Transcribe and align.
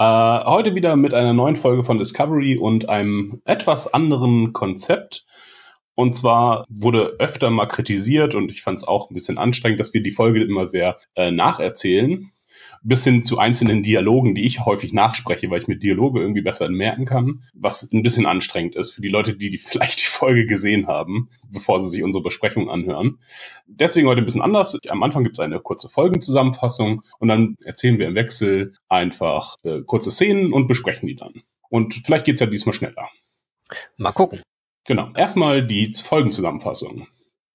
Äh, 0.00 0.44
heute 0.46 0.74
wieder 0.74 0.96
mit 0.96 1.12
einer 1.12 1.34
neuen 1.34 1.56
Folge 1.56 1.82
von 1.84 1.98
Discovery 1.98 2.56
und 2.56 2.88
einem 2.88 3.42
etwas 3.44 3.92
anderen 3.92 4.54
Konzept. 4.54 5.26
Und 5.94 6.16
zwar 6.16 6.64
wurde 6.70 7.16
öfter 7.18 7.50
mal 7.50 7.66
kritisiert 7.66 8.34
und 8.34 8.50
ich 8.50 8.62
fand 8.62 8.78
es 8.78 8.88
auch 8.88 9.10
ein 9.10 9.14
bisschen 9.14 9.36
anstrengend, 9.36 9.78
dass 9.78 9.92
wir 9.92 10.02
die 10.02 10.10
Folge 10.10 10.42
immer 10.42 10.64
sehr 10.64 10.96
äh, 11.16 11.30
nacherzählen 11.30 12.30
bis 12.82 13.04
hin 13.04 13.22
zu 13.22 13.38
einzelnen 13.38 13.82
Dialogen, 13.82 14.34
die 14.34 14.44
ich 14.44 14.64
häufig 14.64 14.92
nachspreche, 14.92 15.50
weil 15.50 15.60
ich 15.60 15.68
mir 15.68 15.76
Dialoge 15.76 16.20
irgendwie 16.20 16.42
besser 16.42 16.68
merken 16.68 17.04
kann, 17.04 17.42
was 17.54 17.90
ein 17.92 18.02
bisschen 18.02 18.26
anstrengend 18.26 18.74
ist 18.74 18.92
für 18.92 19.02
die 19.02 19.08
Leute, 19.08 19.34
die, 19.36 19.50
die 19.50 19.58
vielleicht 19.58 20.00
die 20.00 20.06
Folge 20.06 20.46
gesehen 20.46 20.86
haben, 20.86 21.28
bevor 21.50 21.80
sie 21.80 21.88
sich 21.88 22.02
unsere 22.02 22.24
Besprechung 22.24 22.70
anhören. 22.70 23.18
Deswegen 23.66 24.08
heute 24.08 24.22
ein 24.22 24.24
bisschen 24.24 24.42
anders. 24.42 24.78
Am 24.88 25.02
Anfang 25.02 25.24
gibt 25.24 25.36
es 25.36 25.40
eine 25.40 25.60
kurze 25.60 25.88
Folgenzusammenfassung 25.88 27.02
und 27.18 27.28
dann 27.28 27.56
erzählen 27.64 27.98
wir 27.98 28.06
im 28.06 28.14
Wechsel 28.14 28.74
einfach 28.88 29.56
äh, 29.62 29.80
kurze 29.82 30.10
Szenen 30.10 30.52
und 30.52 30.66
besprechen 30.66 31.06
die 31.06 31.16
dann. 31.16 31.42
Und 31.68 31.94
vielleicht 32.04 32.24
geht's 32.24 32.40
ja 32.40 32.46
diesmal 32.46 32.74
schneller. 32.74 33.08
Mal 33.96 34.12
gucken. 34.12 34.42
Genau. 34.86 35.10
Erstmal 35.14 35.64
die 35.64 35.92
Folgenzusammenfassung. 35.94 37.06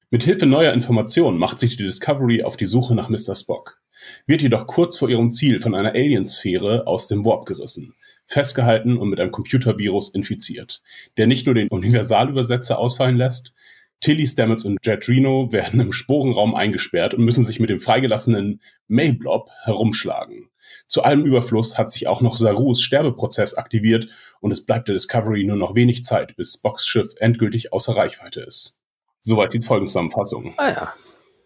Mit 0.10 0.24
Hilfe 0.24 0.46
neuer 0.46 0.72
Informationen 0.72 1.38
macht 1.38 1.60
sich 1.60 1.76
die 1.76 1.84
Discovery 1.84 2.44
auf 2.44 2.56
die 2.56 2.68
Suche 2.68 2.96
nach 2.96 3.10
Mr. 3.10 3.36
Spock 3.36 3.82
wird 4.28 4.42
jedoch 4.42 4.68
kurz 4.68 4.98
vor 4.98 5.10
ihrem 5.10 5.30
Ziel 5.30 5.60
von 5.60 5.76
einer 5.76 5.94
Aliensphäre 5.94 6.88
aus 6.88 7.08
dem 7.08 7.26
Warp 7.26 7.46
gerissen, 7.46 7.94
festgehalten 8.26 8.98
und 8.98 9.10
mit 9.10 9.20
einem 9.20 9.32
Computervirus 9.32 10.10
infiziert, 10.10 10.82
der 11.18 11.28
nicht 11.28 11.46
nur 11.46 11.56
den 11.56 11.68
Universalübersetzer 11.70 12.80
ausfallen 12.80 13.18
lässt, 13.18 13.54
Tilly, 14.02 14.28
Stamets 14.28 14.66
und 14.66 14.78
Jet 14.86 15.08
Reno 15.08 15.52
werden 15.52 15.80
im 15.80 15.92
Sporenraum 15.92 16.54
eingesperrt 16.54 17.14
und 17.14 17.24
müssen 17.24 17.44
sich 17.44 17.60
mit 17.60 17.70
dem 17.70 17.80
freigelassenen 17.80 18.62
Mayblob 18.88 19.50
herumschlagen. 19.64 20.50
Zu 20.88 21.04
allem 21.04 21.26
Überfluss 21.26 21.78
hat 21.78 21.90
sich 21.92 22.08
auch 22.08 22.22
noch 22.22 22.38
Sarus 22.38 22.82
Sterbeprozess 22.82 23.56
aktiviert 23.56 24.08
und 24.42 24.52
es 24.52 24.66
bleibt 24.66 24.88
der 24.88 24.94
Discovery 24.94 25.44
nur 25.44 25.58
noch 25.58 25.76
wenig 25.76 26.04
Zeit, 26.04 26.36
bis 26.36 26.54
Spocks 26.54 26.86
Schiff 26.86 27.14
endgültig 27.20 27.74
außer 27.74 27.96
Reichweite 27.96 28.42
ist. 28.42 28.82
Soweit 29.22 29.54
die 29.54 29.62
Folgenzusammenfassung. 29.62 30.54
Ah 30.58 30.70
ja. 30.70 30.94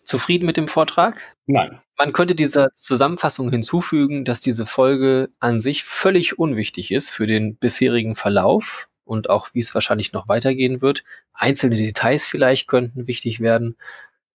Zufrieden 0.09 0.47
mit 0.47 0.57
dem 0.57 0.67
Vortrag? 0.67 1.21
Nein. 1.45 1.79
Man 1.95 2.13
könnte 2.13 2.33
dieser 2.33 2.73
Zusammenfassung 2.73 3.51
hinzufügen, 3.51 4.25
dass 4.25 4.41
diese 4.41 4.65
Folge 4.65 5.29
an 5.39 5.59
sich 5.59 5.83
völlig 5.83 6.39
unwichtig 6.39 6.89
ist 6.91 7.11
für 7.11 7.27
den 7.27 7.57
bisherigen 7.57 8.15
Verlauf 8.15 8.89
und 9.03 9.29
auch 9.29 9.49
wie 9.53 9.59
es 9.59 9.75
wahrscheinlich 9.75 10.11
noch 10.11 10.27
weitergehen 10.27 10.81
wird. 10.81 11.03
Einzelne 11.31 11.75
Details 11.75 12.25
vielleicht 12.25 12.67
könnten 12.67 13.05
wichtig 13.05 13.39
werden, 13.39 13.75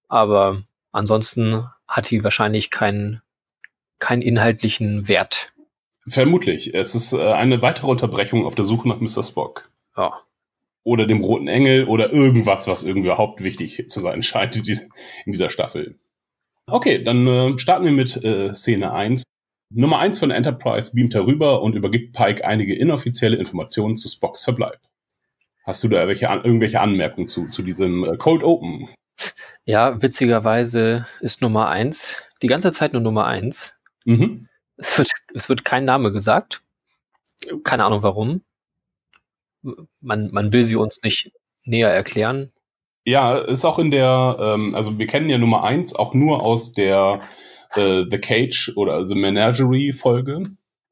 aber 0.06 0.62
ansonsten 0.92 1.68
hat 1.88 2.08
die 2.08 2.22
wahrscheinlich 2.22 2.70
keinen, 2.70 3.20
keinen 3.98 4.22
inhaltlichen 4.22 5.08
Wert. 5.08 5.54
Vermutlich. 6.06 6.72
Es 6.72 6.94
ist 6.94 7.14
äh, 7.14 7.32
eine 7.32 7.62
weitere 7.62 7.88
Unterbrechung 7.88 8.46
auf 8.46 8.54
der 8.54 8.64
Suche 8.64 8.88
nach 8.88 9.00
Mr. 9.00 9.24
Spock. 9.24 9.68
Ja 9.96 10.22
oder 10.84 11.06
dem 11.06 11.22
Roten 11.22 11.48
Engel 11.48 11.84
oder 11.86 12.12
irgendwas, 12.12 12.68
was 12.68 12.84
irgendwie 12.84 13.08
überhaupt 13.08 13.42
wichtig 13.42 13.88
zu 13.88 14.00
sein 14.00 14.22
scheint 14.22 14.56
in 14.56 14.62
dieser 15.26 15.50
Staffel. 15.50 15.96
Okay, 16.66 17.02
dann 17.02 17.26
äh, 17.26 17.58
starten 17.58 17.84
wir 17.84 17.92
mit 17.92 18.22
äh, 18.22 18.54
Szene 18.54 18.92
1. 18.92 19.24
Nummer 19.70 19.98
1 19.98 20.18
von 20.18 20.30
Enterprise 20.30 20.92
beamt 20.94 21.14
herüber 21.14 21.62
und 21.62 21.74
übergibt 21.74 22.14
Pike 22.14 22.44
einige 22.44 22.74
inoffizielle 22.74 23.36
Informationen 23.36 23.96
zu 23.96 24.08
Spocks 24.08 24.44
Verbleib. 24.44 24.78
Hast 25.64 25.82
du 25.82 25.88
da 25.88 26.06
welche, 26.06 26.26
irgendwelche 26.26 26.80
Anmerkungen 26.80 27.26
zu, 27.26 27.48
zu 27.48 27.62
diesem 27.62 28.04
äh, 28.04 28.16
Cold 28.16 28.44
Open? 28.44 28.88
Ja, 29.64 30.00
witzigerweise 30.02 31.06
ist 31.20 31.40
Nummer 31.40 31.68
1 31.68 32.22
die 32.42 32.46
ganze 32.46 32.72
Zeit 32.72 32.92
nur 32.92 33.00
Nummer 33.00 33.26
1. 33.26 33.74
Mhm. 34.04 34.46
Es, 34.76 34.98
wird, 34.98 35.10
es 35.34 35.48
wird 35.48 35.64
kein 35.64 35.84
Name 35.84 36.12
gesagt. 36.12 36.62
Keine 37.62 37.84
Ahnung 37.84 38.02
warum 38.02 38.42
man, 40.00 40.30
man 40.32 40.52
will 40.52 40.64
sie 40.64 40.76
uns 40.76 41.00
nicht 41.02 41.32
näher 41.64 41.90
erklären. 41.90 42.52
Ja, 43.04 43.38
ist 43.38 43.64
auch 43.64 43.78
in 43.78 43.90
der, 43.90 44.36
ähm, 44.40 44.74
also 44.74 44.98
wir 44.98 45.06
kennen 45.06 45.28
ja 45.28 45.38
Nummer 45.38 45.64
eins 45.64 45.94
auch 45.94 46.14
nur 46.14 46.42
aus 46.42 46.72
der 46.72 47.20
äh, 47.74 48.04
The 48.10 48.18
Cage 48.18 48.72
oder 48.76 49.04
The 49.04 49.14
Menagerie 49.14 49.92
Folge. 49.92 50.42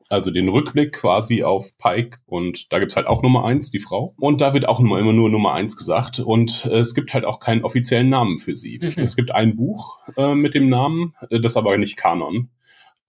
Also 0.09 0.31
den 0.31 0.51
Rückblick 0.51 0.93
quasi 0.93 1.43
auf 1.43 1.71
Pike 1.79 2.19
und 2.27 2.71
da 2.71 2.81
gibt's 2.81 2.97
halt 2.97 3.07
auch 3.07 3.23
Nummer 3.23 3.47
eins, 3.47 3.71
die 3.71 3.79
Frau. 3.79 4.15
Und 4.19 4.43
da 4.43 4.53
wird 4.53 4.69
auch 4.69 4.79
immer, 4.79 4.99
immer 4.99 5.15
nur 5.15 5.31
Nummer 5.31 5.55
eins 5.55 5.75
gesagt 5.75 6.19
und 6.19 6.67
äh, 6.67 6.81
es 6.81 6.95
gibt 6.95 7.15
halt 7.15 7.25
auch 7.25 7.41
keinen 7.41 7.65
offiziellen 7.65 8.11
Namen 8.11 8.37
für 8.37 8.55
sie. 8.55 8.79
Mhm. 8.79 9.03
Es 9.03 9.17
gibt 9.17 9.35
ein 9.35 9.57
Buch 9.57 9.97
äh, 10.19 10.35
mit 10.35 10.53
dem 10.53 10.69
Namen, 10.69 11.15
äh, 11.31 11.41
das 11.41 11.57
aber 11.57 11.79
nicht 11.79 11.97
Kanon. 11.97 12.51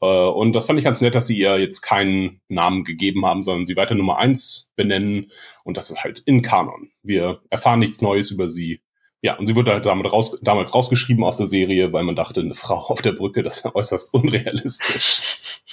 Äh, 0.04 0.30
und 0.30 0.54
das 0.54 0.66
fand 0.66 0.78
ich 0.78 0.86
ganz 0.86 1.00
nett, 1.00 1.16
dass 1.16 1.28
sie 1.28 1.38
ihr 1.38 1.58
jetzt 1.58 1.82
keinen 1.82 2.42
Namen 2.50 2.84
gegeben 2.84 3.26
haben, 3.26 3.42
sondern 3.42 3.66
sie 3.66 3.78
weiter 3.78 3.96
Nummer 3.96 4.18
eins 4.18 4.72
benennen. 4.76 5.32
Und 5.64 5.78
das 5.78 5.90
ist 5.90 6.04
halt 6.04 6.20
in 6.26 6.42
Kanon. 6.42 6.92
Wir 7.04 7.42
erfahren 7.50 7.80
nichts 7.80 8.02
Neues 8.02 8.30
über 8.30 8.50
sie. 8.50 8.82
Ja, 9.22 9.38
und 9.38 9.48
sie 9.48 9.56
wurde 9.56 9.72
halt 9.72 9.86
damit 9.86 10.12
raus, 10.12 10.38
damals 10.42 10.76
rausgeschrieben 10.76 11.24
aus 11.24 11.38
der 11.38 11.48
Serie, 11.48 11.94
weil 11.94 12.04
man 12.04 12.18
dachte, 12.18 12.42
eine 12.42 12.56
Frau 12.56 12.76
auf 12.90 13.02
der 13.02 13.14
Brücke, 13.14 13.44
das 13.44 13.60
ist 13.60 13.66
ja 13.66 13.74
äußerst 13.74 14.14
unrealistisch. 14.14 15.62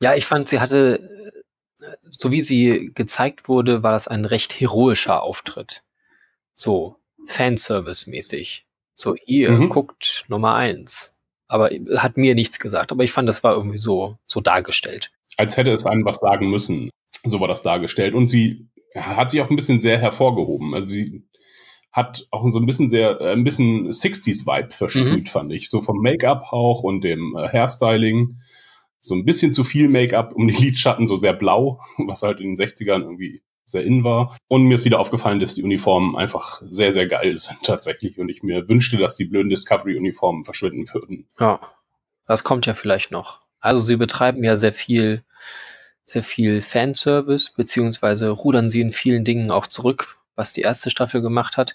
Ja, 0.00 0.14
ich 0.14 0.26
fand, 0.26 0.48
sie 0.48 0.60
hatte, 0.60 1.34
so 2.08 2.30
wie 2.30 2.40
sie 2.40 2.92
gezeigt 2.94 3.48
wurde, 3.48 3.82
war 3.82 3.90
das 3.90 4.06
ein 4.06 4.24
recht 4.24 4.60
heroischer 4.60 5.24
Auftritt. 5.24 5.82
So, 6.54 6.94
Fanservice-mäßig. 7.26 8.68
So, 8.94 9.16
ihr 9.26 9.50
mhm. 9.50 9.70
guckt 9.70 10.24
Nummer 10.28 10.54
eins 10.54 11.17
aber 11.48 11.70
hat 11.96 12.16
mir 12.16 12.34
nichts 12.34 12.60
gesagt. 12.60 12.92
Aber 12.92 13.02
ich 13.02 13.12
fand, 13.12 13.28
das 13.28 13.42
war 13.42 13.54
irgendwie 13.54 13.78
so, 13.78 14.18
so 14.26 14.40
dargestellt. 14.40 15.10
Als 15.36 15.56
hätte 15.56 15.72
es 15.72 15.86
einem 15.86 16.04
was 16.04 16.16
sagen 16.16 16.50
müssen. 16.50 16.90
So 17.24 17.40
war 17.40 17.48
das 17.48 17.62
dargestellt. 17.62 18.14
Und 18.14 18.28
sie 18.28 18.68
hat 18.94 19.30
sich 19.30 19.40
auch 19.40 19.50
ein 19.50 19.56
bisschen 19.56 19.80
sehr 19.80 19.98
hervorgehoben. 19.98 20.74
Also 20.74 20.90
sie 20.90 21.24
hat 21.90 22.26
auch 22.30 22.46
so 22.48 22.60
ein 22.60 22.66
bisschen 22.66 22.88
sehr, 22.88 23.20
äh, 23.20 23.32
ein 23.32 23.44
bisschen 23.44 23.88
60s-Vibe 23.88 24.70
versprüht, 24.70 25.24
mhm. 25.24 25.26
fand 25.26 25.52
ich. 25.52 25.70
So 25.70 25.80
vom 25.80 26.00
Make-up 26.00 26.52
auch 26.52 26.82
und 26.82 27.02
dem 27.02 27.34
äh, 27.36 27.48
Hairstyling. 27.48 28.36
So 29.00 29.14
ein 29.14 29.24
bisschen 29.24 29.52
zu 29.52 29.64
viel 29.64 29.88
Make-up 29.88 30.34
um 30.34 30.46
die 30.48 30.54
Lidschatten, 30.54 31.06
so 31.06 31.16
sehr 31.16 31.32
blau, 31.32 31.80
was 31.98 32.22
halt 32.22 32.40
in 32.40 32.54
den 32.54 32.56
60ern 32.56 33.02
irgendwie 33.02 33.42
sehr 33.68 33.84
in 33.84 34.02
war. 34.02 34.36
Und 34.48 34.62
mir 34.64 34.74
ist 34.74 34.84
wieder 34.84 34.98
aufgefallen, 34.98 35.40
dass 35.40 35.54
die 35.54 35.62
Uniformen 35.62 36.16
einfach 36.16 36.62
sehr, 36.70 36.92
sehr 36.92 37.06
geil 37.06 37.34
sind 37.34 37.58
tatsächlich. 37.62 38.18
Und 38.18 38.30
ich 38.30 38.42
mir 38.42 38.68
wünschte, 38.68 38.96
dass 38.96 39.16
die 39.16 39.26
blöden 39.26 39.50
Discovery-Uniformen 39.50 40.44
verschwinden 40.44 40.88
würden. 40.92 41.28
Ja, 41.38 41.60
das 42.26 42.44
kommt 42.44 42.66
ja 42.66 42.74
vielleicht 42.74 43.10
noch. 43.10 43.42
Also 43.60 43.82
sie 43.84 43.96
betreiben 43.96 44.42
ja 44.42 44.56
sehr 44.56 44.72
viel, 44.72 45.22
sehr 46.04 46.22
viel 46.22 46.62
Fanservice, 46.62 47.52
beziehungsweise 47.54 48.30
rudern 48.30 48.70
sie 48.70 48.80
in 48.80 48.92
vielen 48.92 49.24
Dingen 49.24 49.50
auch 49.50 49.66
zurück, 49.66 50.16
was 50.34 50.52
die 50.52 50.62
erste 50.62 50.88
Staffel 50.88 51.20
gemacht 51.20 51.56
hat. 51.56 51.74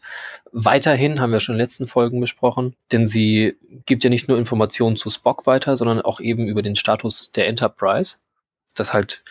Weiterhin 0.52 1.20
haben 1.20 1.32
wir 1.32 1.42
schon 1.42 1.56
in 1.56 1.58
den 1.58 1.64
letzten 1.66 1.86
Folgen 1.86 2.20
besprochen, 2.20 2.76
denn 2.92 3.06
sie 3.06 3.58
gibt 3.86 4.04
ja 4.04 4.10
nicht 4.10 4.30
nur 4.30 4.38
Informationen 4.38 4.96
zu 4.96 5.10
Spock 5.10 5.46
weiter, 5.46 5.76
sondern 5.76 6.02
auch 6.02 6.20
eben 6.20 6.48
über 6.48 6.62
den 6.62 6.76
Status 6.76 7.34
der 7.34 7.48
Enterprise. 7.48 8.20
Das 8.76 8.94
halt 8.94 9.24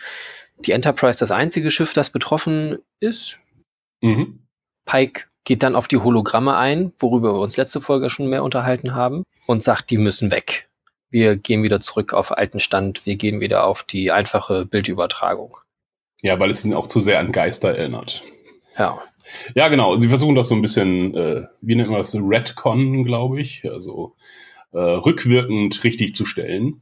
die 0.59 0.71
Enterprise 0.71 1.19
das 1.19 1.31
einzige 1.31 1.71
Schiff, 1.71 1.93
das 1.93 2.09
betroffen 2.09 2.79
ist. 2.99 3.39
Mhm. 4.01 4.39
Pike 4.85 5.25
geht 5.43 5.63
dann 5.63 5.75
auf 5.75 5.87
die 5.87 5.97
Hologramme 5.97 6.55
ein, 6.55 6.93
worüber 6.99 7.33
wir 7.33 7.41
uns 7.41 7.57
letzte 7.57 7.81
Folge 7.81 8.09
schon 8.09 8.29
mehr 8.29 8.43
unterhalten 8.43 8.95
haben, 8.95 9.23
und 9.45 9.61
sagt, 9.61 9.89
die 9.89 9.97
müssen 9.97 10.31
weg. 10.31 10.69
Wir 11.09 11.35
gehen 11.35 11.63
wieder 11.63 11.79
zurück 11.79 12.13
auf 12.13 12.37
alten 12.37 12.59
Stand, 12.59 13.05
wir 13.05 13.17
gehen 13.17 13.39
wieder 13.39 13.65
auf 13.65 13.83
die 13.83 14.11
einfache 14.11 14.65
Bildübertragung. 14.65 15.57
Ja, 16.21 16.39
weil 16.39 16.49
es 16.49 16.63
ihn 16.63 16.73
auch 16.73 16.87
zu 16.87 16.99
sehr 16.99 17.19
an 17.19 17.31
Geister 17.31 17.75
erinnert. 17.75 18.23
Ja. 18.77 19.01
Ja, 19.55 19.67
genau. 19.67 19.97
Sie 19.97 20.09
versuchen 20.09 20.35
das 20.35 20.47
so 20.47 20.55
ein 20.55 20.61
bisschen, 20.61 21.15
äh, 21.15 21.47
wie 21.61 21.75
nennt 21.75 21.89
man 21.89 21.99
das, 21.99 22.15
Redcon, 22.15 23.03
glaube 23.03 23.39
ich, 23.39 23.69
also 23.69 24.15
äh, 24.71 24.79
rückwirkend 24.79 25.83
richtig 25.83 26.15
zu 26.15 26.25
stellen. 26.25 26.81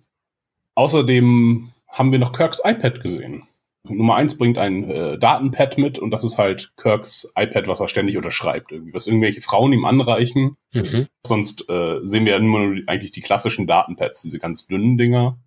Außerdem 0.75 1.71
haben 1.89 2.11
wir 2.11 2.19
noch 2.19 2.33
Kirks 2.33 2.61
iPad 2.63 3.01
gesehen. 3.01 3.47
Nummer 3.83 4.15
eins 4.15 4.37
bringt 4.37 4.57
ein 4.57 4.89
äh, 4.89 5.17
Datenpad 5.17 5.77
mit 5.77 5.97
und 5.97 6.11
das 6.11 6.23
ist 6.23 6.37
halt 6.37 6.71
Kirks 6.77 7.33
iPad, 7.35 7.67
was 7.67 7.79
er 7.79 7.87
ständig 7.87 8.15
unterschreibt, 8.15 8.71
irgendwie, 8.71 8.93
was 8.93 9.07
irgendwelche 9.07 9.41
Frauen 9.41 9.73
ihm 9.73 9.85
anreichen. 9.85 10.57
Mhm. 10.73 11.07
Sonst 11.25 11.67
äh, 11.69 11.99
sehen 12.03 12.25
wir 12.25 12.33
ja 12.33 12.37
immer 12.39 12.59
nur 12.59 12.81
eigentlich 12.87 13.11
die 13.11 13.21
klassischen 13.21 13.65
Datenpads, 13.65 14.21
diese 14.21 14.39
ganz 14.39 14.67
dünnen 14.67 14.97
Dinger, 14.97 15.39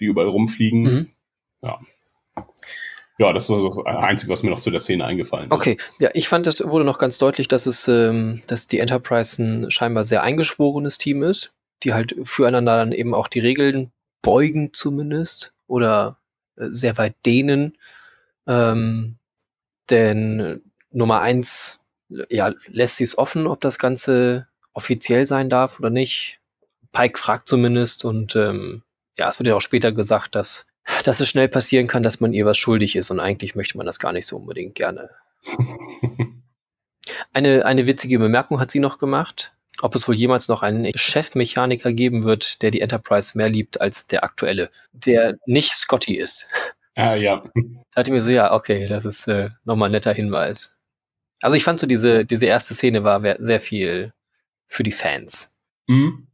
die 0.00 0.04
überall 0.04 0.28
rumfliegen. 0.28 0.82
Mhm. 0.82 1.10
Ja. 1.62 1.80
Ja, 3.18 3.32
das 3.32 3.50
ist 3.50 3.56
das 3.56 3.84
Einzige, 3.84 4.30
was 4.30 4.44
mir 4.44 4.50
noch 4.50 4.60
zu 4.60 4.70
der 4.70 4.78
Szene 4.78 5.04
eingefallen 5.04 5.46
ist. 5.46 5.52
Okay, 5.52 5.76
ja, 5.98 6.10
ich 6.14 6.28
fand, 6.28 6.46
es 6.46 6.64
wurde 6.64 6.84
noch 6.84 6.98
ganz 6.98 7.18
deutlich, 7.18 7.48
dass 7.48 7.66
es, 7.66 7.88
ähm, 7.88 8.42
dass 8.46 8.68
die 8.68 8.78
Enterprise 8.78 9.42
ein 9.42 9.70
scheinbar 9.72 10.04
sehr 10.04 10.22
eingeschworenes 10.22 10.98
Team 10.98 11.24
ist, 11.24 11.52
die 11.82 11.94
halt 11.94 12.14
füreinander 12.22 12.76
dann 12.76 12.92
eben 12.92 13.14
auch 13.14 13.26
die 13.26 13.40
Regeln 13.40 13.90
beugen 14.22 14.72
zumindest 14.72 15.52
oder 15.66 16.18
sehr 16.58 16.98
weit 16.98 17.14
dehnen. 17.24 17.76
Ähm, 18.46 19.16
denn 19.90 20.62
Nummer 20.90 21.20
eins, 21.20 21.84
ja, 22.08 22.52
lässt 22.66 22.96
sie 22.96 23.04
es 23.04 23.18
offen, 23.18 23.46
ob 23.46 23.60
das 23.60 23.78
Ganze 23.78 24.46
offiziell 24.72 25.26
sein 25.26 25.48
darf 25.48 25.78
oder 25.78 25.90
nicht. 25.90 26.40
Pike 26.92 27.18
fragt 27.18 27.48
zumindest 27.48 28.04
und 28.04 28.36
ähm, 28.36 28.82
ja, 29.18 29.28
es 29.28 29.38
wird 29.38 29.48
ja 29.48 29.54
auch 29.54 29.60
später 29.60 29.92
gesagt, 29.92 30.34
dass 30.34 30.68
dass 31.04 31.20
es 31.20 31.28
schnell 31.28 31.48
passieren 31.48 31.86
kann, 31.86 32.02
dass 32.02 32.20
man 32.20 32.32
ihr 32.32 32.46
was 32.46 32.58
schuldig 32.58 32.96
ist 32.96 33.10
und 33.10 33.20
eigentlich 33.20 33.54
möchte 33.54 33.76
man 33.76 33.86
das 33.86 33.98
gar 33.98 34.12
nicht 34.12 34.26
so 34.26 34.36
unbedingt 34.36 34.74
gerne. 34.74 35.10
eine, 37.32 37.64
eine 37.64 37.86
witzige 37.86 38.18
Bemerkung 38.18 38.60
hat 38.60 38.70
sie 38.70 38.80
noch 38.80 38.98
gemacht, 38.98 39.54
ob 39.82 39.94
es 39.94 40.08
wohl 40.08 40.14
jemals 40.14 40.48
noch 40.48 40.62
einen 40.62 40.90
Chefmechaniker 40.96 41.92
geben 41.92 42.24
wird, 42.24 42.62
der 42.62 42.70
die 42.70 42.80
Enterprise 42.80 43.36
mehr 43.36 43.48
liebt 43.48 43.80
als 43.80 44.06
der 44.06 44.24
aktuelle, 44.24 44.70
der 44.92 45.38
nicht 45.46 45.72
Scotty 45.74 46.16
ist. 46.16 46.48
Ah, 46.94 47.14
ja. 47.14 47.36
Da 47.36 47.50
dachte 47.94 48.10
ich 48.10 48.14
mir 48.14 48.22
so, 48.22 48.32
ja, 48.32 48.52
okay, 48.52 48.86
das 48.86 49.04
ist 49.04 49.28
äh, 49.28 49.50
nochmal 49.64 49.88
ein 49.88 49.92
netter 49.92 50.12
Hinweis. 50.12 50.76
Also 51.40 51.56
ich 51.56 51.62
fand 51.62 51.78
so, 51.78 51.86
diese, 51.86 52.24
diese 52.24 52.46
erste 52.46 52.74
Szene 52.74 53.04
war 53.04 53.22
sehr 53.38 53.60
viel 53.60 54.12
für 54.66 54.82
die 54.82 54.92
Fans. 54.92 55.56
Mhm. 55.86 56.26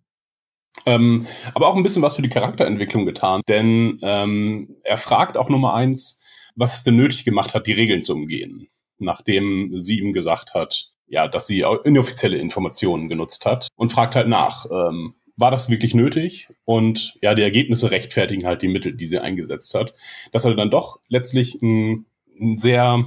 Ähm, 0.87 1.27
aber 1.55 1.69
auch 1.69 1.77
ein 1.77 1.83
bisschen 1.83 2.03
was 2.03 2.17
für 2.17 2.23
die 2.23 2.31
Charakterentwicklung 2.31 3.07
getan, 3.07 3.41
denn 3.49 3.99
ähm, 4.03 4.77
er 4.83 4.97
fragt 4.97 5.37
auch 5.37 5.49
Nummer 5.49 5.75
eins, 5.75 6.21
was 6.57 6.77
es 6.77 6.83
denn 6.83 6.97
nötig 6.97 7.25
gemacht 7.25 7.55
hat, 7.55 7.67
die 7.67 7.73
Regeln 7.73 8.05
zu 8.05 8.15
umgehen, 8.15 8.69
nachdem 8.99 9.79
sie 9.79 9.99
ihm 10.01 10.13
gesagt 10.13 10.55
hat, 10.55 10.94
ja, 11.07 11.29
dass 11.29 11.47
sie 11.47 11.65
inoffizielle 11.85 12.39
Informationen 12.39 13.09
genutzt 13.09 13.47
hat 13.47 13.69
und 13.77 13.93
fragt 13.93 14.17
halt 14.17 14.29
nach, 14.29 14.67
ähm, 14.71 15.15
war 15.37 15.51
das 15.51 15.71
wirklich 15.71 15.95
nötig? 15.95 16.49
Und 16.65 17.17
ja, 17.21 17.35
die 17.35 17.43
Ergebnisse 17.43 17.91
rechtfertigen 17.91 18.47
halt 18.47 18.63
die 18.63 18.69
Mittel, 18.69 18.95
die 18.95 19.07
sie 19.07 19.19
eingesetzt 19.19 19.75
hat. 19.75 19.93
Dass 20.33 20.45
er 20.45 20.55
dann 20.55 20.71
doch 20.71 21.01
letztlich 21.09 21.61
ein, 21.61 22.07
ein 22.41 22.59
sehr 22.59 23.05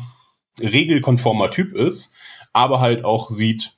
regelkonformer 0.60 1.52
Typ 1.52 1.74
ist, 1.74 2.16
aber 2.54 2.80
halt 2.80 3.06
auch 3.06 3.30
sieht, 3.30 3.78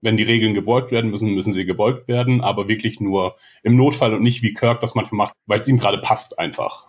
wenn 0.00 0.16
die 0.16 0.22
Regeln 0.24 0.54
gebeugt 0.54 0.90
werden 0.90 1.10
müssen, 1.10 1.32
müssen 1.32 1.52
sie 1.52 1.64
gebeugt 1.64 2.08
werden, 2.08 2.40
aber 2.40 2.68
wirklich 2.68 3.00
nur 3.00 3.36
im 3.62 3.76
Notfall 3.76 4.14
und 4.14 4.22
nicht 4.22 4.42
wie 4.42 4.52
Kirk 4.52 4.80
das 4.80 4.94
manchmal 4.94 5.18
macht, 5.18 5.34
weil 5.46 5.60
es 5.60 5.68
ihm 5.68 5.78
gerade 5.78 5.98
passt 5.98 6.38
einfach. 6.38 6.86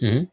Mhm. 0.00 0.28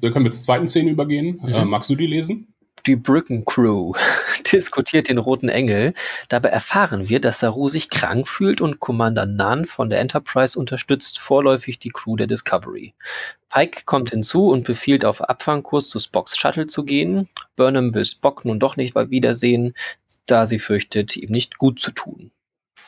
Dann 0.00 0.12
können 0.12 0.24
wir 0.24 0.32
zur 0.32 0.42
zweiten 0.42 0.68
Szene 0.68 0.90
übergehen. 0.90 1.40
Mhm. 1.42 1.48
Äh, 1.48 1.64
magst 1.64 1.88
du 1.90 1.94
die 1.94 2.06
lesen? 2.06 2.54
Die 2.86 2.96
Bricken 2.96 3.44
Crew 3.44 3.94
diskutiert 4.52 5.08
den 5.08 5.18
Roten 5.18 5.48
Engel. 5.48 5.92
Dabei 6.28 6.50
erfahren 6.50 7.08
wir, 7.08 7.20
dass 7.20 7.40
Saru 7.40 7.68
sich 7.68 7.90
krank 7.90 8.28
fühlt 8.28 8.60
und 8.60 8.78
Commander 8.78 9.26
Nan 9.26 9.66
von 9.66 9.90
der 9.90 10.00
Enterprise 10.00 10.58
unterstützt 10.58 11.18
vorläufig 11.18 11.80
die 11.80 11.90
Crew 11.90 12.14
der 12.16 12.28
Discovery. 12.28 12.94
Pike 13.48 13.82
kommt 13.86 14.10
hinzu 14.10 14.48
und 14.50 14.64
befiehlt 14.64 15.04
auf 15.04 15.20
Abfangkurs 15.20 15.88
zu 15.88 15.98
Spocks 15.98 16.36
Shuttle 16.36 16.66
zu 16.66 16.84
gehen. 16.84 17.28
Burnham 17.56 17.94
will 17.94 18.04
Spock 18.04 18.44
nun 18.44 18.60
doch 18.60 18.76
nicht 18.76 18.94
wiedersehen, 18.94 19.74
da 20.26 20.46
sie 20.46 20.58
fürchtet, 20.58 21.16
ihm 21.16 21.30
nicht 21.30 21.58
gut 21.58 21.80
zu 21.80 21.90
tun. 21.90 22.30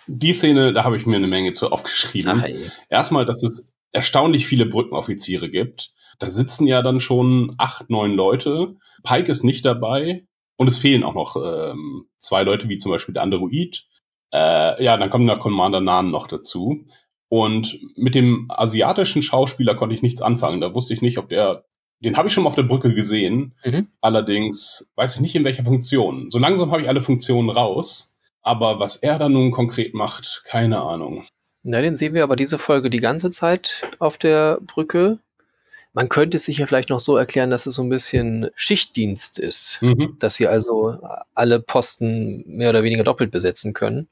Die 0.07 0.33
Szene, 0.33 0.73
da 0.73 0.85
habe 0.85 0.97
ich 0.97 1.07
mir 1.07 1.17
eine 1.17 1.27
Menge 1.27 1.53
zu 1.53 1.71
aufgeschrieben. 1.71 2.43
Ach, 2.43 2.49
Erstmal, 2.89 3.27
dass 3.27 3.43
es 3.43 3.73
erstaunlich 3.93 4.47
viele 4.47 4.67
Brückenoffiziere 4.67 5.51
gibt. 5.51 5.93
Da 6.19 6.31
sitzen 6.31 6.67
ja 6.67 6.83
dann 6.83 7.01
schon 7.01 7.55
acht, 7.59 7.91
neun 7.91 8.15
Leute. 8.15 8.77
Pike 9.03 9.31
ist 9.31 9.45
nicht 9.45 9.65
dabei. 9.65 10.27
Und 10.57 10.67
es 10.67 10.77
fehlen 10.77 11.05
auch 11.05 11.15
noch 11.15 11.37
ähm, 11.37 12.07
zwei 12.19 12.43
Leute, 12.43 12.69
wie 12.69 12.79
zum 12.79 12.91
Beispiel 12.91 13.15
der 13.15 13.23
Android. 13.23 13.87
Äh, 14.33 14.83
ja, 14.83 14.97
dann 14.97 15.09
kommt 15.09 15.29
der 15.29 15.39
Commander 15.39 15.81
Nan 15.81 16.11
noch 16.11 16.27
dazu. 16.27 16.85
Und 17.29 17.79
mit 17.97 18.15
dem 18.15 18.47
asiatischen 18.51 19.23
Schauspieler 19.23 19.75
konnte 19.75 19.95
ich 19.95 20.03
nichts 20.03 20.21
anfangen. 20.21 20.61
Da 20.61 20.75
wusste 20.75 20.95
ich 20.95 21.03
nicht, 21.03 21.19
ob 21.19 21.29
der, 21.29 21.65
den 22.01 22.17
habe 22.17 22.29
ich 22.29 22.35
schon 22.35 22.45
mal 22.45 22.49
auf 22.49 22.57
der 22.57 22.63
Brücke 22.65 22.93
gesehen. 22.93 23.55
Mhm. 23.65 23.89
Allerdings 24.01 24.89
weiß 24.97 25.17
ich 25.17 25.21
nicht 25.21 25.37
in 25.37 25.45
welcher 25.45 25.65
Funktion. 25.65 26.29
So 26.29 26.39
langsam 26.39 26.73
habe 26.73 26.83
ich 26.83 26.89
alle 26.89 27.03
Funktionen 27.03 27.51
raus. 27.51 28.17
Aber 28.43 28.81
was 28.81 28.97
er 28.97 29.19
da 29.19 29.29
nun 29.29 29.51
konkret 29.51 29.95
macht, 29.95 30.43
keine 30.45 30.81
Ahnung. 30.81 31.27
Na, 31.63 31.83
den 31.83 31.97
sehen 31.97 32.15
wir 32.15 32.23
aber 32.23 32.37
diese 32.37 32.59
Folge 32.59 32.89
die 32.89 32.99
ganze 32.99 33.31
Zeit 33.31 33.83
auf 33.99 34.17
der 34.17 34.59
Brücke. 34.63 35.19
Man 35.99 36.09
könnte 36.09 36.37
es 36.37 36.45
sich 36.45 36.59
ja 36.59 36.67
vielleicht 36.67 36.91
noch 36.91 37.01
so 37.01 37.17
erklären, 37.17 37.51
dass 37.51 37.67
es 37.67 37.75
so 37.75 37.83
ein 37.83 37.89
bisschen 37.89 38.51
Schichtdienst 38.55 39.41
ist, 39.41 39.79
mhm. 39.83 40.15
dass 40.21 40.37
sie 40.37 40.47
also 40.47 40.97
alle 41.35 41.59
Posten 41.59 42.45
mehr 42.47 42.71
oder 42.71 42.85
weniger 42.85 43.03
doppelt 43.03 43.33
besetzen 43.33 43.73
können. 43.73 44.07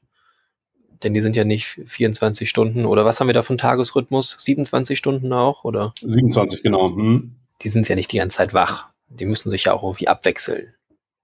Denn 1.01 1.13
die 1.13 1.21
sind 1.21 1.37
ja 1.37 1.45
nicht 1.45 1.79
24 1.85 2.49
Stunden 2.49 2.85
oder 2.85 3.05
was 3.05 3.21
haben 3.21 3.27
wir 3.27 3.33
da 3.33 3.41
von 3.41 3.57
Tagesrhythmus? 3.57 4.35
27 4.37 4.97
Stunden 4.97 5.31
auch, 5.31 5.63
oder? 5.63 5.93
27, 6.01 6.61
genau. 6.61 6.89
Mhm. 6.89 7.37
Die 7.61 7.69
sind 7.69 7.87
ja 7.87 7.95
nicht 7.95 8.11
die 8.11 8.17
ganze 8.17 8.35
Zeit 8.35 8.53
wach. 8.53 8.87
Die 9.07 9.25
müssen 9.25 9.49
sich 9.49 9.63
ja 9.63 9.71
auch 9.71 9.83
irgendwie 9.83 10.09
abwechseln. 10.09 10.73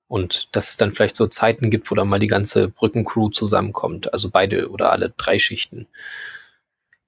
Und 0.07 0.56
dass 0.56 0.69
es 0.69 0.77
dann 0.77 0.94
vielleicht 0.94 1.18
so 1.18 1.27
Zeiten 1.27 1.71
gibt, 1.71 1.92
wo 1.92 1.95
dann 1.95 2.07
mal 2.07 2.19
die 2.19 2.27
ganze 2.27 2.69
Brückencrew 2.69 3.31
zusammenkommt. 3.31 4.13
Also 4.13 4.30
beide 4.30 4.69
oder 4.69 4.94
alle 4.94 5.13
drei 5.18 5.39
Schichten. 5.39 5.88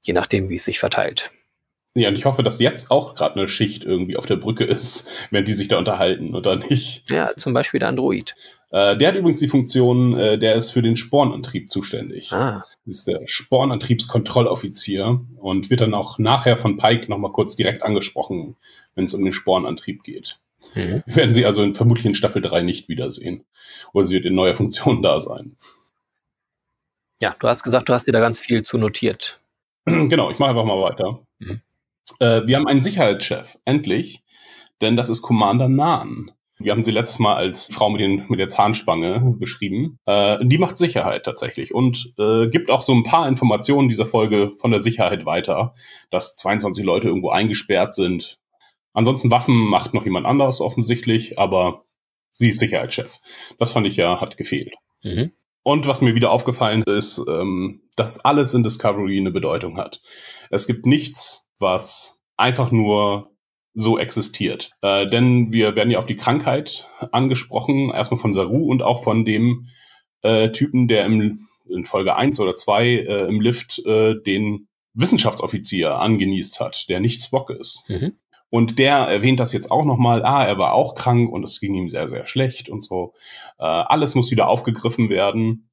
Je 0.01 0.11
nachdem, 0.11 0.49
wie 0.49 0.55
es 0.55 0.65
sich 0.65 0.77
verteilt. 0.77 1.31
Ja, 1.97 2.09
und 2.09 2.15
ich 2.15 2.25
hoffe, 2.25 2.44
dass 2.44 2.59
jetzt 2.59 2.92
auch 2.92 3.15
gerade 3.15 3.39
eine 3.39 3.47
Schicht 3.47 3.86
irgendwie 3.86 4.18
auf 4.18 4.25
der 4.25 4.36
Brücke 4.36 4.65
ist, 4.65 5.09
wenn 5.31 5.45
die 5.45 5.53
sich 5.53 5.69
da 5.69 5.77
unterhalten 5.77 6.36
oder 6.36 6.57
nicht. 6.57 7.09
Ja, 7.09 7.31
zum 7.38 7.53
Beispiel 7.53 7.80
der 7.80 7.89
Android. 7.89 8.36
Äh, 8.69 8.97
der 8.97 9.07
hat 9.07 9.15
übrigens 9.15 9.39
die 9.39 9.47
Funktion, 9.47 10.18
äh, 10.18 10.38
der 10.38 10.56
ist 10.56 10.71
für 10.71 10.81
den 10.81 10.97
Spornantrieb 10.97 11.71
zuständig. 11.71 12.33
Ah. 12.33 12.65
Das 12.86 12.97
ist 12.97 13.07
der 13.07 13.21
Spornantriebskontrolloffizier 13.25 15.21
und 15.38 15.69
wird 15.69 15.81
dann 15.81 15.94
auch 15.94 16.19
nachher 16.19 16.57
von 16.57 16.77
Pike 16.77 17.09
nochmal 17.09 17.31
kurz 17.31 17.56
direkt 17.56 17.81
angesprochen, 17.81 18.57
wenn 18.95 19.06
es 19.06 19.13
um 19.13 19.24
den 19.24 19.33
Spornantrieb 19.33 20.03
geht. 20.03 20.38
Mhm. 20.74 21.03
Werden 21.06 21.31
sie 21.31 21.45
also 21.45 21.63
in, 21.63 21.75
vermutlich 21.75 22.06
in 22.06 22.15
Staffel 22.15 22.41
3 22.41 22.62
nicht 22.63 22.89
wiedersehen. 22.89 23.45
Oder 23.94 24.03
sie 24.03 24.15
wird 24.15 24.25
in 24.25 24.36
neuer 24.36 24.56
Funktion 24.56 25.01
da 25.01 25.19
sein. 25.21 25.56
Ja, 27.21 27.36
du 27.39 27.48
hast 27.48 27.63
gesagt, 27.63 27.88
du 27.88 27.94
hast 27.94 28.06
dir 28.06 28.12
da 28.12 28.19
ganz 28.19 28.39
viel 28.39 28.63
zu 28.63 28.77
notiert. 28.77 29.39
genau, 29.86 30.30
ich 30.31 30.39
mache 30.39 30.50
einfach 30.50 30.65
mal 30.65 30.81
weiter. 30.81 31.21
Mhm. 31.39 31.62
Äh, 32.19 32.41
wir 32.45 32.55
haben 32.55 32.67
einen 32.67 32.81
Sicherheitschef, 32.81 33.57
endlich, 33.65 34.23
denn 34.81 34.95
das 34.95 35.09
ist 35.09 35.21
Commander 35.21 35.69
Nahn. 35.69 36.31
Wir 36.57 36.71
haben 36.71 36.85
sie 36.85 36.91
letztes 36.91 37.19
Mal 37.19 37.35
als 37.35 37.67
Frau 37.71 37.89
mit, 37.89 37.99
den, 37.99 38.25
mit 38.29 38.39
der 38.39 38.47
Zahnspange 38.47 39.35
beschrieben. 39.38 40.00
Äh, 40.05 40.38
die 40.43 40.57
macht 40.57 40.77
Sicherheit 40.77 41.25
tatsächlich 41.25 41.74
und 41.74 42.13
äh, 42.17 42.47
gibt 42.47 42.71
auch 42.71 42.81
so 42.81 42.93
ein 42.93 43.03
paar 43.03 43.27
Informationen 43.27 43.89
dieser 43.89 44.05
Folge 44.05 44.51
von 44.57 44.71
der 44.71 44.79
Sicherheit 44.79 45.25
weiter, 45.25 45.74
dass 46.12 46.35
22 46.35 46.85
Leute 46.85 47.09
irgendwo 47.09 47.29
eingesperrt 47.29 47.93
sind. 47.93 48.39
Ansonsten 48.93 49.31
Waffen 49.31 49.55
macht 49.55 49.93
noch 49.93 50.05
jemand 50.05 50.25
anders 50.25 50.62
offensichtlich, 50.62 51.38
aber 51.38 51.83
sie 52.31 52.47
ist 52.47 52.62
Sicherheitschef. 52.62 53.19
Das 53.59 53.71
fand 53.71 53.85
ich 53.85 53.97
ja, 53.97 54.21
hat 54.21 54.38
gefehlt. 54.38 54.75
Mhm. 55.03 55.33
Und 55.63 55.88
was 55.88 56.01
mir 56.01 56.15
wieder 56.15 56.31
aufgefallen 56.31 56.83
ist, 56.83 57.21
ähm, 57.27 57.81
dass 57.97 58.24
alles 58.24 58.53
in 58.53 58.63
Discovery 58.63 59.17
eine 59.19 59.31
Bedeutung 59.31 59.77
hat. 59.77 60.01
Es 60.51 60.67
gibt 60.67 60.85
nichts, 60.85 61.44
was 61.59 62.21
einfach 62.38 62.71
nur 62.71 63.31
so 63.74 64.00
existiert. 64.00 64.71
Äh, 64.81 65.09
denn 65.09 65.51
wir 65.51 65.75
werden 65.75 65.91
ja 65.91 66.00
auf 66.00 66.05
die 66.05 66.15
Krankheit 66.15 66.88
angesprochen, 67.12 67.91
erstmal 67.91 68.19
von 68.19 68.33
Saru 68.33 68.69
und 68.69 68.81
auch 68.81 69.03
von 69.03 69.25
dem 69.25 69.67
äh, 70.21 70.50
Typen, 70.51 70.88
der 70.88 71.05
im, 71.05 71.39
in 71.69 71.85
Folge 71.85 72.15
1 72.15 72.39
oder 72.39 72.55
2 72.55 72.85
äh, 72.85 73.27
im 73.27 73.41
Lift 73.41 73.85
äh, 73.85 74.15
den 74.25 74.67
Wissenschaftsoffizier 74.93 76.00
angenießt 76.00 76.59
hat, 76.62 76.88
der 76.88 77.01
nicht 77.01 77.21
Spock 77.21 77.50
ist. 77.50 77.89
Mhm. 77.89 78.13
Und 78.50 78.79
der 78.79 78.95
erwähnt 78.95 79.41
das 79.41 79.51
jetzt 79.51 79.69
auch 79.69 79.83
nochmal, 79.83 80.24
ah, 80.24 80.45
er 80.45 80.57
war 80.57 80.74
auch 80.74 80.95
krank 80.95 81.29
und 81.29 81.43
es 81.43 81.59
ging 81.59 81.75
ihm 81.75 81.89
sehr, 81.89 82.07
sehr 82.07 82.25
schlecht 82.25 82.69
und 82.69 82.81
so. 82.81 83.13
Äh, 83.59 83.65
alles 83.65 84.15
muss 84.15 84.31
wieder 84.31 84.47
aufgegriffen 84.47 85.09
werden. 85.09 85.69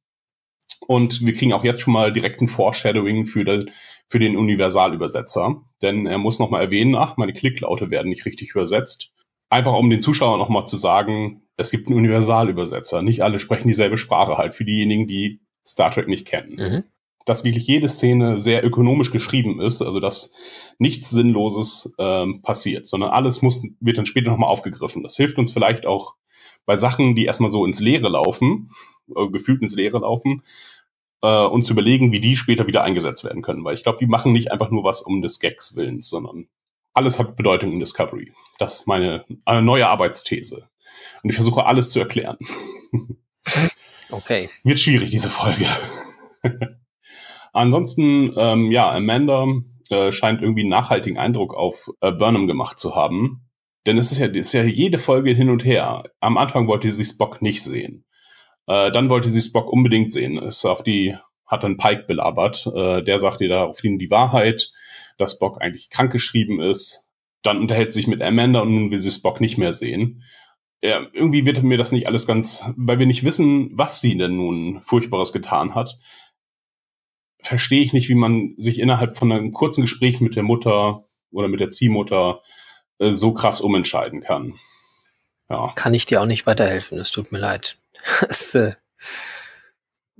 Und 0.88 1.24
wir 1.24 1.32
kriegen 1.32 1.52
auch 1.52 1.62
jetzt 1.62 1.80
schon 1.80 1.92
mal 1.92 2.12
direkt 2.12 2.40
ein 2.40 2.48
Foreshadowing 2.48 3.26
für, 3.26 3.44
de, 3.44 3.66
für 4.12 4.19
den 4.19 4.37
Universalübersetzer. 4.37 5.62
Denn 5.81 6.04
er 6.07 6.19
muss 6.19 6.38
nochmal 6.38 6.64
erwähnen, 6.64 6.95
ach, 6.95 7.16
meine 7.16 7.33
Klicklaute 7.33 7.90
werden 7.90 8.11
nicht 8.11 8.26
richtig 8.26 8.50
übersetzt. 8.50 9.11
Einfach 9.49 9.73
um 9.73 9.88
den 9.88 10.02
Zuschauern 10.02 10.38
nochmal 10.38 10.66
zu 10.66 10.76
sagen, 10.76 11.45
es 11.57 11.71
gibt 11.71 11.88
einen 11.88 11.97
Universalübersetzer. 11.97 13.00
Nicht 13.00 13.23
alle 13.23 13.38
sprechen 13.38 13.69
dieselbe 13.69 13.97
Sprache 13.97 14.37
halt 14.37 14.54
für 14.54 14.66
diejenigen, 14.66 15.07
die 15.07 15.40
Star 15.66 15.90
Trek 15.90 16.09
nicht 16.09 16.26
kennen. 16.26 16.57
Mhm. 16.57 16.85
Dass 17.25 17.42
wirklich 17.45 17.66
jede 17.66 17.88
Szene 17.88 18.37
sehr 18.37 18.62
ökonomisch 18.66 19.12
geschrieben 19.12 19.62
ist, 19.62 19.81
also 19.81 19.99
dass 19.99 20.35
nichts 20.78 21.09
Sinnloses 21.09 21.95
ähm, 21.99 22.42
passiert, 22.42 22.87
sondern 22.87 23.12
alles 23.12 23.40
muss, 23.40 23.66
wird 23.81 23.97
dann 23.97 24.04
später 24.04 24.31
nochmal 24.31 24.50
aufgegriffen. 24.50 25.02
Das 25.02 25.16
hilft 25.16 25.38
uns 25.38 25.52
vielleicht 25.52 25.87
auch 25.87 26.16
bei 26.66 26.76
Sachen, 26.76 27.14
die 27.14 27.25
erstmal 27.25 27.49
so 27.49 27.64
ins 27.64 27.81
Leere 27.81 28.11
laufen, 28.11 28.69
äh, 29.16 29.26
gefühlt 29.28 29.62
ins 29.62 29.75
Leere 29.75 30.00
laufen, 30.00 30.42
äh, 31.22 31.44
und 31.46 31.64
zu 31.64 31.72
überlegen, 31.72 32.12
wie 32.12 32.20
die 32.20 32.36
später 32.36 32.66
wieder 32.66 32.84
eingesetzt 32.84 33.24
werden 33.24 33.42
können. 33.42 33.64
Weil 33.64 33.74
ich 33.74 33.82
glaube, 33.82 33.98
die 34.00 34.06
machen 34.06 34.32
nicht 34.32 34.52
einfach 34.52 34.70
nur 34.70 34.84
was 34.84 35.02
um 35.02 35.22
des 35.22 35.40
Gags 35.40 35.76
Willens, 35.76 36.10
sondern 36.10 36.48
alles 36.92 37.18
hat 37.18 37.36
Bedeutung 37.36 37.72
in 37.72 37.80
Discovery. 37.80 38.32
Das 38.58 38.80
ist 38.80 38.86
meine 38.86 39.24
eine 39.44 39.62
neue 39.62 39.88
Arbeitsthese. 39.88 40.68
Und 41.22 41.30
ich 41.30 41.36
versuche 41.36 41.64
alles 41.64 41.90
zu 41.90 42.00
erklären. 42.00 42.38
Okay. 44.12 44.50
Wird 44.62 44.78
schwierig, 44.78 45.10
diese 45.10 45.30
Folge. 45.30 45.66
Ansonsten, 47.54 48.32
ähm, 48.36 48.70
ja, 48.70 48.92
Amanda 48.92 49.46
äh, 49.88 50.12
scheint 50.12 50.42
irgendwie 50.42 50.60
einen 50.60 50.70
nachhaltigen 50.70 51.18
Eindruck 51.18 51.54
auf 51.54 51.88
äh, 52.00 52.12
Burnham 52.12 52.46
gemacht 52.46 52.78
zu 52.78 52.94
haben. 52.94 53.48
Denn 53.86 53.98
es 53.98 54.12
ist 54.12 54.18
ja, 54.18 54.26
es 54.26 54.48
ist 54.48 54.52
ja 54.52 54.64
jede 54.64 54.98
Folge 54.98 55.32
hin 55.32 55.50
und 55.50 55.64
her. 55.64 56.04
Am 56.20 56.36
Anfang 56.36 56.68
wollte 56.68 56.90
sie 56.90 57.04
Spock 57.04 57.42
nicht 57.42 57.64
sehen. 57.64 58.04
Äh, 58.66 58.90
dann 58.90 59.11
wollte 59.11 59.28
sie 59.28 59.40
Spock 59.40 59.73
unbedingt 59.73 60.12
sehen. 60.12 60.38
Ist 60.38 60.64
auf 60.64 60.83
die, 60.83 61.16
hat 61.47 61.64
dann 61.64 61.76
Pike 61.76 62.04
belabert. 62.07 62.66
Äh, 62.75 63.02
der 63.02 63.19
sagt 63.19 63.40
ihr 63.40 63.49
daraufhin 63.49 63.99
die 63.99 64.11
Wahrheit, 64.11 64.73
dass 65.19 65.33
Spock 65.33 65.61
eigentlich 65.61 65.90
krankgeschrieben 65.90 66.61
ist. 66.61 67.09
Dann 67.42 67.59
unterhält 67.59 67.92
sie 67.92 68.00
sich 68.00 68.07
mit 68.07 68.23
Amanda 68.23 68.61
und 68.61 68.75
nun 68.75 68.90
will 68.90 69.00
sie 69.00 69.11
Spock 69.11 69.40
nicht 69.40 69.59
mehr 69.59 69.73
sehen. 69.73 70.23
Ja, 70.83 71.07
irgendwie 71.12 71.47
wird 71.47 71.62
mir 71.62 71.78
das 71.78 71.92
nicht 71.92 72.09
alles 72.09 72.26
ganz, 72.26 72.64
weil 72.76 72.99
wir 72.99 73.07
nicht 73.07 73.25
wissen, 73.25 73.71
was 73.73 74.00
sie 74.00 74.16
denn 74.16 74.37
nun 74.37 74.83
Furchtbares 74.83 75.33
getan 75.33 75.76
hat, 75.76 75.97
verstehe 77.40 77.83
ich 77.83 77.92
nicht, 77.92 78.09
wie 78.09 78.16
man 78.16 78.54
sich 78.57 78.81
innerhalb 78.81 79.16
von 79.16 79.31
einem 79.31 79.52
kurzen 79.52 79.83
Gespräch 79.83 80.21
mit 80.21 80.35
der 80.35 80.42
Mutter 80.42 81.04
oder 81.31 81.49
mit 81.49 81.61
der 81.61 81.71
Ziehmutter 81.71 82.40
äh, 82.99 83.12
so 83.12 83.33
krass 83.33 83.61
umentscheiden 83.61 84.21
kann. 84.21 84.54
Ja. 85.49 85.73
Kann 85.75 85.95
ich 85.95 86.07
dir 86.07 86.23
auch 86.23 86.26
nicht 86.26 86.47
weiterhelfen, 86.47 86.99
es 86.99 87.11
tut 87.11 87.31
mir 87.31 87.38
leid. 87.38 87.76
Das, 88.21 88.54
äh, 88.54 88.73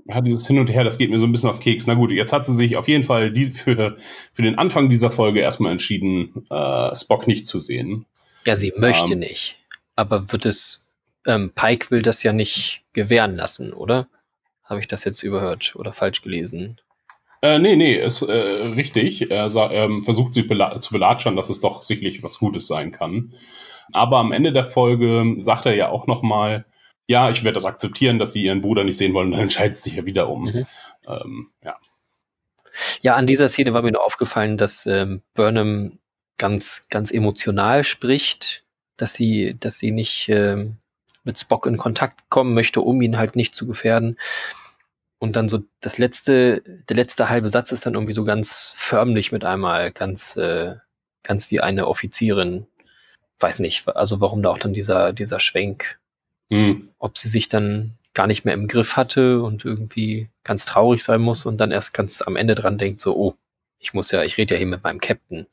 ja, 0.07 0.21
dieses 0.21 0.47
Hin 0.47 0.59
und 0.59 0.69
Her, 0.69 0.85
das 0.85 0.99
geht 0.99 1.11
mir 1.11 1.19
so 1.19 1.27
ein 1.27 1.33
bisschen 1.33 1.51
auf 1.51 1.61
Keks. 1.61 1.87
Na 1.87 1.95
gut, 1.95 2.11
jetzt 2.11 2.33
hat 2.33 2.45
sie 2.47 2.55
sich 2.55 2.77
auf 2.77 2.89
jeden 2.89 3.05
Fall 3.05 3.31
die, 3.31 3.45
für, 3.45 3.97
für 4.33 4.43
den 4.43 4.59
Anfang 4.59 4.89
dieser 4.89 5.11
Folge 5.11 5.41
erstmal 5.41 5.73
entschieden, 5.73 6.45
äh, 6.51 6.95
Spock 6.97 7.27
nicht 7.27 7.47
zu 7.47 7.59
sehen. 7.59 8.07
ja, 8.45 8.57
sie 8.57 8.73
möchte 8.77 9.13
Ähm. 9.13 9.21
nicht. 9.21 9.59
Aber 9.95 10.33
wird 10.33 10.47
es, 10.47 10.85
ähm, 11.27 11.53
Pike 11.55 11.91
will 11.91 12.03
das 12.03 12.23
ja 12.23 12.33
nicht 12.33 12.83
gewähren 12.93 13.37
lassen, 13.37 13.73
oder? 13.73 14.09
Habe 14.65 14.81
ich 14.81 14.89
das 14.89 15.05
jetzt 15.05 15.23
überhört 15.23 15.77
oder 15.77 15.93
falsch 15.93 16.23
gelesen? 16.23 16.81
Äh, 17.43 17.59
nee, 17.59 17.77
nee, 17.77 17.95
ist 17.95 18.23
äh, 18.23 18.33
richtig. 18.33 19.31
Er 19.31 19.49
ähm, 19.71 20.03
versucht 20.05 20.33
sie 20.33 20.43
bela 20.43 20.81
zu 20.81 20.93
belatschern, 20.93 21.37
dass 21.37 21.51
es 21.51 21.61
doch 21.61 21.83
sicherlich 21.83 22.23
was 22.23 22.39
Gutes 22.39 22.67
sein 22.67 22.91
kann. 22.91 23.35
Aber 23.93 24.19
am 24.19 24.33
Ende 24.33 24.53
der 24.53 24.65
Folge 24.65 25.35
sagt 25.39 25.67
er 25.67 25.75
ja 25.75 25.91
auch 25.91 26.07
noch 26.07 26.23
mal, 26.23 26.65
ja, 27.13 27.29
ich 27.29 27.45
werde 27.45 27.55
das 27.57 27.67
akzeptieren, 27.67 28.19
dass 28.19 28.33
sie 28.33 28.43
ihren 28.43 28.63
Bruder 28.63 28.85
nicht 28.85 28.97
sehen 28.97 29.13
wollen, 29.13 29.33
dann 29.33 29.41
entscheidet 29.41 29.77
sie 29.77 29.91
sich 29.91 29.99
ja 29.99 30.07
wieder 30.07 30.31
um. 30.31 30.47
Mhm. 30.47 30.67
Ähm, 31.07 31.51
ja. 31.63 31.77
Ja, 33.03 33.17
an 33.17 33.27
dieser 33.27 33.51
Szene 33.51 33.75
war 33.75 33.83
mir 33.83 33.93
nur 33.93 34.05
aufgefallen, 34.05 34.57
dass 34.57 34.87
ähm, 34.87 35.21
Burnham 35.35 35.99
ganz, 36.39 36.89
ganz 36.89 37.11
emotional 37.11 37.85
spricht, 37.85 38.65
dass 38.97 39.13
sie, 39.13 39.57
dass 39.61 39.77
sie 39.79 39.91
nicht 39.91 40.31
ähm, 40.31 40.79
mit 41.23 41.39
Spock 41.39 41.67
in 41.67 41.77
Kontakt 41.77 42.31
kommen 42.31 42.55
möchte, 42.55 42.81
um 42.81 43.03
ihn 43.03 43.19
halt 43.19 43.37
nicht 43.37 43.55
zu 43.55 43.67
gefährden. 43.67 44.17
Und 45.19 45.37
dann 45.37 45.51
so 45.51 45.61
das 45.81 45.99
letzte, 45.99 46.63
der 46.89 46.97
letzte 46.97 47.29
halbe 47.29 47.51
Satz 47.51 47.73
ist 47.73 47.85
dann 47.85 47.95
irgendwie 47.95 48.15
so 48.15 48.25
ganz 48.25 48.75
förmlich 48.79 49.33
mit 49.33 49.45
einmal, 49.45 49.93
ganz, 49.93 50.37
äh, 50.39 50.77
ganz 51.23 51.51
wie 51.51 51.61
eine 51.61 51.87
Offizierin. 51.87 52.67
Weiß 53.39 53.59
nicht, 53.59 53.87
also 53.87 54.21
warum 54.23 54.43
da 54.43 54.49
auch 54.49 54.59
dann 54.59 54.73
dieser, 54.73 55.13
dieser 55.13 55.41
Schwenk 55.41 56.01
Hm. 56.53 56.91
ob 56.99 57.17
sie 57.17 57.29
sich 57.29 57.49
dann 57.49 57.95
gar 58.13 58.27
nicht 58.27 58.45
mehr 58.45 58.53
im 58.53 58.69
Griff 58.69 58.97
hatte 58.97 59.43
und 59.43 59.65
irgendwie 59.65 60.29
ganz 60.45 60.67
traurig 60.67 61.03
sein 61.03 61.23
muss 61.23 61.47
und 61.47 61.57
dann 61.59 61.71
erst 61.71 61.95
ganz 61.95 62.21
am 62.21 62.37
Ende 62.37 62.55
dran 62.55 62.77
denkt, 62.77 63.01
so, 63.01 63.17
oh, 63.17 63.35
ich 63.79 63.95
muss 63.95 64.11
ja, 64.11 64.23
ich 64.23 64.37
rede 64.37 64.53
ja 64.53 64.59
hier 64.59 64.67
mit 64.67 64.85
meinem 64.85 65.01
Captain. 65.01 65.47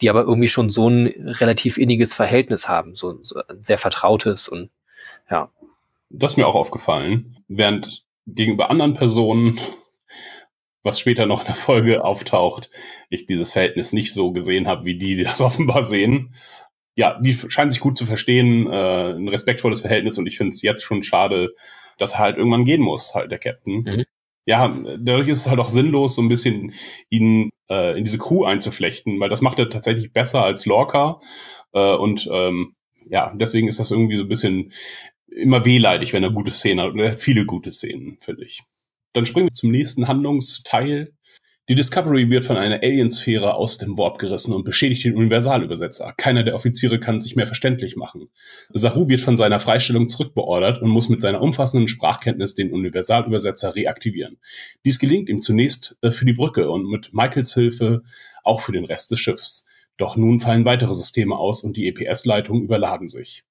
Die 0.00 0.08
aber 0.08 0.22
irgendwie 0.22 0.48
schon 0.48 0.70
so 0.70 0.88
ein 0.88 1.08
relativ 1.26 1.76
inniges 1.76 2.14
Verhältnis 2.14 2.70
haben, 2.70 2.94
so, 2.94 3.18
so 3.22 3.38
ein 3.46 3.62
sehr 3.62 3.76
vertrautes 3.76 4.48
und 4.48 4.70
ja. 5.30 5.50
Das 6.08 6.32
ist 6.32 6.36
mir 6.38 6.46
auch 6.46 6.54
aufgefallen. 6.54 7.36
Während 7.48 8.02
gegenüber 8.26 8.70
anderen 8.70 8.94
Personen, 8.94 9.60
was 10.82 11.00
später 11.00 11.26
noch 11.26 11.40
in 11.40 11.48
der 11.48 11.54
Folge 11.54 12.02
auftaucht, 12.02 12.70
ich 13.10 13.26
dieses 13.26 13.52
Verhältnis 13.52 13.92
nicht 13.92 14.14
so 14.14 14.32
gesehen 14.32 14.68
habe, 14.68 14.86
wie 14.86 14.96
die, 14.96 15.16
die 15.16 15.24
das 15.24 15.42
offenbar 15.42 15.82
sehen. 15.82 16.34
Ja, 16.96 17.18
die 17.20 17.32
scheinen 17.32 17.70
sich 17.70 17.80
gut 17.80 17.96
zu 17.96 18.06
verstehen, 18.06 18.66
äh, 18.66 19.12
ein 19.14 19.28
respektvolles 19.28 19.80
Verhältnis 19.80 20.18
und 20.18 20.26
ich 20.26 20.36
finde 20.36 20.54
es 20.54 20.62
jetzt 20.62 20.82
schon 20.82 21.02
schade, 21.02 21.54
dass 21.98 22.14
er 22.14 22.18
halt 22.20 22.36
irgendwann 22.36 22.64
gehen 22.64 22.82
muss, 22.82 23.14
halt 23.14 23.30
der 23.30 23.38
Captain. 23.38 23.82
Mhm. 23.82 24.04
Ja, 24.46 24.68
dadurch 24.68 25.28
ist 25.28 25.38
es 25.38 25.48
halt 25.48 25.58
auch 25.58 25.70
sinnlos, 25.70 26.16
so 26.16 26.22
ein 26.22 26.28
bisschen 26.28 26.74
ihn 27.08 27.50
äh, 27.70 27.96
in 27.96 28.04
diese 28.04 28.18
Crew 28.18 28.44
einzuflechten, 28.44 29.18
weil 29.18 29.30
das 29.30 29.40
macht 29.40 29.58
er 29.58 29.70
tatsächlich 29.70 30.12
besser 30.12 30.44
als 30.44 30.66
Lorca. 30.66 31.18
Äh, 31.72 31.94
und 31.94 32.28
ähm, 32.30 32.74
ja, 33.08 33.32
deswegen 33.34 33.68
ist 33.68 33.80
das 33.80 33.90
irgendwie 33.90 34.16
so 34.18 34.22
ein 34.22 34.28
bisschen 34.28 34.72
immer 35.28 35.64
wehleidig, 35.64 36.12
wenn 36.12 36.22
er 36.22 36.30
gute 36.30 36.52
Szenen 36.52 36.80
hat. 36.80 36.92
Und 36.92 37.00
er 37.00 37.12
hat 37.12 37.20
viele 37.20 37.46
gute 37.46 37.72
Szenen, 37.72 38.18
finde 38.20 38.44
ich. 38.44 38.62
Dann 39.14 39.26
springen 39.26 39.48
wir 39.48 39.52
zum 39.52 39.70
nächsten 39.70 40.08
Handlungsteil. 40.08 41.14
Die 41.66 41.74
Discovery 41.74 42.28
wird 42.28 42.44
von 42.44 42.58
einer 42.58 42.82
Aliensphäre 42.82 43.54
aus 43.54 43.78
dem 43.78 43.96
Warp 43.96 44.18
gerissen 44.18 44.52
und 44.52 44.64
beschädigt 44.64 45.04
den 45.04 45.16
Universalübersetzer. 45.16 46.12
Keiner 46.14 46.42
der 46.42 46.54
Offiziere 46.54 47.00
kann 47.00 47.20
sich 47.20 47.36
mehr 47.36 47.46
verständlich 47.46 47.96
machen. 47.96 48.28
Saru 48.74 49.08
wird 49.08 49.20
von 49.20 49.38
seiner 49.38 49.58
Freistellung 49.60 50.06
zurückbeordert 50.06 50.82
und 50.82 50.90
muss 50.90 51.08
mit 51.08 51.22
seiner 51.22 51.40
umfassenden 51.40 51.88
Sprachkenntnis 51.88 52.54
den 52.54 52.70
Universalübersetzer 52.70 53.74
reaktivieren. 53.74 54.36
Dies 54.84 54.98
gelingt 54.98 55.30
ihm 55.30 55.40
zunächst 55.40 55.96
äh, 56.02 56.10
für 56.10 56.26
die 56.26 56.34
Brücke 56.34 56.70
und 56.70 56.86
mit 56.86 57.14
Michaels 57.14 57.54
Hilfe 57.54 58.02
auch 58.42 58.60
für 58.60 58.72
den 58.72 58.84
Rest 58.84 59.10
des 59.10 59.20
Schiffs. 59.20 59.66
Doch 59.96 60.16
nun 60.16 60.40
fallen 60.40 60.66
weitere 60.66 60.92
Systeme 60.92 61.36
aus 61.38 61.64
und 61.64 61.78
die 61.78 61.86
EPS-Leitungen 61.86 62.64
überladen 62.64 63.08
sich. 63.08 63.44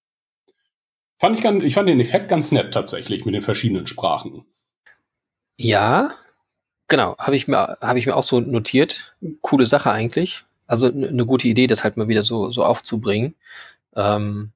Fand 1.17 1.35
ich, 1.35 1.43
ganz, 1.43 1.63
ich 1.63 1.73
fand 1.73 1.89
den 1.89 1.99
Effekt 1.99 2.29
ganz 2.29 2.51
nett 2.51 2.73
tatsächlich 2.73 3.25
mit 3.25 3.33
den 3.33 3.41
verschiedenen 3.41 3.87
Sprachen. 3.87 4.45
Ja, 5.57 6.11
genau, 6.93 7.17
habe 7.17 7.35
ich 7.35 7.47
mir, 7.47 7.79
ich 7.95 8.05
mir 8.05 8.15
auch 8.15 8.21
so 8.21 8.39
notiert. 8.39 9.15
Coole 9.41 9.65
Sache 9.65 9.91
eigentlich. 9.91 10.43
Also 10.67 10.85
eine 10.91 11.25
gute 11.25 11.47
Idee, 11.47 11.65
das 11.65 11.83
halt 11.83 11.97
mal 11.97 12.07
wieder 12.07 12.21
so, 12.21 12.51
so 12.51 12.63
aufzubringen. 12.63 13.33
Ähm, 13.95 14.51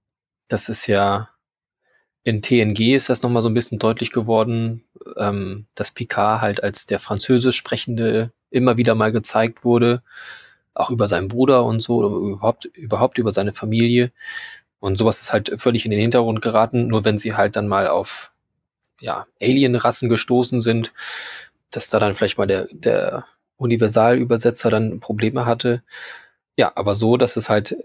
das 0.48 0.70
ist 0.70 0.86
ja 0.86 1.29
in 2.24 2.44
TNG 2.44 2.94
ist 2.96 3.10
das 3.10 3.24
nochmal 3.24 3.41
so 3.41 3.50
ein 3.50 3.56
bisschen 3.56 3.79
deutlich 3.79 4.12
geworden, 4.12 4.84
ähm, 5.15 5.65
dass 5.74 5.89
Picard 5.89 6.41
halt 6.41 6.62
als 6.62 6.86
der 6.86 7.00
französisch 7.00 7.58
Sprechende 7.58 8.32
immer 8.51 8.77
wieder 8.77 8.94
mal 8.94 9.12
gezeigt 9.12 9.65
wurde, 9.65 10.03
auch 10.75 10.91
über 10.91 11.08
seinen 11.08 11.29
Bruder 11.29 11.65
und 11.65 11.82
so, 11.82 11.96
oder 11.96 12.10
überhaupt, 12.10 12.65
überhaupt 12.65 13.17
über 13.17 13.32
seine 13.32 13.53
Familie. 13.53 14.12
Und 14.79 15.00
sowas 15.00 15.22
ist 15.22 15.34
halt 15.34 15.53
völlig 15.60 15.86
in 15.86 15.91
den 15.91 16.01
Hintergrund 16.01 16.44
geraten, 16.44 16.84
nur 16.84 17.03
wenn 17.03 17.17
sie 17.17 17.34
halt 17.34 17.56
dann 17.56 17.67
mal 17.67 17.88
auf 17.88 18.32
ja, 19.00 19.25
Alien-Rassen 19.41 20.08
gestoßen 20.08 20.62
sind, 20.62 20.91
dass 21.71 21.89
da 21.89 22.00
dann 22.00 22.15
vielleicht 22.15 22.38
mal 22.38 22.47
der, 22.47 22.67
der 22.71 23.25
Universalübersetzer 23.57 24.69
dann 24.69 25.00
Probleme 25.00 25.45
hatte. 25.45 25.83
Ja, 26.55 26.71
aber 26.75 26.95
so, 26.95 27.17
dass 27.17 27.38
es 27.38 27.50
halt 27.50 27.75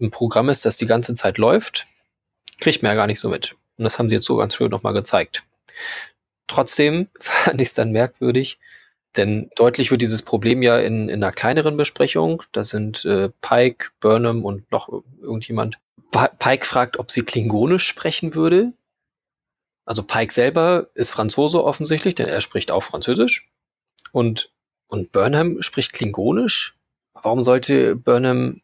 ein 0.00 0.10
Programm 0.10 0.48
ist, 0.48 0.64
das 0.64 0.76
die 0.76 0.86
ganze 0.86 1.14
Zeit 1.14 1.38
läuft, 1.38 1.86
kriegt 2.60 2.82
man 2.82 2.90
ja 2.90 2.96
gar 2.96 3.06
nicht 3.06 3.20
so 3.20 3.28
mit. 3.28 3.56
Und 3.76 3.84
das 3.84 3.98
haben 3.98 4.08
sie 4.08 4.16
jetzt 4.16 4.26
so 4.26 4.36
ganz 4.36 4.54
schön 4.54 4.70
nochmal 4.70 4.92
gezeigt. 4.92 5.44
Trotzdem 6.46 7.08
fand 7.20 7.60
ich 7.60 7.68
es 7.68 7.74
dann 7.74 7.92
merkwürdig, 7.92 8.58
denn 9.16 9.50
deutlich 9.56 9.90
wird 9.90 10.02
dieses 10.02 10.22
Problem 10.22 10.62
ja 10.62 10.78
in, 10.78 11.08
in 11.08 11.22
einer 11.22 11.32
kleineren 11.32 11.76
Besprechung. 11.76 12.42
Da 12.52 12.64
sind 12.64 13.04
äh, 13.04 13.30
Pike, 13.40 13.90
Burnham 14.00 14.44
und 14.44 14.70
noch 14.70 14.88
irgendjemand. 15.20 15.78
Pike 16.10 16.66
fragt, 16.66 16.98
ob 16.98 17.10
sie 17.10 17.22
Klingonisch 17.22 17.86
sprechen 17.86 18.34
würde. 18.34 18.72
Also 19.84 20.02
Pike 20.02 20.32
selber 20.32 20.88
ist 20.94 21.10
Franzose 21.10 21.64
offensichtlich, 21.64 22.14
denn 22.14 22.28
er 22.28 22.40
spricht 22.40 22.70
auch 22.70 22.82
Französisch. 22.82 23.50
Und, 24.12 24.52
und 24.86 25.12
Burnham 25.12 25.62
spricht 25.62 25.92
Klingonisch. 25.92 26.76
Warum 27.14 27.42
sollte 27.42 27.96
Burnham 27.96 28.62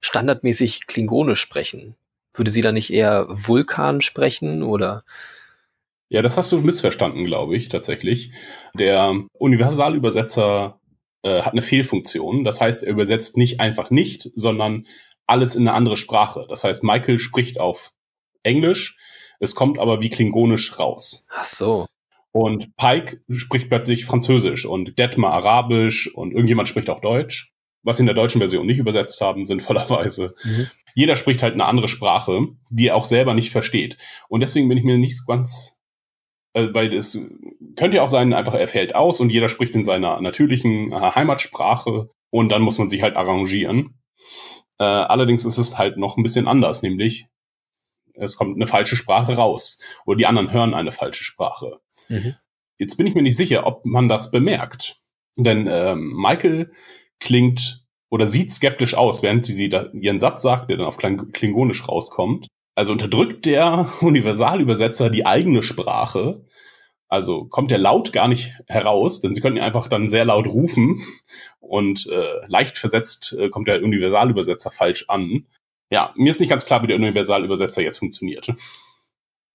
standardmäßig 0.00 0.86
Klingonisch 0.86 1.40
sprechen? 1.40 1.96
Würde 2.34 2.50
sie 2.50 2.62
da 2.62 2.72
nicht 2.72 2.92
eher 2.92 3.26
Vulkan 3.28 4.00
sprechen 4.00 4.62
oder? 4.62 5.04
Ja, 6.08 6.22
das 6.22 6.36
hast 6.36 6.50
du 6.52 6.58
missverstanden, 6.58 7.24
glaube 7.24 7.56
ich, 7.56 7.68
tatsächlich. 7.68 8.32
Der 8.74 9.14
Universalübersetzer 9.32 10.80
äh, 11.22 11.42
hat 11.42 11.52
eine 11.52 11.62
Fehlfunktion. 11.62 12.44
Das 12.44 12.60
heißt, 12.60 12.82
er 12.82 12.92
übersetzt 12.92 13.36
nicht 13.36 13.60
einfach 13.60 13.90
nicht, 13.90 14.30
sondern 14.34 14.86
alles 15.26 15.54
in 15.54 15.68
eine 15.68 15.76
andere 15.76 15.96
Sprache. 15.96 16.46
Das 16.48 16.64
heißt, 16.64 16.82
Michael 16.82 17.18
spricht 17.18 17.60
auf 17.60 17.92
Englisch, 18.42 18.96
es 19.40 19.54
kommt 19.54 19.78
aber 19.78 20.00
wie 20.02 20.10
Klingonisch 20.10 20.78
raus. 20.78 21.26
Ach 21.30 21.44
so. 21.44 21.86
Und 22.32 22.76
Pike 22.76 23.22
spricht 23.28 23.68
plötzlich 23.68 24.04
Französisch 24.04 24.64
und 24.64 24.98
Detmar 24.98 25.32
Arabisch 25.32 26.14
und 26.14 26.30
irgendjemand 26.30 26.68
spricht 26.68 26.90
auch 26.90 27.00
Deutsch. 27.00 27.52
Was 27.82 27.96
sie 27.96 28.02
in 28.02 28.06
der 28.06 28.14
deutschen 28.14 28.40
Version 28.40 28.66
nicht 28.66 28.78
übersetzt 28.78 29.20
haben, 29.20 29.46
sinnvollerweise. 29.46 30.34
Mhm. 30.44 30.66
Jeder 30.94 31.16
spricht 31.16 31.42
halt 31.42 31.54
eine 31.54 31.64
andere 31.64 31.88
Sprache, 31.88 32.48
die 32.68 32.88
er 32.88 32.96
auch 32.96 33.06
selber 33.06 33.34
nicht 33.34 33.50
versteht. 33.50 33.96
Und 34.28 34.40
deswegen 34.40 34.68
bin 34.68 34.78
ich 34.78 34.84
mir 34.84 34.98
nicht 34.98 35.26
ganz, 35.26 35.78
äh, 36.52 36.68
weil 36.72 36.92
es 36.94 37.18
könnte 37.76 37.96
ja 37.96 38.02
auch 38.02 38.08
sein, 38.08 38.34
einfach 38.34 38.54
er 38.54 38.68
fällt 38.68 38.94
aus 38.94 39.20
und 39.20 39.30
jeder 39.30 39.48
spricht 39.48 39.74
in 39.74 39.84
seiner 39.84 40.20
natürlichen 40.20 40.92
äh, 40.92 40.96
Heimatsprache 41.14 42.08
und 42.28 42.50
dann 42.50 42.62
muss 42.62 42.78
man 42.78 42.88
sich 42.88 43.02
halt 43.02 43.16
arrangieren. 43.16 43.98
Äh, 44.78 44.84
allerdings 44.84 45.44
ist 45.44 45.58
es 45.58 45.78
halt 45.78 45.96
noch 45.96 46.16
ein 46.16 46.22
bisschen 46.22 46.46
anders, 46.46 46.82
nämlich 46.82 47.28
es 48.20 48.36
kommt 48.36 48.56
eine 48.56 48.66
falsche 48.66 48.96
Sprache 48.96 49.36
raus 49.36 49.80
oder 50.06 50.16
die 50.16 50.26
anderen 50.26 50.52
hören 50.52 50.74
eine 50.74 50.92
falsche 50.92 51.24
Sprache. 51.24 51.80
Mhm. 52.08 52.36
Jetzt 52.78 52.96
bin 52.96 53.06
ich 53.06 53.14
mir 53.14 53.22
nicht 53.22 53.36
sicher, 53.36 53.66
ob 53.66 53.84
man 53.86 54.08
das 54.08 54.30
bemerkt. 54.30 55.00
Denn 55.36 55.66
ähm, 55.70 56.14
Michael 56.16 56.72
klingt 57.18 57.84
oder 58.10 58.26
sieht 58.26 58.52
skeptisch 58.52 58.94
aus, 58.94 59.22
während 59.22 59.46
sie 59.46 59.70
ihren 59.92 60.18
Satz 60.18 60.42
sagt, 60.42 60.70
der 60.70 60.78
dann 60.78 60.86
auf 60.86 60.96
Kling 60.96 61.30
Klingonisch 61.32 61.86
rauskommt. 61.88 62.48
Also 62.74 62.92
unterdrückt 62.92 63.46
der 63.46 63.88
Universalübersetzer 64.00 65.10
die 65.10 65.26
eigene 65.26 65.62
Sprache. 65.62 66.44
Also 67.08 67.44
kommt 67.46 67.70
der 67.70 67.78
Laut 67.78 68.12
gar 68.12 68.28
nicht 68.28 68.54
heraus, 68.66 69.20
denn 69.20 69.34
sie 69.34 69.40
könnten 69.40 69.60
einfach 69.60 69.88
dann 69.88 70.08
sehr 70.08 70.24
laut 70.24 70.46
rufen 70.46 71.02
und 71.58 72.06
äh, 72.06 72.46
leicht 72.46 72.78
versetzt 72.78 73.34
äh, 73.38 73.48
kommt 73.48 73.68
der 73.68 73.82
Universalübersetzer 73.82 74.70
falsch 74.70 75.06
an. 75.08 75.46
Ja, 75.90 76.14
mir 76.16 76.30
ist 76.30 76.40
nicht 76.40 76.48
ganz 76.48 76.64
klar, 76.64 76.82
wie 76.82 76.86
der 76.86 76.96
Universalübersetzer 76.96 77.82
jetzt 77.82 77.98
funktioniert. 77.98 78.48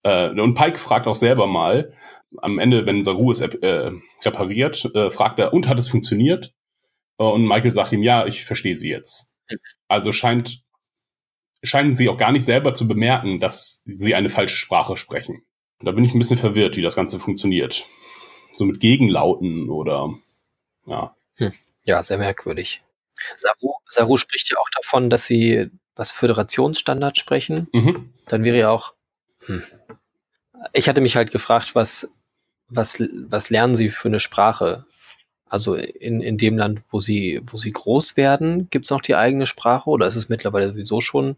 Äh, 0.04 0.30
und 0.30 0.54
Pike 0.54 0.78
fragt 0.78 1.08
auch 1.08 1.16
selber 1.16 1.48
mal, 1.48 1.94
am 2.38 2.60
Ende, 2.60 2.86
wenn 2.86 3.04
Saru 3.04 3.32
es 3.32 3.42
äh, 3.42 3.92
repariert, 4.24 4.86
äh, 4.94 5.10
fragt 5.10 5.40
er, 5.40 5.54
und 5.54 5.68
hat 5.68 5.80
es 5.80 5.88
funktioniert? 5.88 6.54
Und 7.18 7.48
Michael 7.48 7.72
sagt 7.72 7.94
ihm, 7.94 8.04
ja, 8.04 8.26
ich 8.26 8.44
verstehe 8.44 8.76
sie 8.76 8.90
jetzt. 8.90 9.34
Also 9.88 10.12
scheint, 10.12 10.62
scheinen 11.64 11.96
sie 11.96 12.10
auch 12.10 12.18
gar 12.18 12.32
nicht 12.32 12.44
selber 12.44 12.74
zu 12.74 12.88
bemerken, 12.88 13.40
dass 13.40 13.84
sie 13.86 14.16
eine 14.16 14.30
falsche 14.30 14.58
Sprache 14.58 14.98
sprechen. 14.98 15.46
Da 15.80 15.92
bin 15.92 16.04
ich 16.04 16.14
ein 16.14 16.20
bisschen 16.20 16.38
verwirrt, 16.38 16.78
wie 16.78 16.82
das 16.82 16.96
Ganze 16.96 17.20
funktioniert. 17.20 17.86
So 18.54 18.66
mit 18.66 18.80
Gegenlauten 18.80 19.70
oder, 19.70 20.14
ja. 20.86 21.16
Hm. 21.38 21.54
Ja, 21.84 22.02
sehr 22.02 22.18
merkwürdig. 22.18 22.82
Saru, 23.36 23.76
Saru 23.86 24.18
spricht 24.18 24.50
ja 24.50 24.58
auch 24.58 24.70
davon, 24.76 25.10
dass 25.10 25.26
sie 25.26 25.70
was 25.96 26.12
Föderationsstandard 26.12 27.18
sprechen. 27.18 27.68
Mhm. 27.72 28.14
Dann 28.28 28.44
wäre 28.44 28.58
ja 28.58 28.70
auch, 28.70 28.94
hm. 29.46 29.64
ich 30.74 30.90
hatte 30.90 31.02
mich 31.02 31.16
halt 31.16 31.32
gefragt, 31.32 31.76
was, 31.76 32.18
was, 32.70 33.04
was 33.28 33.50
lernen 33.50 33.76
sie 33.76 33.90
für 33.90 34.10
eine 34.10 34.20
Sprache? 34.20 34.86
Also 35.48 35.76
in, 35.76 36.22
in 36.22 36.38
dem 36.38 36.58
Land, 36.58 36.82
wo 36.90 37.00
sie, 37.00 37.42
wo 37.46 37.58
sie 37.58 37.72
groß 37.72 38.18
werden, 38.18 38.70
gibt 38.70 38.86
es 38.86 38.92
noch 38.92 39.02
die 39.02 39.16
eigene 39.16 39.46
Sprache 39.46 39.90
oder 39.90 40.08
ist 40.08 40.16
es 40.16 40.28
mittlerweile 40.28 40.70
sowieso 40.70 41.02
schon, 41.02 41.38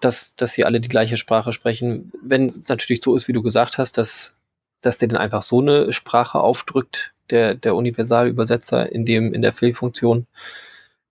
dass, 0.00 0.36
dass 0.36 0.52
sie 0.52 0.64
alle 0.64 0.80
die 0.80 0.88
gleiche 0.88 1.16
Sprache 1.16 1.52
sprechen? 1.52 2.12
Wenn 2.22 2.46
es 2.46 2.68
natürlich 2.68 3.02
so 3.02 3.16
ist, 3.16 3.28
wie 3.28 3.32
du 3.32 3.42
gesagt 3.42 3.78
hast, 3.78 3.98
dass, 3.98 4.36
dass 4.80 4.98
der 4.98 5.08
dann 5.08 5.18
einfach 5.18 5.42
so 5.42 5.60
eine 5.60 5.92
Sprache 5.92 6.38
aufdrückt, 6.38 7.12
der, 7.30 7.54
der 7.56 7.74
Universalübersetzer 7.74 8.90
in 8.92 9.04
dem, 9.04 9.34
in 9.34 9.42
der 9.42 9.52
Fehlfunktion, 9.52 10.26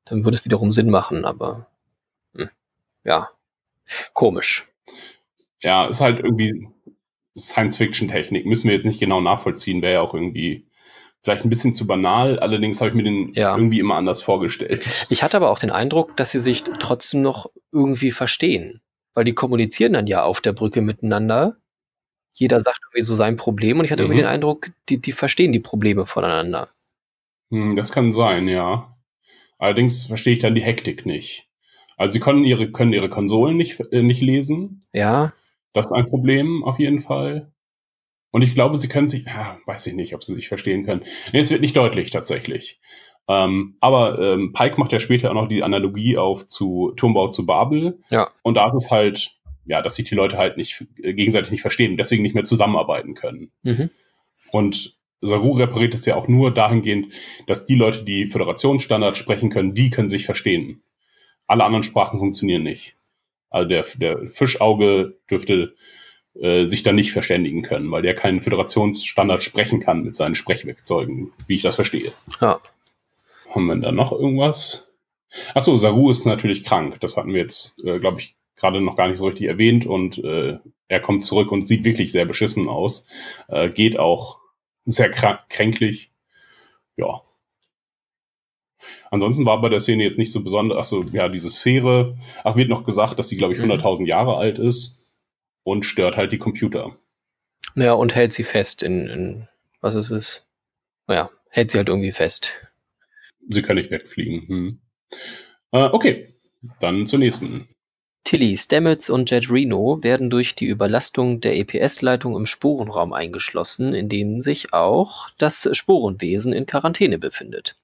dann 0.05 0.23
würde 0.23 0.37
es 0.37 0.45
wiederum 0.45 0.71
Sinn 0.71 0.89
machen, 0.89 1.25
aber 1.25 1.67
ja, 3.05 3.29
komisch. 4.13 4.67
Ja, 5.61 5.87
ist 5.87 6.01
halt 6.01 6.19
irgendwie 6.19 6.67
Science-Fiction-Technik. 7.37 8.45
Müssen 8.45 8.67
wir 8.67 8.75
jetzt 8.75 8.85
nicht 8.85 8.99
genau 8.99 9.21
nachvollziehen, 9.21 9.81
wäre 9.81 9.93
ja 9.95 10.01
auch 10.01 10.13
irgendwie 10.13 10.67
vielleicht 11.21 11.43
ein 11.43 11.49
bisschen 11.49 11.73
zu 11.73 11.87
banal. 11.87 12.39
Allerdings 12.39 12.79
habe 12.81 12.89
ich 12.89 12.95
mir 12.95 13.03
den 13.03 13.33
Ja. 13.33 13.55
irgendwie 13.55 13.79
immer 13.79 13.95
anders 13.95 14.21
vorgestellt. 14.21 15.07
Ich 15.09 15.23
hatte 15.23 15.37
aber 15.37 15.49
auch 15.49 15.59
den 15.59 15.71
Eindruck, 15.71 16.15
dass 16.17 16.31
sie 16.31 16.39
sich 16.39 16.63
trotzdem 16.63 17.21
noch 17.21 17.49
irgendwie 17.71 18.11
verstehen. 18.11 18.81
Weil 19.13 19.23
die 19.23 19.33
kommunizieren 19.33 19.93
dann 19.93 20.07
ja 20.07 20.23
auf 20.23 20.41
der 20.41 20.53
Brücke 20.53 20.81
miteinander. 20.81 21.55
Jeder 22.33 22.59
sagt 22.59 22.79
irgendwie 22.83 23.01
so 23.05 23.15
sein 23.15 23.37
Problem 23.37 23.79
und 23.79 23.85
ich 23.85 23.91
hatte 23.91 24.03
Mhm. 24.03 24.07
irgendwie 24.11 24.23
den 24.23 24.29
Eindruck, 24.29 24.69
die, 24.89 25.01
die 25.01 25.13
verstehen 25.13 25.51
die 25.53 25.59
Probleme 25.61 26.05
voneinander. 26.05 26.69
Hm, 27.49 27.75
das 27.75 27.91
kann 27.91 28.11
sein, 28.11 28.47
ja. 28.47 28.93
Allerdings 29.57 30.05
verstehe 30.05 30.33
ich 30.33 30.39
dann 30.39 30.53
die 30.55 30.63
Hektik 30.63 31.05
nicht. 31.05 31.47
Also 31.97 32.13
sie 32.13 32.19
können 32.19 32.43
ihre, 32.43 32.71
können 32.71 32.93
ihre 32.93 33.09
Konsolen 33.09 33.57
nicht, 33.57 33.79
äh, 33.91 34.01
nicht 34.01 34.21
lesen. 34.21 34.85
Ja, 34.93 35.33
Das 35.73 35.87
ist 35.87 35.91
ein 35.91 36.07
Problem 36.07 36.63
auf 36.63 36.79
jeden 36.79 36.99
Fall. 36.99 37.51
Und 38.31 38.41
ich 38.41 38.53
glaube, 38.53 38.77
sie 38.77 38.87
können 38.89 39.07
sich, 39.07 39.25
ja, 39.25 39.57
weiß 39.65 39.87
ich 39.87 39.93
nicht, 39.93 40.13
ob 40.15 40.23
sie 40.23 40.33
sich 40.33 40.47
verstehen 40.47 40.85
können. 40.85 41.03
Nee, 41.31 41.39
es 41.39 41.51
wird 41.51 41.61
nicht 41.61 41.75
deutlich 41.77 42.09
tatsächlich. 42.09 42.79
Ähm, 43.27 43.77
aber 43.79 44.19
ähm, 44.19 44.53
Pike 44.53 44.79
macht 44.79 44.91
ja 44.91 44.99
später 44.99 45.29
auch 45.29 45.35
noch 45.35 45.47
die 45.47 45.63
Analogie 45.63 46.17
auf 46.17 46.45
zu 46.45 46.93
Turmbau 46.95 47.29
zu 47.29 47.45
Babel. 47.45 47.99
Ja. 48.09 48.29
Und 48.43 48.55
da 48.55 48.67
ist 48.67 48.73
es 48.73 48.91
halt, 48.91 49.31
ja, 49.65 49.81
dass 49.81 49.95
sich 49.95 50.07
die 50.07 50.15
Leute 50.15 50.37
halt 50.37 50.57
nicht 50.57 50.85
äh, 51.01 51.13
gegenseitig 51.13 51.51
nicht 51.51 51.61
verstehen 51.61 51.91
und 51.91 51.97
deswegen 51.97 52.23
nicht 52.23 52.35
mehr 52.35 52.43
zusammenarbeiten 52.43 53.13
können. 53.13 53.51
mhm. 53.63 53.89
Und 54.51 54.95
Saru 55.21 55.51
repariert 55.53 55.93
es 55.93 56.05
ja 56.05 56.15
auch 56.15 56.27
nur 56.27 56.53
dahingehend, 56.53 57.11
dass 57.47 57.65
die 57.65 57.75
Leute, 57.75 58.03
die 58.03 58.27
Föderationsstandard 58.27 59.17
sprechen 59.17 59.49
können, 59.49 59.73
die 59.73 59.89
können 59.89 60.09
sich 60.09 60.25
verstehen. 60.25 60.83
Alle 61.47 61.63
anderen 61.63 61.83
Sprachen 61.83 62.19
funktionieren 62.19 62.63
nicht. 62.63 62.95
Also 63.49 63.69
der, 63.69 63.85
der 63.97 64.29
Fischauge 64.29 65.17
dürfte 65.29 65.75
äh, 66.39 66.65
sich 66.65 66.83
dann 66.83 66.95
nicht 66.95 67.11
verständigen 67.11 67.61
können, 67.61 67.91
weil 67.91 68.01
der 68.01 68.15
keinen 68.15 68.41
Föderationsstandard 68.41 69.43
sprechen 69.43 69.79
kann 69.79 70.03
mit 70.03 70.15
seinen 70.15 70.35
Sprechwerkzeugen, 70.35 71.31
wie 71.47 71.55
ich 71.55 71.61
das 71.61 71.75
verstehe. 71.75 72.11
ja. 72.41 72.59
Haben 73.49 73.67
wir 73.67 73.75
da 73.77 73.93
noch 73.93 74.11
irgendwas? 74.11 74.91
Achso, 75.53 75.77
Saru 75.77 76.09
ist 76.09 76.25
natürlich 76.25 76.65
krank. 76.65 76.99
Das 76.99 77.15
hatten 77.15 77.33
wir 77.33 77.41
jetzt, 77.41 77.81
äh, 77.85 77.99
glaube 77.99 78.19
ich, 78.19 78.35
gerade 78.57 78.81
noch 78.81 78.97
gar 78.97 79.07
nicht 79.07 79.17
so 79.17 79.25
richtig 79.25 79.47
erwähnt. 79.47 79.85
Und 79.85 80.17
äh, 80.17 80.57
er 80.87 80.99
kommt 80.99 81.23
zurück 81.23 81.51
und 81.51 81.67
sieht 81.67 81.85
wirklich 81.85 82.11
sehr 82.11 82.25
beschissen 82.25 82.67
aus. 82.67 83.09
Äh, 83.47 83.69
geht 83.69 83.97
auch 83.97 84.39
sehr 84.85 85.09
krank, 85.09 85.39
kränklich. 85.49 86.11
Ja. 86.97 87.21
Ansonsten 89.11 89.45
war 89.45 89.61
bei 89.61 89.69
der 89.69 89.79
Szene 89.79 90.03
jetzt 90.03 90.19
nicht 90.19 90.31
so 90.31 90.43
besonders. 90.43 90.77
Achso, 90.77 91.03
ja, 91.11 91.29
diese 91.29 91.49
Sphäre. 91.49 92.17
Ach, 92.43 92.55
wird 92.55 92.69
noch 92.69 92.85
gesagt, 92.85 93.19
dass 93.19 93.29
sie, 93.29 93.37
glaube 93.37 93.53
ich, 93.53 93.59
Mhm. 93.59 93.71
100.000 93.71 94.05
Jahre 94.07 94.37
alt 94.37 94.59
ist 94.59 95.09
und 95.63 95.85
stört 95.85 96.17
halt 96.17 96.31
die 96.31 96.37
Computer. 96.37 96.95
Naja, 97.75 97.93
und 97.93 98.15
hält 98.15 98.33
sie 98.33 98.43
fest 98.43 98.83
in, 98.83 99.07
in 99.07 99.47
was 99.81 99.95
ist 99.95 100.11
es? 100.11 100.45
Naja, 101.07 101.29
hält 101.49 101.71
sie 101.71 101.77
halt 101.77 101.89
irgendwie 101.89 102.11
fest. 102.11 102.53
Sie 103.49 103.61
können 103.61 103.79
nicht 103.79 103.91
wegfliegen. 103.91 104.47
Hm. 104.47 104.81
Äh, 105.71 105.89
okay, 105.91 106.33
dann 106.79 107.05
zur 107.05 107.19
nächsten. 107.19 107.67
Tilly, 108.23 108.57
Stamets 108.57 109.11
und 109.11 109.29
Jet 109.29 109.51
Reno 109.51 109.99
werden 110.01 110.31
durch 110.31 110.55
die 110.55 110.65
Überlastung 110.65 111.41
der 111.41 111.55
EPS-Leitung 111.57 112.35
im 112.35 112.47
Sporenraum 112.47 113.13
eingeschlossen, 113.13 113.93
in 113.93 114.09
dem 114.09 114.41
sich 114.41 114.73
auch 114.73 115.29
das 115.37 115.69
Sporenwesen 115.73 116.51
in 116.51 116.65
Quarantäne 116.65 117.19
befindet. 117.19 117.75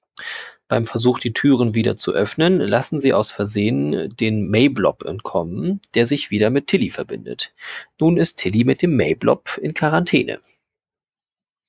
Beim 0.68 0.86
Versuch, 0.86 1.18
die 1.18 1.32
Türen 1.32 1.74
wieder 1.74 1.96
zu 1.96 2.12
öffnen, 2.12 2.58
lassen 2.60 2.98
sie 2.98 3.12
aus 3.12 3.30
Versehen 3.30 4.14
den 4.16 4.48
Mayblob 4.48 5.04
entkommen, 5.04 5.80
der 5.94 6.06
sich 6.06 6.30
wieder 6.30 6.50
mit 6.50 6.66
Tilly 6.66 6.90
verbindet. 6.90 7.54
Nun 8.00 8.16
ist 8.16 8.36
Tilly 8.36 8.64
mit 8.64 8.80
dem 8.82 8.96
Mayblob 8.96 9.58
in 9.60 9.74
Quarantäne. 9.74 10.38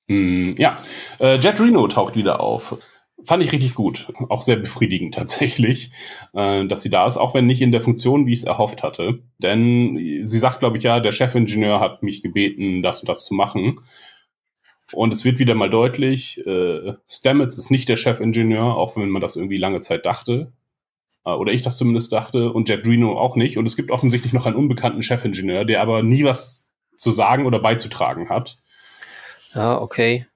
Hm, 0.08 0.56
ja, 0.58 0.82
äh, 1.20 1.36
Jet 1.36 1.60
Reno 1.60 1.88
taucht 1.88 2.16
wieder 2.16 2.40
auf. 2.40 2.76
Fand 3.24 3.42
ich 3.42 3.52
richtig 3.52 3.74
gut. 3.74 4.12
Auch 4.28 4.42
sehr 4.42 4.56
befriedigend 4.56 5.14
tatsächlich, 5.16 5.92
äh, 6.34 6.66
dass 6.66 6.82
sie 6.82 6.90
da 6.90 7.06
ist, 7.06 7.16
auch 7.16 7.34
wenn 7.34 7.46
nicht 7.46 7.62
in 7.62 7.72
der 7.72 7.80
Funktion, 7.80 8.26
wie 8.26 8.32
ich 8.32 8.40
es 8.40 8.44
erhofft 8.44 8.82
hatte. 8.82 9.20
Denn 9.38 10.22
sie 10.24 10.38
sagt, 10.38 10.60
glaube 10.60 10.76
ich, 10.76 10.84
ja, 10.84 11.00
der 11.00 11.12
Chefingenieur 11.12 11.80
hat 11.80 12.02
mich 12.02 12.22
gebeten, 12.22 12.82
das 12.82 13.00
und 13.00 13.08
das 13.08 13.24
zu 13.24 13.34
machen. 13.34 13.80
Und 14.94 15.12
es 15.12 15.24
wird 15.24 15.38
wieder 15.38 15.54
mal 15.54 15.70
deutlich, 15.70 16.44
äh, 16.46 16.94
Stamets 17.08 17.58
ist 17.58 17.70
nicht 17.70 17.88
der 17.88 17.96
Chefingenieur, 17.96 18.76
auch 18.76 18.96
wenn 18.96 19.10
man 19.10 19.22
das 19.22 19.36
irgendwie 19.36 19.56
lange 19.56 19.80
Zeit 19.80 20.06
dachte. 20.06 20.52
Äh, 21.24 21.30
oder 21.30 21.52
ich 21.52 21.62
das 21.62 21.76
zumindest 21.76 22.12
dachte. 22.12 22.52
Und 22.52 22.68
Jet 22.68 22.86
Reno 22.86 23.18
auch 23.18 23.36
nicht. 23.36 23.58
Und 23.58 23.66
es 23.66 23.76
gibt 23.76 23.90
offensichtlich 23.90 24.32
noch 24.32 24.46
einen 24.46 24.56
unbekannten 24.56 25.02
Chefingenieur, 25.02 25.64
der 25.64 25.80
aber 25.80 26.02
nie 26.02 26.24
was 26.24 26.70
zu 26.96 27.10
sagen 27.10 27.46
oder 27.46 27.58
beizutragen 27.58 28.28
hat. 28.28 28.58
Ja, 29.54 29.80
okay. 29.80 30.26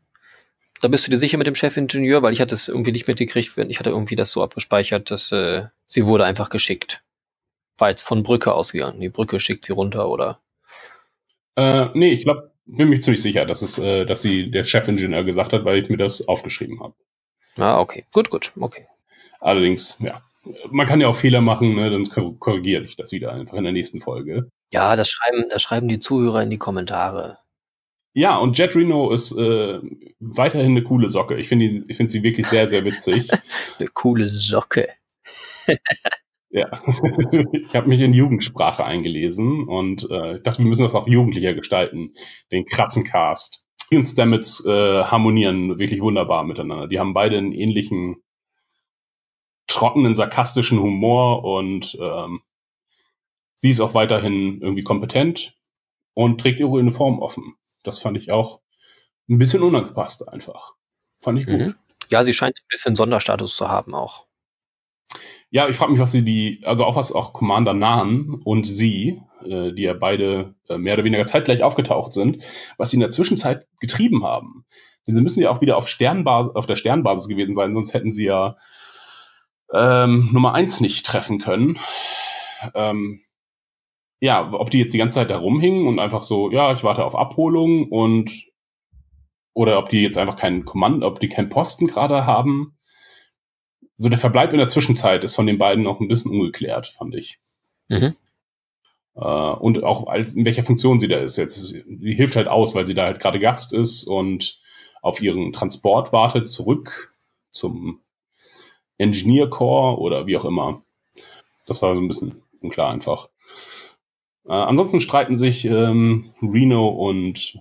Da 0.81 0.89
bist 0.89 1.07
du 1.07 1.11
dir 1.11 1.17
sicher 1.17 1.39
mit 1.39 1.47
dem 1.47 1.57
Chefingenieur, 1.57 2.23
weil 2.23 2.33
ich 2.33 2.41
hatte 2.41 2.55
es 2.55 2.69
irgendwie 2.69 2.93
nicht 2.93 3.09
mitgekriegt. 3.09 3.59
Ich 3.59 3.79
hatte 3.79 3.91
irgendwie 3.91 4.17
das 4.17 4.31
so 4.31 4.43
abgespeichert, 4.43 5.11
dass 5.11 5.33
äh, 5.33 5.67
sie 5.87 6.07
wurde 6.07 6.25
einfach 6.25 6.51
geschickt. 6.51 7.03
War 7.79 7.91
jetzt 7.91 8.03
von 8.03 8.23
Brücke 8.23 8.55
ausgegangen. 8.55 9.01
Die 9.01 9.09
Brücke 9.09 9.41
schickt 9.41 9.65
sie 9.65 9.73
runter, 9.73 10.09
oder? 10.09 10.41
Äh, 11.57 11.89
nee, 11.95 12.13
ich 12.13 12.23
glaube, 12.23 12.53
bin 12.69 12.89
mir 12.89 13.01
ziemlich 13.01 13.23
sicher, 13.23 13.45
dass 13.45 13.63
es, 13.63 13.79
äh, 13.79 14.05
dass 14.07 14.23
sie 14.23 14.51
der 14.51 14.65
Chefingenieur 14.65 15.25
gesagt 15.25 15.53
hat, 15.53 15.65
weil 15.65 15.83
ich 15.83 15.89
mir 15.89 15.97
das 15.97 16.27
aufgeschrieben 16.29 16.81
habe. 16.81 16.95
Ah, 17.57 17.81
okay. 17.81 18.05
Gut, 18.13 18.31
gut. 18.31 18.53
Okay. 18.61 18.87
Allerdings, 19.41 19.99
ja, 20.01 20.23
man 20.71 20.87
kann 20.87 21.01
ja 21.01 21.09
auch 21.09 21.17
Fehler 21.17 21.41
machen, 21.41 21.75
ne, 21.75 21.91
dann 21.91 22.05
kor- 22.05 22.39
korrigiere 22.39 22.85
ich 22.85 22.97
das 22.97 23.13
wieder 23.13 23.33
einfach 23.33 23.57
in 23.57 23.65
der 23.65 23.73
nächsten 23.73 24.01
Folge. 24.01 24.51
Ja, 24.71 24.97
das 24.97 25.09
schreiben, 25.11 25.45
das 25.51 25.63
schreiben 25.63 25.89
die 25.89 25.99
Zuhörer 26.01 26.43
in 26.43 26.51
die 26.51 26.59
Kommentare. 26.59 27.39
Ja, 28.15 28.37
und 28.39 28.59
Jet 28.59 28.75
Reno 28.75 29.11
ist 29.13 29.33
äh, 29.37 29.81
weiterhin 30.19 30.73
eine 30.73 30.83
coole 30.83 31.09
Socke. 31.09 31.37
Ich 31.37 31.49
finde 31.49 31.67
ich 31.67 31.97
finde 31.97 32.11
sie 32.11 32.23
wirklich 32.23 32.47
sehr, 32.47 32.67
sehr 32.67 32.85
witzig. 32.85 33.29
Eine 33.79 33.89
coole 33.89 34.29
Socke. 34.31 34.89
ja, 36.51 36.83
ich 37.53 37.77
habe 37.77 37.89
mich 37.89 38.01
in 38.01 38.15
Jugendsprache 38.15 38.85
eingelesen 38.85 39.69
und 39.69 40.09
äh, 40.11 40.37
ich 40.37 40.43
dachte, 40.43 40.61
wir 40.61 40.67
müssen 40.67 40.83
das 40.83 40.95
auch 40.95 41.07
jugendlicher 41.07 41.55
gestalten, 41.55 42.15
den 42.51 42.65
krassen 42.65 43.05
Cast. 43.05 43.65
Die 43.91 43.97
und 43.97 44.07
Stamets 44.07 44.65
äh, 44.67 45.05
harmonieren 45.05 45.79
wirklich 45.79 46.01
wunderbar 46.01 46.45
miteinander. 46.45 46.89
Die 46.89 46.99
haben 46.99 47.15
beide 47.15 47.39
einen 47.39 47.53
ähnlichen 47.53 48.23
trockenen, 49.67 50.15
sarkastischen 50.15 50.81
Humor 50.81 51.45
und 51.45 51.97
ähm, 52.01 52.41
sie 53.57 53.71
ist 53.71 53.81
auch 53.81 53.95
weiterhin 53.95 54.61
irgendwie 54.61 54.83
kompetent 54.83 55.55
und 56.15 56.41
trägt 56.41 56.61
ihre 56.61 56.71
Uniform 56.71 57.21
offen. 57.21 57.55
Das 57.83 57.99
fand 57.99 58.17
ich 58.17 58.33
auch 58.33 58.61
ein 59.29 59.39
bisschen 59.39 59.63
unangepasst 59.63 60.29
einfach. 60.29 60.75
Fand 61.21 61.39
ich 61.39 61.47
gut. 61.47 61.59
Mhm. 61.59 61.75
Ja, 62.11 62.25
sie 62.25 62.33
scheint 62.33 62.59
ein 62.59 62.69
bisschen 62.69 62.97
Sonderstatus 62.97 63.57
zu 63.57 63.69
haben 63.69 63.95
auch. 63.95 64.28
Ja, 65.51 65.69
ich 65.69 65.77
frage 65.77 65.93
mich, 65.93 66.01
was 66.01 66.13
sie 66.13 66.25
die, 66.25 66.61
also 66.65 66.85
auch 66.85 66.97
was 66.97 67.13
auch 67.13 67.33
Commander 67.33 67.73
Nahen 67.73 68.41
und 68.45 68.67
sie, 68.67 69.23
äh, 69.45 69.73
die 69.73 69.83
ja 69.83 69.95
beide 69.95 70.55
äh, 70.69 70.77
mehr 70.77 70.95
oder 70.95 71.05
weniger 71.05 71.25
zeitgleich 71.25 71.63
aufgetaucht 71.63 72.13
sind, 72.13 72.43
was 72.77 72.91
sie 72.91 72.97
in 72.97 73.01
der 73.01 73.11
Zwischenzeit 73.11 73.67
getrieben 73.81 74.25
haben. 74.25 74.67
Denn 75.07 75.15
sie 75.15 75.23
müssen 75.23 75.41
ja 75.41 75.51
auch 75.51 75.63
wieder 75.63 75.79
auf 75.79 75.89
Sternbasis, 75.89 76.55
auf 76.55 76.67
der 76.67 76.77
Sternbasis 76.77 77.29
gewesen 77.29 77.55
sein, 77.55 77.73
sonst 77.73 77.95
hätten 77.95 78.11
sie 78.11 78.27
ja 78.27 78.57
ähm, 79.73 80.29
Nummer 80.33 80.53
eins 80.53 80.81
nicht 80.81 81.07
treffen 81.07 81.39
können. 81.39 81.79
Ähm, 82.75 83.23
ja, 84.21 84.53
ob 84.53 84.71
die 84.71 84.81
jetzt 84.81 84.93
die 84.93 84.99
ganze 84.99 85.15
Zeit 85.15 85.31
da 85.31 85.39
rumhingen 85.39 85.87
und 85.87 85.99
einfach 85.99 86.25
so, 86.25 86.51
ja, 86.51 86.73
ich 86.73 86.85
warte 86.85 87.05
auf 87.05 87.17
Abholung 87.17 87.89
und 87.89 88.45
oder 89.55 89.79
ob 89.79 89.89
die 89.89 90.03
jetzt 90.03 90.19
einfach 90.19 90.37
keinen 90.37 90.65
Kommando, 90.65 91.07
ob 91.07 91.21
die 91.21 91.29
keinen 91.29 91.49
Posten 91.49 91.87
gerade 91.87 92.27
haben 92.27 92.78
so 93.99 94.09
der 94.09 94.19
Verbleib 94.19 94.53
in 94.53 94.59
der 94.59 94.69
Zwischenzeit 94.69 95.25
ist 95.25 95.35
von 95.35 95.47
den 95.47 95.59
beiden 95.59 95.85
noch 95.85 96.01
ein 96.01 96.09
bisschen 96.09 96.31
ungeklärt, 96.31 96.87
fand 96.87 97.15
ich. 97.17 97.41
Mhm. 97.89 98.15
Äh, 99.17 99.21
und 99.21 99.83
auch 99.83 100.07
als, 100.07 100.33
in 100.33 100.45
welcher 100.45 100.63
Funktion 100.63 100.99
sie 100.99 101.09
da 101.09 101.19
ist 101.19 101.37
jetzt. 101.37 101.57
Sie 101.65 102.15
hilft 102.15 102.37
halt 102.37 102.49
aus, 102.49 102.75
weil 102.75 102.87
sie 102.87 102.95
da 102.95 103.05
halt 103.05 103.19
gerade 103.19 103.41
Gast 103.41 103.75
ist 103.75 104.05
und 104.05 104.61
auf 105.03 105.21
ihren 105.21 105.53
Transport 105.53 106.13
wartet, 106.13 106.49
zurück 106.49 107.15
zum 107.51 108.01
Engineer 108.99 109.49
Core 109.49 109.99
oder 109.99 110.27
wie 110.27 110.37
auch 110.37 110.45
immer. 110.45 110.83
Das 111.67 111.83
war 111.83 111.95
so 111.95 112.01
ein 112.01 112.09
bisschen 112.09 112.43
unklar 112.61 112.91
einfach. 112.91 113.29
Äh, 114.47 114.53
ansonsten 114.53 115.01
streiten 115.01 115.37
sich 115.37 115.65
ähm, 115.65 116.33
Reno 116.41 116.89
und 116.89 117.61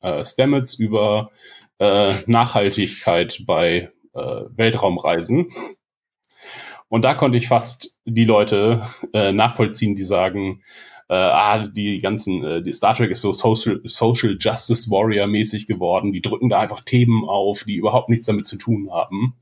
äh, 0.00 0.24
Stamets 0.24 0.74
über 0.74 1.30
äh, 1.78 2.12
Nachhaltigkeit 2.26 3.42
bei 3.46 3.92
äh, 4.18 4.56
Weltraumreisen. 4.56 5.48
Und 6.88 7.04
da 7.04 7.14
konnte 7.14 7.38
ich 7.38 7.48
fast 7.48 7.98
die 8.04 8.24
Leute 8.24 8.82
äh, 9.12 9.32
nachvollziehen, 9.32 9.94
die 9.94 10.04
sagen, 10.04 10.62
äh, 11.08 11.14
ah, 11.14 11.66
die 11.66 12.00
ganzen, 12.00 12.44
äh, 12.44 12.62
die 12.62 12.72
Star 12.72 12.94
Trek 12.94 13.10
ist 13.10 13.22
so 13.22 13.32
Social, 13.32 13.80
Social 13.84 14.36
Justice 14.38 14.90
Warrior 14.90 15.26
mäßig 15.26 15.66
geworden. 15.66 16.12
Die 16.12 16.22
drücken 16.22 16.48
da 16.48 16.60
einfach 16.60 16.82
Themen 16.82 17.24
auf, 17.24 17.64
die 17.64 17.76
überhaupt 17.76 18.08
nichts 18.08 18.26
damit 18.26 18.46
zu 18.46 18.56
tun 18.56 18.90
haben. 18.90 19.34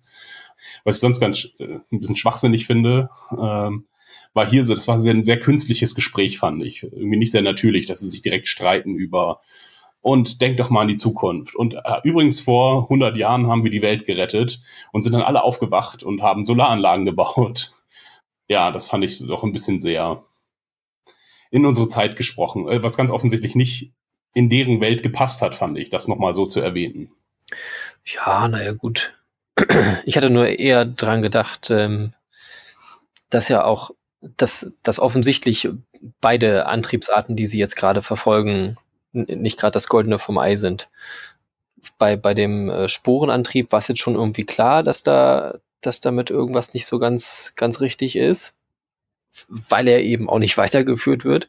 Was 0.85 0.97
ich 0.97 1.01
sonst 1.01 1.21
ganz 1.21 1.55
äh, 1.59 1.79
ein 1.93 2.01
bisschen 2.01 2.17
schwachsinnig 2.17 2.67
finde, 2.67 3.11
ähm, 3.33 3.87
war 4.33 4.49
hier 4.49 4.63
so, 4.63 4.75
das 4.75 4.87
war 4.87 4.97
ein 4.97 5.25
sehr 5.25 5.39
künstliches 5.39 5.95
Gespräch, 5.95 6.39
fand 6.39 6.63
ich. 6.63 6.83
Irgendwie 6.83 7.17
nicht 7.17 7.33
sehr 7.33 7.43
natürlich, 7.43 7.87
dass 7.87 8.01
sie 8.01 8.09
sich 8.09 8.23
direkt 8.23 8.49
streiten 8.49 8.95
über 8.95 9.41
und 10.07 10.41
denk 10.41 10.57
doch 10.57 10.71
mal 10.71 10.83
an 10.83 10.89
die 10.89 10.95
Zukunft. 10.95 11.57
Und 11.57 11.75
äh, 11.75 12.01
übrigens 12.05 12.39
vor 12.39 12.85
100 12.85 13.17
Jahren 13.17 13.49
haben 13.49 13.65
wir 13.65 13.73
die 13.73 13.83
Welt 13.83 14.07
gerettet 14.07 14.61
und 14.93 15.03
sind 15.03 15.15
dann 15.15 15.23
alle 15.23 15.43
aufgewacht 15.43 16.05
und 16.05 16.23
haben 16.23 16.47
Solaranlagen 16.47 17.05
gebaut. 17.05 17.73
Ja, 18.49 18.71
das 18.71 18.87
fand 18.87 19.03
ich 19.03 19.19
doch 19.27 19.43
ein 19.43 19.51
bisschen 19.51 19.81
sehr 19.81 20.23
in 21.51 21.67
unsere 21.67 21.89
Zeit 21.89 22.15
gesprochen, 22.15 22.69
äh, 22.69 22.81
was 22.81 22.97
ganz 22.97 23.11
offensichtlich 23.11 23.57
nicht 23.57 23.93
in 24.35 24.49
deren 24.49 24.81
Welt 24.81 25.03
gepasst 25.03 25.43
hat, 25.43 25.57
fand 25.57 25.77
ich, 25.77 25.91
das 25.91 26.07
nochmal 26.07 26.33
so 26.33 26.47
zu 26.47 26.61
erwähnen. 26.61 27.11
Ja, 28.05 28.47
naja, 28.47 28.71
gut. 28.71 29.15
Ich 30.05 30.17
hatte 30.17 30.31
nur 30.31 30.47
eher 30.47 30.85
dran 30.85 31.23
gedacht, 31.23 31.73
ähm, 31.73 32.13
dass 33.31 33.49
ja 33.49 33.65
auch, 33.65 33.91
dass, 34.21 34.75
dass 34.85 35.01
offensichtlich 35.01 35.69
beide 36.21 36.67
Antriebsarten, 36.67 37.35
die 37.35 37.49
sie 37.49 37.59
jetzt 37.59 37.75
gerade 37.75 38.01
verfolgen, 38.01 38.77
nicht 39.17 39.59
gerade 39.59 39.73
das 39.73 39.89
Goldene 39.89 40.19
vom 40.19 40.39
Ei 40.39 40.57
sind. 40.57 40.89
Bei, 41.99 42.17
bei 42.17 42.35
dem 42.35 42.69
äh, 42.69 42.89
Sporenantrieb 42.89 43.73
war 43.73 43.79
es 43.79 43.89
jetzt 43.89 44.01
schon 44.01 44.15
irgendwie 44.15 44.45
klar, 44.45 44.83
dass 44.83 45.03
da, 45.03 45.59
dass 45.81 46.01
damit 46.01 46.31
irgendwas 46.31 46.75
nicht 46.75 46.87
so 46.87 46.99
ganz, 46.99 47.53
ganz 47.57 47.81
richtig 47.81 48.17
ist, 48.17 48.57
weil 49.49 49.89
er 49.89 50.03
eben 50.03 50.29
auch 50.29 50.39
nicht 50.39 50.59
weitergeführt 50.59 51.25
wird. 51.25 51.49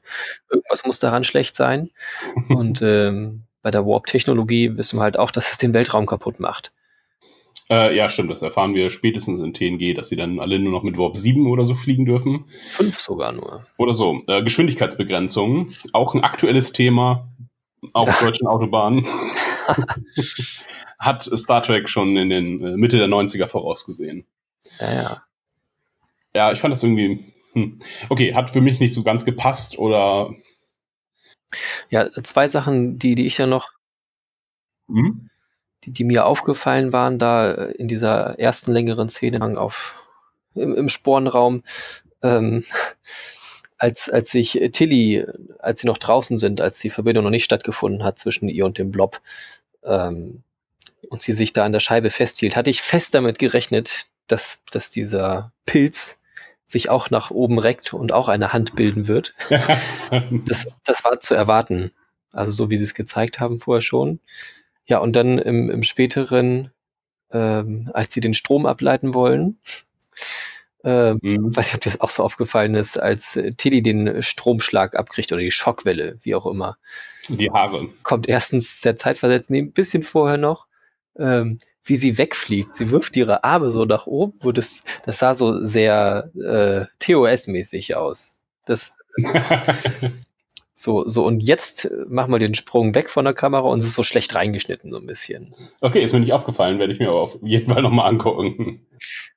Irgendwas 0.49 0.85
muss 0.85 0.99
daran 0.99 1.23
schlecht 1.23 1.55
sein. 1.55 1.89
Und 2.49 2.81
ähm, 2.81 3.43
bei 3.61 3.71
der 3.71 3.85
Warp-Technologie 3.85 4.77
wissen 4.77 4.97
wir 4.97 5.03
halt 5.03 5.19
auch, 5.19 5.31
dass 5.31 5.51
es 5.51 5.57
den 5.57 5.73
Weltraum 5.73 6.05
kaputt 6.05 6.39
macht. 6.39 6.71
Äh, 7.69 7.97
ja, 7.97 8.07
stimmt, 8.07 8.31
das 8.31 8.41
erfahren 8.41 8.75
wir 8.75 8.89
spätestens 8.89 9.41
in 9.41 9.53
TNG, 9.53 9.93
dass 9.93 10.07
sie 10.07 10.15
dann 10.15 10.39
alle 10.39 10.57
nur 10.57 10.71
noch 10.71 10.83
mit 10.83 10.97
Warp 10.97 11.17
7 11.17 11.47
oder 11.47 11.65
so 11.65 11.75
fliegen 11.75 12.05
dürfen. 12.05 12.45
Fünf 12.69 12.97
sogar 12.99 13.33
nur. 13.33 13.65
Oder 13.77 13.93
so. 13.93 14.21
Äh, 14.27 14.41
Geschwindigkeitsbegrenzung, 14.43 15.67
auch 15.91 16.15
ein 16.15 16.23
aktuelles 16.23 16.71
Thema 16.71 17.27
auf 17.93 18.19
deutschen 18.19 18.47
Autobahnen. 18.47 19.05
Hat 20.99 21.23
Star 21.23 21.61
Trek 21.61 21.89
schon 21.89 22.17
in 22.17 22.29
den 22.29 22.63
äh, 22.63 22.77
Mitte 22.77 22.97
der 22.97 23.07
90er 23.07 23.47
vorausgesehen. 23.47 24.25
Ja, 24.79 24.93
ja. 24.93 25.23
Ja, 26.33 26.51
ich 26.51 26.59
fand 26.59 26.71
das 26.71 26.83
irgendwie. 26.83 27.23
Hm. 27.53 27.79
Okay, 28.09 28.33
hat 28.33 28.51
für 28.51 28.61
mich 28.61 28.79
nicht 28.79 28.93
so 28.93 29.03
ganz 29.03 29.25
gepasst 29.25 29.79
oder. 29.79 30.33
Ja, 31.89 32.09
zwei 32.23 32.47
Sachen, 32.47 32.99
die, 32.99 33.15
die 33.15 33.25
ich 33.25 33.37
ja 33.37 33.47
noch. 33.47 33.71
Mhm. 34.87 35.29
Die, 35.83 35.91
die 35.91 36.03
mir 36.03 36.25
aufgefallen 36.25 36.93
waren, 36.93 37.19
da 37.19 37.51
in 37.51 37.87
dieser 37.87 38.39
ersten 38.39 38.71
längeren 38.71 39.09
Szene 39.09 39.41
auf, 39.57 40.07
im, 40.55 40.75
im 40.75 40.89
Sporenraum. 40.89 41.63
Ähm, 42.21 42.63
als, 43.77 44.09
als 44.09 44.31
sich 44.31 44.59
Tilly, 44.71 45.25
als 45.59 45.81
sie 45.81 45.87
noch 45.87 45.97
draußen 45.97 46.37
sind, 46.37 46.61
als 46.61 46.79
die 46.79 46.89
Verbindung 46.89 47.23
noch 47.23 47.31
nicht 47.31 47.43
stattgefunden 47.43 48.03
hat 48.03 48.19
zwischen 48.19 48.49
ihr 48.49 48.65
und 48.65 48.77
dem 48.77 48.91
Blob, 48.91 49.21
ähm, 49.83 50.43
und 51.09 51.21
sie 51.21 51.33
sich 51.33 51.53
da 51.53 51.63
an 51.63 51.71
der 51.71 51.79
Scheibe 51.79 52.09
festhielt, 52.09 52.55
hatte 52.55 52.69
ich 52.69 52.81
fest 52.81 53.13
damit 53.13 53.39
gerechnet, 53.39 54.07
dass, 54.27 54.63
dass 54.71 54.89
dieser 54.89 55.51
Pilz 55.65 56.21
sich 56.65 56.89
auch 56.89 57.09
nach 57.09 57.31
oben 57.31 57.59
reckt 57.59 57.93
und 57.93 58.11
auch 58.11 58.27
eine 58.27 58.51
Hand 58.51 58.75
bilden 58.75 59.07
wird. 59.07 59.33
das, 60.45 60.67
das 60.83 61.03
war 61.05 61.19
zu 61.19 61.33
erwarten. 61.33 61.91
Also 62.33 62.51
so 62.51 62.69
wie 62.69 62.77
sie 62.77 62.83
es 62.83 62.93
gezeigt 62.93 63.39
haben 63.39 63.59
vorher 63.59 63.81
schon. 63.81 64.19
Ja, 64.85 64.99
und 64.99 65.15
dann 65.15 65.37
im, 65.37 65.69
im 65.69 65.83
späteren, 65.83 66.71
ähm, 67.31 67.89
als 67.93 68.13
sie 68.13 68.19
den 68.19 68.33
Strom 68.33 68.65
ableiten 68.65 69.13
wollen, 69.13 69.59
ähm, 70.87 71.19
mhm. 71.21 71.53
Weiß 71.53 71.65
nicht, 71.65 71.75
ob 71.75 71.81
dir 71.81 71.89
das 71.89 71.99
auch 71.99 72.09
so 72.09 72.23
aufgefallen 72.23 72.73
ist, 72.73 72.97
als 72.97 73.35
äh, 73.35 73.51
Tilly 73.51 73.81
den 73.81 74.23
Stromschlag 74.23 74.95
abkriegt 74.95 75.33
oder 75.33 75.41
die 75.41 75.51
Schockwelle, 75.51 76.15
wie 76.21 76.33
auch 76.33 76.45
immer. 76.45 76.77
Die 77.27 77.51
Haare. 77.51 77.89
Kommt 78.03 78.29
erstens 78.29 78.79
sehr 78.79 78.95
zeitversetzt, 78.95 79.51
ein 79.51 79.73
bisschen 79.73 80.01
vorher 80.01 80.37
noch, 80.37 80.67
ähm, 81.19 81.59
wie 81.83 81.97
sie 81.97 82.17
wegfliegt. 82.17 82.73
Sie 82.73 82.89
wirft 82.89 83.17
ihre 83.17 83.43
Arme 83.43 83.69
so 83.69 83.83
nach 83.83 84.07
oben, 84.07 84.39
wo 84.39 84.53
das, 84.53 84.85
das 85.03 85.19
sah 85.19 85.35
so 85.35 85.61
sehr 85.61 86.31
äh, 86.35 86.85
TOS-mäßig 86.99 87.97
aus. 87.97 88.37
Das, 88.65 88.95
So, 90.79 91.07
so, 91.07 91.25
und 91.25 91.39
jetzt 91.39 91.89
machen 92.07 92.31
wir 92.31 92.37
den 92.37 92.53
Sprung 92.53 92.93
weg 92.93 93.09
von 93.09 93.25
der 93.25 93.33
Kamera 93.33 93.67
und 93.67 93.79
es 93.79 93.85
ist 93.85 93.95
so 93.95 94.03
schlecht 94.03 94.35
reingeschnitten, 94.35 94.91
so 94.91 94.99
ein 94.99 95.07
bisschen. 95.07 95.55
Okay, 95.81 96.03
ist 96.03 96.13
mir 96.13 96.19
nicht 96.19 96.33
aufgefallen, 96.33 96.77
werde 96.77 96.93
ich 96.93 96.99
mir 96.99 97.09
aber 97.09 97.21
auf 97.21 97.39
jeden 97.41 97.73
Fall 97.73 97.81
nochmal 97.81 98.07
angucken. 98.07 98.85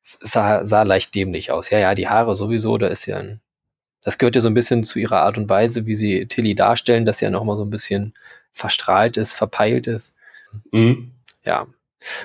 Es 0.04 0.18
sah, 0.20 0.64
sah 0.66 0.82
leicht 0.82 1.14
dämlich 1.14 1.50
aus. 1.50 1.70
Ja, 1.70 1.78
ja, 1.78 1.94
die 1.94 2.08
Haare 2.08 2.36
sowieso, 2.36 2.76
da 2.76 2.88
ist 2.88 3.06
ja 3.06 3.16
ein, 3.16 3.40
das 4.02 4.18
gehört 4.18 4.34
ja 4.34 4.42
so 4.42 4.48
ein 4.48 4.54
bisschen 4.54 4.84
zu 4.84 4.98
ihrer 4.98 5.22
Art 5.22 5.38
und 5.38 5.48
Weise, 5.48 5.86
wie 5.86 5.94
sie 5.94 6.26
Tilly 6.26 6.54
darstellen, 6.54 7.06
dass 7.06 7.20
sie 7.20 7.24
ja 7.24 7.30
nochmal 7.30 7.56
so 7.56 7.64
ein 7.64 7.70
bisschen 7.70 8.12
verstrahlt 8.52 9.16
ist, 9.16 9.32
verpeilt 9.32 9.86
ist. 9.86 10.16
Mhm. 10.72 11.12
Ja. 11.46 11.68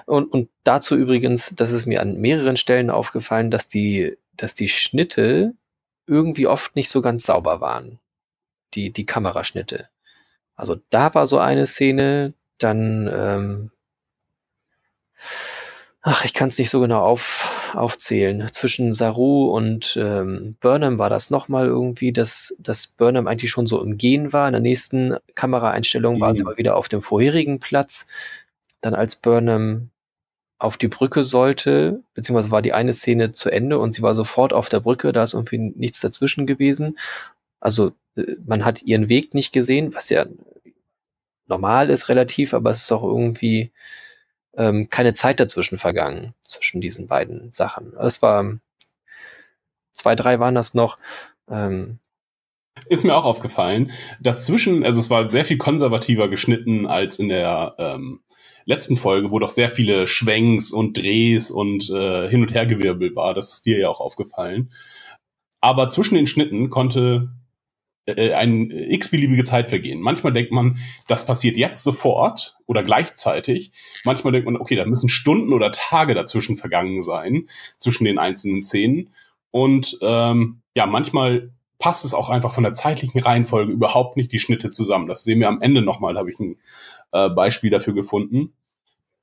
Und, 0.07 0.25
und 0.25 0.49
dazu 0.65 0.97
übrigens, 0.97 1.55
das 1.55 1.71
ist 1.71 1.85
mir 1.85 2.01
an 2.01 2.17
mehreren 2.17 2.57
Stellen 2.57 2.89
aufgefallen, 2.89 3.49
dass 3.49 3.69
die, 3.69 4.17
dass 4.33 4.55
die 4.55 4.67
Schnitte 4.67 5.53
irgendwie 6.05 6.47
oft 6.47 6.75
nicht 6.75 6.89
so 6.89 6.99
ganz 6.99 7.25
sauber 7.25 7.61
waren 7.61 7.97
die, 8.75 8.91
die 8.91 9.05
Kameraschnitte. 9.05 9.89
Also 10.55 10.77
da 10.89 11.13
war 11.13 11.25
so 11.25 11.39
eine 11.39 11.65
Szene, 11.65 12.33
dann, 12.57 13.09
ähm, 13.13 13.71
ach, 16.01 16.23
ich 16.23 16.33
kann 16.33 16.47
es 16.47 16.57
nicht 16.57 16.69
so 16.69 16.79
genau 16.79 17.03
auf, 17.03 17.73
aufzählen. 17.73 18.47
Zwischen 18.51 18.93
Saru 18.93 19.49
und 19.49 19.97
ähm, 19.99 20.55
Burnham 20.61 20.97
war 20.97 21.09
das 21.09 21.29
nochmal 21.29 21.65
irgendwie, 21.65 22.13
dass, 22.13 22.55
dass 22.59 22.87
Burnham 22.87 23.27
eigentlich 23.27 23.51
schon 23.51 23.67
so 23.67 23.81
im 23.81 23.97
Gehen 23.97 24.31
war. 24.31 24.47
In 24.47 24.53
der 24.53 24.61
nächsten 24.61 25.17
Kameraeinstellung 25.35 26.17
mhm. 26.17 26.21
war 26.21 26.33
sie 26.33 26.41
mhm. 26.41 26.47
aber 26.47 26.57
wieder 26.57 26.77
auf 26.77 26.87
dem 26.87 27.01
vorherigen 27.01 27.59
Platz. 27.59 28.07
Dann 28.81 28.93
als 28.93 29.17
Burnham 29.17 29.89
auf 30.57 30.77
die 30.77 30.87
Brücke 30.87 31.23
sollte, 31.23 32.01
beziehungsweise 32.13 32.51
war 32.51 32.61
die 32.61 32.73
eine 32.73 32.93
Szene 32.93 33.33
zu 33.33 33.49
Ende 33.49 33.77
und 33.77 33.93
sie 33.93 34.01
war 34.01 34.15
sofort 34.15 34.53
auf 34.53 34.69
der 34.69 34.79
Brücke, 34.79 35.11
da 35.11 35.21
ist 35.21 35.33
irgendwie 35.33 35.57
nichts 35.57 35.99
dazwischen 35.99 36.47
gewesen. 36.47 36.97
Also 37.65 37.93
äh, 38.15 38.35
man 38.45 38.63
hat 38.63 38.83
ihren 38.83 39.09
Weg 39.09 39.33
nicht 39.33 39.51
gesehen, 39.51 39.95
was 39.95 40.09
ja 40.11 40.27
normal 41.47 41.89
ist 41.89 42.09
relativ, 42.09 42.53
aber 42.53 42.69
es 42.69 42.83
ist 42.83 42.91
auch 42.91 43.01
irgendwie 43.01 43.71
ähm, 44.55 44.87
keine 44.91 45.13
Zeit 45.13 45.39
dazwischen 45.39 45.79
vergangen, 45.79 46.35
zwischen 46.43 46.79
diesen 46.79 47.07
beiden 47.07 47.51
Sachen. 47.53 47.93
Es 47.97 48.21
war, 48.21 48.59
zwei, 49.93 50.15
drei 50.15 50.39
waren 50.39 50.53
das 50.53 50.75
noch. 50.75 50.99
Ähm, 51.49 51.97
ist 52.87 53.03
mir 53.03 53.15
auch 53.15 53.25
aufgefallen, 53.25 53.91
dass 54.21 54.45
zwischen, 54.45 54.85
also 54.85 54.99
es 54.99 55.09
war 55.09 55.31
sehr 55.31 55.45
viel 55.45 55.57
konservativer 55.57 56.29
geschnitten 56.29 56.85
als 56.85 57.17
in 57.17 57.29
der 57.29 57.73
ähm, 57.79 58.19
letzten 58.65 58.95
Folge, 58.95 59.31
wo 59.31 59.39
doch 59.39 59.49
sehr 59.49 59.71
viele 59.71 60.05
Schwenks 60.05 60.71
und 60.71 60.97
Drehs 60.97 61.49
und 61.49 61.89
äh, 61.89 62.29
hin 62.29 62.41
und 62.41 62.53
her 62.53 62.67
gewirbelt 62.67 63.15
war. 63.15 63.33
Das 63.33 63.53
ist 63.53 63.65
dir 63.65 63.79
ja 63.79 63.89
auch 63.89 64.01
aufgefallen. 64.01 64.71
Aber 65.61 65.89
zwischen 65.89 66.13
den 66.13 66.27
Schnitten 66.27 66.69
konnte 66.69 67.31
äh, 68.05 68.33
ein 68.33 68.69
x-beliebige 68.69 69.43
Zeit 69.43 69.69
vergehen. 69.69 70.01
Manchmal 70.01 70.33
denkt 70.33 70.51
man, 70.51 70.77
das 71.07 71.25
passiert 71.25 71.57
jetzt 71.57 71.83
sofort 71.83 72.55
oder 72.65 72.83
gleichzeitig. 72.83 73.71
Manchmal 74.03 74.33
denkt 74.33 74.45
man, 74.45 74.57
okay, 74.57 74.75
da 74.75 74.85
müssen 74.85 75.09
Stunden 75.09 75.53
oder 75.53 75.71
Tage 75.71 76.13
dazwischen 76.13 76.55
vergangen 76.55 77.01
sein, 77.01 77.47
zwischen 77.79 78.05
den 78.05 78.19
einzelnen 78.19 78.61
Szenen. 78.61 79.09
Und 79.51 79.97
ähm, 80.01 80.61
ja, 80.75 80.85
manchmal 80.85 81.51
passt 81.79 82.05
es 82.05 82.13
auch 82.13 82.29
einfach 82.29 82.53
von 82.53 82.63
der 82.63 82.73
zeitlichen 82.73 83.19
Reihenfolge 83.19 83.71
überhaupt 83.71 84.17
nicht 84.17 84.31
die 84.31 84.39
Schnitte 84.39 84.69
zusammen. 84.69 85.07
Das 85.07 85.23
sehen 85.23 85.39
wir 85.39 85.49
am 85.49 85.61
Ende 85.61 85.81
nochmal, 85.81 86.17
habe 86.17 86.29
ich 86.29 86.39
ein 86.39 86.57
äh, 87.11 87.29
Beispiel 87.29 87.69
dafür 87.69 87.93
gefunden. 87.93 88.53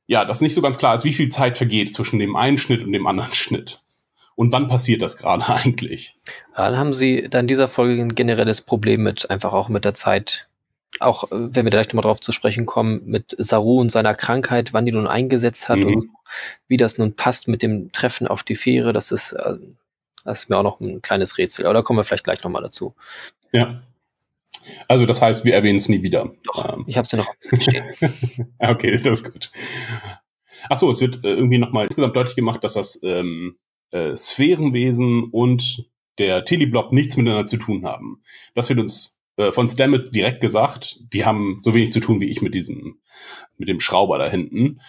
Ja, 0.07 0.25
das 0.25 0.41
nicht 0.41 0.55
so 0.55 0.63
ganz 0.63 0.79
klar 0.79 0.95
ist, 0.95 1.05
wie 1.05 1.13
viel 1.13 1.29
Zeit 1.29 1.57
vergeht 1.57 1.93
zwischen 1.93 2.19
dem 2.19 2.37
einen 2.37 2.59
Schnitt 2.59 2.83
und 2.83 2.93
dem 2.93 3.07
anderen 3.07 3.35
Schnitt. 3.35 3.82
Und 4.35 4.53
wann 4.53 4.69
passiert 4.69 5.03
das 5.03 5.17
gerade 5.17 5.47
eigentlich? 5.49 6.17
Dann 6.57 6.77
haben 6.79 6.93
Sie 6.93 7.29
dann 7.29 7.43
in 7.43 7.49
dieser 7.49 7.69
Folge 7.69 8.03
ein 8.03 8.15
generelles 8.15 8.61
Problem 8.61 9.03
mit, 9.03 9.31
einfach 9.31 9.53
auch 9.53 9.69
mit 9.69 9.85
der 9.85 9.95
Zeit. 9.95 10.49
Auch 11.01 11.25
äh, 11.25 11.55
wenn 11.55 11.65
wir 11.65 11.71
gleich 11.71 11.89
nochmal 11.89 12.03
drauf 12.03 12.21
zu 12.21 12.33
sprechen 12.33 12.67
kommen, 12.67 13.03
mit 13.05 13.35
Saru 13.39 13.81
und 13.81 13.91
seiner 13.91 14.15
Krankheit, 14.15 14.73
wann 14.73 14.87
die 14.87 14.93
nun 14.93 15.07
eingesetzt 15.07 15.69
hat 15.69 15.79
mhm. 15.79 15.87
und 15.87 16.07
wie 16.69 16.77
das 16.77 16.99
nun 16.99 17.15
passt 17.15 17.49
mit 17.49 17.63
dem 17.63 17.93
Treffen 17.93 18.27
auf 18.27 18.43
die 18.43 18.57
Fähre, 18.57 18.93
das 18.93 19.13
ist, 19.13 19.33
äh, 19.33 19.57
das 20.25 20.45
ist 20.45 20.51
mir 20.51 20.57
auch 20.57 20.63
noch 20.63 20.81
ein 20.81 21.03
kleines 21.03 21.39
Rätsel. 21.39 21.67
Aber 21.67 21.75
da 21.75 21.83
kommen 21.83 21.99
wir 21.99 22.05
vielleicht 22.05 22.25
gleich 22.25 22.43
nochmal 22.43 22.63
dazu. 22.63 22.95
Ja. 23.53 23.83
Also 24.87 25.07
das 25.07 25.21
heißt, 25.21 25.45
wir 25.45 25.55
erwähnen 25.55 25.79
es 25.79 25.89
nie 25.89 26.03
wieder. 26.03 26.33
Doch, 26.45 26.77
ähm. 26.77 26.85
ich 26.87 26.97
habe 26.97 27.05
es 27.05 27.13
ja 27.13 27.19
noch 27.19 27.35
stehen. 27.61 27.85
okay, 28.59 28.97
das 28.99 29.21
ist 29.21 29.33
gut. 29.33 29.51
Achso, 30.69 30.91
es 30.91 31.01
wird 31.01 31.25
äh, 31.25 31.35
irgendwie 31.35 31.59
nochmal 31.59 31.87
insgesamt 31.87 32.15
deutlich 32.15 32.37
gemacht, 32.37 32.63
dass 32.63 32.75
das 32.75 33.03
ähm, 33.03 33.57
äh, 33.93 34.17
Sphärenwesen 34.17 35.25
und 35.31 35.89
der 36.19 36.45
Teleblob 36.45 36.93
nichts 36.93 37.17
miteinander 37.17 37.47
zu 37.47 37.57
tun 37.57 37.85
haben. 37.87 38.23
Das 38.55 38.69
wird 38.69 38.79
uns 38.79 39.19
äh, 39.37 39.53
von 39.53 39.69
Stamets 39.69 40.11
direkt 40.11 40.41
gesagt. 40.41 41.01
Die 41.13 41.25
haben 41.25 41.57
so 41.59 41.75
wenig 41.75 41.93
zu 41.93 42.01
tun 42.01 42.21
wie 42.21 42.29
ich 42.29 42.43
mit 42.43 42.55
diesem, 42.55 42.99
mit 43.57 43.69
dem 43.69 43.81
Schrauber 43.81 44.19
da 44.19 44.29
hinten. 44.29 44.81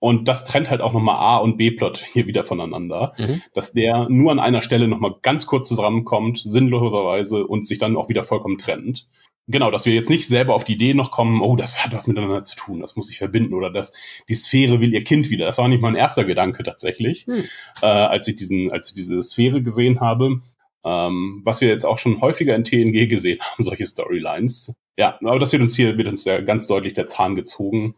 Und 0.00 0.28
das 0.28 0.44
trennt 0.44 0.70
halt 0.70 0.80
auch 0.80 0.92
nochmal 0.92 1.16
A 1.16 1.38
und 1.38 1.56
B-Plot 1.56 1.98
hier 2.12 2.26
wieder 2.28 2.44
voneinander, 2.44 3.14
mhm. 3.18 3.42
dass 3.52 3.72
der 3.72 4.08
nur 4.08 4.30
an 4.30 4.38
einer 4.38 4.62
Stelle 4.62 4.86
nochmal 4.86 5.16
ganz 5.22 5.46
kurz 5.46 5.68
zusammenkommt, 5.68 6.38
sinnloserweise, 6.38 7.44
und 7.46 7.66
sich 7.66 7.78
dann 7.78 7.96
auch 7.96 8.08
wieder 8.08 8.22
vollkommen 8.22 8.58
trennt 8.58 9.08
genau, 9.48 9.70
dass 9.70 9.86
wir 9.86 9.94
jetzt 9.94 10.10
nicht 10.10 10.28
selber 10.28 10.54
auf 10.54 10.64
die 10.64 10.74
Idee 10.74 10.94
noch 10.94 11.10
kommen, 11.10 11.40
oh, 11.40 11.56
das 11.56 11.84
hat 11.84 11.92
was 11.92 12.06
miteinander 12.06 12.42
zu 12.42 12.56
tun, 12.56 12.80
das 12.80 12.96
muss 12.96 13.10
ich 13.10 13.18
verbinden 13.18 13.54
oder 13.54 13.70
dass 13.70 13.92
die 14.28 14.34
Sphäre 14.34 14.80
will 14.80 14.94
ihr 14.94 15.02
Kind 15.04 15.30
wieder. 15.30 15.46
Das 15.46 15.58
war 15.58 15.68
nicht 15.68 15.82
mein 15.82 15.96
erster 15.96 16.24
Gedanke 16.24 16.62
tatsächlich, 16.62 17.26
hm. 17.26 17.44
äh, 17.82 17.86
als 17.86 18.28
ich 18.28 18.36
diesen, 18.36 18.70
als 18.70 18.90
ich 18.90 18.94
diese 18.94 19.20
Sphäre 19.22 19.62
gesehen 19.62 20.00
habe. 20.00 20.40
Ähm, 20.84 21.42
was 21.44 21.60
wir 21.60 21.68
jetzt 21.68 21.84
auch 21.84 21.98
schon 21.98 22.20
häufiger 22.20 22.54
in 22.54 22.64
TNG 22.64 23.08
gesehen 23.08 23.40
haben, 23.40 23.62
solche 23.62 23.86
Storylines. 23.86 24.74
Ja, 24.96 25.18
aber 25.22 25.38
das 25.38 25.52
wird 25.52 25.62
uns 25.62 25.76
hier, 25.76 25.98
wird 25.98 26.08
uns 26.08 26.24
ja 26.24 26.40
ganz 26.40 26.66
deutlich 26.66 26.94
der 26.94 27.06
Zahn 27.06 27.34
gezogen. 27.34 27.94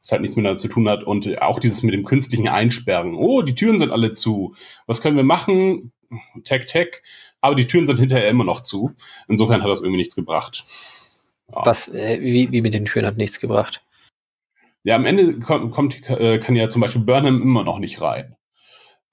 Das 0.00 0.12
halt 0.12 0.20
nichts 0.20 0.36
miteinander 0.36 0.58
zu 0.58 0.68
tun 0.68 0.88
hat. 0.88 1.02
Und 1.04 1.40
auch 1.40 1.58
dieses 1.58 1.82
mit 1.82 1.94
dem 1.94 2.04
künstlichen 2.04 2.48
Einsperren. 2.48 3.14
Oh, 3.14 3.40
die 3.40 3.54
Türen 3.54 3.78
sind 3.78 3.90
alle 3.90 4.12
zu. 4.12 4.54
Was 4.86 5.00
können 5.00 5.16
wir 5.16 5.24
machen? 5.24 5.92
Tech, 6.44 6.66
Tech 6.66 7.02
aber 7.40 7.54
die 7.54 7.66
Türen 7.66 7.86
sind 7.86 7.98
hinterher 7.98 8.28
immer 8.28 8.44
noch 8.44 8.60
zu. 8.60 8.92
Insofern 9.28 9.62
hat 9.62 9.70
das 9.70 9.80
irgendwie 9.80 9.98
nichts 9.98 10.16
gebracht. 10.16 10.64
Ja. 11.50 11.62
Was, 11.64 11.92
äh, 11.92 12.20
wie, 12.20 12.50
wie 12.52 12.62
mit 12.62 12.74
den 12.74 12.84
Türen 12.84 13.06
hat 13.06 13.16
nichts 13.16 13.40
gebracht? 13.40 13.84
Ja, 14.82 14.96
am 14.96 15.06
Ende 15.06 15.38
kommt, 15.38 15.72
kommt 15.72 16.10
äh, 16.10 16.38
kann 16.38 16.56
ja 16.56 16.68
zum 16.68 16.82
Beispiel 16.82 17.02
Burnham 17.02 17.40
immer 17.40 17.64
noch 17.64 17.78
nicht 17.78 18.00
rein. 18.00 18.36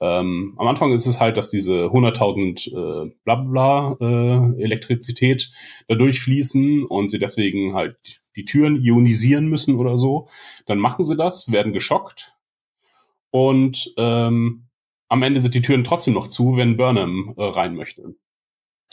Ähm, 0.01 0.55
am 0.57 0.67
Anfang 0.67 0.91
ist 0.93 1.05
es 1.05 1.19
halt, 1.19 1.37
dass 1.37 1.51
diese 1.51 1.85
100.000 1.85 3.05
äh, 3.07 3.11
Blabla 3.23 3.97
äh, 4.01 4.61
Elektrizität 4.61 5.51
da 5.87 5.95
durchfließen 5.95 6.85
und 6.85 7.09
sie 7.09 7.19
deswegen 7.19 7.75
halt 7.75 8.21
die 8.35 8.45
Türen 8.45 8.81
ionisieren 8.81 9.47
müssen 9.47 9.75
oder 9.75 9.97
so. 9.97 10.27
Dann 10.65 10.79
machen 10.79 11.03
sie 11.03 11.15
das, 11.15 11.51
werden 11.51 11.71
geschockt 11.71 12.35
und 13.31 13.93
ähm, 13.97 14.67
am 15.11 15.23
Ende 15.23 15.41
sind 15.41 15.53
die 15.53 15.61
Türen 15.61 15.83
trotzdem 15.83 16.13
noch 16.13 16.27
zu, 16.27 16.55
wenn 16.55 16.77
Burnham 16.77 17.33
äh, 17.35 17.43
rein 17.43 17.75
möchte. 17.75 18.15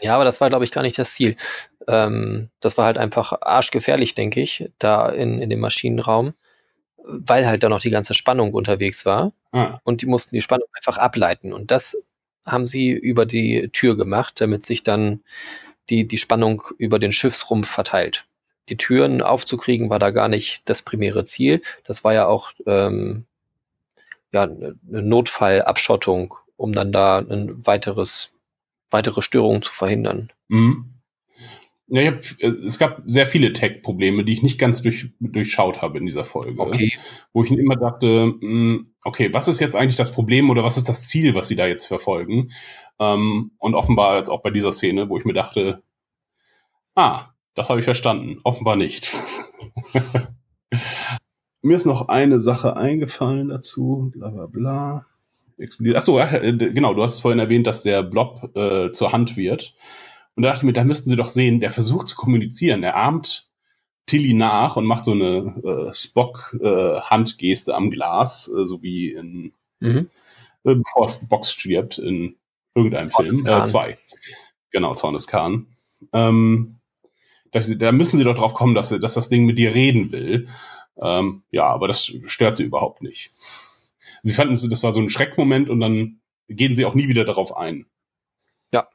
Ja, 0.01 0.17
aber 0.17 0.25
das 0.25 0.41
war, 0.41 0.49
glaube 0.49 0.65
ich, 0.65 0.73
gar 0.73 0.83
nicht 0.83 0.99
das 0.99 1.15
Ziel. 1.15 1.37
Ähm, 1.87 2.51
das 2.59 2.77
war 2.77 2.87
halt 2.87 2.99
einfach 2.99 3.41
arschgefährlich, 3.41 4.17
denke 4.17 4.41
ich, 4.41 4.69
da 4.81 5.09
in, 5.09 5.41
in 5.41 5.49
dem 5.49 5.61
Maschinenraum, 5.61 6.35
weil 7.05 7.47
halt 7.47 7.63
da 7.63 7.69
noch 7.69 7.81
die 7.81 7.91
ganze 7.91 8.15
Spannung 8.15 8.53
unterwegs 8.53 9.07
war. 9.07 9.33
Ah. 9.53 9.79
Und 9.85 10.03
die 10.03 10.07
mussten 10.07 10.35
die 10.35 10.43
Spannung 10.43 10.67
einfach 10.73 10.99
ableiten. 10.99 11.53
Und 11.53 11.71
das 11.71 12.09
haben 12.45 12.67
sie 12.67 12.91
über 12.91 13.25
die 13.25 13.69
Tür 13.73 13.97
gemacht, 13.97 14.41
damit 14.41 14.65
sich 14.65 14.83
dann 14.83 15.23
die, 15.89 16.09
die 16.09 16.19
Spannung 16.19 16.65
über 16.79 16.99
den 16.99 17.13
Schiffsrumpf 17.13 17.69
verteilt. 17.69 18.27
Die 18.71 18.77
Türen 18.77 19.23
aufzukriegen 19.23 19.89
war 19.89 20.01
da 20.01 20.11
gar 20.11 20.27
nicht 20.27 20.69
das 20.69 20.83
primäre 20.83 21.23
Ziel. 21.23 21.63
Das 21.85 22.03
war 22.03 22.13
ja 22.13 22.27
auch 22.27 22.51
ähm, 22.67 23.25
ja, 24.33 24.43
eine 24.43 24.77
Notfallabschottung, 24.87 26.35
um 26.57 26.73
dann 26.73 26.93
da 26.93 27.19
ein 27.19 27.67
weiteres, 27.67 28.35
weitere 28.91 29.23
Störungen 29.23 29.63
zu 29.63 29.73
verhindern. 29.73 30.31
Mhm. 30.49 30.99
Ja, 31.91 32.05
hab, 32.05 32.19
es 32.19 32.79
gab 32.79 33.03
sehr 33.07 33.25
viele 33.25 33.55
Tech-Probleme, 33.55 34.23
die 34.23 34.35
ich 34.35 34.43
nicht 34.43 34.59
ganz 34.59 34.83
durch, 34.83 35.09
durchschaut 35.21 35.81
habe 35.81 35.97
in 35.97 36.05
dieser 36.05 36.25
Folge. 36.25 36.61
Okay. 36.61 36.93
Wo 37.33 37.43
ich 37.43 37.51
immer 37.51 37.77
dachte, 37.77 38.35
hm, 38.41 38.93
okay, 39.05 39.33
was 39.33 39.49
ist 39.49 39.59
jetzt 39.61 39.75
eigentlich 39.75 39.97
das 39.97 40.13
Problem 40.13 40.51
oder 40.51 40.63
was 40.63 40.77
ist 40.77 40.91
das 40.91 41.07
Ziel, 41.07 41.35
was 41.35 41.49
sie 41.49 41.57
da 41.57 41.67
jetzt 41.67 41.87
verfolgen? 41.87 42.53
Ähm, 42.99 43.53
und 43.57 43.75
offenbar 43.75 44.19
jetzt 44.19 44.29
auch 44.29 44.43
bei 44.43 44.51
dieser 44.51 44.71
Szene, 44.71 45.09
wo 45.09 45.17
ich 45.17 45.25
mir 45.25 45.33
dachte, 45.33 45.83
ah, 46.95 47.31
das 47.55 47.71
habe 47.71 47.81
ich 47.81 47.85
verstanden. 47.85 48.39
Offenbar 48.45 48.77
nicht. 48.77 49.11
Mir 51.63 51.77
ist 51.77 51.87
noch 51.87 52.09
eine 52.09 52.41
Sache 52.41 52.77
eingefallen 52.77 53.49
dazu, 53.49 54.13
bla 54.15 54.29
bla 54.29 54.47
bla. 54.47 55.07
Explodiert. 55.59 55.97
Achso, 55.97 56.19
äh, 56.21 56.57
genau, 56.57 56.95
du 56.95 57.03
hast 57.03 57.21
vorhin 57.21 57.41
erwähnt, 57.41 57.67
dass 57.67 57.83
der 57.83 58.03
Blob 58.03 58.57
äh, 58.57 58.91
zur 58.93 59.13
Hand 59.13 59.37
wird. 59.37 59.75
Und 60.37 60.45
da 60.45 60.51
dachte 60.51 60.61
ich 60.61 60.67
mir, 60.67 60.73
da 60.73 60.85
müssten 60.85 61.11
sie 61.11 61.17
doch 61.17 61.29
sehen, 61.29 61.59
der 61.59 61.71
versucht 61.71 62.07
zu 62.07 62.15
kommunizieren. 62.15 62.85
Er 62.85 62.97
ahmt 62.97 63.49
Tilly 64.07 64.35
nach 64.35 64.77
und 64.77 64.87
macht 64.87 65.05
so 65.05 65.13
eine 65.13 65.89
äh, 65.89 65.93
Spock-Handgeste 65.93 67.73
äh, 67.73 67.75
am 67.75 67.91
Glas, 67.91 68.49
äh, 68.49 68.65
so 68.65 68.83
wie 68.83 69.11
in 69.13 69.53
mhm. 69.81 70.09
äh, 70.65 70.75
bevor 70.77 71.09
Box 71.29 71.53
stirbt 71.53 71.99
in 71.99 72.37
irgendeinem 72.75 73.07
Zorn 73.07 73.35
Film. 73.35 73.47
Äh, 73.47 73.65
zwei. 73.65 73.99
Genau, 74.71 74.95
Zorn 74.95 75.15
des 75.15 75.27
Khan. 75.27 75.67
Ähm, 76.13 76.77
da, 77.51 77.61
da 77.61 77.93
müssen 77.93 78.19
sie 78.19 78.25
doch 78.25 78.37
drauf 78.37 78.55
kommen, 78.55 78.75
dass, 78.75 78.91
dass 78.91 79.15
das 79.15 79.29
Ding 79.29 79.45
mit 79.45 79.59
dir 79.59 79.75
reden 79.75 80.13
will. 80.13 80.49
Ähm, 81.01 81.43
ja, 81.51 81.67
aber 81.67 81.89
das 81.89 82.13
stört 82.27 82.57
sie 82.57 82.65
überhaupt 82.65 83.03
nicht. 83.03 83.31
Sie 84.23 84.33
fanden, 84.33 84.53
das 84.53 84.83
war 84.83 84.93
so 84.93 85.01
ein 85.01 85.11
Schreckmoment 85.11 85.71
und 85.71 85.81
dann 85.81 86.21
gehen 86.49 86.75
sie 86.75 86.85
auch 86.85 86.95
nie 86.95 87.09
wieder 87.09 87.25
darauf 87.25 87.57
ein. 87.57 87.87
Ja. 88.75 88.89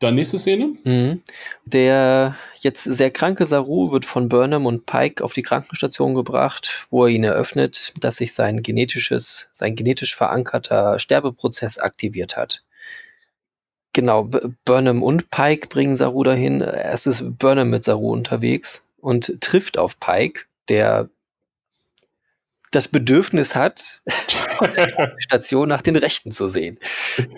Dann 0.00 0.16
nächste 0.16 0.38
Szene. 0.38 0.76
Mhm. 0.84 1.22
Der 1.64 2.36
jetzt 2.58 2.84
sehr 2.84 3.10
kranke 3.10 3.46
Saru 3.46 3.92
wird 3.92 4.04
von 4.04 4.28
Burnham 4.28 4.66
und 4.66 4.84
Pike 4.84 5.22
auf 5.22 5.32
die 5.32 5.42
Krankenstation 5.42 6.14
gebracht, 6.14 6.86
wo 6.90 7.04
er 7.04 7.10
ihn 7.10 7.24
eröffnet, 7.24 7.94
dass 8.00 8.16
sich 8.16 8.34
sein 8.34 8.62
genetisches, 8.62 9.48
sein 9.52 9.74
genetisch 9.76 10.14
verankerter 10.14 10.98
Sterbeprozess 10.98 11.78
aktiviert 11.78 12.36
hat. 12.36 12.64
Genau, 13.94 14.30
Burnham 14.64 15.02
und 15.02 15.30
Pike 15.30 15.68
bringen 15.68 15.96
Saru 15.96 16.24
dahin. 16.24 16.62
Erst 16.62 17.06
ist 17.06 17.38
Burnham 17.38 17.70
mit 17.70 17.84
Saru 17.84 18.10
unterwegs 18.12 18.90
und 18.98 19.40
trifft 19.40 19.76
auf 19.76 20.00
Pike, 20.00 20.46
der 20.68 21.10
das 22.72 22.88
Bedürfnis 22.88 23.54
hat, 23.54 24.02
Station 25.18 25.68
nach 25.68 25.82
den 25.82 25.96
Rechten 25.96 26.32
zu 26.32 26.48
sehen. 26.48 26.76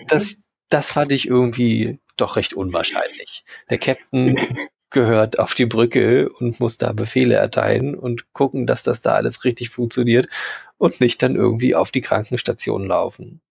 Das, 0.07 0.45
das 0.69 0.91
fand 0.91 1.11
ich 1.11 1.27
irgendwie 1.27 1.99
doch 2.17 2.37
recht 2.37 2.53
unwahrscheinlich. 2.53 3.45
Der 3.69 3.77
Captain 3.77 4.35
gehört 4.89 5.39
auf 5.39 5.53
die 5.53 5.65
Brücke 5.65 6.29
und 6.29 6.59
muss 6.59 6.77
da 6.77 6.93
Befehle 6.93 7.35
erteilen 7.35 7.95
und 7.95 8.33
gucken, 8.33 8.65
dass 8.65 8.83
das 8.83 9.01
da 9.01 9.11
alles 9.11 9.43
richtig 9.43 9.69
funktioniert 9.69 10.27
und 10.77 11.01
nicht 11.01 11.21
dann 11.21 11.35
irgendwie 11.35 11.75
auf 11.75 11.91
die 11.91 12.01
Krankenstation 12.01 12.87
laufen. 12.87 13.41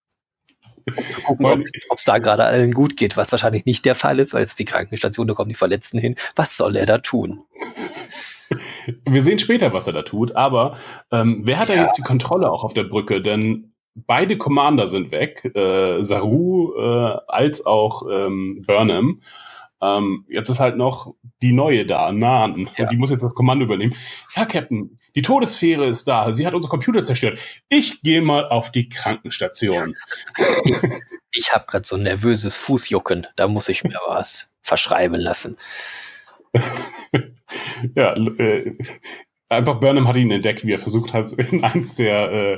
Zu 1.11 1.20
gucken, 1.23 1.47
ob 1.88 1.99
es 1.99 2.05
da 2.05 2.18
gerade 2.18 2.44
allen 2.44 2.73
gut 2.73 2.97
geht, 2.97 3.16
was 3.16 3.33
wahrscheinlich 3.33 3.64
nicht 3.64 3.85
der 3.85 3.94
Fall 3.94 4.18
ist, 4.20 4.35
weil 4.35 4.42
es 4.42 4.57
die 4.57 4.66
Krankenstation, 4.66 5.27
da 5.27 5.35
kommen 5.35 5.49
die 5.49 5.55
Verletzten 5.55 5.99
hin. 5.99 6.16
Was 6.37 6.57
soll 6.57 6.77
er 6.77 6.87
da 6.87 6.99
tun? 6.99 7.42
Wir 9.05 9.21
sehen 9.23 9.38
später, 9.38 9.73
was 9.73 9.87
er 9.87 9.93
da 9.93 10.03
tut, 10.03 10.37
aber 10.37 10.77
ähm, 11.11 11.40
wer 11.45 11.59
hat 11.59 11.69
ja. 11.69 11.77
da 11.77 11.83
jetzt 11.85 11.99
die 11.99 12.03
Kontrolle 12.03 12.51
auch 12.51 12.64
auf 12.64 12.75
der 12.75 12.85
Brücke? 12.85 13.21
Denn 13.21 13.75
beide 13.95 14.37
Commander 14.37 14.87
sind 14.87 15.11
weg, 15.11 15.45
äh, 15.55 16.03
Saru 16.03 16.75
äh, 16.77 17.17
als 17.29 17.64
auch 17.67 18.03
ähm, 18.11 18.64
Burnham. 18.67 19.21
Ähm, 19.81 20.25
jetzt 20.29 20.49
ist 20.49 20.61
halt 20.61 20.77
noch 20.77 21.14
die 21.43 21.53
neue 21.53 21.85
da, 21.85 22.11
Nan. 22.12 22.69
Ja. 22.77 22.85
Und 22.85 22.93
die 22.93 22.97
muss 22.97 23.11
jetzt 23.11 23.23
das 23.23 23.35
Kommando 23.35 23.64
übernehmen. 23.64 23.95
Ja, 24.35 24.47
Captain, 24.47 24.99
die 25.14 25.23
Todessphäre 25.23 25.87
ist 25.87 26.09
da. 26.09 26.33
Sie 26.33 26.47
hat 26.47 26.55
unsere 26.55 26.71
Computer 26.71 27.05
zerstört. 27.05 27.38
Ich 27.69 28.03
gehe 28.03 28.23
mal 28.23 28.49
auf 28.49 28.71
die 28.71 28.88
Krankenstation. 28.88 29.97
Ich 31.37 31.53
habe 31.53 31.64
gerade 31.67 31.85
so 31.85 31.97
ein 31.97 32.05
nervöses 32.05 32.57
Fußjucken. 32.57 33.27
Da 33.35 33.49
muss 33.49 33.69
ich 33.69 33.83
mir 33.83 33.99
was 34.07 34.53
verschreiben 34.61 35.21
lassen. 35.21 35.59
ja, 37.94 38.14
äh, 38.14 38.76
einfach 39.48 39.80
Burnham 39.80 40.09
hat 40.09 40.16
ihn 40.16 40.30
entdeckt, 40.30 40.64
wie 40.64 40.72
er 40.72 40.78
versucht 40.78 41.14
hat, 41.14 41.33
in 41.33 41.64
eins 41.64 41.96
der, 41.96 42.30
äh, 42.30 42.54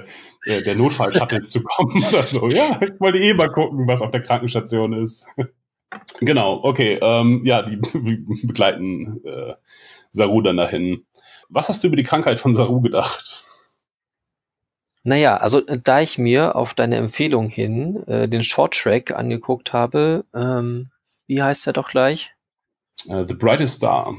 äh, 0.47 0.63
der 0.63 0.77
Notfall-Shuttles 0.77 1.51
zu 1.51 1.63
kommen 1.63 2.03
oder 2.09 2.23
so. 2.23 2.49
Ja, 2.49 2.79
ich 2.81 3.01
wollte 3.01 3.19
eh 3.19 3.35
mal 3.35 3.51
gucken, 3.51 3.87
was 3.87 4.03
auf 4.03 4.11
der 4.11 4.23
Krankenstation 4.23 4.93
ist. 4.93 5.27
genau, 6.21 6.61
okay. 6.63 6.99
Ähm, 7.01 7.43
ja, 7.45 7.63
die 7.63 7.77
begleiten 7.77 9.21
äh, 9.25 9.55
Saru 10.13 10.41
dann 10.43 10.57
dahin. 10.57 11.05
Was 11.49 11.69
hast 11.69 11.83
du 11.83 11.89
über 11.89 11.97
die 11.97 12.03
Krankheit 12.03 12.41
von 12.41 12.55
Saru 12.55 12.81
gedacht? 12.81 13.45
Naja, 15.05 15.37
also 15.37 15.65
äh, 15.67 15.79
da 15.83 16.01
ich 16.01 16.19
mir 16.19 16.57
auf 16.57 16.75
deine 16.75 16.97
Empfehlung 16.97 17.49
hin 17.49 18.03
äh, 18.09 18.29
den 18.29 18.43
Short-Track 18.43 19.13
angeguckt 19.13 19.73
habe, 19.73 20.25
ähm, 20.35 20.91
wie 21.29 21.43
heißt 21.43 21.67
der 21.67 21.73
doch 21.73 21.89
gleich? 21.89 22.35
Uh, 23.09 23.25
The 23.27 23.35
Brightest 23.35 23.77
Star. 23.77 24.17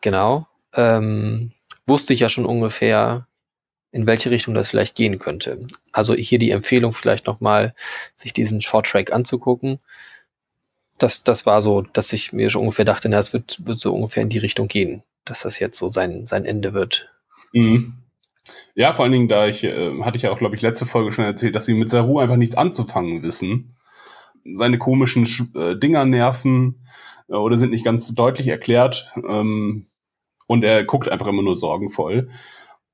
Genau. 0.00 0.46
Ähm, 0.72 1.52
wusste 1.86 2.14
ich 2.14 2.20
ja 2.20 2.28
schon 2.28 2.46
ungefähr, 2.46 3.26
in 3.92 4.06
welche 4.06 4.30
Richtung 4.30 4.54
das 4.54 4.68
vielleicht 4.68 4.94
gehen 4.94 5.18
könnte. 5.18 5.66
Also 5.92 6.14
hier 6.14 6.38
die 6.38 6.52
Empfehlung 6.52 6.92
vielleicht 6.92 7.26
nochmal, 7.26 7.74
sich 8.14 8.32
diesen 8.32 8.60
Short-Track 8.60 9.12
anzugucken. 9.12 9.78
Das, 10.98 11.24
das 11.24 11.46
war 11.46 11.62
so, 11.62 11.82
dass 11.82 12.12
ich 12.12 12.32
mir 12.32 12.50
schon 12.50 12.62
ungefähr 12.62 12.84
dachte, 12.84 13.08
na, 13.08 13.18
es 13.18 13.32
wird, 13.32 13.66
wird 13.66 13.80
so 13.80 13.94
ungefähr 13.94 14.22
in 14.22 14.28
die 14.28 14.38
Richtung 14.38 14.68
gehen, 14.68 15.02
dass 15.24 15.42
das 15.42 15.58
jetzt 15.58 15.78
so 15.78 15.90
sein, 15.90 16.26
sein 16.26 16.44
Ende 16.44 16.72
wird. 16.72 17.10
Mhm. 17.52 17.94
Ja, 18.74 18.92
vor 18.92 19.04
allen 19.04 19.12
Dingen, 19.12 19.28
da 19.28 19.46
ich, 19.46 19.64
äh, 19.64 20.00
hatte 20.02 20.16
ich 20.16 20.22
ja 20.22 20.30
auch, 20.30 20.38
glaube 20.38 20.54
ich, 20.54 20.62
letzte 20.62 20.86
Folge 20.86 21.12
schon 21.12 21.24
erzählt, 21.24 21.54
dass 21.56 21.66
sie 21.66 21.74
mit 21.74 21.90
Saru 21.90 22.18
einfach 22.18 22.36
nichts 22.36 22.56
anzufangen 22.56 23.22
wissen. 23.22 23.76
Seine 24.52 24.78
komischen 24.78 25.26
Sch 25.26 25.44
äh, 25.54 25.76
Dinger 25.76 26.04
nerven 26.04 26.86
äh, 27.28 27.34
oder 27.34 27.56
sind 27.56 27.70
nicht 27.70 27.84
ganz 27.84 28.14
deutlich 28.14 28.48
erklärt. 28.48 29.12
Ähm, 29.16 29.86
und 30.50 30.64
er 30.64 30.82
guckt 30.82 31.08
einfach 31.08 31.28
immer 31.28 31.44
nur 31.44 31.54
sorgenvoll. 31.54 32.28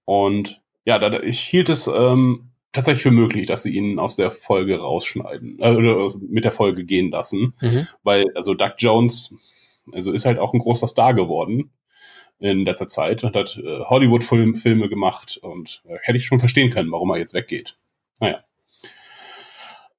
Und 0.05 0.61
ja, 0.85 0.99
da, 0.99 1.23
ich 1.23 1.41
hielt 1.41 1.71
es 1.71 1.87
ähm, 1.87 2.51
tatsächlich 2.71 3.03
für 3.03 3.11
möglich, 3.11 3.47
dass 3.47 3.63
sie 3.63 3.75
ihn 3.75 3.99
aus 3.99 4.15
der 4.15 4.31
Folge 4.31 4.79
rausschneiden 4.79 5.57
äh, 5.61 5.71
oder 5.71 6.15
mit 6.21 6.45
der 6.45 6.53
Folge 6.53 6.85
gehen 6.85 7.11
lassen. 7.11 7.55
Mhm. 7.63 7.89
Weil, 8.03 8.27
also 8.35 8.53
Doug 8.53 8.75
Jones, 8.77 9.81
also 9.91 10.13
ist 10.13 10.27
halt 10.27 10.39
auch 10.39 10.53
ein 10.53 10.59
großer 10.59 10.87
Star 10.87 11.15
geworden 11.15 11.71
in 12.41 12.67
letzter 12.67 12.89
Zeit 12.89 13.25
und 13.25 13.35
hat 13.35 13.57
äh, 13.57 13.81
Hollywood-Filme 13.85 14.91
gemacht 14.91 15.39
und 15.41 15.83
äh, 15.89 15.97
hätte 16.03 16.19
ich 16.19 16.27
schon 16.27 16.39
verstehen 16.39 16.69
können, 16.69 16.93
warum 16.93 17.09
er 17.09 17.17
jetzt 17.17 17.33
weggeht. 17.33 17.79
Naja. 18.21 18.45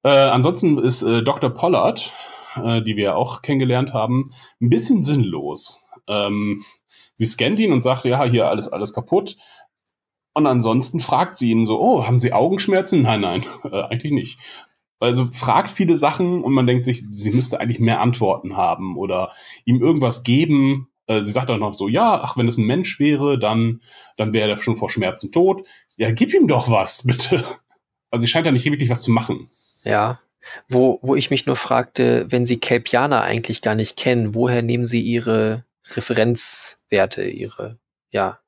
Äh, 0.04 0.10
ansonsten 0.10 0.78
ist 0.78 1.02
äh, 1.02 1.24
Dr. 1.24 1.50
Pollard, 1.50 2.12
äh, 2.54 2.82
die 2.82 2.94
wir 2.94 3.16
auch 3.16 3.42
kennengelernt 3.42 3.92
haben, 3.92 4.30
ein 4.60 4.70
bisschen 4.70 5.02
sinnlos. 5.02 5.84
Ähm, 6.06 6.62
sie 7.18 7.26
scannt 7.26 7.58
ihn 7.58 7.72
und 7.72 7.82
sagt, 7.82 8.04
ja, 8.04 8.24
hier 8.24 8.48
alles, 8.48 8.68
alles 8.68 8.94
kaputt. 8.94 9.36
Und 10.32 10.46
ansonsten 10.46 11.00
fragt 11.00 11.36
sie 11.36 11.50
ihn 11.50 11.66
so, 11.66 11.80
oh, 11.80 12.06
haben 12.06 12.20
Sie 12.20 12.32
Augenschmerzen? 12.32 13.02
Nein, 13.02 13.20
nein, 13.20 13.44
äh, 13.64 13.82
eigentlich 13.82 14.12
nicht. 14.12 14.38
Also 15.00 15.28
fragt 15.32 15.68
viele 15.68 15.96
Sachen 15.96 16.42
und 16.42 16.52
man 16.52 16.66
denkt 16.66 16.84
sich, 16.84 17.04
sie 17.10 17.30
müsste 17.30 17.60
eigentlich 17.60 17.80
mehr 17.80 18.00
Antworten 18.00 18.56
haben 18.56 18.96
oder 18.96 19.32
ihm 19.64 19.80
irgendwas 19.80 20.22
geben. 20.22 20.88
Äh, 21.06 21.22
sie 21.22 21.32
sagt 21.32 21.50
dann 21.50 21.60
noch 21.60 21.74
so, 21.74 21.88
ja, 21.88 22.20
ach, 22.22 22.36
wenn 22.36 22.48
es 22.48 22.58
ein 22.58 22.66
Mensch 22.66 22.98
wäre, 22.98 23.38
dann, 23.38 23.80
dann 24.16 24.32
wäre 24.32 24.50
er 24.50 24.58
schon 24.58 24.76
vor 24.76 24.90
Schmerzen 24.90 25.32
tot. 25.32 25.66
Ja, 25.96 26.10
gib 26.12 26.32
ihm 26.32 26.46
doch 26.46 26.70
was, 26.70 27.02
bitte. 27.06 27.44
Also 28.10 28.22
sie 28.22 28.28
scheint 28.28 28.46
ja 28.46 28.52
nicht 28.52 28.64
wirklich 28.64 28.90
was 28.90 29.02
zu 29.02 29.10
machen. 29.10 29.50
Ja. 29.84 30.20
Wo, 30.68 30.98
wo 31.02 31.14
ich 31.14 31.30
mich 31.30 31.46
nur 31.46 31.56
fragte, 31.56 32.26
wenn 32.30 32.46
Sie 32.46 32.58
Kelpianer 32.58 33.22
eigentlich 33.22 33.60
gar 33.60 33.74
nicht 33.74 33.96
kennen, 33.96 34.34
woher 34.34 34.62
nehmen 34.62 34.84
Sie 34.84 35.02
Ihre 35.02 35.64
Referenzwerte, 35.96 37.24
Ihre, 37.24 37.78
ja, 38.10 38.40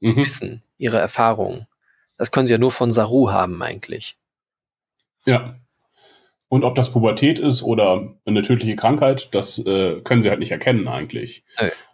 Mhm. 0.00 0.16
Wissen, 0.16 0.62
Ihre 0.78 0.98
Erfahrungen? 0.98 1.66
Das 2.16 2.30
können 2.30 2.46
Sie 2.46 2.52
ja 2.52 2.58
nur 2.58 2.70
von 2.70 2.92
Saru 2.92 3.30
haben 3.30 3.62
eigentlich. 3.62 4.16
Ja. 5.26 5.56
Und 6.48 6.64
ob 6.64 6.74
das 6.74 6.90
Pubertät 6.90 7.38
ist 7.38 7.62
oder 7.62 8.12
eine 8.24 8.42
tödliche 8.42 8.74
Krankheit, 8.74 9.28
das 9.32 9.64
äh, 9.64 10.00
können 10.00 10.20
sie 10.20 10.30
halt 10.30 10.40
nicht 10.40 10.50
erkennen 10.50 10.88
eigentlich. 10.88 11.44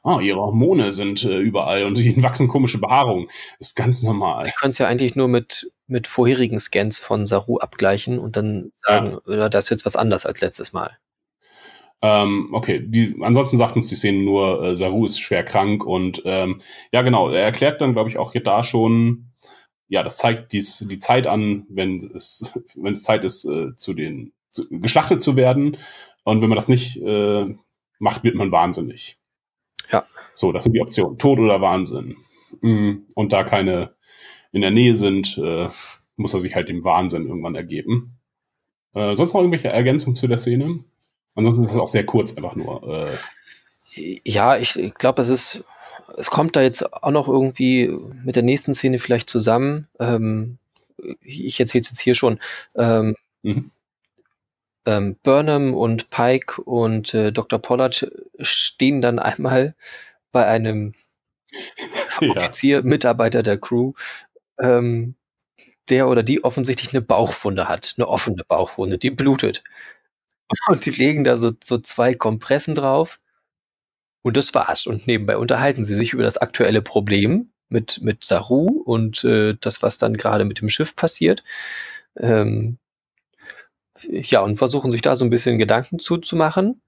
Ah, 0.03 0.21
ihre 0.21 0.41
Hormone 0.41 0.93
sind 0.93 1.25
äh, 1.25 1.37
überall 1.37 1.85
und 1.85 1.99
ihnen 1.99 2.23
wachsen 2.23 2.49
komische 2.49 2.81
Behaarungen. 2.81 3.27
Das 3.59 3.69
ist 3.69 3.75
ganz 3.75 4.03
normal. 4.03 4.39
Sie 4.39 4.53
können 4.53 4.71
es 4.71 4.79
ja 4.79 4.87
eigentlich 4.87 5.15
nur 5.15 5.29
mit, 5.29 5.71
mit 5.87 6.07
vorherigen 6.07 6.59
Scans 6.59 6.99
von 6.99 7.27
Saru 7.27 7.59
abgleichen 7.59 8.19
und 8.19 8.39
dann 8.39 8.73
sagen, 8.79 9.19
ja. 9.27 9.51
das 9.51 9.67
ist 9.67 9.71
jetzt 9.71 9.87
was 9.87 9.97
anders 9.97 10.25
als 10.25 10.41
letztes 10.41 10.73
Mal. 10.73 10.97
Ähm, 12.03 12.51
okay, 12.53 12.81
die, 12.85 13.17
ansonsten 13.21 13.57
sagt 13.57 13.77
uns 13.77 13.89
die 13.89 13.97
Szene 13.97 14.23
nur, 14.23 14.63
äh, 14.63 14.77
Saru 14.77 15.07
ist 15.07 15.19
schwer 15.19 15.45
krank 15.45 15.85
und 15.85 16.23
ähm, 16.25 16.61
ja 16.93 17.03
genau, 17.03 17.31
er 17.31 17.43
erklärt 17.43 17.81
dann, 17.81 17.95
glaube 17.95 18.11
ich, 18.11 18.19
auch 18.19 18.35
da 18.35 18.63
schon, 18.63 19.33
ja, 19.89 20.03
das 20.03 20.19
zeigt 20.19 20.53
dies, 20.53 20.87
die 20.91 20.99
Zeit 20.99 21.27
an, 21.27 21.65
wenn 21.69 21.99
es, 22.15 22.53
wenn 22.77 22.93
es 22.93 23.03
Zeit 23.03 23.25
ist, 23.25 23.45
äh, 23.47 23.75
zu 23.77 23.95
den 23.95 24.33
zu, 24.57 24.69
geschlachtet 24.71 25.23
zu 25.23 25.37
werden. 25.37 25.77
Und 26.25 26.43
wenn 26.43 26.49
man 26.49 26.57
das 26.57 26.69
nicht 26.69 26.97
äh, 26.97 27.47
macht, 27.99 28.25
wird 28.25 28.35
man 28.35 28.51
wahnsinnig. 28.51 29.19
Ja. 29.93 30.07
So, 30.35 30.51
das 30.51 30.65
sind 30.65 30.73
die 30.73 30.81
Optionen. 30.81 31.19
Tod 31.19 31.39
oder 31.39 31.61
Wahnsinn. 31.61 32.17
Mm, 32.63 33.07
Und 33.15 33.33
da 33.33 33.45
keine 33.45 33.95
in 34.53 34.63
der 34.63 34.71
Nähe 34.71 34.97
sind, 34.97 35.39
äh, 35.39 35.69
muss 36.17 36.35
er 36.35 36.41
sich 36.41 36.57
halt 36.57 36.69
dem 36.69 36.85
Wahnsinn 36.85 37.27
irgendwann 37.27 37.55
ergeben. 37.55 38.19
Äh, 38.95 39.15
sonst 39.15 39.35
noch 39.35 39.43
irgendwelche 39.43 39.69
Ergänzungen 39.69 40.15
zu 40.15 40.27
der 40.27 40.39
Szene? 40.39 40.83
Ansonsten 41.37 41.64
ist 41.64 41.72
es 41.72 41.77
auch 41.77 41.88
sehr 41.88 42.07
kurz, 42.07 42.37
einfach 42.37 42.57
nur. 42.57 43.09
Äh, 43.96 44.20
Ja, 44.25 44.57
ich 44.57 44.75
glaube, 44.99 45.22
es 45.22 45.29
ist, 45.29 45.64
es 46.16 46.31
kommt 46.31 46.57
da 46.57 46.62
jetzt 46.62 46.92
auch 46.92 47.11
noch 47.11 47.29
irgendwie 47.29 47.94
mit 48.25 48.37
der 48.37 48.42
nächsten 48.42 48.75
Szene 48.75 48.99
vielleicht 48.99 49.31
zusammen. 49.31 49.87
Ähm, 50.01 50.59
ich 51.22 51.61
erzähle 51.61 51.83
es 51.83 51.90
jetzt 51.90 52.01
hier 52.01 52.14
schon. 52.14 52.40
Ähm, 52.75 53.16
mhm. 53.42 53.70
ähm, 54.87 55.16
Burnham 55.22 55.75
und 55.75 56.11
Pike 56.11 56.62
und 56.62 57.14
äh, 57.14 57.33
Dr. 57.33 57.59
Pollard 57.59 58.11
stehen 58.40 59.01
dann 59.01 59.18
einmal 59.18 59.75
bei 60.33 60.46
einem 60.46 60.94
Ja. 62.20 62.31
Offizier, 62.31 62.83
Mitarbeiter 62.83 63.42
der 63.42 63.59
Crew, 63.59 63.92
ähm, 64.59 65.14
der 65.88 66.09
oder 66.09 66.22
die 66.22 66.44
offensichtlich 66.44 66.94
eine 66.94 67.03
Bauchwunde 67.03 67.68
hat, 67.68 67.94
eine 67.96 68.09
offene 68.09 68.42
Bauchwunde, 68.44 68.99
die 68.99 69.11
blutet. 69.11 69.62
Und 70.69 70.87
die 70.87 70.91
legen 70.91 71.25
da 71.25 71.37
so, 71.37 71.53
so 71.63 71.79
zwei 71.79 72.15
Kompressen 72.15 72.75
drauf. 72.75 73.21
Und 74.23 74.37
das 74.37 74.55
war's. 74.55 74.87
Und 74.87 75.07
nebenbei 75.07 75.37
unterhalten 75.37 75.85
sie 75.85 75.95
sich 75.95 76.13
über 76.13 76.23
das 76.23 76.39
aktuelle 76.39 76.83
Problem 76.83 77.51
mit, 77.69 78.01
mit 78.03 78.25
Saru 78.25 78.67
und 78.85 79.25
äh, 79.25 79.55
das, 79.61 79.83
was 79.83 79.99
dann 79.99 80.17
gerade 80.17 80.45
mit 80.45 80.61
dem 80.61 80.69
Schiff 80.69 80.97
passiert. 80.97 81.43
Ähm, 82.17 82.79
ja, 84.09 84.41
und 84.41 84.57
versuchen 84.57 84.91
sich 84.91 85.03
da 85.03 85.17
so 85.17 85.25
ein 85.25 85.31
bisschen 85.31 85.59
Gedanken 85.59 85.99
zuzumachen. 85.99 86.81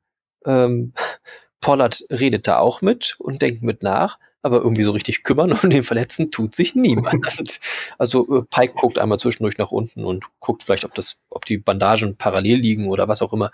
Ähm, 0.44 0.92
Pollard 1.60 2.04
redet 2.10 2.46
da 2.46 2.58
auch 2.58 2.82
mit 2.82 3.16
und 3.18 3.42
denkt 3.42 3.62
mit 3.62 3.82
nach, 3.82 4.18
aber 4.48 4.62
irgendwie 4.62 4.82
so 4.82 4.92
richtig 4.92 5.22
kümmern 5.22 5.52
um 5.52 5.70
den 5.70 5.82
Verletzten 5.82 6.30
tut 6.30 6.54
sich 6.54 6.74
niemand. 6.74 7.60
also 7.98 8.38
äh, 8.38 8.42
Pike 8.50 8.74
guckt 8.74 8.98
einmal 8.98 9.18
zwischendurch 9.18 9.58
nach 9.58 9.70
unten 9.70 10.04
und 10.04 10.26
guckt 10.40 10.62
vielleicht, 10.62 10.84
ob 10.84 10.94
das, 10.94 11.20
ob 11.30 11.44
die 11.44 11.58
Bandagen 11.58 12.16
parallel 12.16 12.56
liegen 12.56 12.88
oder 12.88 13.08
was 13.08 13.22
auch 13.22 13.32
immer. 13.32 13.52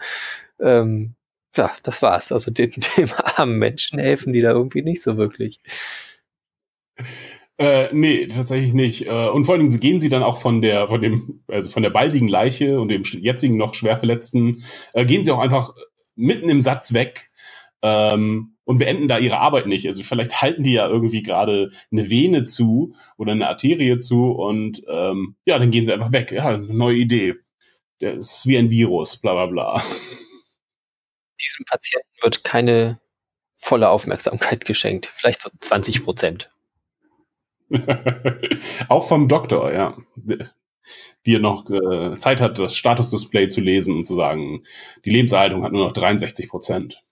Ähm, 0.61 1.15
ja, 1.57 1.71
das 1.83 2.01
war's. 2.03 2.33
Also 2.33 2.51
dem, 2.51 2.71
dem 2.97 3.09
armen 3.37 3.59
Menschen 3.59 3.99
helfen 3.99 4.33
die 4.33 4.41
da 4.41 4.53
irgendwie 4.53 4.83
nicht 4.83 5.03
so 5.03 5.17
wirklich. 5.17 5.61
Äh, 7.59 7.93
nee, 7.93 8.27
tatsächlich 8.27 8.73
nicht. 8.73 9.07
Äh, 9.07 9.29
und 9.29 9.45
vor 9.45 9.55
allen 9.55 9.69
Dingen 9.69 9.81
gehen 9.81 10.01
sie 10.01 10.09
dann 10.09 10.23
auch 10.23 10.39
von 10.39 10.63
der, 10.63 10.89
von 10.89 11.03
dem, 11.03 11.43
also 11.49 11.71
von 11.71 11.83
der 11.83 11.91
baldigen 11.91 12.29
Leiche 12.29 12.81
und 12.81 12.89
dem 12.89 13.03
jetzigen 13.03 13.57
noch 13.57 13.75
schwer 13.75 13.97
Verletzten, 13.97 14.65
äh, 14.93 15.05
gehen 15.05 15.25
sie 15.25 15.33
auch 15.33 15.39
einfach 15.39 15.75
mitten 16.17 16.49
im 16.49 16.63
Satz 16.63 16.95
weg 16.95 17.31
ähm, 17.83 18.54
und 18.65 18.79
beenden 18.79 19.09
da 19.09 19.19
ihre 19.19 19.39
Arbeit 19.39 19.67
nicht. 19.67 19.87
Also 19.87 20.03
vielleicht 20.03 20.41
halten 20.41 20.63
die 20.63 20.73
ja 20.73 20.89
irgendwie 20.89 21.23
gerade 21.23 21.71
eine 21.93 22.11
Vene 22.11 22.45
zu 22.45 22.95
oder 23.17 23.33
eine 23.33 23.49
Arterie 23.49 23.99
zu 23.99 24.31
und 24.33 24.83
ähm, 24.89 25.37
ja, 25.45 25.59
dann 25.59 25.71
gehen 25.71 25.85
sie 25.85 25.93
einfach 25.93 26.13
weg. 26.13 26.33
Ja, 26.33 26.47
eine 26.47 26.75
neue 26.75 26.97
Idee. 26.97 27.35
Das 28.01 28.39
ist 28.39 28.47
wie 28.47 28.59
ein 28.59 28.71
Virus, 28.71 29.19
bla 29.19 29.33
bla 29.35 29.47
bla. 29.47 29.83
Diesem 31.43 31.65
Patienten 31.67 32.09
wird 32.23 32.45
keine 32.45 33.01
volle 33.57 33.89
Aufmerksamkeit 33.89 34.65
geschenkt. 34.65 35.07
Vielleicht 35.07 35.43
so 35.43 35.51
20 35.59 36.05
Prozent. 36.05 36.51
auch 38.89 39.07
vom 39.09 39.29
Doktor, 39.29 39.73
ja. 39.73 39.97
die 41.27 41.39
noch 41.39 41.69
äh, 41.71 42.17
Zeit 42.19 42.41
hat, 42.41 42.59
das 42.59 42.77
Statusdisplay 42.77 43.49
zu 43.49 43.61
lesen 43.61 43.97
und 43.97 44.05
zu 44.05 44.15
sagen, 44.15 44.65
die 45.05 45.11
Lebenserhaltung 45.11 45.65
hat 45.65 45.73
nur 45.73 45.87
noch 45.87 45.93
63 45.93 46.49
Prozent. 46.49 47.05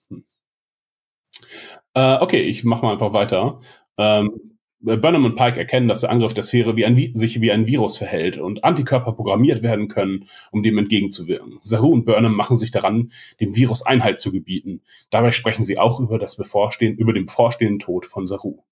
Äh, 1.95 2.18
okay, 2.20 2.41
ich 2.41 2.64
mache 2.64 2.85
mal 2.85 2.93
einfach 2.93 3.12
weiter. 3.12 3.61
Ähm, 3.99 4.53
Burnham 4.83 5.24
und 5.24 5.37
Pike 5.37 5.59
erkennen, 5.59 5.87
dass 5.87 6.01
der 6.01 6.11
Angriff 6.11 6.35
der 6.35 6.43
Sphäre 6.43 6.74
wie 6.74 6.85
ein, 6.85 7.14
sich 7.14 7.41
wie 7.41 7.53
ein 7.53 7.66
Virus 7.66 7.99
verhält 7.99 8.37
und 8.37 8.64
Antikörper 8.64 9.12
programmiert 9.12 9.62
werden 9.62 9.87
können, 9.87 10.28
um 10.51 10.64
dem 10.64 10.76
entgegenzuwirken. 10.76 11.61
Saru 11.62 11.93
und 11.93 12.05
Burnham 12.05 12.35
machen 12.35 12.57
sich 12.57 12.72
daran, 12.72 13.12
dem 13.41 13.55
Virus 13.55 13.87
Einhalt 13.87 14.18
zu 14.18 14.33
gebieten. 14.33 14.83
Dabei 15.11 15.30
sprechen 15.30 15.62
sie 15.62 15.78
auch 15.78 16.01
über 16.01 16.18
das 16.18 16.37
bevorstehen, 16.37 16.97
über 16.97 17.12
den 17.12 17.26
bevorstehenden 17.26 17.78
Tod 17.78 18.07
von 18.07 18.26
Saru. 18.26 18.64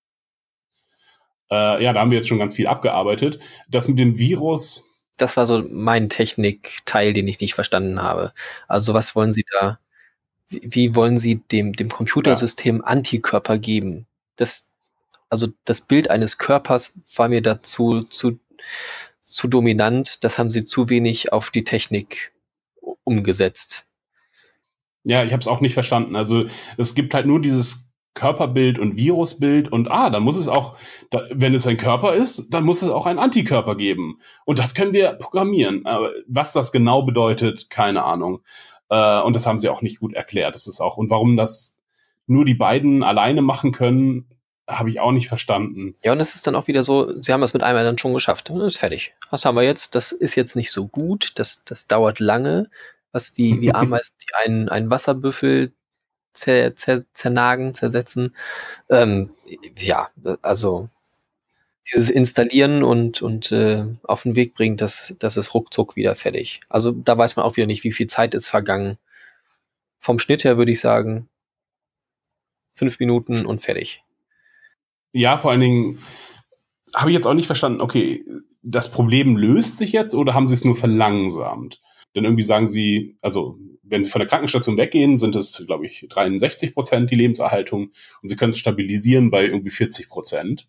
Äh, 1.49 1.81
ja, 1.81 1.93
da 1.93 2.01
haben 2.01 2.11
wir 2.11 2.17
jetzt 2.17 2.27
schon 2.27 2.39
ganz 2.39 2.53
viel 2.53 2.67
abgearbeitet. 2.67 3.39
Das 3.69 3.87
mit 3.87 3.97
dem 3.97 4.17
Virus. 4.17 4.89
Das 5.15 5.37
war 5.37 5.45
so 5.45 5.63
mein 5.69 6.09
Technikteil, 6.09 7.13
den 7.13 7.27
ich 7.27 7.39
nicht 7.39 7.53
verstanden 7.53 8.01
habe. 8.01 8.33
Also 8.67 8.93
was 8.93 9.15
wollen 9.15 9.31
Sie 9.31 9.45
da? 9.59 9.79
Wie, 10.51 10.95
wollen 10.95 11.17
Sie 11.17 11.37
dem, 11.51 11.73
dem 11.73 11.89
Computersystem 11.89 12.77
ja. 12.77 12.83
Antikörper 12.83 13.57
geben? 13.57 14.05
Das, 14.35 14.71
also 15.29 15.47
das 15.65 15.81
Bild 15.81 16.09
eines 16.09 16.37
Körpers 16.37 16.99
war 17.15 17.29
mir 17.29 17.41
dazu 17.41 18.01
zu, 18.01 18.39
zu 19.21 19.47
dominant. 19.47 20.23
Das 20.23 20.39
haben 20.39 20.49
sie 20.49 20.65
zu 20.65 20.89
wenig 20.89 21.31
auf 21.31 21.51
die 21.51 21.63
Technik 21.63 22.33
umgesetzt. 23.03 23.85
Ja, 25.03 25.23
ich 25.23 25.31
habe 25.31 25.41
es 25.41 25.47
auch 25.47 25.61
nicht 25.61 25.73
verstanden. 25.73 26.15
Also 26.15 26.45
es 26.77 26.93
gibt 26.93 27.13
halt 27.13 27.25
nur 27.25 27.41
dieses 27.41 27.91
Körperbild 28.13 28.77
und 28.77 28.97
Virusbild 28.97 29.71
und 29.71 29.89
ah, 29.89 30.09
dann 30.09 30.23
muss 30.23 30.37
es 30.37 30.47
auch, 30.47 30.75
da, 31.09 31.23
wenn 31.31 31.53
es 31.53 31.65
ein 31.65 31.77
Körper 31.77 32.13
ist, 32.13 32.53
dann 32.53 32.65
muss 32.65 32.81
es 32.81 32.89
auch 32.89 33.05
einen 33.05 33.19
Antikörper 33.19 33.75
geben. 33.75 34.19
Und 34.45 34.59
das 34.59 34.75
können 34.75 34.93
wir 34.93 35.13
programmieren. 35.13 35.85
Aber 35.85 36.11
was 36.27 36.51
das 36.51 36.71
genau 36.71 37.03
bedeutet, 37.03 37.69
keine 37.69 38.03
Ahnung. 38.03 38.41
Äh, 38.91 39.21
und 39.21 39.35
das 39.35 39.47
haben 39.47 39.59
sie 39.59 39.69
auch 39.69 39.81
nicht 39.81 39.99
gut 39.99 40.13
erklärt. 40.13 40.53
Das 40.53 40.67
ist 40.67 40.81
auch, 40.81 40.97
und 40.97 41.09
warum 41.09 41.37
das 41.37 41.79
nur 42.27 42.45
die 42.45 42.53
beiden 42.53 43.03
alleine 43.03 43.41
machen 43.41 43.71
können, 43.71 44.29
habe 44.67 44.89
ich 44.89 44.99
auch 44.99 45.11
nicht 45.11 45.27
verstanden. 45.27 45.95
Ja, 46.03 46.11
und 46.11 46.19
es 46.19 46.35
ist 46.35 46.45
dann 46.45 46.55
auch 46.55 46.67
wieder 46.67 46.83
so, 46.83 47.19
sie 47.21 47.33
haben 47.33 47.41
es 47.41 47.53
mit 47.53 47.63
einmal 47.63 47.83
dann 47.83 47.97
schon 47.97 48.13
geschafft. 48.13 48.49
Das 48.49 48.57
ist 48.57 48.77
fertig. 48.77 49.15
Was 49.29 49.45
haben 49.45 49.55
wir 49.55 49.63
jetzt? 49.63 49.95
Das 49.95 50.11
ist 50.11 50.35
jetzt 50.35 50.55
nicht 50.55 50.71
so 50.71 50.87
gut. 50.87 51.33
Das, 51.35 51.63
das 51.65 51.87
dauert 51.87 52.19
lange. 52.19 52.69
Was 53.11 53.37
wie, 53.37 53.59
wie 53.61 53.71
Ameisen, 53.73 54.15
die 54.21 54.35
einen, 54.35 54.69
einen 54.69 54.89
Wasserbüffel 54.89 55.73
zer, 56.33 56.75
zer, 56.75 57.03
zernagen, 57.13 57.73
zersetzen. 57.73 58.35
Ähm, 58.89 59.31
ja, 59.77 60.09
also 60.41 60.89
dieses 61.93 62.09
Installieren 62.09 62.83
und, 62.83 63.21
und 63.21 63.51
äh, 63.51 63.85
auf 64.03 64.23
den 64.23 64.35
Weg 64.35 64.53
bringen, 64.53 64.77
das, 64.77 65.15
das 65.19 65.37
ist 65.37 65.53
ruckzuck 65.53 65.95
wieder 65.95 66.15
fertig. 66.15 66.61
Also 66.69 66.91
da 66.91 67.17
weiß 67.17 67.35
man 67.35 67.45
auch 67.45 67.57
wieder 67.57 67.67
nicht, 67.67 67.83
wie 67.83 67.91
viel 67.91 68.07
Zeit 68.07 68.33
ist 68.33 68.47
vergangen. 68.47 68.97
Vom 69.99 70.19
Schnitt 70.19 70.43
her 70.43 70.57
würde 70.57 70.71
ich 70.71 70.79
sagen, 70.79 71.27
fünf 72.73 72.99
Minuten 72.99 73.45
und 73.45 73.61
fertig. 73.61 74.03
Ja, 75.13 75.37
vor 75.37 75.51
allen 75.51 75.59
Dingen 75.59 75.99
habe 76.95 77.11
ich 77.11 77.15
jetzt 77.15 77.27
auch 77.27 77.33
nicht 77.33 77.47
verstanden, 77.47 77.81
okay, 77.81 78.25
das 78.63 78.91
Problem 78.91 79.37
löst 79.37 79.77
sich 79.77 79.91
jetzt 79.91 80.13
oder 80.13 80.33
haben 80.33 80.47
sie 80.47 80.55
es 80.55 80.65
nur 80.65 80.75
verlangsamt? 80.75 81.81
Denn 82.15 82.23
irgendwie 82.23 82.43
sagen 82.43 82.67
sie, 82.67 83.17
also 83.21 83.57
wenn 83.83 84.03
sie 84.03 84.09
von 84.09 84.19
der 84.19 84.27
Krankenstation 84.27 84.77
weggehen, 84.77 85.17
sind 85.17 85.35
es, 85.35 85.63
glaube 85.65 85.85
ich, 85.85 86.05
63 86.09 86.73
Prozent 86.73 87.11
die 87.11 87.15
Lebenserhaltung 87.15 87.91
und 88.21 88.29
sie 88.29 88.35
können 88.35 88.51
es 88.53 88.59
stabilisieren 88.59 89.31
bei 89.31 89.45
irgendwie 89.45 89.69
40 89.69 90.09
Prozent. 90.09 90.67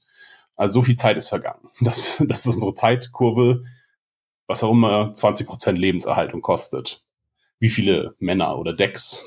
Also 0.63 0.81
so 0.81 0.83
viel 0.85 0.95
Zeit 0.95 1.17
ist 1.17 1.29
vergangen. 1.29 1.69
Das, 1.81 2.23
das 2.27 2.47
ist 2.47 2.55
unsere 2.55 2.75
Zeitkurve, 2.75 3.65
was 4.47 4.63
auch 4.63 4.71
immer 4.71 5.13
20 5.13 5.49
Prozent 5.49 5.77
Lebenserhaltung 5.77 6.41
kostet. 6.41 7.03
Wie 7.59 7.69
viele 7.69 8.15
Männer 8.21 8.57
oder 8.59 8.73
Decks 8.73 9.27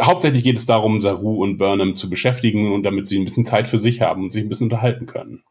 hauptsächlich 0.00 0.44
geht 0.44 0.56
es 0.56 0.66
darum, 0.66 1.00
Saru 1.00 1.42
und 1.42 1.58
Burnham 1.58 1.96
zu 1.96 2.08
beschäftigen 2.08 2.72
und 2.72 2.84
damit 2.84 3.06
sie 3.06 3.18
ein 3.18 3.24
bisschen 3.24 3.44
Zeit 3.44 3.68
für 3.68 3.76
sich 3.76 4.00
haben 4.00 4.22
und 4.22 4.30
sich 4.30 4.42
ein 4.42 4.48
bisschen 4.48 4.66
unterhalten 4.66 5.06
können. 5.06 5.42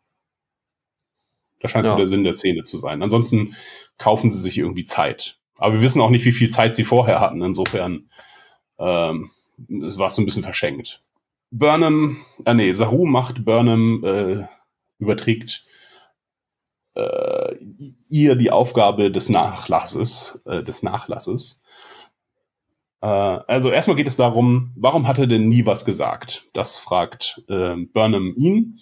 Das 1.59 1.69
scheint 1.69 1.85
ja. 1.85 1.91
so 1.91 1.97
der 1.97 2.07
Sinn 2.07 2.23
der 2.23 2.33
Szene 2.33 2.63
zu 2.63 2.77
sein. 2.77 3.03
Ansonsten 3.03 3.55
kaufen 3.97 4.29
sie 4.29 4.39
sich 4.39 4.57
irgendwie 4.57 4.85
Zeit. 4.85 5.37
Aber 5.57 5.75
wir 5.75 5.81
wissen 5.81 6.01
auch 6.01 6.09
nicht, 6.09 6.25
wie 6.25 6.31
viel 6.31 6.49
Zeit 6.49 6.75
sie 6.75 6.85
vorher 6.85 7.19
hatten. 7.19 7.43
Insofern 7.43 8.09
ähm, 8.79 9.29
es 9.85 9.99
war 9.99 10.09
so 10.09 10.21
ein 10.21 10.25
bisschen 10.25 10.43
verschenkt. 10.43 11.03
Burnham, 11.51 12.17
äh, 12.45 12.53
nee, 12.53 12.71
Saru 12.71 13.05
macht 13.05 13.45
Burnham, 13.45 14.03
äh, 14.03 14.47
überträgt 14.97 15.65
äh, 16.95 17.55
ihr 18.09 18.35
die 18.35 18.51
Aufgabe 18.51 19.11
des 19.11 19.29
Nachlasses, 19.29 20.41
äh, 20.45 20.63
des 20.63 20.83
Nachlasses 20.83 21.61
äh, 23.01 23.07
also 23.07 23.71
erstmal 23.71 23.97
geht 23.97 24.07
es 24.07 24.15
darum, 24.15 24.71
warum 24.75 25.07
hat 25.07 25.19
er 25.19 25.27
denn 25.27 25.47
nie 25.47 25.65
was 25.65 25.85
gesagt? 25.85 26.45
Das 26.53 26.77
fragt 26.77 27.43
äh, 27.49 27.75
Burnham 27.75 28.35
ihn. 28.37 28.79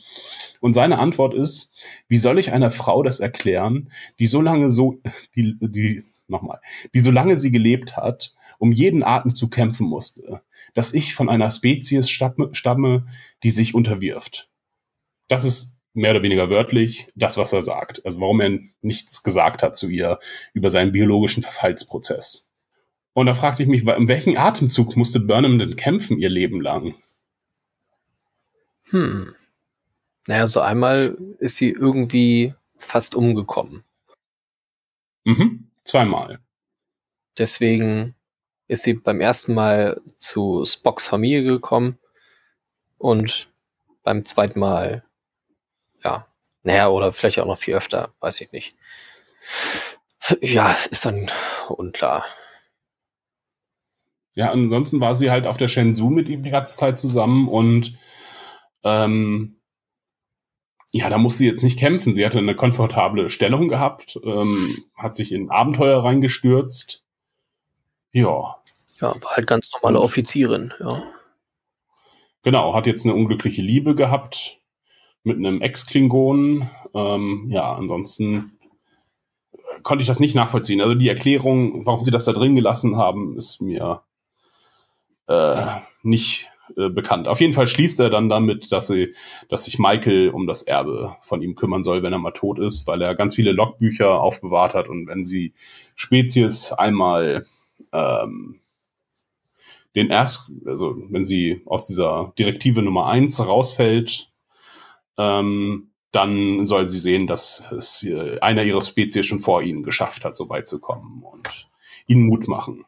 Und 0.60 0.74
seine 0.74 1.00
Antwort 1.00 1.34
ist, 1.34 1.74
wie 2.08 2.18
soll 2.18 2.38
ich 2.38 2.54
einer 2.54 2.72
Frau 2.72 3.02
das 3.02 3.20
erklären, 3.20 3.92
die 4.20 4.28
so 4.28 4.42
lange 4.42 4.72
so, 4.72 5.02
die, 5.36 5.58
die, 5.62 6.04
nochmal, 6.28 6.60
die 6.94 7.00
so 7.00 7.12
lange 7.12 7.38
sie 7.38 7.52
gelebt 7.52 7.98
hat, 7.98 8.34
um 8.60 8.72
jeden 8.72 9.04
Atem 9.04 9.34
zu 9.34 9.50
kämpfen 9.50 9.88
musste, 9.88 10.44
dass 10.76 10.94
ich 10.94 11.16
von 11.16 11.30
einer 11.30 11.50
Spezies 11.50 12.10
stamme, 12.10 12.50
stamme 12.52 13.08
die 13.42 13.50
sich 13.50 13.74
unterwirft. 13.74 14.50
Das 15.28 15.44
ist 15.44 15.78
mehr 15.94 16.12
oder 16.12 16.24
weniger 16.24 16.50
wörtlich 16.50 17.08
das, 17.16 17.38
was 17.38 17.54
er 17.54 17.62
sagt. 17.62 18.06
Also 18.06 18.20
warum 18.20 18.42
er 18.42 18.60
nichts 18.82 19.24
gesagt 19.24 19.64
hat 19.64 19.76
zu 19.76 19.90
ihr 19.90 20.20
über 20.54 20.70
seinen 20.70 20.92
biologischen 20.92 21.42
Verfallsprozess. 21.42 22.52
Und 23.14 23.26
da 23.26 23.34
fragte 23.34 23.64
ich 23.64 23.70
mich, 23.70 23.88
in 23.88 24.08
welchem 24.08 24.38
Atemzug 24.38 24.96
musste 24.96 25.20
Burnham 25.20 25.58
denn 25.58 25.76
kämpfen 25.76 26.20
ihr 26.20 26.30
Leben 26.30 26.62
lang? 26.62 26.96
Hm. 28.92 29.36
Naja, 30.28 30.48
so 30.48 30.62
einmal 30.62 31.18
ist 31.40 31.58
sie 31.58 31.72
irgendwie 31.72 32.54
fast 32.78 33.16
umgekommen. 33.16 33.84
Mhm, 35.26 35.70
zweimal. 35.84 36.40
Deswegen 37.38 38.16
ist 38.70 38.84
sie 38.84 38.94
beim 38.94 39.20
ersten 39.20 39.54
Mal 39.54 40.00
zu 40.18 40.64
Spocks 40.66 41.08
Familie 41.08 41.44
gekommen 41.44 41.98
und 42.98 43.50
beim 44.04 44.24
zweiten 44.26 44.60
Mal, 44.60 45.04
ja, 46.04 46.28
naja, 46.64 46.90
oder 46.90 47.12
vielleicht 47.12 47.40
auch 47.40 47.48
noch 47.48 47.58
viel 47.58 47.74
öfter, 47.74 48.14
weiß 48.22 48.40
ich 48.42 48.52
nicht. 48.52 48.76
Ja, 50.42 50.72
es 50.72 50.86
ist 50.86 51.06
dann 51.06 51.28
unklar. 51.70 52.24
Ja, 54.34 54.52
ansonsten 54.52 55.00
war 55.00 55.16
sie 55.16 55.32
halt 55.32 55.48
auf 55.48 55.58
der 55.58 55.68
Shenzhou 55.68 56.12
mit 56.12 56.30
ihm 56.30 56.44
die 56.44 56.52
ganze 56.52 56.78
Zeit 56.78 57.00
zusammen 57.00 57.48
und 57.48 57.98
ähm, 58.84 59.60
ja, 60.92 61.10
da 61.10 61.18
musste 61.18 61.40
sie 61.40 61.48
jetzt 61.48 61.64
nicht 61.64 61.80
kämpfen. 61.80 62.14
Sie 62.14 62.26
hatte 62.26 62.38
eine 62.38 62.56
komfortable 62.56 63.30
Stellung 63.30 63.68
gehabt, 63.68 64.20
ähm, 64.24 64.56
hat 64.96 65.16
sich 65.16 65.32
in 65.32 65.50
Abenteuer 65.50 66.04
reingestürzt. 66.04 67.04
Ja. 68.12 68.59
Ja, 69.02 69.14
war 69.22 69.32
halt 69.36 69.48
ganz 69.48 69.72
normale 69.74 70.00
Offizierin, 70.00 70.74
ja. 70.80 70.90
Genau, 72.44 72.74
hat 72.74 72.88
jetzt 72.88 73.06
eine 73.06 73.16
unglückliche 73.16 73.62
Liebe 73.62 73.96
gehabt 73.96 74.60
mit 75.24 75.38
einem 75.38 75.62
Ex-Klingonen. 75.62 76.70
Ähm, 76.94 77.48
ja, 77.50 77.74
ansonsten 77.74 78.58
konnte 79.84 80.02
ich 80.02 80.08
das 80.08 80.20
nicht 80.20 80.36
nachvollziehen. 80.36 80.82
Also 80.82 80.96
die 80.96 81.10
Erklärung, 81.10 81.86
warum 81.86 82.02
sie 82.02 82.12
das 82.12 82.26
da 82.26 82.32
drin 82.32 82.56
gelassen 82.56 82.96
haben, 82.96 83.36
ist 83.38 83.62
mir 83.62 84.04
äh, 85.28 85.56
nicht 86.02 86.48
äh, 86.78 86.90
bekannt. 86.90 87.28
Auf 87.28 87.42
jeden 87.42 87.54
Fall 87.54 87.68
schließt 87.68 88.00
er 88.00 88.10
dann 88.10 88.30
damit, 88.30 88.72
dass, 88.72 88.88
sie, 88.88 89.14
dass 89.50 89.66
sich 89.66 89.80
Michael 89.80 90.30
um 90.30 90.48
das 90.48 90.64
Erbe 90.64 91.16
von 91.22 91.42
ihm 91.42 91.56
kümmern 91.56 91.84
soll, 91.84 92.04
wenn 92.04 92.14
er 92.14 92.20
mal 92.20 92.32
tot 92.32 92.60
ist, 92.60 92.88
weil 92.88 93.02
er 93.02 93.16
ganz 93.16 93.36
viele 93.36 93.52
Logbücher 93.52 94.22
aufbewahrt 94.22 94.74
hat 94.74 94.88
und 94.88 95.08
wenn 95.08 95.24
sie 95.24 95.54
Spezies 95.96 96.72
einmal 96.74 97.46
ähm, 97.92 98.60
den 99.96 100.10
erst, 100.10 100.52
also 100.66 100.96
wenn 101.10 101.26
sie 101.26 101.62
aus 101.66 101.88
dieser 101.88 102.34
Direktive 102.38 102.82
Nummer 102.82 103.08
eins 103.08 103.40
rausfällt, 103.40 104.32
ähm, 105.18 105.92
dann 106.12 106.66
soll 106.66 106.88
sie 106.88 106.98
sehen, 106.98 107.28
dass 107.28 107.72
es 107.72 108.04
äh, 108.04 108.40
einer 108.40 108.64
ihrer 108.64 108.82
Spezies 108.82 109.26
schon 109.26 109.40
vor 109.40 109.62
ihnen 109.62 109.84
geschafft 109.84 110.26
hat, 110.26 110.36
so 110.36 110.50
weit 110.50 110.68
zu 110.68 110.80
kommen 110.80 111.24
und 111.24 111.68
ihnen 112.08 112.24
Mut 112.24 112.48
machen. 112.48 112.86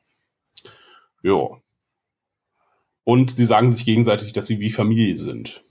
Jo. 1.22 1.62
Und 3.04 3.32
sie 3.32 3.46
sagen 3.46 3.70
sich 3.70 3.86
gegenseitig, 3.86 4.34
dass 4.34 4.48
sie 4.48 4.60
wie 4.60 4.72
Familie 4.72 5.18
sind. 5.18 5.64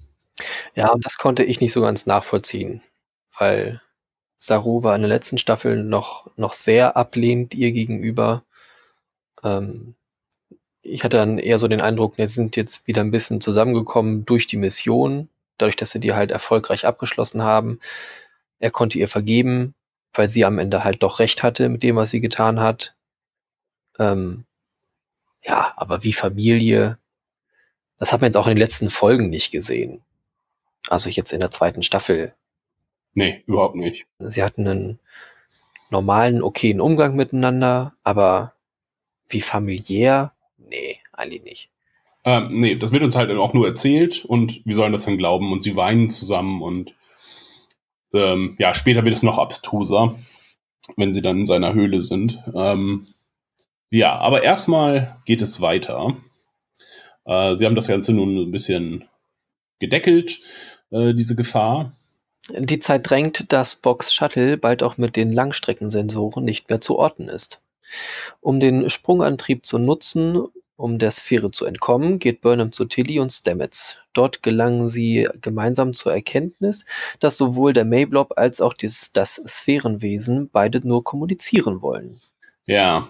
Ja, 0.74 0.94
das 1.00 1.18
konnte 1.18 1.44
ich 1.44 1.60
nicht 1.60 1.72
so 1.72 1.82
ganz 1.82 2.06
nachvollziehen, 2.06 2.82
weil 3.38 3.80
Saru 4.38 4.82
war 4.82 4.94
in 4.94 5.02
der 5.02 5.08
letzten 5.08 5.38
Staffel 5.38 5.82
noch, 5.82 6.30
noch 6.36 6.52
sehr 6.52 6.96
ablehnend 6.96 7.54
ihr 7.54 7.72
gegenüber. 7.72 8.44
Ähm, 9.42 9.96
ich 10.82 11.04
hatte 11.04 11.18
dann 11.18 11.38
eher 11.38 11.58
so 11.58 11.68
den 11.68 11.80
Eindruck, 11.80 12.18
wir 12.18 12.28
sind 12.28 12.56
jetzt 12.56 12.86
wieder 12.86 13.02
ein 13.02 13.10
bisschen 13.10 13.40
zusammengekommen 13.40 14.24
durch 14.24 14.46
die 14.46 14.56
Mission, 14.56 15.28
dadurch, 15.58 15.76
dass 15.76 15.90
sie 15.90 16.00
die 16.00 16.14
halt 16.14 16.30
erfolgreich 16.30 16.86
abgeschlossen 16.86 17.42
haben. 17.42 17.80
Er 18.58 18.70
konnte 18.70 18.98
ihr 18.98 19.08
vergeben 19.08 19.74
weil 20.12 20.28
sie 20.28 20.44
am 20.44 20.58
Ende 20.58 20.84
halt 20.84 21.02
doch 21.02 21.18
recht 21.18 21.42
hatte 21.42 21.68
mit 21.68 21.82
dem, 21.82 21.96
was 21.96 22.10
sie 22.10 22.20
getan 22.20 22.60
hat. 22.60 22.94
Ähm, 23.98 24.44
ja, 25.42 25.72
aber 25.76 26.02
wie 26.02 26.12
Familie, 26.12 26.98
das 27.98 28.12
hat 28.12 28.20
man 28.20 28.28
jetzt 28.28 28.36
auch 28.36 28.46
in 28.46 28.54
den 28.54 28.62
letzten 28.62 28.90
Folgen 28.90 29.30
nicht 29.30 29.50
gesehen. 29.50 30.02
Also 30.88 31.10
jetzt 31.10 31.32
in 31.32 31.40
der 31.40 31.50
zweiten 31.50 31.82
Staffel. 31.82 32.34
Nee, 33.14 33.42
überhaupt 33.46 33.76
nicht. 33.76 34.06
Sie 34.18 34.42
hatten 34.42 34.66
einen 34.66 34.98
normalen, 35.90 36.42
okayen 36.42 36.80
Umgang 36.80 37.16
miteinander, 37.16 37.94
aber 38.02 38.54
wie 39.28 39.40
familiär? 39.40 40.32
Nee, 40.70 41.00
eigentlich 41.12 41.42
nicht. 41.42 41.70
Ähm, 42.24 42.60
nee, 42.60 42.76
das 42.76 42.92
wird 42.92 43.02
uns 43.02 43.16
halt 43.16 43.30
auch 43.30 43.54
nur 43.54 43.66
erzählt 43.66 44.24
und 44.24 44.64
wir 44.64 44.74
sollen 44.74 44.92
das 44.92 45.04
dann 45.04 45.18
glauben 45.18 45.52
und 45.52 45.62
sie 45.62 45.76
weinen 45.76 46.10
zusammen 46.10 46.62
und 46.62 46.94
ähm, 48.12 48.56
ja, 48.58 48.74
später 48.74 49.04
wird 49.04 49.14
es 49.14 49.22
noch 49.22 49.38
abstruser, 49.38 50.14
wenn 50.96 51.14
sie 51.14 51.22
dann 51.22 51.40
in 51.40 51.46
seiner 51.46 51.72
Höhle 51.72 52.02
sind. 52.02 52.42
Ähm, 52.54 53.06
ja, 53.90 54.18
aber 54.18 54.42
erstmal 54.42 55.16
geht 55.24 55.42
es 55.42 55.60
weiter. 55.60 56.16
Äh, 57.24 57.54
sie 57.54 57.64
haben 57.64 57.74
das 57.74 57.88
Ganze 57.88 58.12
nun 58.12 58.36
ein 58.36 58.50
bisschen 58.50 59.08
gedeckelt, 59.78 60.40
äh, 60.90 61.14
diese 61.14 61.36
Gefahr. 61.36 61.92
Die 62.50 62.80
Zeit 62.80 63.08
drängt, 63.08 63.52
dass 63.52 63.76
Box 63.76 64.12
Shuttle 64.12 64.58
bald 64.58 64.82
auch 64.82 64.98
mit 64.98 65.16
den 65.16 65.30
Langstreckensensoren 65.30 66.44
nicht 66.44 66.68
mehr 66.68 66.80
zu 66.80 66.98
orten 66.98 67.28
ist. 67.28 67.62
Um 68.40 68.60
den 68.60 68.90
Sprungantrieb 68.90 69.64
zu 69.64 69.78
nutzen, 69.78 70.46
um 70.80 70.98
der 70.98 71.10
Sphäre 71.10 71.50
zu 71.50 71.66
entkommen, 71.66 72.18
geht 72.18 72.40
Burnham 72.40 72.72
zu 72.72 72.86
Tilly 72.86 73.20
und 73.20 73.30
Stamets. 73.30 73.98
Dort 74.12 74.42
gelangen 74.42 74.88
sie 74.88 75.28
gemeinsam 75.40 75.92
zur 75.94 76.12
Erkenntnis, 76.12 76.86
dass 77.20 77.36
sowohl 77.36 77.72
der 77.72 77.84
Mayblob 77.84 78.32
als 78.36 78.60
auch 78.60 78.74
dieses, 78.74 79.12
das 79.12 79.36
Sphärenwesen 79.36 80.48
beide 80.50 80.86
nur 80.86 81.04
kommunizieren 81.04 81.82
wollen. 81.82 82.20
Ja, 82.66 83.08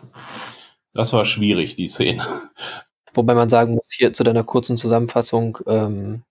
das 0.93 1.13
war 1.13 1.25
schwierig, 1.25 1.77
die 1.77 1.89
Szene. 1.89 2.27
Wobei 3.15 3.35
man 3.35 3.49
sagen 3.49 3.75
muss, 3.75 3.93
hier 3.93 4.13
zu 4.13 4.25
deiner 4.25 4.45
kurzen 4.45 4.77
Zusammenfassung, 4.77 5.59
ähm, 5.67 6.23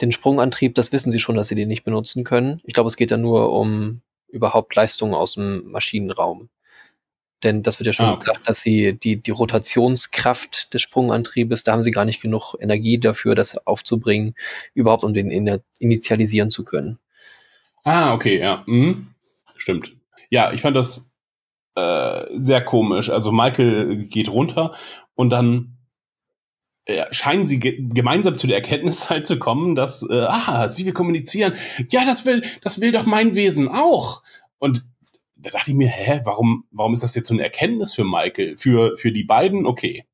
den 0.00 0.12
Sprungantrieb, 0.12 0.74
das 0.74 0.92
wissen 0.92 1.10
sie 1.10 1.18
schon, 1.18 1.36
dass 1.36 1.48
sie 1.48 1.54
den 1.54 1.68
nicht 1.68 1.84
benutzen 1.84 2.24
können. 2.24 2.60
Ich 2.64 2.74
glaube, 2.74 2.88
es 2.88 2.96
geht 2.96 3.10
da 3.10 3.16
nur 3.16 3.52
um 3.52 4.00
überhaupt 4.28 4.74
Leistungen 4.74 5.14
aus 5.14 5.34
dem 5.34 5.70
Maschinenraum. 5.70 6.48
Denn 7.42 7.62
das 7.62 7.78
wird 7.78 7.86
ja 7.86 7.92
schon 7.92 8.06
ah, 8.06 8.12
okay. 8.12 8.24
gesagt, 8.26 8.48
dass 8.48 8.62
sie 8.62 8.92
die, 8.92 9.16
die 9.16 9.30
Rotationskraft 9.30 10.74
des 10.74 10.82
Sprungantriebes, 10.82 11.64
da 11.64 11.72
haben 11.72 11.82
sie 11.82 11.90
gar 11.90 12.04
nicht 12.04 12.20
genug 12.20 12.54
Energie 12.60 12.98
dafür, 12.98 13.34
das 13.34 13.66
aufzubringen, 13.66 14.34
überhaupt 14.74 15.04
um 15.04 15.14
den 15.14 15.30
initialisieren 15.78 16.50
zu 16.50 16.64
können. 16.64 16.98
Ah, 17.84 18.12
okay, 18.12 18.38
ja. 18.38 18.62
Mhm. 18.66 19.08
Stimmt. 19.56 19.94
Ja, 20.28 20.52
ich 20.52 20.60
fand 20.60 20.76
das 20.76 21.12
äh, 21.74 22.26
sehr 22.32 22.62
komisch. 22.62 23.10
Also 23.10 23.32
Michael 23.32 24.04
geht 24.04 24.28
runter 24.28 24.74
und 25.14 25.30
dann 25.30 25.76
äh, 26.84 27.06
scheinen 27.10 27.46
sie 27.46 27.60
ge 27.60 27.78
gemeinsam 27.78 28.36
zu 28.36 28.46
der 28.46 28.56
Erkenntnis 28.56 29.10
halt 29.10 29.26
zu 29.26 29.38
kommen, 29.38 29.74
dass, 29.74 30.08
äh, 30.08 30.26
ah, 30.26 30.68
sie 30.68 30.86
will 30.86 30.92
kommunizieren. 30.92 31.54
Ja, 31.90 32.04
das 32.04 32.26
will, 32.26 32.42
das 32.62 32.80
will 32.80 32.92
doch 32.92 33.06
mein 33.06 33.34
Wesen 33.34 33.68
auch. 33.68 34.22
Und 34.58 34.84
da 35.42 35.50
dachte 35.50 35.70
ich 35.70 35.76
mir, 35.76 35.88
hä, 35.88 36.20
warum, 36.24 36.64
warum 36.70 36.92
ist 36.92 37.02
das 37.02 37.14
jetzt 37.14 37.28
so 37.28 37.34
eine 37.34 37.42
Erkenntnis 37.42 37.94
für 37.94 38.04
Michael? 38.04 38.56
Für, 38.58 38.96
für 38.96 39.12
die 39.12 39.24
beiden, 39.24 39.66
okay. 39.66 40.04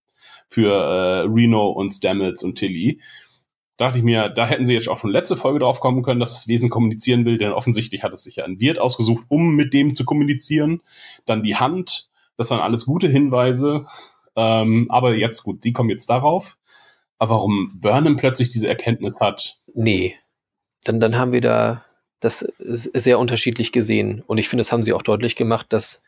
Für 0.49 0.73
äh, 0.73 1.29
Reno 1.29 1.69
und 1.71 1.91
Stamets 1.91 2.43
und 2.43 2.57
Tilly. 2.57 3.01
Da 3.77 3.87
dachte 3.87 3.99
ich 3.99 4.05
mir, 4.05 4.29
da 4.31 4.47
hätten 4.47 4.65
sie 4.65 4.75
jetzt 4.75 4.89
auch 4.89 4.99
schon 4.99 5.11
letzte 5.11 5.37
Folge 5.37 5.59
drauf 5.59 5.81
kommen 5.81 6.03
können, 6.03 6.21
dass 6.21 6.35
das 6.35 6.49
Wesen 6.49 6.71
kommunizieren 6.71 7.25
will, 7.25 7.37
denn 7.37 7.53
offensichtlich 7.53 8.03
hat 8.03 8.15
es 8.15 8.25
sich 8.25 8.37
ja 8.37 8.45
ein 8.45 8.61
Wirt 8.61 8.79
ausgesucht, 8.79 9.27
um 9.29 9.55
mit 9.55 9.75
dem 9.75 9.95
zu 9.95 10.05
kommunizieren. 10.05 10.81
Dann 11.27 11.43
die 11.43 11.57
Hand, 11.57 12.09
das 12.37 12.51
waren 12.51 12.61
alles 12.61 12.87
gute 12.87 13.09
Hinweise. 13.09 13.87
Ähm, 14.35 14.87
aber 14.91 15.15
jetzt 15.15 15.43
gut, 15.43 15.65
die 15.65 15.73
kommen 15.73 15.91
jetzt 15.91 16.09
darauf. 16.09 16.57
Aber 17.19 17.37
warum 17.37 17.73
Burnham 17.81 18.17
plötzlich 18.17 18.51
diese 18.51 18.69
Erkenntnis 18.69 19.21
hat? 19.21 19.59
Nee. 19.75 20.15
Dann, 20.85 21.01
dann 21.01 21.19
haben 21.19 21.33
wir 21.33 21.41
da 21.41 21.86
das 22.27 22.53
sehr 22.59 23.19
unterschiedlich 23.19 23.73
gesehen. 23.73 24.23
Und 24.27 24.39
ich 24.39 24.49
finde, 24.49 24.61
das 24.61 24.73
haben 24.73 24.83
sie 24.83 24.93
auch 24.93 25.03
deutlich 25.03 25.37
gemacht, 25.37 25.73
dass, 25.73 26.05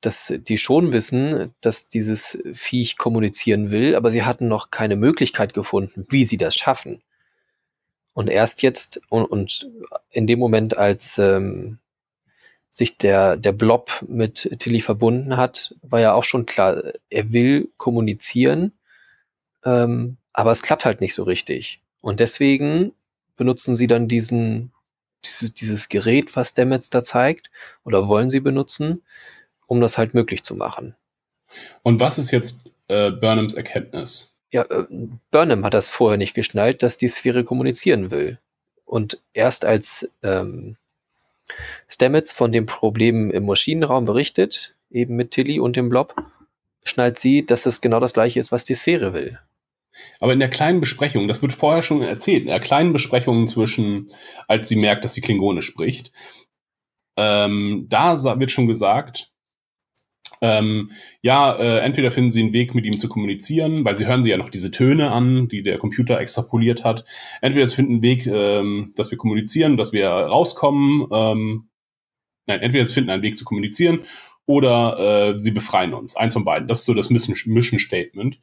dass 0.00 0.32
die 0.36 0.58
schon 0.58 0.92
wissen, 0.92 1.54
dass 1.60 1.88
dieses 1.88 2.42
Viech 2.52 2.98
kommunizieren 2.98 3.70
will, 3.70 3.94
aber 3.94 4.10
sie 4.10 4.24
hatten 4.24 4.48
noch 4.48 4.70
keine 4.70 4.96
Möglichkeit 4.96 5.54
gefunden, 5.54 6.06
wie 6.10 6.24
sie 6.24 6.38
das 6.38 6.54
schaffen. 6.54 7.02
Und 8.14 8.28
erst 8.28 8.62
jetzt 8.62 9.00
und, 9.08 9.24
und 9.24 9.70
in 10.10 10.26
dem 10.26 10.38
Moment, 10.38 10.76
als 10.76 11.18
ähm, 11.18 11.78
sich 12.70 12.98
der, 12.98 13.36
der 13.36 13.52
Blob 13.52 14.04
mit 14.06 14.56
Tilly 14.58 14.80
verbunden 14.80 15.36
hat, 15.36 15.74
war 15.82 16.00
ja 16.00 16.12
auch 16.12 16.24
schon 16.24 16.46
klar, 16.46 16.82
er 17.10 17.32
will 17.32 17.70
kommunizieren, 17.76 18.72
ähm, 19.64 20.16
aber 20.32 20.50
es 20.50 20.62
klappt 20.62 20.84
halt 20.84 21.00
nicht 21.00 21.14
so 21.14 21.22
richtig. 21.22 21.80
Und 22.00 22.20
deswegen 22.20 22.92
benutzen 23.36 23.76
sie 23.76 23.86
dann 23.86 24.08
diesen, 24.08 24.72
dieses, 25.24 25.54
dieses 25.54 25.88
Gerät, 25.88 26.36
was 26.36 26.50
Stamets 26.50 26.90
da 26.90 27.02
zeigt, 27.02 27.50
oder 27.84 28.08
wollen 28.08 28.30
sie 28.30 28.40
benutzen, 28.40 29.02
um 29.66 29.80
das 29.80 29.98
halt 29.98 30.14
möglich 30.14 30.42
zu 30.44 30.56
machen. 30.56 30.94
Und 31.82 32.00
was 32.00 32.18
ist 32.18 32.30
jetzt 32.30 32.70
äh, 32.88 33.10
Burnhams 33.10 33.54
Erkenntnis? 33.54 34.38
Ja, 34.50 34.62
äh, 34.62 34.86
Burnham 35.30 35.64
hat 35.64 35.74
das 35.74 35.90
vorher 35.90 36.18
nicht 36.18 36.34
geschnallt, 36.34 36.82
dass 36.82 36.98
die 36.98 37.08
Sphäre 37.08 37.44
kommunizieren 37.44 38.10
will. 38.10 38.38
Und 38.84 39.18
erst 39.32 39.64
als 39.64 40.12
ähm, 40.22 40.76
Stamets 41.88 42.32
von 42.32 42.52
dem 42.52 42.66
Problem 42.66 43.30
im 43.30 43.46
Maschinenraum 43.46 44.04
berichtet, 44.04 44.76
eben 44.90 45.16
mit 45.16 45.30
Tilly 45.30 45.58
und 45.58 45.76
dem 45.76 45.88
Blob, 45.88 46.14
schnallt 46.84 47.18
sie, 47.18 47.44
dass 47.46 47.66
es 47.66 47.80
genau 47.80 48.00
das 48.00 48.12
gleiche 48.12 48.40
ist, 48.40 48.52
was 48.52 48.64
die 48.64 48.74
Sphäre 48.74 49.14
will. 49.14 49.38
Aber 50.20 50.32
in 50.32 50.38
der 50.38 50.50
kleinen 50.50 50.80
Besprechung, 50.80 51.28
das 51.28 51.42
wird 51.42 51.52
vorher 51.52 51.82
schon 51.82 52.02
erzählt, 52.02 52.42
in 52.42 52.48
der 52.48 52.60
kleinen 52.60 52.92
Besprechung 52.92 53.46
zwischen, 53.46 54.08
als 54.48 54.68
sie 54.68 54.76
merkt, 54.76 55.04
dass 55.04 55.14
sie 55.14 55.20
Klingone 55.20 55.62
spricht, 55.62 56.12
ähm, 57.16 57.86
da 57.88 58.14
wird 58.40 58.50
schon 58.50 58.66
gesagt, 58.66 59.32
ähm, 60.42 60.90
ja, 61.22 61.54
äh, 61.54 61.78
entweder 61.78 62.10
finden 62.10 62.32
sie 62.32 62.42
einen 62.42 62.52
Weg, 62.52 62.74
mit 62.74 62.84
ihm 62.84 62.98
zu 62.98 63.08
kommunizieren, 63.08 63.84
weil 63.84 63.96
sie 63.96 64.06
hören 64.06 64.24
sie 64.24 64.30
ja 64.30 64.36
noch 64.36 64.50
diese 64.50 64.72
Töne 64.72 65.12
an, 65.12 65.48
die 65.48 65.62
der 65.62 65.78
Computer 65.78 66.18
extrapoliert 66.18 66.82
hat. 66.82 67.04
Entweder 67.40 67.64
sie 67.66 67.76
finden 67.76 67.92
einen 67.92 68.02
Weg, 68.02 68.26
ähm, 68.26 68.92
dass 68.96 69.12
wir 69.12 69.18
kommunizieren, 69.18 69.76
dass 69.76 69.92
wir 69.92 70.08
rauskommen. 70.08 71.06
Ähm, 71.12 71.68
nein, 72.46 72.60
entweder 72.60 72.84
sie 72.84 72.92
finden 72.92 73.10
einen 73.10 73.22
Weg 73.22 73.38
zu 73.38 73.44
kommunizieren 73.44 74.00
oder 74.44 75.32
äh, 75.34 75.38
sie 75.38 75.52
befreien 75.52 75.94
uns. 75.94 76.16
Eins 76.16 76.32
von 76.32 76.44
beiden. 76.44 76.66
Das 76.66 76.80
ist 76.80 76.86
so 76.86 76.94
das 76.94 77.10
Mission, 77.10 77.54
Mission 77.54 77.78
Statement 77.78 78.40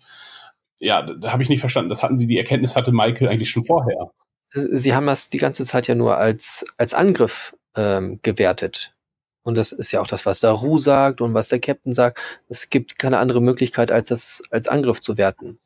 ja, 0.79 1.01
da, 1.01 1.31
habe 1.31 1.43
ich 1.43 1.49
nicht 1.49 1.59
verstanden. 1.59 1.89
Das 1.89 2.03
hatten 2.03 2.17
sie, 2.17 2.27
die 2.27 2.37
Erkenntnis 2.37 2.75
hatte 2.75 2.91
Michael 2.91 3.27
eigentlich 3.27 3.49
schon 3.49 3.65
vorher. 3.65 4.11
Sie 4.51 4.95
haben 4.95 5.05
das 5.05 5.29
die 5.29 5.37
ganze 5.37 5.63
Zeit 5.63 5.87
ja 5.87 5.95
nur 5.95 6.17
als, 6.17 6.65
als 6.77 6.93
Angriff 6.93 7.55
ähm, 7.75 8.19
gewertet. 8.23 8.95
Und 9.43 9.57
das 9.57 9.71
ist 9.71 9.91
ja 9.91 10.01
auch 10.01 10.07
das, 10.07 10.25
was 10.25 10.39
Saru 10.39 10.77
sagt 10.77 11.21
und 11.21 11.33
was 11.33 11.49
der 11.49 11.59
Captain 11.59 11.93
sagt. 11.93 12.19
Es 12.49 12.69
gibt 12.69 12.99
keine 12.99 13.19
andere 13.19 13.41
Möglichkeit, 13.41 13.91
als 13.91 14.09
das 14.09 14.43
als 14.51 14.67
Angriff 14.67 15.01
zu 15.01 15.17
werten. 15.17 15.59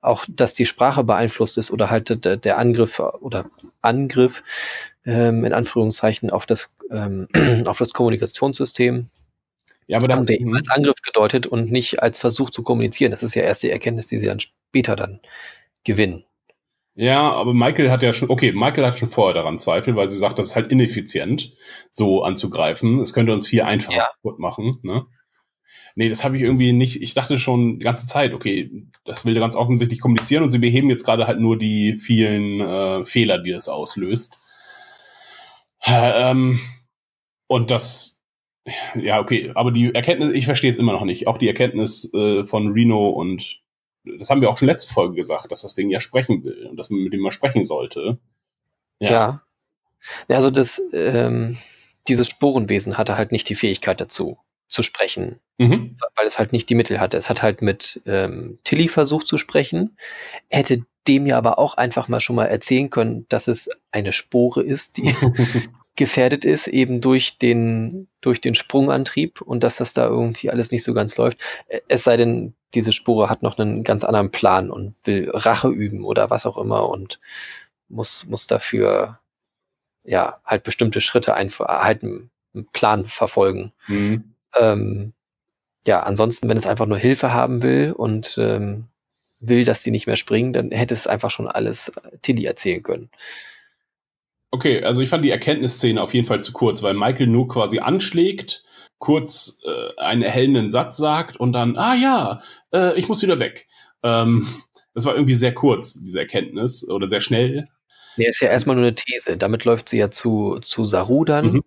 Auch, 0.00 0.24
dass 0.28 0.54
die 0.54 0.66
Sprache 0.66 1.04
beeinflusst 1.04 1.58
ist 1.58 1.70
oder 1.70 1.90
halt 1.90 2.24
der, 2.24 2.36
der 2.36 2.58
Angriff 2.58 3.00
oder 3.00 3.46
Angriff 3.80 4.42
ähm, 5.04 5.44
in 5.44 5.52
Anführungszeichen 5.52 6.30
auf 6.30 6.46
das, 6.46 6.74
ähm, 6.90 7.28
auf 7.66 7.78
das 7.78 7.92
Kommunikationssystem 7.92 9.08
ja, 9.86 9.98
aber 9.98 10.12
haben 10.12 10.28
wir 10.28 10.40
eben 10.40 10.54
als 10.54 10.68
Angriff 10.70 11.00
gedeutet 11.02 11.46
und 11.46 11.70
nicht 11.70 12.02
als 12.02 12.18
Versuch 12.18 12.50
zu 12.50 12.62
kommunizieren. 12.62 13.12
Das 13.12 13.22
ist 13.22 13.34
ja 13.34 13.42
erst 13.42 13.62
die 13.62 13.70
Erkenntnis, 13.70 14.06
die 14.06 14.18
sie 14.18 14.26
dann 14.26 14.40
später 14.40 14.96
dann 14.96 15.20
gewinnen. 15.84 16.24
Ja, 16.94 17.30
aber 17.30 17.52
Michael 17.52 17.90
hat 17.90 18.02
ja 18.02 18.12
schon, 18.12 18.30
okay, 18.30 18.52
Michael 18.52 18.86
hat 18.86 18.98
schon 18.98 19.08
vorher 19.08 19.34
daran 19.34 19.58
Zweifel, 19.58 19.96
weil 19.96 20.08
sie 20.08 20.18
sagt, 20.18 20.38
das 20.38 20.48
ist 20.48 20.56
halt 20.56 20.72
ineffizient, 20.72 21.52
so 21.90 22.24
anzugreifen. 22.24 23.00
Es 23.00 23.12
könnte 23.12 23.32
uns 23.32 23.46
viel 23.46 23.62
einfacher 23.62 23.96
ja. 23.96 24.08
kaputt 24.22 24.38
machen, 24.38 24.78
ne? 24.82 25.06
Nee, 25.98 26.10
das 26.10 26.24
habe 26.24 26.36
ich 26.36 26.42
irgendwie 26.42 26.72
nicht. 26.72 27.00
Ich 27.00 27.14
dachte 27.14 27.38
schon 27.38 27.78
die 27.78 27.84
ganze 27.84 28.06
Zeit, 28.06 28.34
okay, 28.34 28.70
das 29.04 29.24
will 29.24 29.34
ganz 29.34 29.56
offensichtlich 29.56 30.00
kommunizieren 30.00 30.42
und 30.42 30.50
sie 30.50 30.58
beheben 30.58 30.90
jetzt 30.90 31.04
gerade 31.04 31.26
halt 31.26 31.40
nur 31.40 31.58
die 31.58 31.94
vielen 31.94 32.60
äh, 32.60 33.04
Fehler, 33.04 33.38
die 33.38 33.52
es 33.52 33.68
auslöst. 33.68 34.38
Äh, 35.82 36.30
ähm, 36.30 36.60
und 37.46 37.70
das, 37.70 38.15
ja, 38.94 39.20
okay, 39.20 39.52
aber 39.54 39.70
die 39.70 39.94
Erkenntnis, 39.94 40.32
ich 40.32 40.46
verstehe 40.46 40.70
es 40.70 40.78
immer 40.78 40.92
noch 40.92 41.04
nicht. 41.04 41.28
Auch 41.28 41.38
die 41.38 41.48
Erkenntnis 41.48 42.12
äh, 42.14 42.44
von 42.44 42.72
Reno 42.72 43.08
und 43.08 43.60
das 44.18 44.30
haben 44.30 44.40
wir 44.40 44.50
auch 44.50 44.56
schon 44.56 44.68
letzte 44.68 44.92
Folge 44.92 45.16
gesagt, 45.16 45.50
dass 45.50 45.62
das 45.62 45.74
Ding 45.74 45.90
ja 45.90 46.00
sprechen 46.00 46.44
will 46.44 46.66
und 46.66 46.76
dass 46.76 46.90
man 46.90 47.00
mit 47.00 47.12
dem 47.12 47.20
mal 47.20 47.32
sprechen 47.32 47.64
sollte. 47.64 48.18
Ja. 49.00 49.10
ja. 50.28 50.36
Also 50.36 50.50
das, 50.50 50.80
ähm, 50.92 51.56
dieses 52.08 52.28
Sporenwesen 52.28 52.98
hatte 52.98 53.16
halt 53.16 53.32
nicht 53.32 53.48
die 53.48 53.54
Fähigkeit 53.54 54.00
dazu, 54.00 54.38
zu 54.68 54.82
sprechen, 54.82 55.40
mhm. 55.58 55.96
weil 56.14 56.26
es 56.26 56.38
halt 56.38 56.52
nicht 56.52 56.68
die 56.68 56.74
Mittel 56.74 57.00
hatte. 57.00 57.16
Es 57.16 57.30
hat 57.30 57.42
halt 57.42 57.62
mit 57.62 58.02
ähm, 58.06 58.58
Tilly 58.64 58.88
versucht 58.88 59.26
zu 59.26 59.38
sprechen, 59.38 59.96
hätte 60.50 60.84
dem 61.08 61.26
ja 61.26 61.38
aber 61.38 61.58
auch 61.58 61.74
einfach 61.74 62.08
mal 62.08 62.20
schon 62.20 62.36
mal 62.36 62.46
erzählen 62.46 62.90
können, 62.90 63.26
dass 63.28 63.48
es 63.48 63.70
eine 63.92 64.12
Spore 64.12 64.62
ist, 64.62 64.96
die 64.96 65.14
gefährdet 65.96 66.44
ist, 66.44 66.68
eben 66.68 67.00
durch 67.00 67.38
den, 67.38 68.08
durch 68.20 68.40
den 68.40 68.54
Sprungantrieb 68.54 69.40
und 69.40 69.64
dass 69.64 69.78
das 69.78 69.94
da 69.94 70.06
irgendwie 70.06 70.50
alles 70.50 70.70
nicht 70.70 70.84
so 70.84 70.94
ganz 70.94 71.16
läuft. 71.16 71.42
Es 71.88 72.04
sei 72.04 72.16
denn, 72.16 72.54
diese 72.74 72.92
Spore 72.92 73.30
hat 73.30 73.42
noch 73.42 73.58
einen 73.58 73.82
ganz 73.82 74.04
anderen 74.04 74.30
Plan 74.30 74.70
und 74.70 74.94
will 75.04 75.30
Rache 75.32 75.68
üben 75.68 76.04
oder 76.04 76.30
was 76.30 76.46
auch 76.46 76.58
immer 76.58 76.88
und 76.90 77.18
muss, 77.88 78.26
muss 78.26 78.46
dafür 78.46 79.18
ja 80.04 80.38
halt 80.44 80.62
bestimmte 80.62 81.00
Schritte 81.00 81.34
einfach 81.34 81.66
halt 81.66 82.02
einen, 82.02 82.30
einen 82.54 82.66
Plan 82.72 83.04
verfolgen. 83.04 83.72
Mhm. 83.88 84.34
Ähm, 84.54 85.12
ja, 85.86 86.00
ansonsten, 86.00 86.48
wenn 86.48 86.56
es 86.56 86.66
einfach 86.66 86.86
nur 86.86 86.98
Hilfe 86.98 87.32
haben 87.32 87.62
will 87.62 87.92
und 87.92 88.36
ähm, 88.38 88.88
will, 89.40 89.64
dass 89.64 89.82
sie 89.82 89.90
nicht 89.90 90.06
mehr 90.06 90.16
springen, 90.16 90.52
dann 90.52 90.70
hätte 90.70 90.94
es 90.94 91.06
einfach 91.06 91.30
schon 91.30 91.48
alles 91.48 91.92
Tilly 92.22 92.44
erzählen 92.44 92.82
können. 92.82 93.10
Okay, 94.50 94.82
also 94.82 95.02
ich 95.02 95.08
fand 95.08 95.24
die 95.24 95.30
Erkenntnisszene 95.30 96.00
auf 96.00 96.14
jeden 96.14 96.26
Fall 96.26 96.42
zu 96.42 96.52
kurz, 96.52 96.82
weil 96.82 96.94
Michael 96.94 97.26
nur 97.26 97.48
quasi 97.48 97.78
anschlägt, 97.80 98.64
kurz 98.98 99.60
äh, 99.64 100.00
einen 100.00 100.22
erhellenden 100.22 100.70
Satz 100.70 100.96
sagt 100.96 101.36
und 101.36 101.52
dann, 101.52 101.76
ah 101.76 101.94
ja, 101.94 102.40
äh, 102.72 102.98
ich 102.98 103.08
muss 103.08 103.22
wieder 103.22 103.38
weg. 103.40 103.66
Ähm, 104.02 104.46
das 104.94 105.04
war 105.04 105.14
irgendwie 105.14 105.34
sehr 105.34 105.52
kurz, 105.52 106.00
diese 106.02 106.20
Erkenntnis, 106.20 106.88
oder 106.88 107.08
sehr 107.08 107.20
schnell. 107.20 107.68
Nee, 108.16 108.28
ist 108.28 108.40
ja 108.40 108.48
erstmal 108.48 108.76
nur 108.76 108.86
eine 108.86 108.94
These. 108.94 109.36
Damit 109.36 109.64
läuft 109.66 109.90
sie 109.90 109.98
ja 109.98 110.10
zu, 110.10 110.58
zu 110.62 110.86
Saru 110.86 111.24
dann 111.26 111.52
Mhm. 111.52 111.62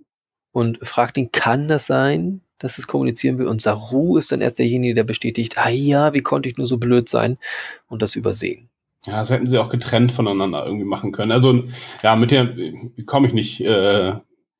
und 0.51 0.80
fragt 0.82 1.17
ihn, 1.17 1.32
kann 1.32 1.67
das 1.67 1.86
sein, 1.86 2.41
dass 2.57 2.80
es 2.80 2.88
kommunizieren 2.88 3.38
will? 3.38 3.47
Und 3.47 3.61
Saru 3.61 4.17
ist 4.17 4.32
dann 4.32 4.41
erst 4.41 4.57
derjenige, 4.57 4.95
der 4.95 5.03
bestätigt, 5.03 5.57
ah 5.57 5.69
ja, 5.69 6.13
wie 6.15 6.21
konnte 6.21 6.49
ich 6.49 6.57
nur 6.57 6.65
so 6.65 6.77
blöd 6.77 7.07
sein 7.07 7.38
und 7.88 8.01
das 8.01 8.15
übersehen. 8.15 8.68
Ja, 9.05 9.17
das 9.17 9.31
hätten 9.31 9.47
sie 9.47 9.59
auch 9.59 9.69
getrennt 9.69 10.11
voneinander 10.11 10.65
irgendwie 10.65 10.85
machen 10.85 11.11
können. 11.11 11.31
Also, 11.31 11.63
ja, 12.03 12.15
mit 12.15 12.31
der 12.31 12.53
komme 13.05 13.27
ich 13.27 13.33
nicht, 13.33 13.61
äh, 13.61 14.15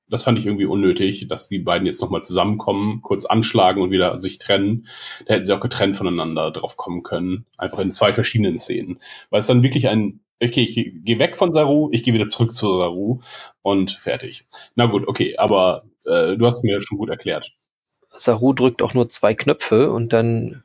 das 0.10 0.24
fand 0.24 0.40
ich 0.40 0.46
irgendwie 0.46 0.66
unnötig, 0.66 1.28
dass 1.28 1.50
die 1.50 1.60
beiden 1.60 1.86
jetzt 1.86 2.02
nochmal 2.02 2.24
zusammenkommen, 2.24 3.02
kurz 3.02 3.26
anschlagen 3.26 3.82
und 3.82 3.92
wieder 3.92 4.20
sich 4.20 4.38
trennen. 4.38 4.88
Da 5.26 5.36
hätten 5.36 5.46
sie 5.46 5.54
auch 5.54 5.60
getrennt 5.60 5.98
voneinander 5.98 6.52
drauf 6.52 6.78
kommen 6.78 7.04
können. 7.04 7.46
Einfach 7.58 7.80
in 7.80 7.92
zwei 7.92 8.14
verschiedenen 8.14 8.58
Szenen. 8.58 9.00
Weil 9.30 9.42
es 9.42 9.48
dann 9.48 9.62
wirklich 9.62 9.88
ein, 9.88 10.22
okay, 10.42 10.62
ich 10.62 10.76
gehe 11.04 11.20
weg 11.20 11.38
von 11.38 11.54
Saru, 11.54 11.90
ich 11.92 12.04
gehe 12.04 12.14
wieder 12.14 12.28
zurück 12.28 12.54
zu 12.54 12.78
Saru 12.78 13.20
und 13.62 13.92
fertig. 13.92 14.48
Na 14.76 14.86
gut, 14.86 15.08
okay, 15.08 15.38
aber 15.38 15.84
äh, 16.06 16.38
du 16.38 16.46
hast 16.46 16.64
mir 16.64 16.76
das 16.76 16.86
schon 16.86 16.98
gut 16.98 17.10
erklärt. 17.10 17.54
Saru 18.10 18.54
drückt 18.54 18.82
auch 18.82 18.94
nur 18.94 19.10
zwei 19.10 19.36
Knöpfe 19.36 19.92
und 19.92 20.14
dann 20.14 20.64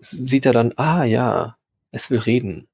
sieht 0.00 0.46
er 0.46 0.52
dann, 0.52 0.72
ah 0.76 1.04
ja, 1.04 1.56
es 1.90 2.10
will 2.10 2.20
reden. 2.20 2.68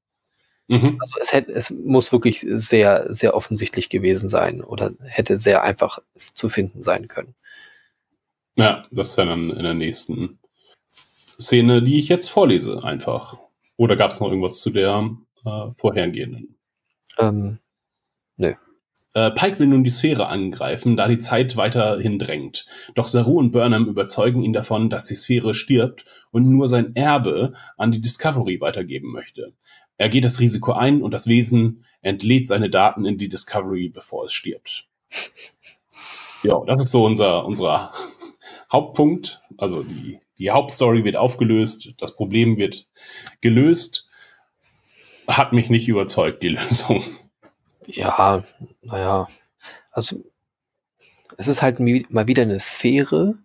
Mhm. 0.67 0.97
Also 0.99 1.15
es 1.21 1.33
hätte, 1.33 1.53
es 1.53 1.69
muss 1.69 2.11
wirklich 2.11 2.39
sehr, 2.41 3.13
sehr 3.13 3.35
offensichtlich 3.35 3.89
gewesen 3.89 4.29
sein 4.29 4.63
oder 4.63 4.93
hätte 5.03 5.37
sehr 5.37 5.63
einfach 5.63 5.99
zu 6.33 6.49
finden 6.49 6.81
sein 6.81 7.07
können. 7.07 7.35
Ja, 8.55 8.85
das 8.91 9.17
wäre 9.17 9.27
dann 9.27 9.51
in 9.51 9.63
der 9.63 9.73
nächsten 9.73 10.39
Szene, 11.39 11.83
die 11.83 11.99
ich 11.99 12.09
jetzt 12.09 12.29
vorlese, 12.29 12.83
einfach. 12.83 13.37
Oder 13.77 13.95
gab 13.95 14.11
es 14.11 14.19
noch 14.19 14.29
irgendwas 14.29 14.61
zu 14.61 14.71
der 14.71 15.09
äh, 15.45 15.71
vorhergehenden? 15.75 16.55
Ähm, 17.19 17.59
Äh, 19.15 19.31
Pike 19.31 19.59
will 19.59 19.67
nun 19.67 19.85
die 19.85 19.89
Sphäre 19.89 20.27
angreifen, 20.27 20.97
da 20.97 21.07
die 21.07 21.19
Zeit 21.19 21.55
weiterhin 21.55 22.19
drängt. 22.19 22.65
Doch 22.95 23.07
Saru 23.07 23.39
und 23.39 23.51
Burnham 23.51 23.87
überzeugen 23.87 24.43
ihn 24.43 24.51
davon, 24.51 24.89
dass 24.89 25.05
die 25.05 25.15
Sphäre 25.15 25.53
stirbt 25.53 26.03
und 26.31 26.49
nur 26.49 26.67
sein 26.67 26.95
Erbe 26.95 27.53
an 27.77 27.93
die 27.93 28.01
Discovery 28.01 28.59
weitergeben 28.59 29.11
möchte. 29.13 29.53
Er 29.97 30.09
geht 30.09 30.25
das 30.25 30.39
Risiko 30.39 30.73
ein 30.73 31.01
und 31.01 31.13
das 31.13 31.27
Wesen 31.27 31.85
entlädt 32.01 32.47
seine 32.47 32.69
Daten 32.69 33.05
in 33.05 33.17
die 33.17 33.29
Discovery, 33.29 33.89
bevor 33.89 34.25
es 34.25 34.33
stirbt. 34.33 34.87
Ja, 36.43 36.61
das 36.65 36.83
ist 36.83 36.91
so 36.91 37.05
unser, 37.05 37.45
unser 37.45 37.93
Hauptpunkt. 38.71 39.41
Also 39.57 39.83
die, 39.83 40.19
die 40.37 40.51
Hauptstory 40.51 41.03
wird 41.03 41.15
aufgelöst, 41.15 41.93
das 41.97 42.15
Problem 42.15 42.57
wird 42.57 42.87
gelöst. 43.41 44.07
Hat 45.27 45.53
mich 45.53 45.69
nicht 45.69 45.87
überzeugt, 45.87 46.43
die 46.43 46.49
Lösung. 46.49 47.03
ja, 47.87 48.43
naja, 48.81 49.27
also 49.91 50.23
es 51.37 51.47
ist 51.47 51.61
halt 51.61 51.79
mal 51.79 52.27
wieder 52.27 52.43
eine 52.43 52.59
Sphäre. 52.59 53.35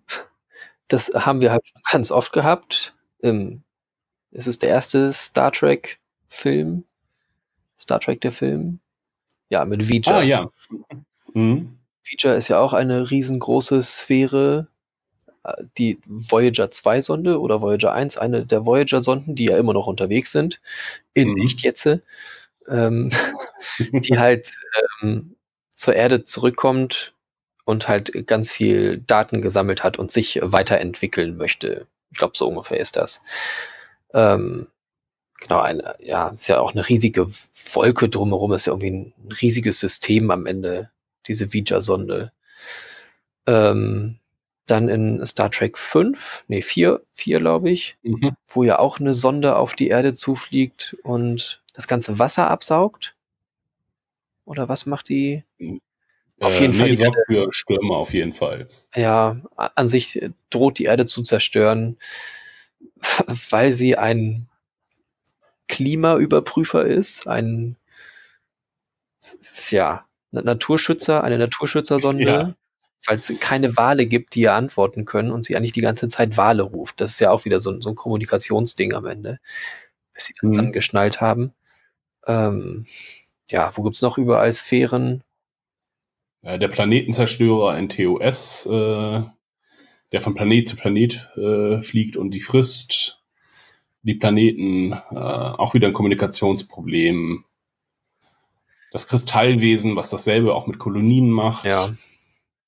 Das 0.88 1.12
haben 1.14 1.40
wir 1.40 1.52
halt 1.52 1.66
schon 1.68 1.82
ganz 1.90 2.10
oft 2.10 2.32
gehabt. 2.32 2.94
Ähm, 3.22 3.62
es 4.32 4.46
ist 4.46 4.62
der 4.62 4.70
erste 4.70 5.12
Star 5.12 5.52
Trek-Film. 6.30 6.84
Star 7.78 8.00
Trek 8.00 8.20
der 8.20 8.32
Film. 8.32 8.80
Ja, 9.48 9.64
mit 9.64 9.88
Vija. 9.88 10.18
Ah, 10.18 10.22
ja. 10.22 10.50
Mhm. 11.34 11.78
Vija 12.04 12.34
ist 12.34 12.48
ja 12.48 12.58
auch 12.60 12.72
eine 12.72 13.10
riesengroße 13.10 13.82
Sphäre. 13.82 14.68
Äh, 15.44 15.64
Die 15.78 15.98
Voyager 16.06 16.70
2 16.70 17.00
Sonde 17.00 17.40
oder 17.40 17.60
Voyager 17.62 17.92
1, 17.92 18.18
eine 18.18 18.46
der 18.46 18.66
Voyager 18.66 19.00
Sonden, 19.00 19.34
die 19.34 19.46
ja 19.46 19.56
immer 19.58 19.72
noch 19.74 19.86
unterwegs 19.86 20.32
sind, 20.32 20.60
in 21.14 21.30
Mhm. 21.30 21.34
nicht 21.34 21.62
jetzt, 21.62 21.86
ähm, 22.68 23.10
die 23.92 24.18
halt 24.18 24.50
ähm, 25.02 25.36
zur 25.74 25.94
Erde 25.96 26.24
zurückkommt 26.24 27.14
und 27.64 27.88
halt 27.88 28.26
ganz 28.26 28.52
viel 28.52 28.98
Daten 29.06 29.42
gesammelt 29.42 29.84
hat 29.84 29.98
und 29.98 30.10
sich 30.10 30.38
weiterentwickeln 30.42 31.36
möchte. 31.36 31.86
Ich 32.12 32.18
glaube, 32.18 32.36
so 32.36 32.48
ungefähr 32.48 32.80
ist 32.80 32.96
das. 32.96 33.22
Ähm, 34.14 34.66
genau, 35.40 35.60
eine, 35.60 35.96
ja, 36.00 36.28
ist 36.28 36.48
ja 36.48 36.60
auch 36.60 36.72
eine 36.74 36.88
riesige 36.88 37.26
Wolke 37.72 38.08
drumherum, 38.08 38.52
ist 38.52 38.66
ja 38.66 38.72
irgendwie 38.72 38.90
ein 38.90 39.12
riesiges 39.40 39.80
System 39.80 40.30
am 40.30 40.46
Ende, 40.46 40.90
diese 41.26 41.52
Vija-Sonde. 41.52 42.32
Ähm, 43.46 44.18
dann 44.66 44.88
in 44.88 45.24
Star 45.26 45.50
Trek 45.50 45.76
5, 45.76 46.44
nee, 46.46 46.62
4, 46.62 47.02
4 47.14 47.38
glaube 47.38 47.70
ich, 47.70 47.96
Mhm. 48.02 48.36
wo 48.48 48.62
ja 48.62 48.78
auch 48.78 49.00
eine 49.00 49.14
Sonde 49.14 49.56
auf 49.56 49.74
die 49.74 49.88
Erde 49.88 50.12
zufliegt 50.12 50.96
und 51.02 51.62
das 51.74 51.88
ganze 51.88 52.18
Wasser 52.18 52.48
absaugt. 52.50 53.16
Oder 54.44 54.68
was 54.68 54.86
macht 54.86 55.08
die? 55.08 55.42
Auf 56.40 56.58
jeden 56.60 56.72
Fall 56.72 56.86
Äh, 56.86 56.90
Nee, 56.90 56.96
die 56.96 57.02
sorgt 57.04 57.18
für 57.26 57.52
Stürme 57.52 57.94
auf 57.94 58.12
jeden 58.14 58.32
Fall. 58.32 58.68
Ja, 58.94 59.40
an 59.56 59.88
sich 59.88 60.20
äh, 60.22 60.30
droht 60.50 60.78
die 60.78 60.84
Erde 60.84 61.06
zu 61.06 61.22
zerstören, 61.22 61.98
weil 63.50 63.72
sie 63.72 63.96
ein 63.98 64.48
Klimaüberprüfer 65.70 66.84
ist, 66.86 67.26
ein 67.26 67.76
ja, 69.70 70.04
Na- 70.32 70.42
Naturschützer, 70.42 71.22
eine 71.24 71.38
Naturschützersonde, 71.38 72.24
Ja. 72.24 72.54
weil 73.06 73.16
es 73.18 73.32
keine 73.40 73.76
Wale 73.76 74.06
gibt, 74.06 74.34
die 74.34 74.42
ihr 74.42 74.54
antworten 74.54 75.04
können 75.04 75.30
und 75.30 75.44
sie 75.44 75.56
eigentlich 75.56 75.72
die 75.72 75.80
ganze 75.80 76.08
Zeit 76.08 76.36
Wale 76.36 76.62
ruft. 76.62 77.00
Das 77.00 77.12
ist 77.12 77.20
ja 77.20 77.30
auch 77.30 77.44
wieder 77.44 77.60
so, 77.60 77.70
ein- 77.70 77.82
so 77.82 77.90
ein 77.90 77.94
Kommunikationsding 77.96 78.92
am 78.94 79.06
Ende, 79.06 79.38
bis 80.12 80.24
sie 80.26 80.34
das 80.40 80.50
Mhm. 80.50 80.56
dann 80.56 80.72
geschnallt 80.72 81.20
haben. 81.20 81.52
Ähm, 82.26 82.86
ja, 83.50 83.72
wo 83.76 83.82
gibt's 83.82 84.02
noch 84.02 84.18
überall 84.18 84.52
Sphären? 84.52 85.22
Der 86.42 86.68
Planetenzerstörer, 86.68 87.70
ein 87.72 87.88
TOS, 87.88 88.66
äh, 88.66 89.22
der 90.12 90.20
von 90.20 90.34
Planet 90.34 90.66
zu 90.66 90.76
Planet 90.76 91.30
äh, 91.36 91.82
fliegt 91.82 92.16
und 92.16 92.30
die 92.32 92.40
frisst. 92.40 93.19
Die 94.02 94.14
Planeten, 94.14 94.92
äh, 94.92 95.14
auch 95.14 95.74
wieder 95.74 95.88
ein 95.88 95.92
Kommunikationsproblem. 95.92 97.44
Das 98.92 99.08
Kristallwesen, 99.08 99.96
was 99.96 100.10
dasselbe 100.10 100.54
auch 100.54 100.66
mit 100.66 100.78
Kolonien 100.78 101.30
macht. 101.30 101.64
Ja. 101.64 101.90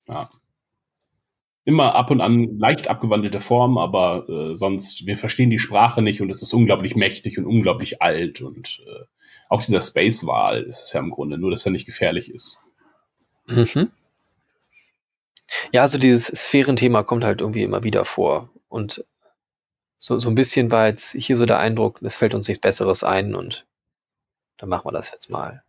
Ja. 0.07 0.29
Immer 1.65 1.95
ab 1.95 2.11
und 2.11 2.21
an 2.21 2.57
leicht 2.59 2.89
abgewandelte 2.89 3.39
Form, 3.39 3.77
aber 3.77 4.27
äh, 4.29 4.55
sonst, 4.55 5.05
wir 5.05 5.17
verstehen 5.17 5.49
die 5.49 5.59
Sprache 5.59 6.01
nicht 6.01 6.21
und 6.21 6.29
es 6.29 6.41
ist 6.41 6.53
unglaublich 6.53 6.95
mächtig 6.95 7.37
und 7.37 7.45
unglaublich 7.45 8.01
alt 8.01 8.41
und 8.41 8.81
äh, 8.85 9.05
auch 9.49 9.61
dieser 9.61 9.81
Space-Wahl 9.81 10.63
ist 10.63 10.83
es 10.83 10.93
ja 10.93 10.99
im 10.99 11.11
Grunde, 11.11 11.37
nur 11.37 11.51
dass 11.51 11.65
er 11.65 11.71
nicht 11.71 11.85
gefährlich 11.85 12.31
ist. 12.31 12.61
Mhm. 13.47 13.91
Ja, 15.71 15.81
also 15.81 15.97
dieses 15.97 16.27
Sphärenthema 16.27 17.03
kommt 17.03 17.23
halt 17.23 17.41
irgendwie 17.41 17.63
immer 17.63 17.83
wieder 17.83 18.05
vor. 18.05 18.49
Und 18.67 19.05
so, 20.03 20.19
so 20.19 20.29
ein 20.29 20.35
bisschen 20.35 20.69
war 20.69 20.87
jetzt 20.87 21.13
hier 21.13 21.37
so 21.37 21.45
der 21.45 21.59
Eindruck, 21.59 22.01
es 22.01 22.17
fällt 22.17 22.33
uns 22.33 22.49
nichts 22.49 22.59
Besseres 22.59 23.05
ein 23.05 23.35
und 23.35 23.65
dann 24.57 24.67
machen 24.67 24.85
wir 24.85 24.91
das 24.91 25.11
jetzt 25.11 25.29
mal. 25.29 25.63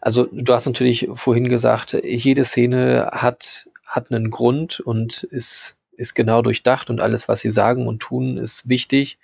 Also 0.00 0.28
du 0.30 0.54
hast 0.54 0.66
natürlich 0.66 1.08
vorhin 1.14 1.48
gesagt, 1.48 1.92
jede 2.04 2.44
Szene 2.44 3.10
hat, 3.10 3.68
hat 3.84 4.12
einen 4.12 4.30
Grund 4.30 4.78
und 4.78 5.24
ist, 5.24 5.76
ist 5.90 6.14
genau 6.14 6.40
durchdacht 6.40 6.88
und 6.88 7.00
alles, 7.00 7.28
was 7.28 7.40
sie 7.40 7.50
sagen 7.50 7.88
und 7.88 7.98
tun, 7.98 8.36
ist 8.36 8.68
wichtig. 8.68 9.18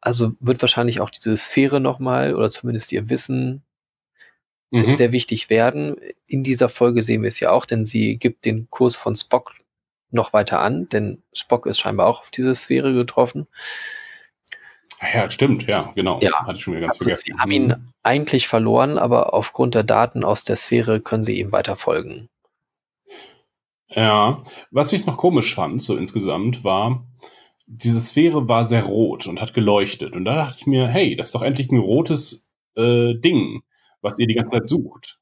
Also 0.00 0.32
wird 0.40 0.60
wahrscheinlich 0.60 1.00
auch 1.00 1.10
diese 1.10 1.36
Sphäre 1.36 1.78
nochmal 1.78 2.34
oder 2.34 2.50
zumindest 2.50 2.90
ihr 2.90 3.08
Wissen 3.08 3.62
Mhm. 4.72 4.92
sehr 4.92 5.12
wichtig 5.12 5.50
werden. 5.50 5.94
In 6.26 6.42
dieser 6.42 6.68
Folge 6.68 7.04
sehen 7.04 7.22
wir 7.22 7.28
es 7.28 7.38
ja 7.38 7.52
auch, 7.52 7.64
denn 7.64 7.84
sie 7.84 8.16
gibt 8.16 8.44
den 8.44 8.68
Kurs 8.70 8.96
von 8.96 9.14
Spock 9.14 9.52
noch 10.14 10.32
weiter 10.32 10.60
an, 10.60 10.88
denn 10.88 11.22
Spock 11.32 11.66
ist 11.66 11.78
scheinbar 11.78 12.06
auch 12.06 12.20
auf 12.20 12.30
diese 12.30 12.54
Sphäre 12.54 12.92
getroffen. 12.94 13.46
Ja, 15.12 15.28
stimmt, 15.28 15.66
ja, 15.66 15.92
genau. 15.94 16.20
Ja. 16.22 16.32
Hatte 16.46 16.56
ich 16.56 16.62
schon 16.62 16.72
wieder 16.74 16.82
ganz 16.82 16.94
Also 16.94 17.04
vergessen. 17.04 17.24
sie 17.26 17.38
haben 17.38 17.50
ihn 17.50 17.74
eigentlich 18.02 18.48
verloren, 18.48 18.96
aber 18.98 19.34
aufgrund 19.34 19.74
der 19.74 19.82
Daten 19.82 20.24
aus 20.24 20.44
der 20.44 20.56
Sphäre 20.56 21.00
können 21.00 21.22
sie 21.22 21.38
ihm 21.38 21.52
weiter 21.52 21.76
folgen. 21.76 22.28
Ja, 23.88 24.42
was 24.70 24.92
ich 24.92 25.06
noch 25.06 25.16
komisch 25.16 25.54
fand, 25.54 25.82
so 25.82 25.96
insgesamt, 25.96 26.64
war, 26.64 27.06
diese 27.66 28.00
Sphäre 28.00 28.48
war 28.48 28.64
sehr 28.64 28.84
rot 28.84 29.26
und 29.26 29.40
hat 29.40 29.54
geleuchtet. 29.54 30.16
Und 30.16 30.24
da 30.24 30.34
dachte 30.34 30.56
ich 30.60 30.66
mir, 30.66 30.88
hey, 30.88 31.16
das 31.16 31.28
ist 31.28 31.34
doch 31.34 31.42
endlich 31.42 31.70
ein 31.70 31.78
rotes 31.78 32.48
äh, 32.76 33.14
Ding, 33.14 33.62
was 34.00 34.18
ihr 34.18 34.26
die 34.26 34.34
ganze 34.34 34.56
Zeit 34.56 34.68
sucht. 34.68 35.18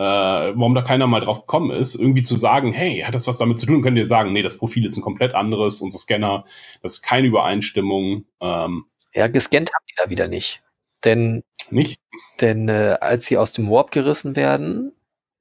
Äh, 0.00 0.56
warum 0.56 0.74
da 0.74 0.80
keiner 0.80 1.06
mal 1.06 1.20
drauf 1.20 1.40
gekommen 1.40 1.72
ist, 1.72 1.94
irgendwie 1.94 2.22
zu 2.22 2.34
sagen, 2.38 2.72
hey, 2.72 3.00
hat 3.00 3.14
das 3.14 3.26
was 3.26 3.36
damit 3.36 3.60
zu 3.60 3.66
tun? 3.66 3.82
Könnt 3.82 3.98
ihr 3.98 4.06
sagen, 4.06 4.32
nee, 4.32 4.40
das 4.40 4.56
Profil 4.56 4.86
ist 4.86 4.96
ein 4.96 5.02
komplett 5.02 5.34
anderes, 5.34 5.82
unser 5.82 5.98
Scanner, 5.98 6.44
das 6.80 6.92
ist 6.92 7.02
keine 7.02 7.26
Übereinstimmung. 7.26 8.24
Ähm, 8.40 8.86
Ja, 9.12 9.26
gescannt 9.28 9.70
haben 9.74 9.84
die 9.90 9.94
da 10.02 10.08
wieder 10.08 10.26
nicht. 10.26 10.62
Denn, 11.04 11.44
nicht? 11.68 12.00
denn 12.40 12.70
äh, 12.70 12.96
als 13.02 13.26
sie 13.26 13.36
aus 13.36 13.52
dem 13.52 13.68
Warp 13.68 13.90
gerissen 13.90 14.36
werden, 14.36 14.92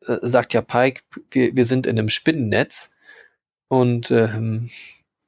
äh, 0.05 0.17
sagt 0.23 0.53
ja 0.53 0.61
Pike, 0.61 1.03
wir, 1.31 1.55
wir 1.55 1.63
sind 1.63 1.87
in 1.87 1.97
einem 1.97 2.09
Spinnennetz 2.09 2.97
und 3.69 4.11
ähm, 4.11 4.69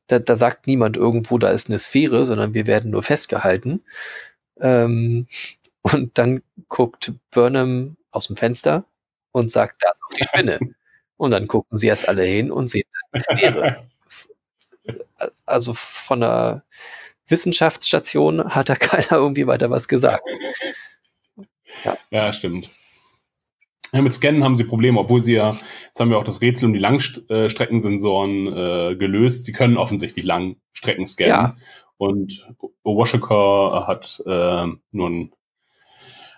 da, 0.08 0.20
da 0.20 0.36
sagt 0.36 0.68
niemand 0.68 0.98
irgendwo, 0.98 1.38
da 1.38 1.52
ist 1.52 1.70
eine 1.70 1.80
Sphäre, 1.80 2.26
sondern 2.26 2.54
wir 2.54 2.68
werden 2.68 2.92
nur 2.92 3.02
festgehalten. 3.02 3.82
Ähm, 4.60 5.26
und 5.84 6.18
dann 6.18 6.44
guckt 6.68 7.14
Burnham 7.32 7.96
aus 8.12 8.28
dem 8.28 8.36
Fenster 8.36 8.84
und 9.32 9.52
sagt, 9.52 9.82
da 9.84 9.92
ist 9.92 10.02
auch 10.04 10.14
die 10.16 10.24
Spinne. 10.24 10.60
Und 11.18 11.32
dann 11.32 11.48
gucken 11.48 11.78
sie 11.78 11.88
erst 11.88 12.08
alle 12.08 12.24
hin 12.24 12.52
und 12.52 12.70
sehen 12.70 12.84
die 13.14 13.20
Sphäre. 13.20 13.88
Also 15.46 15.74
von 15.74 16.22
der 16.22 16.64
Wissenschaftsstation 17.28 18.54
hat 18.56 18.70
da 18.70 18.76
keiner 18.76 19.12
irgendwie 19.12 19.48
weiter 19.48 19.70
was 19.70 19.88
gesagt. 19.88 20.24
Ja, 22.10 22.34
stimmt. 22.34 22.70
Ja, 23.94 24.02
mit 24.02 24.14
Scannen 24.14 24.44
haben 24.44 24.56
sie 24.56 24.64
Probleme, 24.64 25.00
obwohl 25.00 25.22
sie 25.22 25.34
ja, 25.34 25.50
jetzt 25.88 26.00
haben 26.00 26.10
wir 26.10 26.18
auch 26.18 26.24
das 26.24 26.42
Rätsel 26.42 26.68
um 26.68 26.74
die 26.74 26.80
Langstreckensensoren 26.80 28.48
äh, 28.48 28.96
gelöst. 28.96 29.46
Sie 29.46 29.52
können 29.52 29.78
offensichtlich 29.78 30.24
Langstrecken 30.24 31.06
scannen. 31.08 31.30
Ja. 31.30 31.58
Und 31.98 32.48
Washaker 32.84 33.86
hat 33.88 34.24
äh, 34.26 34.68
nur 34.92 35.08
einen 35.08 35.32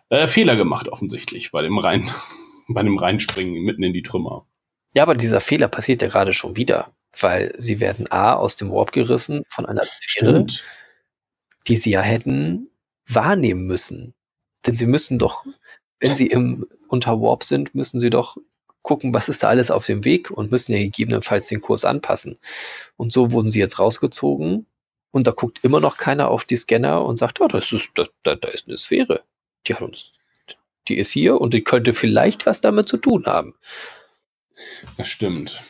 äh, 0.10 0.28
Fehler 0.28 0.56
gemacht, 0.56 0.90
offensichtlich, 0.90 1.52
bei 1.52 1.62
dem 1.62 1.78
Rein, 1.78 2.10
bei 2.68 2.84
dem 2.84 2.98
Reinspringen 2.98 3.64
mitten 3.64 3.84
in 3.84 3.94
die 3.94 4.04
Trümmer. 4.04 4.46
Ja, 4.94 5.04
aber 5.04 5.16
dieser 5.16 5.42
Fehler 5.42 5.68
passiert 5.68 6.02
ja 6.02 6.08
gerade 6.08 6.34
schon 6.34 6.56
wieder, 6.56 6.94
weil 7.20 7.56
sie 7.58 7.80
werden 7.80 8.12
A 8.12 8.34
aus 8.34 8.56
dem 8.56 8.72
Warp 8.72 8.92
gerissen 8.92 9.44
von 9.50 9.66
einer 9.66 9.84
Sphäre, 9.86 10.46
die 11.68 11.78
sie 11.78 11.92
ja 11.92 12.02
hätten 12.02 12.70
wahrnehmen 13.08 13.66
müssen. 13.66 14.14
Denn 14.66 14.76
sie 14.76 14.86
müssen 14.86 15.20
doch, 15.20 15.46
wenn 16.00 16.16
sie 16.16 16.28
im 16.28 16.68
unter 16.88 17.20
Warp 17.20 17.44
sind, 17.44 17.74
müssen 17.74 18.00
sie 18.00 18.12
doch 18.12 18.38
gucken, 18.84 19.14
was 19.14 19.30
ist 19.30 19.42
da 19.42 19.50
alles 19.50 19.72
auf 19.72 19.86
dem 19.86 20.06
Weg 20.06 20.30
und 20.30 20.52
müssen 20.52 20.74
ja 20.74 20.80
gegebenenfalls 20.80 21.48
den 21.48 21.62
Kurs 21.62 21.86
anpassen. 21.86 22.38
Und 22.98 23.12
so 23.12 23.32
wurden 23.32 23.50
sie 23.50 23.60
jetzt 23.60 23.80
rausgezogen 23.80 24.68
und 25.12 25.26
da 25.26 25.32
guckt 25.32 25.60
immer 25.64 25.80
noch 25.80 25.98
keiner 25.98 26.30
auf 26.30 26.46
die 26.46 26.58
Scanner 26.58 27.04
und 27.04 27.18
sagt, 27.18 27.42
oh, 27.42 27.48
das 27.48 27.72
ist, 27.72 27.98
da, 27.98 28.06
da, 28.24 28.36
da 28.36 28.50
ist 28.50 28.68
eine 28.68 28.78
Sphäre. 28.78 29.24
Die 29.66 29.74
hat 29.74 29.82
uns, 29.82 30.14
die 30.88 30.98
ist 30.98 31.12
hier 31.12 31.40
und 31.40 31.54
die 31.54 31.64
könnte 31.64 31.94
vielleicht 31.94 32.46
was 32.46 32.62
damit 32.62 32.88
zu 32.90 32.98
tun 32.98 33.26
haben. 33.26 33.56
Das 34.98 35.08
stimmt. 35.08 35.64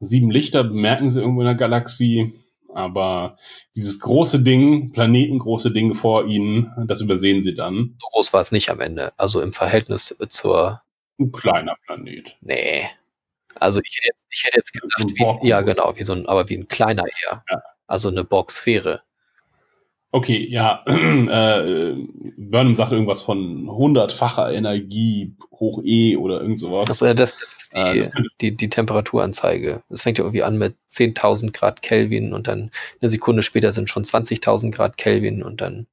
Sieben 0.00 0.30
Lichter 0.30 0.64
bemerken 0.64 1.08
sie 1.08 1.20
irgendwo 1.20 1.40
in 1.40 1.46
der 1.46 1.54
Galaxie, 1.54 2.32
aber 2.74 3.36
dieses 3.74 4.00
große 4.00 4.42
Ding, 4.42 4.92
planetengroße 4.92 5.72
Ding 5.72 5.94
vor 5.94 6.26
ihnen, 6.26 6.72
das 6.86 7.00
übersehen 7.00 7.40
sie 7.40 7.54
dann. 7.54 7.96
So 8.00 8.08
groß 8.12 8.32
war 8.32 8.40
es 8.40 8.52
nicht 8.52 8.70
am 8.70 8.80
Ende. 8.80 9.12
Also 9.18 9.40
im 9.40 9.52
Verhältnis 9.52 10.16
zur, 10.28 10.82
Ein 11.18 11.32
kleiner 11.32 11.76
Planet. 11.86 12.36
nee. 12.40 12.82
Also 13.56 13.80
ich 13.84 13.96
hätte 13.96 14.08
jetzt, 14.08 14.26
ich 14.30 14.44
hätte 14.44 14.56
jetzt 14.56 14.72
gesagt, 14.72 15.12
wie, 15.14 15.48
ja 15.48 15.60
genau, 15.60 15.96
wie 15.96 16.02
so 16.02 16.12
ein, 16.12 16.26
aber 16.26 16.48
wie 16.48 16.56
ein 16.56 16.66
kleiner 16.66 17.04
eher. 17.04 17.44
Ja. 17.48 17.62
Also 17.86 18.08
eine 18.08 18.24
Borg-Sphäre. 18.24 19.02
Okay, 20.14 20.46
ja, 20.48 20.84
äh, 20.86 21.96
Burnham 22.36 22.76
sagt 22.76 22.92
irgendwas 22.92 23.22
von 23.22 23.68
hundertfacher 23.68 24.52
Energie 24.52 25.34
hoch 25.50 25.82
E 25.84 26.16
oder 26.16 26.40
irgend 26.40 26.60
sowas. 26.60 26.88
Achso, 26.88 27.06
ja, 27.06 27.14
das, 27.14 27.36
das 27.38 27.52
ist 27.62 27.74
die, 27.74 27.78
Äh, 27.80 27.98
das 27.98 28.10
die, 28.40 28.56
die 28.56 28.68
Temperaturanzeige. 28.68 29.82
Das 29.88 30.02
fängt 30.02 30.18
ja 30.18 30.24
irgendwie 30.24 30.44
an 30.44 30.56
mit 30.56 30.76
10.000 30.88 31.50
Grad 31.52 31.82
Kelvin 31.82 32.32
und 32.32 32.46
dann 32.46 32.70
eine 33.00 33.08
Sekunde 33.08 33.42
später 33.42 33.72
sind 33.72 33.88
schon 33.88 34.04
20.000 34.04 34.70
Grad 34.70 34.98
Kelvin 34.98 35.42
und 35.42 35.60
dann 35.60 35.88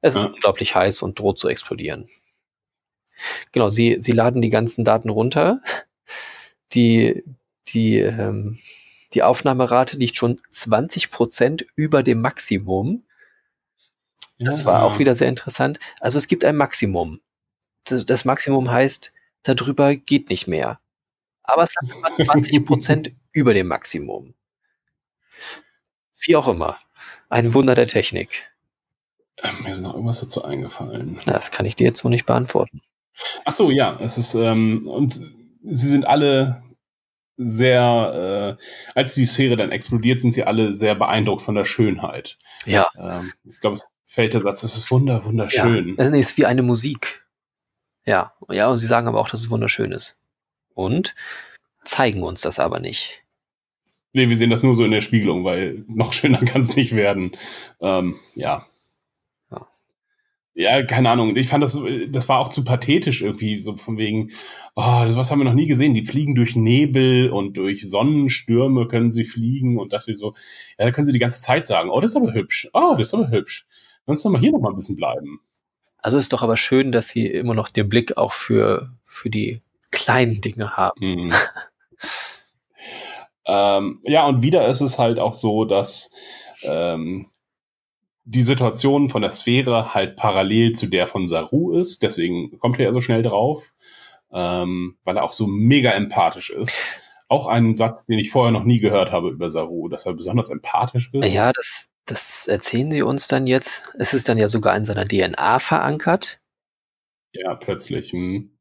es 0.00 0.14
ist 0.14 0.22
Ja. 0.26 0.30
unglaublich 0.30 0.76
heiß 0.76 1.02
und 1.02 1.18
droht 1.18 1.40
zu 1.40 1.48
explodieren. 1.48 2.06
Genau, 3.50 3.68
sie, 3.68 3.96
sie 3.98 4.12
laden 4.12 4.42
die 4.42 4.50
ganzen 4.50 4.84
Daten 4.84 5.08
runter. 5.08 5.60
Die, 6.72 7.24
die, 7.66 7.98
ähm, 7.98 8.58
die 9.12 9.24
Aufnahmerate 9.24 9.96
liegt 9.96 10.14
schon 10.14 10.40
20 10.50 11.10
Prozent 11.10 11.66
über 11.74 12.04
dem 12.04 12.20
Maximum. 12.20 13.02
Das 14.38 14.60
Ja, 14.60 14.66
war 14.66 14.82
auch 14.84 14.98
wieder 14.98 15.14
sehr 15.14 15.28
interessant. 15.28 15.78
Also 16.00 16.18
es 16.18 16.28
gibt 16.28 16.44
ein 16.44 16.56
Maximum. 16.56 17.20
Das, 17.84 18.04
das 18.04 18.24
Maximum 18.24 18.70
heißt, 18.70 19.14
darüber 19.42 19.94
geht 19.96 20.28
nicht 20.30 20.46
mehr. 20.46 20.80
Aber 21.42 21.62
es 21.62 21.74
lag 21.80 21.94
immer 21.96 22.16
20 22.24 22.64
Prozent 22.64 23.12
über 23.32 23.54
dem 23.54 23.68
Maximum. 23.68 24.34
Wie 26.20 26.36
auch 26.36 26.48
immer. 26.48 26.78
Ein 27.28 27.54
Wunder 27.54 27.74
der 27.74 27.86
Technik. 27.86 28.50
Ähm, 29.42 29.62
Mir 29.62 29.70
ist 29.72 29.80
noch 29.80 29.94
irgendwas 29.94 30.20
dazu 30.20 30.44
eingefallen. 30.44 31.18
Das 31.26 31.50
kann 31.50 31.66
ich 31.66 31.76
dir 31.76 31.84
jetzt 31.84 32.00
so 32.00 32.08
nicht 32.08 32.26
beantworten. 32.26 32.82
Ach 33.44 33.52
so, 33.52 33.70
ja, 33.70 33.98
es 34.00 34.18
ist, 34.18 34.34
ähm, 34.34 34.86
und 34.88 35.14
sie 35.62 35.88
sind 35.88 36.06
alle 36.06 36.62
sehr, 37.38 38.56
äh, 38.58 38.62
als 38.98 39.14
die 39.14 39.26
Sphäre 39.26 39.56
dann 39.56 39.70
explodiert, 39.72 40.20
sind 40.20 40.32
sie 40.32 40.44
alle 40.44 40.72
sehr 40.72 40.94
beeindruckt 40.94 41.42
von 41.42 41.54
der 41.54 41.64
Schönheit. 41.64 42.38
Ja, 42.64 42.86
Ähm, 42.98 43.32
ich 43.44 43.60
glaube, 43.60 43.74
es 43.74 43.86
fällt 44.06 44.32
der 44.32 44.40
Satz, 44.40 44.62
es 44.62 44.76
ist 44.76 44.90
wunder, 44.90 45.24
wunderschön. 45.24 45.88
ja. 45.88 45.94
Das 45.96 46.10
ist 46.10 46.38
wie 46.38 46.46
eine 46.46 46.62
Musik. 46.62 47.26
Ja, 48.06 48.32
ja, 48.48 48.68
und 48.68 48.76
sie 48.78 48.86
sagen 48.86 49.08
aber 49.08 49.20
auch, 49.20 49.28
dass 49.28 49.40
es 49.40 49.50
wunderschön 49.50 49.92
ist. 49.92 50.18
Und 50.74 51.14
zeigen 51.84 52.22
uns 52.22 52.40
das 52.42 52.60
aber 52.60 52.78
nicht. 52.78 53.22
Nee, 54.12 54.28
wir 54.28 54.36
sehen 54.36 54.50
das 54.50 54.62
nur 54.62 54.76
so 54.76 54.84
in 54.84 54.92
der 54.92 55.00
Spiegelung, 55.02 55.44
weil 55.44 55.84
noch 55.88 56.12
schöner 56.12 56.38
kann 56.44 56.62
es 56.62 56.76
nicht 56.76 56.94
werden. 56.94 57.32
Ähm, 57.80 58.14
ja. 58.34 58.64
Ja. 59.50 59.66
Ja, 60.54 60.82
keine 60.84 61.10
Ahnung. 61.10 61.36
Ich 61.36 61.48
fand 61.48 61.64
das, 61.64 61.78
das 62.08 62.28
war 62.28 62.38
auch 62.38 62.48
zu 62.48 62.64
pathetisch 62.64 63.22
irgendwie, 63.22 63.58
so 63.58 63.76
von 63.76 63.98
wegen, 63.98 64.30
oh, 64.76 64.82
was 64.82 65.30
haben 65.30 65.40
wir 65.40 65.44
noch 65.44 65.52
nie 65.52 65.66
gesehen. 65.66 65.94
Die 65.94 66.04
fliegen 66.04 66.34
durch 66.34 66.54
Nebel 66.56 67.30
und 67.30 67.56
durch 67.56 67.88
Sonnenstürme 67.90 68.86
können 68.86 69.10
sie 69.12 69.24
fliegen 69.24 69.78
und 69.78 69.92
dachte 69.92 70.14
so, 70.14 70.34
ja, 70.78 70.84
da 70.86 70.92
können 70.92 71.06
sie 71.06 71.12
die 71.12 71.18
ganze 71.18 71.42
Zeit 71.42 71.66
sagen, 71.66 71.90
oh, 71.90 72.00
das 72.00 72.12
ist 72.12 72.16
aber 72.16 72.32
hübsch. 72.32 72.68
Oh, 72.72 72.94
das 72.96 73.08
ist 73.08 73.14
aber 73.14 73.30
hübsch. 73.30 73.66
Lass 74.06 74.18
uns 74.18 74.22
doch 74.22 74.30
mal 74.30 74.40
hier 74.40 74.52
noch 74.52 74.60
mal 74.60 74.70
ein 74.70 74.76
bisschen 74.76 74.96
bleiben. 74.96 75.40
Also 75.98 76.18
ist 76.18 76.32
doch 76.32 76.42
aber 76.42 76.56
schön, 76.56 76.92
dass 76.92 77.08
sie 77.08 77.26
immer 77.26 77.54
noch 77.54 77.68
den 77.68 77.88
Blick 77.88 78.16
auch 78.16 78.32
für, 78.32 78.92
für 79.02 79.28
die 79.28 79.60
kleinen 79.90 80.40
Dinge 80.40 80.72
haben. 80.76 81.00
Mhm. 81.00 81.32
ähm, 83.46 84.00
ja, 84.04 84.26
und 84.26 84.42
wieder 84.42 84.68
ist 84.68 84.80
es 84.80 84.98
halt 84.98 85.18
auch 85.18 85.34
so, 85.34 85.64
dass 85.64 86.12
ähm, 86.62 87.26
die 88.24 88.42
Situation 88.42 89.08
von 89.08 89.22
der 89.22 89.30
Sphäre 89.30 89.94
halt 89.94 90.16
parallel 90.16 90.72
zu 90.74 90.86
der 90.86 91.06
von 91.06 91.26
Saru 91.26 91.78
ist. 91.78 92.02
Deswegen 92.02 92.58
kommt 92.58 92.78
er 92.78 92.86
ja 92.86 92.92
so 92.92 93.00
schnell 93.00 93.22
drauf, 93.22 93.72
ähm, 94.32 94.98
weil 95.04 95.16
er 95.16 95.24
auch 95.24 95.32
so 95.32 95.46
mega 95.46 95.90
empathisch 95.90 96.50
ist. 96.50 96.96
Auch 97.28 97.46
ein 97.46 97.74
Satz, 97.74 98.06
den 98.06 98.18
ich 98.18 98.30
vorher 98.30 98.52
noch 98.52 98.64
nie 98.64 98.78
gehört 98.78 99.10
habe 99.10 99.30
über 99.30 99.50
Saru, 99.50 99.88
dass 99.88 100.06
er 100.06 100.14
besonders 100.14 100.50
empathisch 100.50 101.10
ist. 101.12 101.34
Ja, 101.34 101.52
das, 101.52 101.90
das 102.06 102.48
erzählen 102.48 102.90
sie 102.90 103.02
uns 103.02 103.28
dann 103.28 103.46
jetzt. 103.46 103.92
Es 103.98 104.14
ist 104.14 104.28
dann 104.28 104.38
ja 104.38 104.48
sogar 104.48 104.76
in 104.76 104.84
seiner 104.84 105.04
DNA 105.04 105.58
verankert. 105.58 106.40
Ja, 107.32 107.54
plötzlich. 107.54 108.12
Hm. 108.12 108.56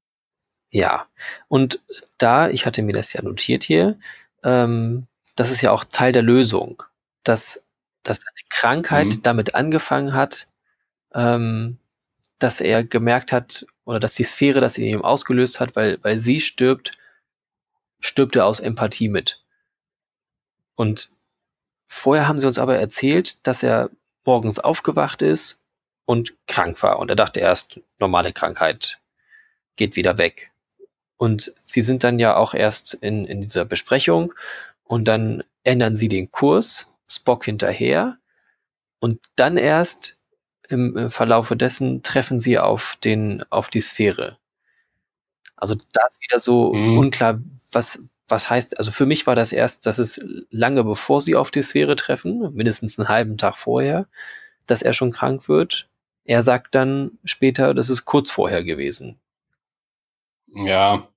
Ja. 0.71 1.07
Und 1.47 1.81
da, 2.17 2.49
ich 2.49 2.65
hatte 2.65 2.81
mir 2.83 2.93
das 2.93 3.13
ja 3.13 3.21
notiert 3.21 3.63
hier, 3.63 3.99
ähm, 4.43 5.07
das 5.35 5.51
ist 5.51 5.61
ja 5.61 5.71
auch 5.71 5.83
Teil 5.83 6.11
der 6.11 6.21
Lösung, 6.23 6.83
dass, 7.23 7.67
dass 8.03 8.21
seine 8.21 8.47
Krankheit 8.49 9.07
Mhm. 9.07 9.23
damit 9.23 9.55
angefangen 9.55 10.13
hat, 10.13 10.47
ähm, 11.13 11.77
dass 12.39 12.61
er 12.61 12.83
gemerkt 12.83 13.31
hat, 13.31 13.65
oder 13.85 13.99
dass 13.99 14.15
die 14.15 14.23
Sphäre 14.23 14.59
das 14.61 14.77
in 14.77 14.85
ihm 14.85 15.01
ausgelöst 15.03 15.59
hat, 15.59 15.75
weil, 15.75 15.99
weil 16.03 16.19
sie 16.19 16.41
stirbt, 16.41 16.91
stirbt 17.99 18.35
er 18.35 18.45
aus 18.45 18.59
Empathie 18.59 19.09
mit. 19.09 19.43
Und 20.75 21.09
vorher 21.87 22.27
haben 22.27 22.39
sie 22.39 22.47
uns 22.47 22.59
aber 22.59 22.77
erzählt, 22.77 23.45
dass 23.47 23.63
er 23.63 23.89
morgens 24.25 24.59
aufgewacht 24.59 25.21
ist 25.21 25.63
und 26.05 26.33
krank 26.47 26.81
war. 26.83 26.99
Und 26.99 27.09
er 27.09 27.15
dachte 27.15 27.39
erst, 27.39 27.81
normale 27.99 28.33
Krankheit 28.33 28.99
geht 29.75 29.95
wieder 29.95 30.17
weg. 30.17 30.51
Und 31.17 31.51
sie 31.57 31.81
sind 31.81 32.03
dann 32.03 32.19
ja 32.19 32.35
auch 32.35 32.53
erst 32.53 32.93
in, 32.95 33.25
in 33.25 33.41
dieser 33.41 33.65
Besprechung 33.65 34.33
und 34.83 35.07
dann 35.07 35.43
ändern 35.63 35.95
sie 35.95 36.09
den 36.09 36.31
Kurs, 36.31 36.91
Spock 37.09 37.45
hinterher 37.45 38.17
und 38.99 39.19
dann 39.35 39.57
erst 39.57 40.21
im, 40.67 40.97
im 40.97 41.09
Verlaufe 41.11 41.55
dessen 41.55 42.03
treffen 42.03 42.39
sie 42.39 42.57
auf 42.59 42.97
den, 43.03 43.43
auf 43.51 43.69
die 43.69 43.81
Sphäre. 43.81 44.37
Also 45.55 45.75
da 45.93 46.01
ist 46.07 46.21
wieder 46.21 46.39
so 46.39 46.73
Mhm. 46.73 46.97
unklar, 46.97 47.39
was, 47.71 48.07
was 48.27 48.49
heißt, 48.49 48.79
also 48.79 48.91
für 48.91 49.05
mich 49.05 49.27
war 49.27 49.35
das 49.35 49.51
erst, 49.51 49.85
dass 49.85 49.99
es 49.99 50.25
lange 50.49 50.83
bevor 50.83 51.21
sie 51.21 51.35
auf 51.35 51.51
die 51.51 51.61
Sphäre 51.61 51.95
treffen, 51.95 52.53
mindestens 52.53 52.97
einen 52.97 53.09
halben 53.09 53.37
Tag 53.37 53.57
vorher, 53.57 54.07
dass 54.65 54.81
er 54.81 54.93
schon 54.93 55.11
krank 55.11 55.47
wird. 55.47 55.89
Er 56.23 56.41
sagt 56.41 56.73
dann 56.73 57.19
später, 57.23 57.73
das 57.73 57.89
ist 57.89 58.05
kurz 58.05 58.31
vorher 58.31 58.63
gewesen. 58.63 59.19
Ja, 60.53 61.07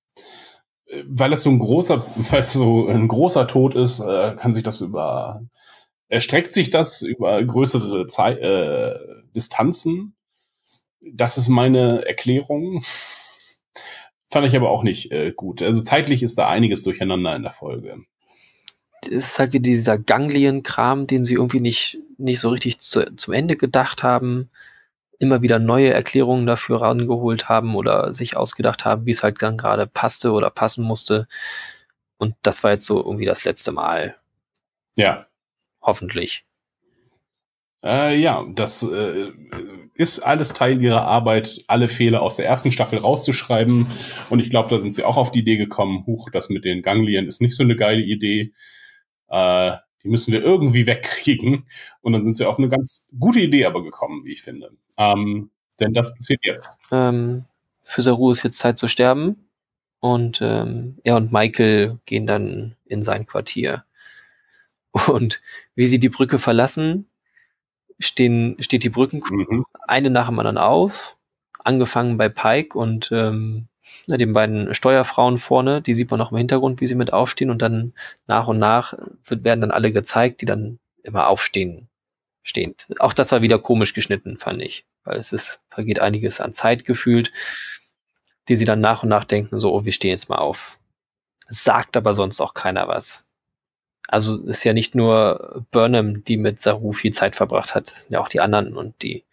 weil 1.04 1.32
es 1.32 1.42
so 1.42 1.50
ein 1.50 1.58
großer, 1.58 2.04
weil 2.30 2.40
es 2.40 2.52
so 2.52 2.88
ein 2.88 3.08
großer 3.08 3.46
Tod 3.46 3.74
ist, 3.74 4.00
äh, 4.00 4.34
kann 4.36 4.54
sich 4.54 4.62
das 4.62 4.80
über, 4.80 5.42
erstreckt 6.08 6.54
sich 6.54 6.70
das 6.70 7.02
über 7.02 7.42
größere 7.42 8.06
Zeit, 8.06 8.38
äh, 8.38 8.94
Distanzen. 9.34 10.14
Das 11.00 11.38
ist 11.38 11.48
meine 11.48 12.04
Erklärung. 12.06 12.82
Fand 14.30 14.46
ich 14.46 14.54
aber 14.54 14.70
auch 14.70 14.82
nicht 14.82 15.10
äh, 15.10 15.32
gut. 15.32 15.62
Also 15.62 15.82
zeitlich 15.82 16.22
ist 16.22 16.36
da 16.38 16.48
einiges 16.48 16.82
durcheinander 16.82 17.34
in 17.34 17.42
der 17.42 17.52
Folge. 17.52 17.96
Es 19.02 19.10
ist 19.10 19.38
halt 19.38 19.52
wie 19.54 19.60
dieser 19.60 19.98
Ganglien-Kram, 19.98 21.06
den 21.06 21.24
sie 21.24 21.34
irgendwie 21.34 21.60
nicht, 21.60 21.98
nicht 22.18 22.40
so 22.40 22.50
richtig 22.50 22.80
zu, 22.80 23.14
zum 23.16 23.32
Ende 23.32 23.56
gedacht 23.56 24.02
haben. 24.02 24.50
Immer 25.18 25.40
wieder 25.40 25.58
neue 25.58 25.92
Erklärungen 25.92 26.46
dafür 26.46 26.82
rangeholt 26.82 27.48
haben 27.48 27.74
oder 27.74 28.12
sich 28.12 28.36
ausgedacht 28.36 28.84
haben, 28.84 29.06
wie 29.06 29.10
es 29.10 29.22
halt 29.22 29.42
dann 29.42 29.56
gerade 29.56 29.86
passte 29.86 30.32
oder 30.32 30.50
passen 30.50 30.84
musste. 30.84 31.26
Und 32.18 32.34
das 32.42 32.62
war 32.64 32.72
jetzt 32.72 32.86
so 32.86 33.02
irgendwie 33.02 33.24
das 33.24 33.44
letzte 33.44 33.72
Mal. 33.72 34.16
Ja. 34.96 35.26
Hoffentlich. 35.80 36.44
Äh, 37.82 38.16
ja, 38.16 38.44
das 38.54 38.82
äh, 38.82 39.32
ist 39.98 40.20
alles 40.20 40.52
Teil 40.52 40.80
ihrer 40.80 41.02
Arbeit, 41.02 41.64
alle 41.66 41.88
Fehler 41.88 42.22
aus 42.22 42.36
der 42.36 42.46
ersten 42.46 42.70
Staffel 42.70 43.00
rauszuschreiben. 43.00 43.88
Und 44.30 44.38
ich 44.38 44.48
glaube, 44.48 44.70
da 44.70 44.78
sind 44.78 44.92
sie 44.92 45.02
auch 45.02 45.16
auf 45.16 45.32
die 45.32 45.40
Idee 45.40 45.56
gekommen, 45.56 46.06
huch, 46.06 46.30
das 46.30 46.48
mit 46.50 46.64
den 46.64 46.82
Ganglien 46.82 47.26
ist 47.26 47.42
nicht 47.42 47.56
so 47.56 47.64
eine 47.64 47.74
geile 47.74 48.02
Idee. 48.02 48.52
Äh, 49.28 49.72
die 50.04 50.08
müssen 50.08 50.32
wir 50.32 50.40
irgendwie 50.40 50.86
wegkriegen. 50.86 51.66
Und 52.00 52.12
dann 52.12 52.22
sind 52.22 52.34
sie 52.34 52.46
auf 52.46 52.58
eine 52.58 52.68
ganz 52.68 53.08
gute 53.18 53.40
Idee 53.40 53.66
aber 53.66 53.82
gekommen, 53.82 54.24
wie 54.24 54.32
ich 54.32 54.42
finde. 54.42 54.70
Ähm, 54.96 55.50
denn 55.80 55.92
das 55.94 56.14
passiert 56.14 56.40
jetzt. 56.44 56.78
Ähm, 56.92 57.44
für 57.82 58.02
Saru 58.02 58.30
ist 58.30 58.44
jetzt 58.44 58.60
Zeit 58.60 58.78
zu 58.78 58.86
sterben. 58.86 59.48
Und 59.98 60.38
ähm, 60.42 60.98
er 61.02 61.16
und 61.16 61.32
Michael 61.32 61.98
gehen 62.06 62.28
dann 62.28 62.76
in 62.86 63.02
sein 63.02 63.26
Quartier. 63.26 63.84
Und 65.08 65.42
wie 65.74 65.88
sie 65.88 65.98
die 65.98 66.08
Brücke 66.08 66.38
verlassen, 66.38 67.08
stehen, 67.98 68.56
steht 68.60 68.84
die 68.84 68.90
Brücken 68.90 69.22
mhm. 69.30 69.64
eine 69.86 70.10
nach 70.10 70.28
dem 70.28 70.38
anderen 70.38 70.58
auf, 70.58 71.16
angefangen 71.58 72.16
bei 72.16 72.28
Pike 72.28 72.78
und 72.78 73.10
ähm, 73.12 73.68
den 74.06 74.32
beiden 74.32 74.74
Steuerfrauen 74.74 75.38
vorne, 75.38 75.82
die 75.82 75.94
sieht 75.94 76.10
man 76.10 76.18
noch 76.18 76.32
im 76.32 76.38
Hintergrund, 76.38 76.80
wie 76.80 76.86
sie 76.86 76.94
mit 76.94 77.12
aufstehen 77.12 77.50
und 77.50 77.62
dann 77.62 77.92
nach 78.26 78.48
und 78.48 78.58
nach 78.58 78.94
wird, 79.24 79.44
werden 79.44 79.60
dann 79.62 79.70
alle 79.70 79.92
gezeigt, 79.92 80.40
die 80.40 80.46
dann 80.46 80.78
immer 81.02 81.28
aufstehen, 81.28 81.88
stehend. 82.42 82.88
Auch 82.98 83.12
das 83.12 83.32
war 83.32 83.42
wieder 83.42 83.58
komisch 83.58 83.94
geschnitten, 83.94 84.38
fand 84.38 84.62
ich, 84.62 84.84
weil 85.04 85.18
es 85.18 85.32
ist, 85.32 85.62
vergeht 85.70 86.00
einiges 86.00 86.40
an 86.40 86.52
Zeit 86.52 86.84
gefühlt, 86.84 87.32
die 88.48 88.56
sie 88.56 88.64
dann 88.64 88.80
nach 88.80 89.02
und 89.02 89.08
nach 89.08 89.24
denken, 89.24 89.58
so, 89.58 89.72
oh, 89.74 89.84
wir 89.84 89.92
stehen 89.92 90.10
jetzt 90.10 90.28
mal 90.28 90.36
auf. 90.36 90.78
Sagt 91.48 91.96
aber 91.96 92.14
sonst 92.14 92.40
auch 92.40 92.54
keiner 92.54 92.88
was. 92.88 93.27
Also 94.08 94.42
ist 94.46 94.64
ja 94.64 94.72
nicht 94.72 94.94
nur 94.94 95.64
Burnham, 95.70 96.24
die 96.24 96.38
mit 96.38 96.58
Saru 96.58 96.92
viel 96.92 97.12
Zeit 97.12 97.36
verbracht 97.36 97.74
hat, 97.74 97.88
es 97.88 98.02
sind 98.02 98.12
ja 98.12 98.20
auch 98.20 98.28
die 98.28 98.40
anderen 98.40 98.76
und 98.76 99.02
die 99.02 99.24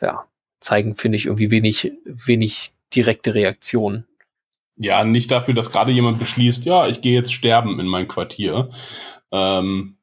ja, 0.00 0.26
zeigen, 0.60 0.96
finde 0.96 1.16
ich, 1.16 1.26
irgendwie 1.26 1.50
wenig, 1.50 1.92
wenig 2.04 2.72
direkte 2.94 3.34
Reaktionen. 3.34 4.06
Ja, 4.76 5.04
nicht 5.04 5.30
dafür, 5.30 5.54
dass 5.54 5.70
gerade 5.70 5.92
jemand 5.92 6.18
beschließt, 6.18 6.64
ja, 6.64 6.88
ich 6.88 7.00
gehe 7.00 7.14
jetzt 7.14 7.32
sterben 7.32 7.78
in 7.78 7.86
mein 7.86 8.08
Quartier. 8.08 8.70
Ähm, 9.30 9.96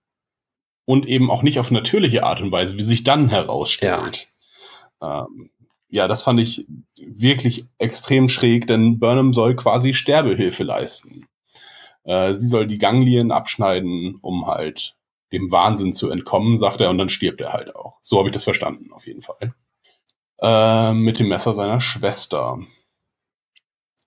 und 0.86 1.06
eben 1.06 1.30
auch 1.30 1.44
nicht 1.44 1.60
auf 1.60 1.70
natürliche 1.70 2.24
Art 2.24 2.42
und 2.42 2.52
Weise, 2.52 2.78
wie 2.78 2.84
sich 2.84 3.04
dann 3.04 3.30
herausstellt. 3.30 4.28
Ja. 5.02 5.26
Ähm, 5.26 5.52
ja, 5.90 6.08
das 6.08 6.22
fand 6.22 6.40
ich 6.40 6.66
wirklich 6.98 7.66
extrem 7.78 8.30
schräg, 8.30 8.68
denn 8.68 9.00
Burnham 9.00 9.34
soll 9.34 9.56
quasi 9.56 9.94
Sterbehilfe 9.94 10.64
leisten. 10.64 11.28
Äh, 12.10 12.34
sie 12.34 12.48
soll 12.48 12.66
die 12.66 12.80
Ganglien 12.80 13.32
abschneiden, 13.32 14.18
um 14.24 14.48
halt 14.48 14.96
dem 15.32 15.52
Wahnsinn 15.52 15.94
zu 15.94 16.10
entkommen, 16.10 16.58
sagt 16.58 16.82
er, 16.82 16.90
und 16.90 16.98
dann 16.98 17.08
stirbt 17.08 17.40
er 17.40 17.54
halt 17.54 17.76
auch. 17.76 18.00
So 18.02 18.18
habe 18.18 18.30
ich 18.30 18.34
das 18.34 18.46
verstanden, 18.46 18.92
auf 18.92 19.06
jeden 19.06 19.22
Fall. 19.22 19.54
Äh, 20.42 20.94
mit 20.94 21.20
dem 21.20 21.28
Messer 21.28 21.54
seiner 21.54 21.82
Schwester. 21.82 22.58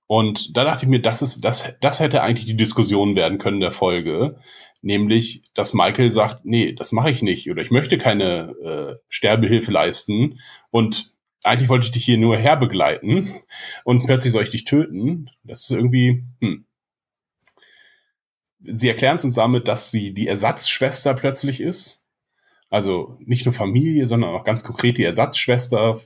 Und 0.08 0.56
da 0.56 0.64
dachte 0.64 0.84
ich 0.84 0.88
mir, 0.88 1.00
das 1.00 1.22
ist, 1.22 1.44
das, 1.44 1.78
das 1.80 2.00
hätte 2.00 2.22
eigentlich 2.22 2.46
die 2.46 2.56
Diskussion 2.56 3.14
werden 3.14 3.38
können 3.38 3.60
der 3.60 3.70
Folge. 3.70 4.40
Nämlich, 4.80 5.44
dass 5.54 5.72
Michael 5.72 6.10
sagt, 6.10 6.44
nee, 6.44 6.72
das 6.72 6.90
mache 6.90 7.12
ich 7.12 7.22
nicht 7.22 7.48
oder 7.48 7.62
ich 7.62 7.70
möchte 7.70 7.98
keine 7.98 8.50
äh, 8.64 8.96
Sterbehilfe 9.08 9.70
leisten 9.70 10.40
und 10.70 11.14
eigentlich 11.44 11.68
wollte 11.68 11.86
ich 11.86 11.92
dich 11.92 12.04
hier 12.04 12.18
nur 12.18 12.36
herbegleiten 12.36 13.30
und 13.84 14.06
plötzlich 14.06 14.32
soll 14.32 14.42
ich 14.42 14.50
dich 14.50 14.64
töten. 14.64 15.30
Das 15.44 15.62
ist 15.62 15.70
irgendwie, 15.70 16.24
hm 16.40 16.66
sie 18.64 18.88
erklären 18.88 19.16
es 19.16 19.24
uns 19.24 19.34
damit, 19.34 19.68
dass 19.68 19.90
sie 19.90 20.14
die 20.14 20.28
Ersatzschwester 20.28 21.14
plötzlich 21.14 21.60
ist. 21.60 22.06
Also 22.70 23.18
nicht 23.20 23.44
nur 23.44 23.52
Familie, 23.52 24.06
sondern 24.06 24.34
auch 24.34 24.44
ganz 24.44 24.64
konkret 24.64 24.98
die 24.98 25.04
Ersatzschwester, 25.04 26.00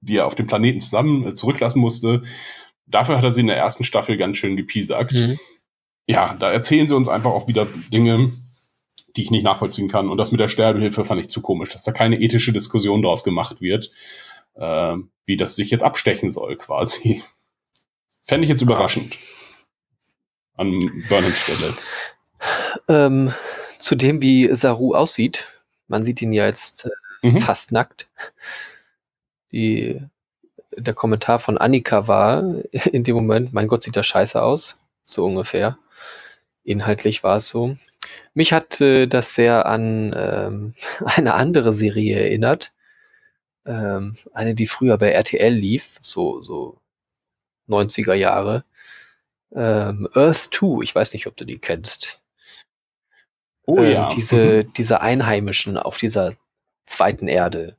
die 0.00 0.16
er 0.16 0.26
auf 0.26 0.34
dem 0.34 0.46
Planeten 0.46 0.80
zusammen 0.80 1.26
äh, 1.26 1.34
zurücklassen 1.34 1.80
musste. 1.80 2.22
Dafür 2.86 3.16
hat 3.16 3.24
er 3.24 3.30
sie 3.30 3.42
in 3.42 3.46
der 3.46 3.56
ersten 3.56 3.84
Staffel 3.84 4.16
ganz 4.16 4.36
schön 4.36 4.56
gepiesackt. 4.56 5.12
Mhm. 5.12 5.38
Ja, 6.08 6.34
da 6.34 6.50
erzählen 6.50 6.88
sie 6.88 6.96
uns 6.96 7.08
einfach 7.08 7.30
auch 7.30 7.46
wieder 7.46 7.66
Dinge, 7.92 8.32
die 9.16 9.22
ich 9.22 9.30
nicht 9.30 9.44
nachvollziehen 9.44 9.88
kann. 9.88 10.08
Und 10.08 10.18
das 10.18 10.32
mit 10.32 10.40
der 10.40 10.48
Sterbehilfe 10.48 11.04
fand 11.04 11.20
ich 11.20 11.28
zu 11.28 11.40
komisch, 11.40 11.68
dass 11.68 11.84
da 11.84 11.92
keine 11.92 12.20
ethische 12.20 12.52
Diskussion 12.52 13.02
daraus 13.02 13.22
gemacht 13.22 13.60
wird, 13.60 13.92
äh, 14.54 14.96
wie 15.24 15.36
das 15.36 15.54
sich 15.54 15.70
jetzt 15.70 15.84
abstechen 15.84 16.28
soll, 16.28 16.56
quasi. 16.56 17.22
Fände 18.22 18.44
ich 18.44 18.50
jetzt 18.50 18.62
überraschend 18.62 19.16
an 20.62 21.04
Burnhams 21.08 21.38
Stelle. 21.38 21.74
Ähm, 22.88 23.32
zu 23.78 23.94
dem, 23.94 24.22
wie 24.22 24.54
Saru 24.54 24.94
aussieht. 24.94 25.46
Man 25.88 26.04
sieht 26.04 26.22
ihn 26.22 26.32
ja 26.32 26.46
jetzt 26.46 26.86
äh, 27.22 27.28
mhm. 27.28 27.38
fast 27.38 27.72
nackt. 27.72 28.08
Die, 29.50 30.00
der 30.76 30.94
Kommentar 30.94 31.38
von 31.38 31.58
Annika 31.58 32.08
war 32.08 32.42
in 32.92 33.04
dem 33.04 33.16
Moment, 33.16 33.52
mein 33.52 33.68
Gott, 33.68 33.82
sieht 33.82 33.96
das 33.96 34.06
scheiße 34.06 34.42
aus. 34.42 34.78
So 35.04 35.26
ungefähr. 35.26 35.78
Inhaltlich 36.64 37.24
war 37.24 37.36
es 37.36 37.48
so. 37.48 37.76
Mich 38.34 38.52
hat 38.52 38.80
äh, 38.80 39.06
das 39.06 39.34
sehr 39.34 39.66
an 39.66 40.14
ähm, 40.16 40.74
eine 41.04 41.34
andere 41.34 41.72
Serie 41.72 42.20
erinnert. 42.20 42.72
Ähm, 43.66 44.14
eine, 44.32 44.54
die 44.54 44.66
früher 44.66 44.96
bei 44.98 45.10
RTL 45.10 45.52
lief, 45.52 45.98
so, 46.00 46.40
so 46.42 46.78
90er 47.68 48.14
Jahre 48.14 48.64
ähm, 49.54 50.08
Earth 50.14 50.50
2, 50.52 50.82
ich 50.82 50.94
weiß 50.94 51.12
nicht, 51.14 51.26
ob 51.26 51.36
du 51.36 51.44
die 51.44 51.58
kennst. 51.58 52.20
Oh 53.66 53.78
ähm, 53.78 53.92
ja. 53.92 54.08
Diese, 54.08 54.64
mhm. 54.64 54.72
diese 54.74 55.00
Einheimischen 55.00 55.76
auf 55.76 55.98
dieser 55.98 56.32
zweiten 56.86 57.28
Erde. 57.28 57.76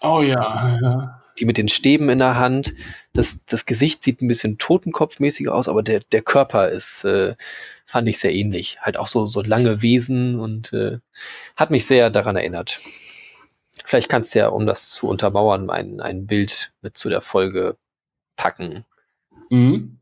Oh 0.00 0.20
ja, 0.20 0.78
ja. 0.80 1.22
Die 1.38 1.46
mit 1.46 1.58
den 1.58 1.68
Stäben 1.68 2.08
in 2.10 2.18
der 2.18 2.36
Hand. 2.36 2.74
Das, 3.12 3.44
das 3.44 3.66
Gesicht 3.66 4.04
sieht 4.04 4.22
ein 4.22 4.28
bisschen 4.28 4.58
totenkopfmäßig 4.58 5.48
aus, 5.48 5.68
aber 5.68 5.82
der, 5.82 6.00
der 6.00 6.22
Körper 6.22 6.68
ist, 6.68 7.04
äh, 7.04 7.34
fand 7.86 8.08
ich 8.08 8.18
sehr 8.18 8.32
ähnlich. 8.32 8.78
Halt 8.80 8.96
auch 8.96 9.08
so, 9.08 9.26
so 9.26 9.42
lange 9.42 9.82
Wesen 9.82 10.38
und 10.38 10.72
äh, 10.72 10.98
hat 11.56 11.70
mich 11.70 11.86
sehr 11.86 12.10
daran 12.10 12.36
erinnert. 12.36 12.78
Vielleicht 13.84 14.08
kannst 14.08 14.34
du 14.34 14.38
ja, 14.38 14.48
um 14.48 14.66
das 14.66 14.90
zu 14.90 15.08
untermauern, 15.08 15.70
ein, 15.70 16.00
ein 16.00 16.26
Bild 16.26 16.72
mit 16.82 16.96
zu 16.96 17.08
der 17.08 17.20
Folge 17.20 17.76
packen. 18.36 18.84
Mhm. 19.50 19.98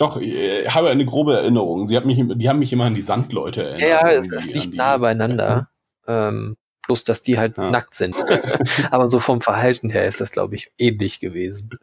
Doch, 0.00 0.16
ich 0.16 0.34
äh, 0.34 0.66
habe 0.66 0.88
eine 0.88 1.04
grobe 1.04 1.34
Erinnerung. 1.34 1.86
Sie 1.86 1.94
hat 1.94 2.06
mich, 2.06 2.18
die 2.18 2.48
haben 2.48 2.58
mich 2.58 2.72
immer 2.72 2.86
an 2.86 2.94
die 2.94 3.02
Sandleute 3.02 3.64
erinnert. 3.64 3.82
Ja, 3.82 4.10
es, 4.10 4.32
es 4.32 4.50
liegt 4.50 4.74
nah 4.74 4.96
beieinander. 4.96 5.68
Ähm, 6.06 6.56
bloß, 6.86 7.04
dass 7.04 7.22
die 7.22 7.38
halt 7.38 7.58
ja. 7.58 7.70
nackt 7.70 7.92
sind. 7.92 8.16
Aber 8.90 9.08
so 9.08 9.18
vom 9.18 9.42
Verhalten 9.42 9.90
her 9.90 10.08
ist 10.08 10.22
das, 10.22 10.32
glaube 10.32 10.54
ich, 10.54 10.72
ähnlich 10.78 11.20
gewesen. 11.20 11.78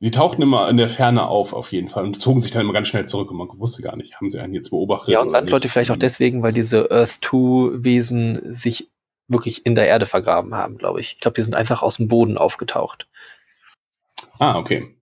Die 0.00 0.10
tauchten 0.10 0.42
immer 0.42 0.68
in 0.68 0.76
der 0.76 0.88
Ferne 0.88 1.28
auf, 1.28 1.52
auf 1.52 1.70
jeden 1.70 1.88
Fall, 1.88 2.02
und 2.02 2.20
zogen 2.20 2.40
sich 2.40 2.50
dann 2.50 2.62
immer 2.62 2.72
ganz 2.72 2.88
schnell 2.88 3.06
zurück 3.06 3.30
und 3.30 3.36
man 3.36 3.48
wusste 3.60 3.80
gar 3.82 3.94
nicht, 3.94 4.16
haben 4.16 4.28
sie 4.28 4.40
einen 4.40 4.52
jetzt 4.52 4.70
beobachtet? 4.70 5.10
Ja, 5.10 5.20
und 5.20 5.30
Sandleute 5.30 5.68
vielleicht 5.68 5.92
auch 5.92 5.96
deswegen, 5.96 6.42
weil 6.42 6.52
diese 6.52 6.90
Earth-2-Wesen 6.90 8.52
sich 8.52 8.90
wirklich 9.28 9.64
in 9.64 9.76
der 9.76 9.86
Erde 9.86 10.06
vergraben 10.06 10.56
haben, 10.56 10.78
glaube 10.78 11.00
ich. 11.00 11.12
Ich 11.12 11.20
glaube, 11.20 11.36
die 11.36 11.42
sind 11.42 11.54
einfach 11.54 11.84
aus 11.84 11.98
dem 11.98 12.08
Boden 12.08 12.36
aufgetaucht. 12.38 13.08
Ah, 14.40 14.58
okay. 14.58 14.96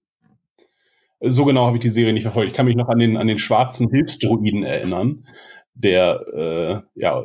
So 1.22 1.44
genau 1.44 1.66
habe 1.66 1.76
ich 1.76 1.82
die 1.82 1.90
Serie 1.90 2.12
nicht 2.12 2.22
verfolgt. 2.22 2.50
Ich 2.50 2.56
kann 2.56 2.66
mich 2.66 2.76
noch 2.76 2.88
an 2.88 2.98
den, 2.98 3.16
an 3.16 3.26
den 3.26 3.38
schwarzen 3.38 3.90
Hilfsdruiden 3.90 4.62
erinnern, 4.64 5.26
der 5.74 6.20
äh, 6.34 7.00
ja 7.00 7.24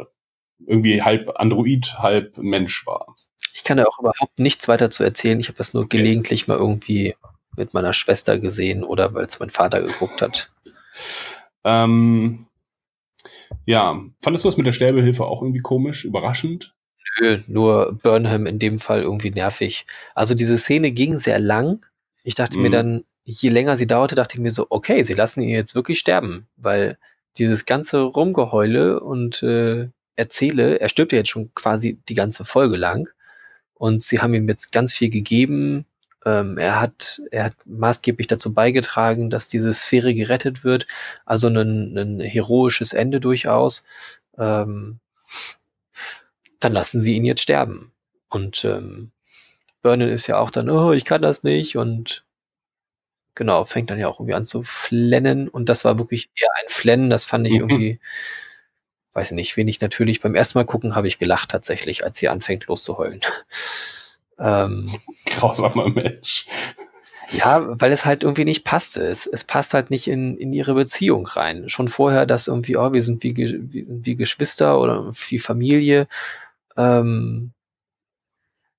irgendwie 0.67 1.01
halb 1.01 1.31
Android, 1.35 1.95
halb 1.99 2.37
Mensch 2.37 2.85
war. 2.85 3.15
Ich 3.53 3.63
kann 3.63 3.77
ja 3.77 3.87
auch 3.87 3.99
überhaupt 3.99 4.39
nichts 4.39 4.67
weiter 4.67 4.89
zu 4.91 5.03
erzählen. 5.03 5.39
Ich 5.39 5.47
habe 5.47 5.57
das 5.57 5.73
nur 5.73 5.87
gelegentlich 5.87 6.47
mal 6.47 6.57
irgendwie 6.57 7.15
mit 7.55 7.73
meiner 7.73 7.93
Schwester 7.93 8.37
gesehen 8.39 8.83
oder 8.83 9.13
weil 9.13 9.25
es 9.25 9.39
mein 9.39 9.49
Vater 9.49 9.81
geguckt 9.81 10.21
hat. 10.21 10.51
Ähm, 11.63 12.47
ja, 13.65 13.99
fandest 14.21 14.43
du 14.45 14.49
das 14.49 14.57
mit 14.57 14.67
der 14.67 14.73
Sterbehilfe 14.73 15.25
auch 15.25 15.41
irgendwie 15.41 15.61
komisch, 15.61 16.05
überraschend? 16.05 16.75
Nö, 17.19 17.39
nur 17.47 17.97
Burnham 18.03 18.45
in 18.45 18.59
dem 18.59 18.77
Fall 18.79 19.01
irgendwie 19.03 19.31
nervig. 19.31 19.85
Also 20.15 20.35
diese 20.35 20.57
Szene 20.57 20.91
ging 20.91 21.17
sehr 21.17 21.39
lang. 21.39 21.85
Ich 22.23 22.35
dachte 22.35 22.57
mir 22.57 22.67
Mhm. 22.67 22.73
dann, 22.73 23.03
je 23.25 23.49
länger 23.49 23.75
sie 23.75 23.87
dauerte, 23.87 24.15
dachte 24.15 24.35
ich 24.35 24.41
mir 24.41 24.51
so, 24.51 24.67
okay, 24.69 25.03
sie 25.03 25.13
lassen 25.13 25.41
ihn 25.41 25.49
jetzt 25.49 25.75
wirklich 25.75 25.99
sterben, 25.99 26.47
weil 26.55 26.97
dieses 27.37 27.65
ganze 27.65 28.01
Rumgeheule 28.01 28.99
und 28.99 29.43
äh, 29.43 29.89
Erzähle, 30.15 30.79
er 30.79 30.87
stirbt 30.87 31.11
ja 31.11 31.17
jetzt 31.17 31.29
schon 31.29 31.53
quasi 31.55 31.99
die 32.07 32.15
ganze 32.15 32.45
Folge 32.45 32.77
lang 32.77 33.09
und 33.73 34.01
sie 34.01 34.21
haben 34.21 34.33
ihm 34.33 34.47
jetzt 34.47 34.71
ganz 34.71 34.93
viel 34.93 35.09
gegeben. 35.09 35.85
Ähm, 36.25 36.57
er 36.57 36.79
hat, 36.79 37.21
er 37.31 37.45
hat 37.45 37.55
maßgeblich 37.65 38.27
dazu 38.27 38.53
beigetragen, 38.53 39.29
dass 39.29 39.49
diese 39.49 39.73
Sphäre 39.73 40.13
gerettet 40.13 40.63
wird. 40.63 40.87
Also 41.25 41.49
ein, 41.49 41.97
ein 41.97 42.19
heroisches 42.21 42.93
Ende 42.93 43.19
durchaus. 43.19 43.85
Ähm, 44.37 44.99
dann 46.61 46.71
lassen 46.71 47.01
sie 47.01 47.15
ihn 47.15 47.25
jetzt 47.25 47.41
sterben. 47.41 47.91
Und 48.29 48.63
ähm, 48.65 49.11
Vernon 49.81 50.09
ist 50.09 50.27
ja 50.27 50.39
auch 50.39 50.49
dann, 50.49 50.69
oh, 50.69 50.93
ich 50.93 51.05
kann 51.05 51.21
das 51.21 51.43
nicht 51.43 51.77
und 51.77 52.24
genau, 53.35 53.65
fängt 53.65 53.91
dann 53.91 53.99
ja 53.99 54.07
auch 54.07 54.19
irgendwie 54.19 54.35
an 54.35 54.45
zu 54.45 54.63
flennen 54.63 55.47
und 55.47 55.69
das 55.69 55.85
war 55.85 55.99
wirklich 55.99 56.29
eher 56.35 56.49
ein 56.61 56.69
Flennen, 56.69 57.09
das 57.09 57.25
fand 57.25 57.45
ich 57.47 57.53
Mhm. 57.55 57.59
irgendwie, 57.59 57.99
weiß 59.13 59.31
ich 59.31 59.35
nicht, 59.35 59.57
wenig 59.57 59.81
natürlich. 59.81 60.21
Beim 60.21 60.35
ersten 60.35 60.57
Mal 60.57 60.65
gucken 60.65 60.95
habe 60.95 61.07
ich 61.07 61.19
gelacht 61.19 61.49
tatsächlich, 61.51 62.03
als 62.03 62.17
sie 62.17 62.29
anfängt 62.29 62.65
loszuheulen. 62.67 63.19
ähm, 64.39 64.93
Grausamer 65.25 65.89
Mensch. 65.89 66.45
ja, 67.31 67.63
weil 67.79 67.91
es 67.91 68.05
halt 68.05 68.23
irgendwie 68.23 68.45
nicht 68.45 68.63
passte. 68.63 69.05
Es, 69.07 69.25
es 69.25 69.43
passt 69.43 69.73
halt 69.73 69.89
nicht 69.89 70.07
in, 70.07 70.37
in 70.37 70.53
ihre 70.53 70.73
Beziehung 70.73 71.25
rein. 71.25 71.69
Schon 71.69 71.87
vorher, 71.87 72.25
dass 72.25 72.47
irgendwie, 72.47 72.77
oh, 72.77 72.93
wir 72.93 73.01
sind 73.01 73.23
wie, 73.23 73.35
wie, 73.35 73.85
wie 73.87 74.15
Geschwister 74.15 74.79
oder 74.79 75.11
wie 75.29 75.39
Familie. 75.39 76.07
Ähm, 76.77 77.51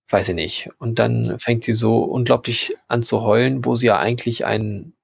weiß 0.09 0.31
ich 0.31 0.35
nicht. 0.35 0.71
Und 0.79 0.99
dann 0.99 1.39
fängt 1.39 1.65
sie 1.65 1.73
so 1.73 1.99
unglaublich 2.05 2.77
an 2.89 3.03
zu 3.03 3.23
heulen, 3.23 3.65
wo 3.65 3.75
sie 3.75 3.87
ja 3.87 3.99
eigentlich 3.99 4.45
ein, 4.45 4.95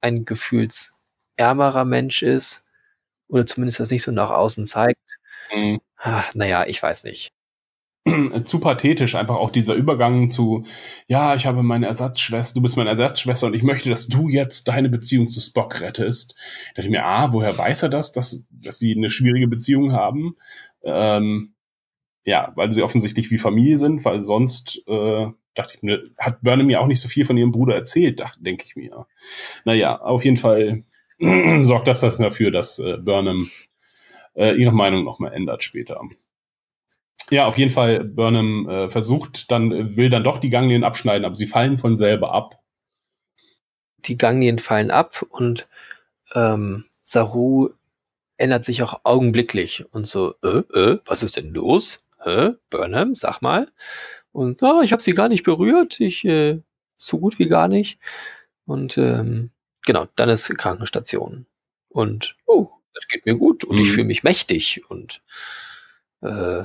ein 0.00 0.24
gefühlsärmerer 0.24 1.84
Mensch 1.84 2.22
ist. 2.22 2.66
Oder 3.28 3.46
zumindest 3.46 3.80
das 3.80 3.90
nicht 3.90 4.02
so 4.02 4.12
nach 4.12 4.30
außen 4.30 4.66
zeigt. 4.66 5.00
Mhm. 5.52 5.80
Ach, 5.96 6.34
naja, 6.34 6.64
ich 6.66 6.82
weiß 6.82 7.04
nicht. 7.04 7.32
zu 8.44 8.60
pathetisch, 8.60 9.14
einfach 9.16 9.36
auch 9.36 9.50
dieser 9.50 9.74
Übergang 9.74 10.28
zu, 10.28 10.64
ja, 11.08 11.34
ich 11.34 11.46
habe 11.46 11.62
meine 11.62 11.86
Ersatzschwester, 11.86 12.54
du 12.54 12.62
bist 12.62 12.76
meine 12.76 12.90
Ersatzschwester 12.90 13.48
und 13.48 13.54
ich 13.54 13.64
möchte, 13.64 13.90
dass 13.90 14.06
du 14.06 14.28
jetzt 14.28 14.68
deine 14.68 14.88
Beziehung 14.88 15.26
zu 15.28 15.40
Spock 15.40 15.80
rettest. 15.80 16.34
Da 16.36 16.76
dachte 16.76 16.88
ich 16.88 16.90
mir, 16.90 17.04
ah, 17.04 17.32
woher 17.32 17.56
weiß 17.56 17.82
er 17.84 17.88
das, 17.88 18.12
dass, 18.12 18.46
dass 18.50 18.78
sie 18.78 18.94
eine 18.94 19.10
schwierige 19.10 19.48
Beziehung 19.48 19.92
haben? 19.92 20.36
Ähm, 20.84 21.55
ja, 22.26 22.52
weil 22.56 22.74
sie 22.74 22.82
offensichtlich 22.82 23.30
wie 23.30 23.38
Familie 23.38 23.78
sind, 23.78 24.04
weil 24.04 24.22
sonst, 24.22 24.82
äh, 24.88 25.26
dachte 25.54 25.74
ich 25.76 25.82
mir, 25.82 26.10
hat 26.18 26.42
Burnham 26.42 26.68
ja 26.68 26.80
auch 26.80 26.88
nicht 26.88 27.00
so 27.00 27.08
viel 27.08 27.24
von 27.24 27.36
ihrem 27.36 27.52
Bruder 27.52 27.76
erzählt, 27.76 28.22
denke 28.40 28.64
ich 28.66 28.76
mir. 28.76 29.06
Naja, 29.64 30.00
auf 30.00 30.24
jeden 30.24 30.36
Fall 30.36 30.84
sorgt 31.62 31.86
das, 31.86 32.00
das 32.00 32.18
dafür, 32.18 32.50
dass 32.50 32.80
äh, 32.80 32.98
Burnham 32.98 33.48
äh, 34.34 34.54
ihre 34.60 34.72
Meinung 34.72 35.04
nochmal 35.04 35.32
ändert 35.32 35.62
später. 35.62 36.00
Ja, 37.30 37.46
auf 37.46 37.58
jeden 37.58 37.70
Fall, 37.70 38.04
Burnham 38.04 38.68
äh, 38.68 38.90
versucht 38.90 39.50
dann, 39.50 39.96
will 39.96 40.10
dann 40.10 40.24
doch 40.24 40.38
die 40.38 40.50
Ganglien 40.50 40.84
abschneiden, 40.84 41.24
aber 41.24 41.34
sie 41.36 41.46
fallen 41.46 41.78
von 41.78 41.96
selber 41.96 42.32
ab. 42.32 42.60
die 44.04 44.18
Ganglien 44.18 44.58
fallen 44.58 44.90
ab 44.90 45.24
und 45.30 45.68
ähm, 46.34 46.84
Saru 47.02 47.70
ändert 48.36 48.64
sich 48.64 48.82
auch 48.82 49.00
augenblicklich 49.04 49.84
und 49.92 50.06
so, 50.06 50.34
äh, 50.42 50.58
äh, 50.78 50.98
was 51.06 51.22
ist 51.22 51.36
denn 51.36 51.54
los? 51.54 52.05
Hä? 52.26 52.54
Burnham, 52.70 53.14
sag 53.14 53.40
mal. 53.40 53.70
Und 54.32 54.62
ah, 54.62 54.80
ich 54.82 54.92
habe 54.92 55.02
sie 55.02 55.14
gar 55.14 55.28
nicht 55.28 55.44
berührt, 55.44 56.00
ich 56.00 56.24
äh, 56.24 56.60
so 56.96 57.18
gut 57.20 57.38
wie 57.38 57.46
gar 57.48 57.68
nicht. 57.68 57.98
Und 58.66 58.98
ähm, 58.98 59.50
genau, 59.84 60.06
dann 60.16 60.28
ist 60.28 60.56
Krankenstation. 60.58 61.46
Und 61.88 62.36
oh, 62.46 62.70
es 62.94 63.06
geht 63.08 63.26
mir 63.26 63.36
gut 63.36 63.64
und 63.64 63.78
ich 63.78 63.88
Mhm. 63.88 63.92
fühle 63.94 64.06
mich 64.06 64.24
mächtig 64.24 64.82
und 64.90 65.22
äh, 66.22 66.64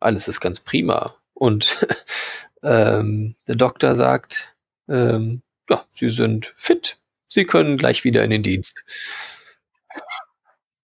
alles 0.00 0.28
ist 0.28 0.40
ganz 0.40 0.60
prima. 0.60 1.06
Und 1.34 1.86
ähm, 2.62 3.34
der 3.46 3.56
Doktor 3.56 3.94
sagt, 3.96 4.56
ähm, 4.88 5.42
ja, 5.68 5.84
Sie 5.90 6.08
sind 6.08 6.52
fit. 6.56 6.96
Sie 7.28 7.44
können 7.44 7.76
gleich 7.76 8.04
wieder 8.04 8.24
in 8.24 8.30
den 8.30 8.42
Dienst. 8.42 8.84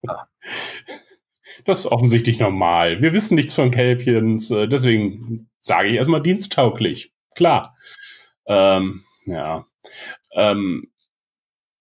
Das 1.64 1.80
ist 1.80 1.86
offensichtlich 1.86 2.38
normal. 2.38 3.02
Wir 3.02 3.12
wissen 3.12 3.34
nichts 3.34 3.54
von 3.54 3.70
Kälbchens, 3.70 4.50
äh, 4.50 4.68
deswegen 4.68 5.48
sage 5.60 5.88
ich 5.88 5.94
erstmal 5.96 6.22
diensttauglich. 6.22 7.12
Klar. 7.34 7.76
Ähm, 8.46 9.02
ja. 9.26 9.66
Ähm, 10.32 10.90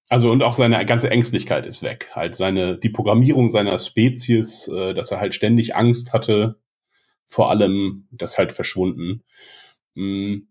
also 0.10 0.32
und 0.32 0.42
auch 0.42 0.54
seine 0.54 0.84
ganze 0.86 1.12
Ängstlichkeit 1.12 1.66
ist 1.66 1.84
weg. 1.84 2.10
Halt 2.14 2.36
seine, 2.36 2.78
die 2.78 2.90
Programmierung 2.90 3.48
seiner 3.48 3.78
Spezies, 3.80 4.68
äh, 4.68 4.94
dass 4.94 5.12
er 5.12 5.20
halt 5.20 5.36
ständig 5.36 5.76
Angst 5.76 6.14
hatte, 6.14 6.60
vor 7.28 7.52
allem, 7.52 8.08
das 8.12 8.38
halt 8.38 8.52
verschwunden. 8.52 9.24
Mm. 9.94 10.48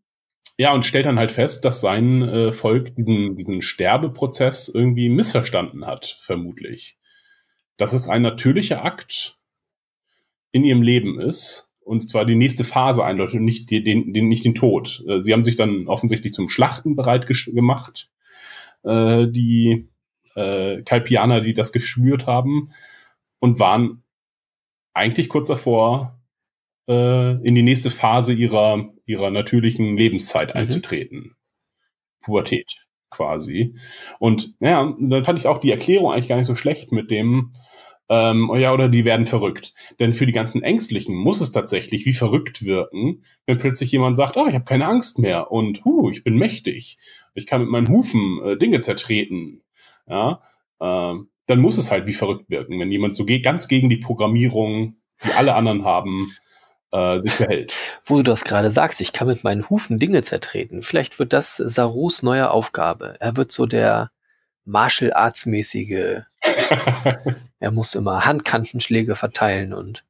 Ja, 0.60 0.72
und 0.72 0.86
stellt 0.86 1.06
dann 1.06 1.20
halt 1.20 1.30
fest, 1.30 1.64
dass 1.64 1.80
sein 1.80 2.22
äh, 2.22 2.50
Volk 2.50 2.94
diesen, 2.96 3.36
diesen 3.36 3.62
Sterbeprozess 3.62 4.68
irgendwie 4.68 5.08
missverstanden 5.08 5.86
hat, 5.86 6.18
vermutlich. 6.20 6.98
Dass 7.78 7.94
es 7.94 8.08
ein 8.08 8.20
natürlicher 8.22 8.84
Akt 8.84 9.38
in 10.52 10.64
ihrem 10.64 10.82
Leben 10.82 11.18
ist, 11.18 11.72
und 11.80 12.06
zwar 12.06 12.26
die 12.26 12.34
nächste 12.34 12.64
Phase 12.64 13.02
eindeutig 13.02 13.36
und 13.36 13.44
nicht 13.44 13.70
den, 13.70 14.12
den, 14.12 14.28
nicht 14.28 14.44
den 14.44 14.54
Tod. 14.54 15.02
Äh, 15.08 15.20
Sie 15.20 15.32
haben 15.32 15.44
sich 15.44 15.56
dann 15.56 15.88
offensichtlich 15.88 16.34
zum 16.34 16.50
Schlachten 16.50 16.96
bereit 16.96 17.26
gemacht, 17.26 18.10
äh, 18.82 19.26
die 19.26 19.88
äh, 20.34 20.82
Kalpianer, 20.82 21.40
die 21.40 21.54
das 21.54 21.72
geschwürt 21.72 22.26
haben, 22.26 22.68
und 23.38 23.58
waren 23.58 24.02
eigentlich 24.92 25.30
kurz 25.30 25.48
davor, 25.48 26.20
äh, 26.88 27.32
in 27.46 27.54
die 27.54 27.62
nächste 27.62 27.90
Phase 27.90 28.34
ihrer, 28.34 28.92
ihrer 29.06 29.30
natürlichen 29.30 29.96
Lebenszeit 29.96 30.54
Mhm. 30.54 30.60
einzutreten. 30.60 31.36
Pubertät 32.20 32.87
quasi. 33.10 33.74
Und 34.18 34.54
ja, 34.60 34.94
dann 35.00 35.24
fand 35.24 35.38
ich 35.38 35.46
auch 35.46 35.58
die 35.58 35.70
Erklärung 35.70 36.12
eigentlich 36.12 36.28
gar 36.28 36.36
nicht 36.36 36.46
so 36.46 36.54
schlecht 36.54 36.92
mit 36.92 37.10
dem, 37.10 37.52
ähm, 38.08 38.48
oh 38.50 38.56
ja, 38.56 38.72
oder 38.72 38.88
die 38.88 39.04
werden 39.04 39.26
verrückt. 39.26 39.74
Denn 40.00 40.12
für 40.12 40.26
die 40.26 40.32
ganzen 40.32 40.62
Ängstlichen 40.62 41.14
muss 41.14 41.40
es 41.40 41.52
tatsächlich 41.52 42.06
wie 42.06 42.14
verrückt 42.14 42.64
wirken, 42.64 43.22
wenn 43.46 43.58
plötzlich 43.58 43.92
jemand 43.92 44.16
sagt, 44.16 44.36
ah, 44.36 44.46
ich 44.48 44.54
habe 44.54 44.64
keine 44.64 44.86
Angst 44.86 45.18
mehr 45.18 45.52
und 45.52 45.84
hu, 45.84 46.10
ich 46.10 46.24
bin 46.24 46.36
mächtig. 46.36 46.96
Ich 47.34 47.46
kann 47.46 47.60
mit 47.60 47.70
meinen 47.70 47.88
Hufen 47.88 48.40
äh, 48.42 48.56
Dinge 48.56 48.80
zertreten. 48.80 49.62
Ja, 50.08 50.42
ähm, 50.80 51.28
dann 51.46 51.60
muss 51.60 51.78
es 51.78 51.90
halt 51.90 52.06
wie 52.06 52.14
verrückt 52.14 52.48
wirken, 52.48 52.78
wenn 52.78 52.92
jemand 52.92 53.14
so 53.14 53.24
ge 53.24 53.40
ganz 53.40 53.68
gegen 53.68 53.90
die 53.90 53.96
Programmierung, 53.96 54.96
die 55.24 55.32
alle 55.32 55.54
anderen 55.54 55.84
haben, 55.84 56.32
äh, 56.92 57.18
sich 57.18 57.32
verhält. 57.32 57.74
Wo 58.04 58.16
du 58.16 58.22
das 58.22 58.44
gerade 58.44 58.70
sagst, 58.70 59.00
ich 59.00 59.12
kann 59.12 59.28
mit 59.28 59.44
meinen 59.44 59.68
Hufen 59.68 59.98
Dinge 59.98 60.22
zertreten. 60.22 60.82
Vielleicht 60.82 61.18
wird 61.18 61.32
das 61.32 61.56
Sarus 61.56 62.22
neue 62.22 62.50
Aufgabe. 62.50 63.16
Er 63.20 63.36
wird 63.36 63.52
so 63.52 63.66
der 63.66 64.10
Martial 64.64 65.12
Arts 65.12 65.46
mäßige. 65.46 66.22
Er 67.60 67.72
muss 67.72 67.96
immer 67.96 68.24
Handkantenschläge 68.24 69.16
verteilen 69.16 69.74
und 69.74 70.04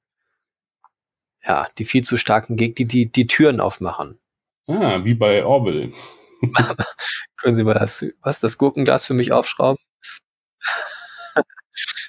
ja, 1.42 1.66
die 1.78 1.86
viel 1.86 2.04
zu 2.04 2.18
starken 2.18 2.56
Gegner, 2.56 2.74
die, 2.74 2.86
die 2.86 3.10
die 3.10 3.26
Türen 3.26 3.60
aufmachen. 3.60 4.18
ah, 4.66 5.02
wie 5.02 5.14
bei 5.14 5.42
Orwell. 5.42 5.90
Können 7.36 7.54
Sie 7.54 7.64
mal 7.64 7.72
das, 7.74 8.04
was, 8.20 8.40
das 8.40 8.58
Gurkenglas 8.58 9.06
für 9.06 9.14
mich 9.14 9.32
aufschrauben? 9.32 9.82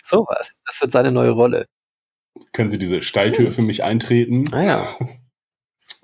Sowas. 0.03 0.61
Das 0.65 0.81
wird 0.81 0.91
seine 0.91 1.11
neue 1.11 1.31
Rolle. 1.31 1.67
Können 2.53 2.69
Sie 2.69 2.79
diese 2.79 3.01
Steiltür 3.01 3.51
für 3.51 3.61
mich 3.61 3.83
eintreten? 3.83 4.43
Naja, 4.51 4.87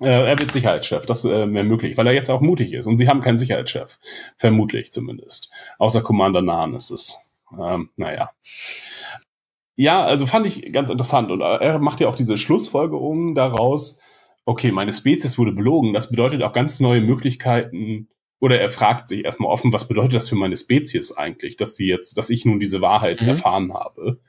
Äh, 0.00 0.08
er 0.28 0.38
wird 0.38 0.52
Sicherheitschef, 0.52 1.06
das 1.06 1.24
äh, 1.24 1.30
wäre 1.30 1.64
möglich, 1.64 1.96
weil 1.96 2.06
er 2.06 2.12
jetzt 2.12 2.28
auch 2.28 2.42
mutig 2.42 2.74
ist. 2.74 2.84
Und 2.86 2.98
sie 2.98 3.08
haben 3.08 3.22
keinen 3.22 3.38
Sicherheitschef. 3.38 3.98
Vermutlich 4.36 4.92
zumindest. 4.92 5.50
Außer 5.78 6.02
Commander 6.02 6.42
Nahn 6.42 6.74
ist 6.74 6.90
es. 6.90 7.18
Ähm, 7.58 7.88
naja. 7.96 8.30
Ja, 9.76 10.04
also 10.04 10.26
fand 10.26 10.46
ich 10.46 10.70
ganz 10.72 10.90
interessant. 10.90 11.30
Und 11.30 11.40
äh, 11.40 11.44
er 11.44 11.78
macht 11.78 12.00
ja 12.00 12.08
auch 12.08 12.14
diese 12.14 12.36
Schlussfolgerung 12.36 13.34
daraus, 13.34 14.00
okay, 14.44 14.70
meine 14.70 14.92
Spezies 14.92 15.38
wurde 15.38 15.52
belogen. 15.52 15.94
Das 15.94 16.10
bedeutet 16.10 16.42
auch 16.42 16.52
ganz 16.52 16.78
neue 16.80 17.00
Möglichkeiten. 17.00 18.08
Oder 18.38 18.60
er 18.60 18.68
fragt 18.68 19.08
sich 19.08 19.24
erstmal 19.24 19.50
offen, 19.50 19.72
was 19.72 19.88
bedeutet 19.88 20.14
das 20.14 20.28
für 20.28 20.36
meine 20.36 20.58
Spezies 20.58 21.12
eigentlich, 21.16 21.56
dass 21.56 21.74
sie 21.74 21.86
jetzt, 21.88 22.18
dass 22.18 22.28
ich 22.28 22.44
nun 22.44 22.60
diese 22.60 22.82
Wahrheit 22.82 23.22
Mhm. 23.22 23.28
erfahren 23.28 23.72
habe. 23.72 24.20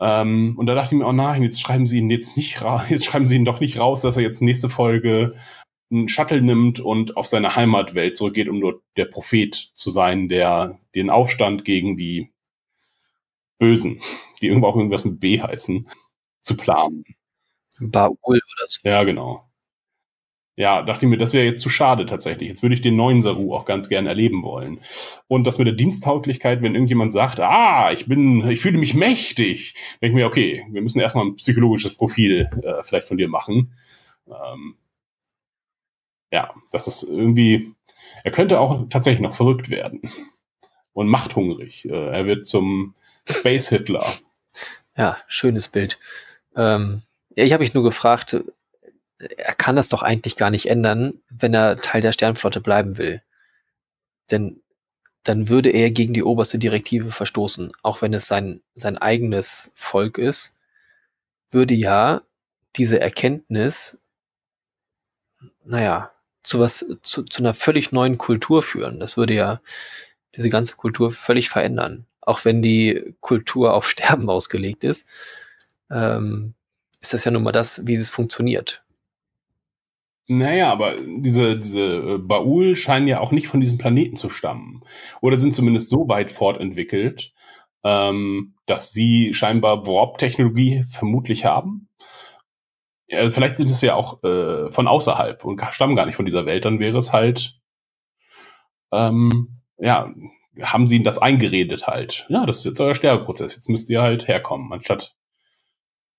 Ähm, 0.00 0.54
und 0.58 0.66
da 0.66 0.74
dachte 0.74 0.94
ich 0.94 0.98
mir, 0.98 1.06
oh 1.06 1.12
nein, 1.12 1.42
jetzt 1.42 1.60
schreiben 1.60 1.86
sie 1.86 1.98
ihn 1.98 2.10
jetzt 2.10 2.36
nicht 2.36 2.62
raus, 2.62 2.82
jetzt 2.88 3.04
schreiben 3.04 3.26
sie 3.26 3.36
ihn 3.36 3.44
doch 3.44 3.60
nicht 3.60 3.78
raus, 3.78 4.02
dass 4.02 4.16
er 4.16 4.22
jetzt 4.22 4.42
nächste 4.42 4.68
Folge 4.68 5.34
einen 5.90 6.08
Shuttle 6.08 6.42
nimmt 6.42 6.80
und 6.80 7.16
auf 7.16 7.26
seine 7.26 7.54
Heimatwelt 7.54 8.16
zurückgeht, 8.16 8.48
um 8.48 8.60
dort 8.60 8.82
der 8.96 9.04
Prophet 9.06 9.54
zu 9.54 9.90
sein, 9.90 10.28
der 10.28 10.78
den 10.94 11.10
Aufstand 11.10 11.64
gegen 11.64 11.96
die 11.96 12.32
Bösen, 13.58 14.00
die 14.40 14.48
irgendwo 14.48 14.68
auch 14.68 14.76
irgendwas 14.76 15.04
mit 15.04 15.20
B 15.20 15.40
heißen, 15.40 15.88
zu 16.42 16.56
planen. 16.56 17.04
Baul 17.78 18.16
oder 18.24 18.68
so. 18.68 18.80
Ja, 18.84 19.04
genau. 19.04 19.48
Ja, 20.58 20.80
dachte 20.80 21.04
ich 21.04 21.10
mir, 21.10 21.18
das 21.18 21.34
wäre 21.34 21.44
jetzt 21.44 21.60
zu 21.60 21.68
schade 21.68 22.06
tatsächlich. 22.06 22.48
Jetzt 22.48 22.62
würde 22.62 22.74
ich 22.74 22.80
den 22.80 22.96
neuen 22.96 23.20
Saru 23.20 23.54
auch 23.54 23.66
ganz 23.66 23.90
gern 23.90 24.06
erleben 24.06 24.42
wollen. 24.42 24.80
Und 25.28 25.46
das 25.46 25.58
mit 25.58 25.66
der 25.66 25.74
Diensttauglichkeit, 25.74 26.62
wenn 26.62 26.74
irgendjemand 26.74 27.12
sagt, 27.12 27.40
ah, 27.40 27.92
ich 27.92 28.06
bin, 28.06 28.48
ich 28.48 28.60
fühle 28.60 28.78
mich 28.78 28.94
mächtig, 28.94 29.74
denke 30.00 30.06
ich 30.06 30.14
mir, 30.14 30.26
okay, 30.26 30.66
wir 30.70 30.80
müssen 30.80 31.00
erstmal 31.00 31.26
ein 31.26 31.36
psychologisches 31.36 31.98
Profil 31.98 32.48
äh, 32.62 32.82
vielleicht 32.82 33.06
von 33.06 33.18
dir 33.18 33.28
machen. 33.28 33.74
Ähm, 34.26 34.76
ja, 36.32 36.50
das 36.72 36.88
ist 36.88 37.02
irgendwie, 37.02 37.74
er 38.24 38.30
könnte 38.30 38.58
auch 38.58 38.88
tatsächlich 38.88 39.20
noch 39.20 39.34
verrückt 39.34 39.68
werden. 39.68 40.00
Und 40.94 41.08
machthungrig. 41.08 41.84
Äh, 41.84 41.90
er 41.90 42.24
wird 42.24 42.46
zum 42.46 42.94
Space 43.28 43.68
Hitler. 43.68 44.04
Ja, 44.96 45.18
schönes 45.28 45.68
Bild. 45.68 45.98
Ähm, 46.56 47.02
ja, 47.34 47.44
ich 47.44 47.52
habe 47.52 47.62
mich 47.62 47.74
nur 47.74 47.84
gefragt, 47.84 48.42
er 49.18 49.54
kann 49.54 49.76
das 49.76 49.88
doch 49.88 50.02
eigentlich 50.02 50.36
gar 50.36 50.50
nicht 50.50 50.68
ändern, 50.68 51.20
wenn 51.30 51.54
er 51.54 51.76
Teil 51.76 52.00
der 52.00 52.12
Sternflotte 52.12 52.60
bleiben 52.60 52.98
will. 52.98 53.22
Denn 54.30 54.62
dann 55.24 55.48
würde 55.48 55.70
er 55.70 55.90
gegen 55.90 56.14
die 56.14 56.22
oberste 56.22 56.58
Direktive 56.58 57.10
verstoßen, 57.10 57.72
auch 57.82 58.02
wenn 58.02 58.12
es 58.12 58.28
sein, 58.28 58.60
sein 58.74 58.98
eigenes 58.98 59.72
Volk 59.74 60.18
ist, 60.18 60.58
würde 61.50 61.74
ja 61.74 62.22
diese 62.76 63.00
Erkenntnis, 63.00 64.02
naja, 65.64 66.12
zu 66.42 66.60
was, 66.60 66.96
zu, 67.02 67.24
zu 67.24 67.42
einer 67.42 67.54
völlig 67.54 67.90
neuen 67.90 68.18
Kultur 68.18 68.62
führen. 68.62 69.00
Das 69.00 69.16
würde 69.16 69.34
ja 69.34 69.60
diese 70.36 70.50
ganze 70.50 70.76
Kultur 70.76 71.10
völlig 71.10 71.48
verändern. 71.48 72.06
Auch 72.20 72.44
wenn 72.44 72.62
die 72.62 73.16
Kultur 73.20 73.74
auf 73.74 73.88
Sterben 73.88 74.30
ausgelegt 74.30 74.84
ist, 74.84 75.10
ähm, 75.90 76.54
ist 77.00 77.14
das 77.14 77.24
ja 77.24 77.32
nun 77.32 77.42
mal 77.42 77.52
das, 77.52 77.86
wie 77.86 77.94
es 77.94 78.10
funktioniert. 78.10 78.84
Naja, 80.28 80.72
aber 80.72 80.94
diese, 81.00 81.56
diese 81.56 82.18
Baul 82.18 82.74
scheinen 82.74 83.06
ja 83.06 83.20
auch 83.20 83.30
nicht 83.30 83.46
von 83.46 83.60
diesem 83.60 83.78
Planeten 83.78 84.16
zu 84.16 84.28
stammen. 84.28 84.82
Oder 85.20 85.38
sind 85.38 85.54
zumindest 85.54 85.88
so 85.88 86.08
weit 86.08 86.32
fortentwickelt, 86.32 87.32
ähm, 87.84 88.54
dass 88.66 88.92
sie 88.92 89.34
scheinbar 89.34 89.86
Warp-Technologie 89.86 90.84
vermutlich 90.90 91.44
haben. 91.44 91.88
Ja, 93.08 93.30
vielleicht 93.30 93.56
sind 93.56 93.70
es 93.70 93.80
ja 93.82 93.94
auch 93.94 94.24
äh, 94.24 94.68
von 94.72 94.88
außerhalb 94.88 95.44
und 95.44 95.62
stammen 95.70 95.94
gar 95.94 96.06
nicht 96.06 96.16
von 96.16 96.24
dieser 96.24 96.44
Welt. 96.44 96.64
Dann 96.64 96.80
wäre 96.80 96.98
es 96.98 97.12
halt, 97.12 97.60
ähm, 98.92 99.60
ja, 99.78 100.12
haben 100.60 100.88
sie 100.88 100.96
ihnen 100.96 101.04
das 101.04 101.18
eingeredet 101.18 101.86
halt. 101.86 102.26
Ja, 102.30 102.46
das 102.46 102.58
ist 102.58 102.64
jetzt 102.64 102.80
euer 102.80 102.96
Sterbeprozess. 102.96 103.54
Jetzt 103.54 103.68
müsst 103.68 103.90
ihr 103.90 104.02
halt 104.02 104.26
herkommen, 104.26 104.72
anstatt 104.72 105.14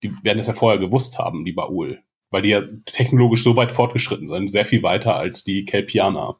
die 0.04 0.14
werden 0.24 0.40
es 0.40 0.48
ja 0.48 0.54
vorher 0.54 0.80
gewusst 0.80 1.18
haben, 1.18 1.44
die 1.44 1.54
Baul 1.54 2.04
weil 2.30 2.42
die 2.42 2.50
ja 2.50 2.62
technologisch 2.86 3.44
so 3.44 3.56
weit 3.56 3.72
fortgeschritten 3.72 4.28
sind, 4.28 4.52
sehr 4.52 4.66
viel 4.66 4.84
weiter 4.84 5.16
als 5.16 5.44
die 5.44 5.66
Kelpianer. 5.66 6.38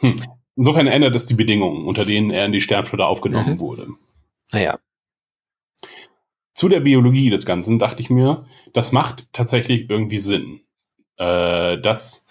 Hm. 0.00 0.16
Insofern 0.56 0.86
ändert 0.86 1.14
es 1.14 1.26
die 1.26 1.34
Bedingungen, 1.34 1.86
unter 1.86 2.04
denen 2.04 2.30
er 2.30 2.46
in 2.46 2.52
die 2.52 2.62
Sternflotte 2.62 3.06
aufgenommen 3.06 3.54
mhm. 3.54 3.60
wurde. 3.60 3.88
Naja. 4.52 4.78
Zu 6.54 6.68
der 6.70 6.80
Biologie 6.80 7.28
des 7.28 7.44
Ganzen 7.44 7.78
dachte 7.78 8.00
ich 8.00 8.08
mir, 8.08 8.46
das 8.72 8.90
macht 8.90 9.28
tatsächlich 9.32 9.90
irgendwie 9.90 10.18
Sinn. 10.18 10.60
Äh, 11.18 11.78
dass, 11.78 12.26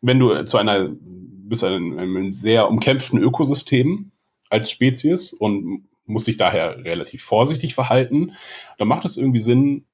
wenn 0.00 0.18
du 0.18 0.44
zu 0.44 0.56
einer, 0.56 0.88
bist 0.90 1.62
einem, 1.62 1.98
einem 1.98 2.32
sehr 2.32 2.68
umkämpften 2.68 3.22
Ökosystem 3.22 4.12
als 4.48 4.70
Spezies 4.70 5.34
und 5.34 5.86
muss 6.06 6.24
sich 6.24 6.38
daher 6.38 6.84
relativ 6.84 7.22
vorsichtig 7.22 7.74
verhalten, 7.74 8.32
dann 8.78 8.88
macht 8.88 9.04
es 9.04 9.18
irgendwie 9.18 9.38
Sinn, 9.38 9.84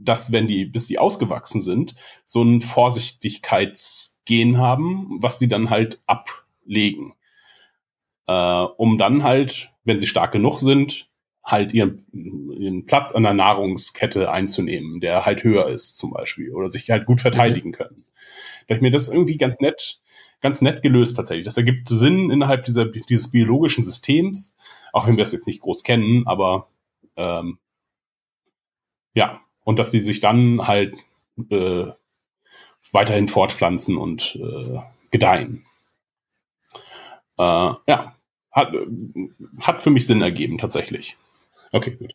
dass, 0.00 0.32
wenn 0.32 0.46
die, 0.46 0.64
bis 0.64 0.86
die 0.86 0.98
ausgewachsen 0.98 1.60
sind, 1.60 1.94
so 2.24 2.42
ein 2.42 2.60
Vorsichtigkeitsgen 2.60 4.58
haben, 4.58 5.18
was 5.20 5.38
sie 5.38 5.48
dann 5.48 5.70
halt 5.70 6.00
ablegen. 6.06 7.14
Äh, 8.26 8.32
um 8.32 8.98
dann 8.98 9.22
halt, 9.22 9.72
wenn 9.84 10.00
sie 10.00 10.06
stark 10.06 10.32
genug 10.32 10.60
sind, 10.60 11.08
halt 11.44 11.72
ihren, 11.74 12.04
ihren 12.12 12.84
Platz 12.84 13.12
an 13.12 13.22
der 13.24 13.34
Nahrungskette 13.34 14.30
einzunehmen, 14.30 15.00
der 15.00 15.26
halt 15.26 15.44
höher 15.44 15.68
ist, 15.68 15.96
zum 15.96 16.10
Beispiel, 16.10 16.52
oder 16.52 16.70
sich 16.70 16.90
halt 16.90 17.06
gut 17.06 17.20
verteidigen 17.20 17.72
können. 17.72 18.04
Da 18.68 18.76
ich 18.76 18.80
mir 18.80 18.90
das 18.90 19.08
irgendwie 19.08 19.36
ganz 19.36 19.58
nett, 19.60 20.00
ganz 20.40 20.62
nett 20.62 20.82
gelöst 20.82 21.16
tatsächlich. 21.16 21.44
Das 21.44 21.56
ergibt 21.56 21.88
Sinn 21.88 22.30
innerhalb 22.30 22.64
dieser, 22.64 22.86
dieses 22.86 23.30
biologischen 23.30 23.84
Systems, 23.84 24.54
auch 24.92 25.06
wenn 25.06 25.16
wir 25.16 25.22
es 25.22 25.32
jetzt 25.32 25.46
nicht 25.46 25.60
groß 25.60 25.82
kennen, 25.82 26.26
aber 26.26 26.68
ähm, 27.16 27.58
ja, 29.14 29.40
und 29.64 29.78
dass 29.78 29.90
sie 29.90 30.00
sich 30.00 30.20
dann 30.20 30.66
halt 30.66 30.96
äh, 31.50 31.86
weiterhin 32.92 33.28
fortpflanzen 33.28 33.96
und 33.96 34.36
äh, 34.36 34.80
gedeihen. 35.10 35.64
Äh, 37.38 37.42
ja, 37.42 38.14
hat, 38.52 38.72
hat 39.60 39.82
für 39.82 39.90
mich 39.90 40.06
Sinn 40.06 40.22
ergeben, 40.22 40.58
tatsächlich. 40.58 41.16
Okay, 41.72 41.92
gut. 41.92 42.14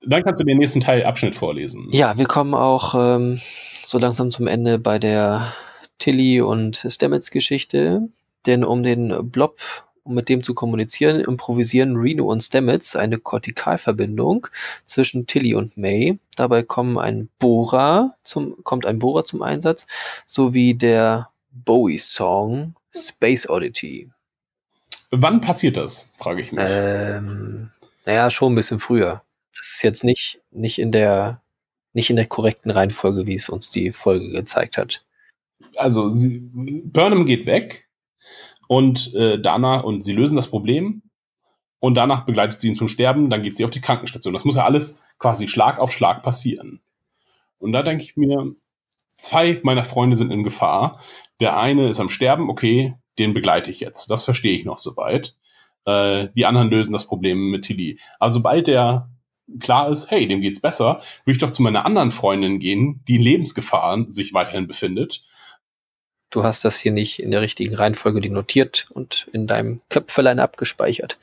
Dann 0.00 0.22
kannst 0.22 0.40
du 0.40 0.44
den 0.44 0.58
nächsten 0.58 0.80
Teil 0.80 1.04
Abschnitt 1.04 1.34
vorlesen. 1.34 1.88
Ja, 1.90 2.16
wir 2.16 2.26
kommen 2.26 2.54
auch 2.54 2.94
ähm, 2.94 3.38
so 3.82 3.98
langsam 3.98 4.30
zum 4.30 4.46
Ende 4.46 4.78
bei 4.78 4.98
der 4.98 5.52
Tilly 5.98 6.40
und 6.40 6.86
Stamets 6.88 7.30
Geschichte. 7.30 8.08
Denn 8.46 8.64
um 8.64 8.82
den 8.82 9.30
Blob 9.30 9.58
um 10.08 10.14
mit 10.14 10.28
dem 10.28 10.42
zu 10.42 10.54
kommunizieren, 10.54 11.20
improvisieren 11.20 11.96
Reno 11.96 12.24
und 12.24 12.42
Stamets 12.42 12.96
eine 12.96 13.18
Kortikalverbindung 13.18 14.48
zwischen 14.84 15.26
Tilly 15.26 15.54
und 15.54 15.76
May. 15.76 16.18
Dabei 16.36 16.62
kommen 16.62 16.98
ein 16.98 17.28
Bohrer 17.38 18.14
zum, 18.22 18.64
kommt 18.64 18.86
ein 18.86 18.98
Bohrer 18.98 19.24
zum 19.24 19.42
Einsatz, 19.42 19.86
sowie 20.26 20.74
der 20.74 21.28
Bowie-Song 21.52 22.74
Space 22.94 23.48
Oddity. 23.48 24.10
Wann 25.10 25.40
passiert 25.40 25.76
das, 25.76 26.12
frage 26.18 26.40
ich 26.40 26.52
mich. 26.52 26.64
Ähm, 26.66 27.70
naja, 28.06 28.30
schon 28.30 28.52
ein 28.52 28.56
bisschen 28.56 28.78
früher. 28.78 29.22
Das 29.54 29.72
ist 29.74 29.82
jetzt 29.82 30.04
nicht, 30.04 30.40
nicht 30.50 30.78
in 30.78 30.90
der 30.90 31.40
nicht 31.94 32.10
in 32.10 32.16
der 32.16 32.26
korrekten 32.26 32.70
Reihenfolge, 32.70 33.26
wie 33.26 33.34
es 33.34 33.48
uns 33.48 33.70
die 33.70 33.90
Folge 33.90 34.30
gezeigt 34.30 34.78
hat. 34.78 35.04
Also 35.76 36.10
sie, 36.10 36.38
Burnham 36.38 37.26
geht 37.26 37.46
weg, 37.46 37.87
und 38.68 39.12
äh, 39.14 39.40
danach, 39.40 39.82
und 39.82 40.04
sie 40.04 40.12
lösen 40.12 40.36
das 40.36 40.48
Problem 40.48 41.02
und 41.80 41.94
danach 41.94 42.24
begleitet 42.24 42.60
sie 42.60 42.68
ihn 42.68 42.76
zum 42.76 42.86
Sterben, 42.86 43.30
dann 43.30 43.42
geht 43.42 43.56
sie 43.56 43.64
auf 43.64 43.70
die 43.70 43.80
Krankenstation. 43.80 44.34
Das 44.34 44.44
muss 44.44 44.56
ja 44.56 44.64
alles 44.64 45.02
quasi 45.18 45.48
Schlag 45.48 45.80
auf 45.80 45.90
Schlag 45.90 46.22
passieren. 46.22 46.80
Und 47.58 47.72
da 47.72 47.82
denke 47.82 48.04
ich 48.04 48.16
mir, 48.16 48.54
zwei 49.16 49.58
meiner 49.62 49.84
Freunde 49.84 50.16
sind 50.16 50.30
in 50.30 50.44
Gefahr. 50.44 51.00
Der 51.40 51.58
eine 51.58 51.88
ist 51.88 51.98
am 51.98 52.10
Sterben, 52.10 52.50
okay, 52.50 52.94
den 53.18 53.34
begleite 53.34 53.70
ich 53.70 53.80
jetzt. 53.80 54.10
Das 54.10 54.24
verstehe 54.24 54.56
ich 54.56 54.64
noch 54.64 54.78
soweit. 54.78 55.34
Äh, 55.86 56.28
die 56.36 56.46
anderen 56.46 56.70
lösen 56.70 56.92
das 56.92 57.06
Problem 57.06 57.50
mit 57.50 57.64
Tilly. 57.64 57.98
Aber 58.18 58.30
sobald 58.30 58.66
der 58.66 59.10
klar 59.60 59.88
ist, 59.88 60.10
hey, 60.10 60.28
dem 60.28 60.42
geht's 60.42 60.60
besser, 60.60 61.00
würde 61.24 61.36
ich 61.36 61.38
doch 61.38 61.50
zu 61.50 61.62
meiner 61.62 61.86
anderen 61.86 62.10
Freundin 62.10 62.58
gehen, 62.58 63.02
die 63.08 63.16
in 63.16 63.22
Lebensgefahr 63.22 64.04
sich 64.08 64.34
weiterhin 64.34 64.66
befindet 64.66 65.24
du 66.30 66.44
hast 66.44 66.64
das 66.64 66.78
hier 66.78 66.92
nicht 66.92 67.20
in 67.20 67.30
der 67.30 67.40
richtigen 67.40 67.74
Reihenfolge 67.74 68.30
notiert 68.30 68.88
und 68.90 69.28
in 69.32 69.46
deinem 69.46 69.80
Köpfelein 69.88 70.40
abgespeichert. 70.40 71.18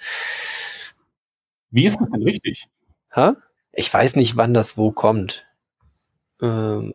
Wie 1.70 1.86
ist 1.86 2.00
das 2.00 2.10
denn 2.10 2.24
richtig? 2.24 2.68
Ha? 3.16 3.36
Ich 3.74 3.94
weiß 3.94 4.16
nicht, 4.16 4.38
wann 4.38 4.54
das 4.54 4.78
wo 4.78 4.92
kommt. 4.92 5.46
Ähm. 6.42 6.94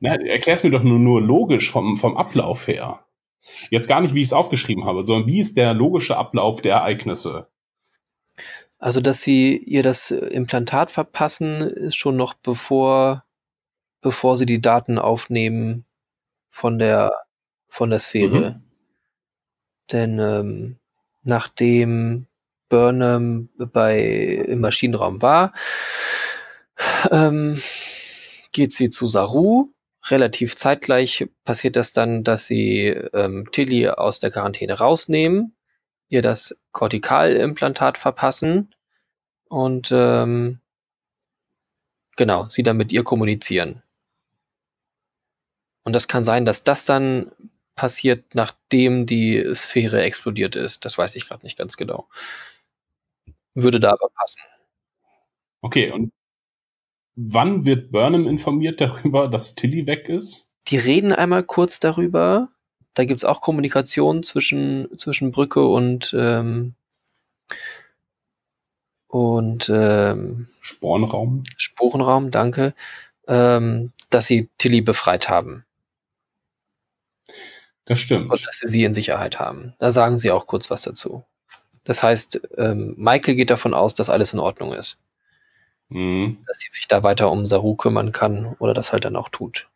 Na, 0.00 0.14
erklär's 0.14 0.64
mir 0.64 0.70
doch 0.70 0.82
nur, 0.82 0.98
nur 0.98 1.20
logisch 1.20 1.70
vom, 1.70 1.96
vom 1.96 2.16
Ablauf 2.16 2.66
her. 2.66 3.04
Jetzt 3.70 3.88
gar 3.88 4.00
nicht, 4.00 4.14
wie 4.14 4.22
ich 4.22 4.28
es 4.28 4.32
aufgeschrieben 4.32 4.84
habe, 4.84 5.02
sondern 5.02 5.28
wie 5.28 5.40
ist 5.40 5.56
der 5.56 5.74
logische 5.74 6.16
Ablauf 6.16 6.62
der 6.62 6.74
Ereignisse? 6.76 7.48
Also, 8.78 9.00
dass 9.00 9.22
sie 9.22 9.56
ihr 9.56 9.82
das 9.82 10.10
Implantat 10.10 10.90
verpassen, 10.90 11.60
ist 11.60 11.96
schon 11.96 12.16
noch 12.16 12.34
bevor, 12.34 13.24
bevor 14.00 14.36
sie 14.36 14.46
die 14.46 14.60
Daten 14.60 14.98
aufnehmen, 14.98 15.86
von 16.54 16.78
der 16.78 17.10
von 17.66 17.90
der 17.90 17.98
Sphäre. 17.98 18.50
Mhm. 18.50 18.62
Denn 19.90 20.18
ähm, 20.20 20.76
nachdem 21.24 22.26
Burnham 22.68 23.48
bei 23.58 23.98
im 23.98 24.60
Maschinenraum 24.60 25.20
war, 25.20 25.52
ähm, 27.10 27.60
geht 28.52 28.70
sie 28.70 28.88
zu 28.88 29.08
Saru. 29.08 29.72
Relativ 30.06 30.54
zeitgleich 30.54 31.26
passiert 31.44 31.74
das 31.74 31.92
dann, 31.92 32.22
dass 32.22 32.46
sie 32.46 32.86
ähm, 32.86 33.48
Tilly 33.50 33.88
aus 33.88 34.20
der 34.20 34.30
Quarantäne 34.30 34.74
rausnehmen, 34.74 35.56
ihr 36.08 36.22
das 36.22 36.56
Kortikalimplantat 36.70 37.98
verpassen 37.98 38.74
und 39.48 39.90
ähm, 39.92 40.60
genau, 42.16 42.46
sie 42.48 42.62
dann 42.62 42.76
mit 42.76 42.92
ihr 42.92 43.02
kommunizieren. 43.02 43.83
Und 45.84 45.94
das 45.94 46.08
kann 46.08 46.24
sein, 46.24 46.44
dass 46.44 46.64
das 46.64 46.86
dann 46.86 47.30
passiert, 47.74 48.34
nachdem 48.34 49.06
die 49.06 49.44
Sphäre 49.54 50.02
explodiert 50.02 50.56
ist. 50.56 50.84
Das 50.84 50.96
weiß 50.96 51.14
ich 51.16 51.28
gerade 51.28 51.44
nicht 51.44 51.58
ganz 51.58 51.76
genau. 51.76 52.08
Würde 53.54 53.80
da 53.80 53.90
aber 53.92 54.08
passen. 54.14 54.40
Okay, 55.60 55.90
und 55.90 56.12
wann 57.16 57.64
wird 57.64 57.92
Burnham 57.92 58.26
informiert 58.26 58.80
darüber, 58.80 59.28
dass 59.28 59.54
Tilly 59.54 59.86
weg 59.86 60.08
ist? 60.08 60.52
Die 60.68 60.76
reden 60.76 61.12
einmal 61.12 61.42
kurz 61.42 61.80
darüber. 61.80 62.48
Da 62.94 63.04
gibt's 63.04 63.24
auch 63.24 63.40
Kommunikation 63.40 64.22
zwischen, 64.22 64.88
zwischen 64.98 65.32
Brücke 65.32 65.66
und, 65.66 66.14
ähm, 66.18 66.74
und 69.08 69.70
ähm, 69.72 70.48
Spornraum. 70.60 71.42
Spurenraum, 71.56 72.30
danke, 72.30 72.74
ähm, 73.26 73.92
dass 74.10 74.26
sie 74.26 74.48
Tilly 74.58 74.80
befreit 74.80 75.28
haben 75.28 75.64
Das 77.86 78.00
stimmt. 78.00 78.30
und 78.30 78.46
dass 78.46 78.58
sie 78.58 78.68
sie 78.68 78.84
in 78.84 78.94
Sicherheit 78.94 79.38
haben. 79.38 79.74
Da 79.78 79.92
sagen 79.92 80.18
sie 80.18 80.30
auch 80.30 80.46
kurz 80.46 80.70
was 80.70 80.82
dazu. 80.82 81.24
Das 81.84 82.02
heißt, 82.02 82.48
ähm, 82.56 82.94
Michael 82.96 83.34
geht 83.34 83.50
davon 83.50 83.74
aus, 83.74 83.94
dass 83.94 84.08
alles 84.08 84.32
in 84.32 84.38
Ordnung 84.40 84.72
ist. 84.72 85.00
Mhm. 85.90 86.38
dass 86.46 86.58
sie 86.58 86.70
sich 86.70 86.88
da 86.88 87.02
weiter 87.02 87.30
um 87.30 87.44
Saru 87.44 87.76
kümmern 87.76 88.10
kann 88.10 88.56
oder 88.58 88.72
das 88.72 88.92
halt 88.92 89.04
dann 89.04 89.16
auch 89.16 89.28
tut. 89.28 89.68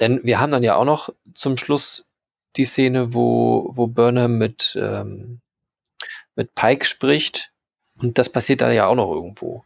Denn 0.00 0.20
wir 0.24 0.40
haben 0.40 0.50
dann 0.50 0.62
ja 0.62 0.76
auch 0.76 0.86
noch 0.86 1.10
zum 1.34 1.58
Schluss 1.58 2.08
die 2.56 2.64
Szene, 2.64 3.12
wo, 3.12 3.70
wo 3.70 3.86
Burnham 3.86 4.38
mit, 4.38 4.76
ähm, 4.80 5.40
mit 6.34 6.54
Pike 6.54 6.86
spricht 6.86 7.52
und 7.98 8.18
das 8.18 8.32
passiert 8.32 8.62
da 8.62 8.72
ja 8.72 8.86
auch 8.86 8.94
noch 8.94 9.10
irgendwo. 9.10 9.64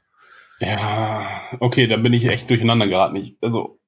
Ja, 0.58 1.24
okay, 1.60 1.86
da 1.86 1.96
bin 1.96 2.12
ich 2.12 2.26
echt 2.26 2.50
durcheinander 2.50 2.88
geraten. 2.88 3.16
Ich, 3.16 3.36
also, 3.40 3.78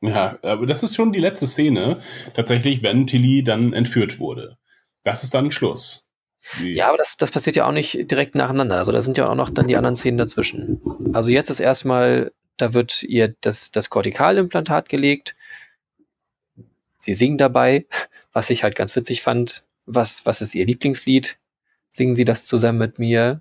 ja, 0.00 0.38
aber 0.42 0.66
das 0.66 0.82
ist 0.82 0.94
schon 0.96 1.12
die 1.12 1.20
letzte 1.20 1.46
Szene, 1.46 1.98
tatsächlich, 2.34 2.82
wenn 2.82 3.06
Tilly 3.06 3.42
dann 3.44 3.72
entführt 3.72 4.18
wurde. 4.18 4.56
Das 5.02 5.24
ist 5.24 5.34
dann 5.34 5.50
Schluss. 5.50 6.08
Die- 6.60 6.72
Ja, 6.74 6.88
aber 6.88 6.98
das, 6.98 7.16
das 7.16 7.30
passiert 7.30 7.56
ja 7.56 7.66
auch 7.66 7.72
nicht 7.72 8.10
direkt 8.10 8.34
nacheinander. 8.34 8.76
Also 8.76 8.92
da 8.92 9.02
sind 9.02 9.18
ja 9.18 9.28
auch 9.28 9.34
noch 9.34 9.50
dann 9.50 9.68
die 9.68 9.76
anderen 9.76 9.96
Szenen 9.96 10.18
dazwischen. 10.18 10.80
Also 11.12 11.30
jetzt 11.30 11.50
ist 11.50 11.60
erstmal, 11.60 12.32
da 12.56 12.72
wird 12.74 13.02
ihr 13.02 13.34
das, 13.42 13.70
das 13.72 13.90
Kortikalimplantat 13.90 14.88
gelegt. 14.88 15.36
Sie 16.98 17.14
singen 17.14 17.38
dabei, 17.38 17.86
was 18.32 18.50
ich 18.50 18.62
halt 18.62 18.76
ganz 18.76 18.94
witzig 18.96 19.22
fand. 19.22 19.64
Was, 19.86 20.24
was 20.26 20.40
ist 20.42 20.54
ihr 20.54 20.66
Lieblingslied? 20.66 21.38
Singen 21.92 22.14
Sie 22.14 22.24
das 22.24 22.46
zusammen 22.46 22.78
mit 22.78 22.98
mir? 22.98 23.40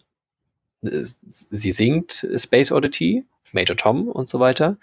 Sie 0.81 1.71
singt 1.71 2.25
Space 2.37 2.71
Oddity, 2.71 3.25
Major 3.53 3.75
Tom 3.75 4.07
und 4.07 4.29
so 4.29 4.39
weiter. 4.39 4.77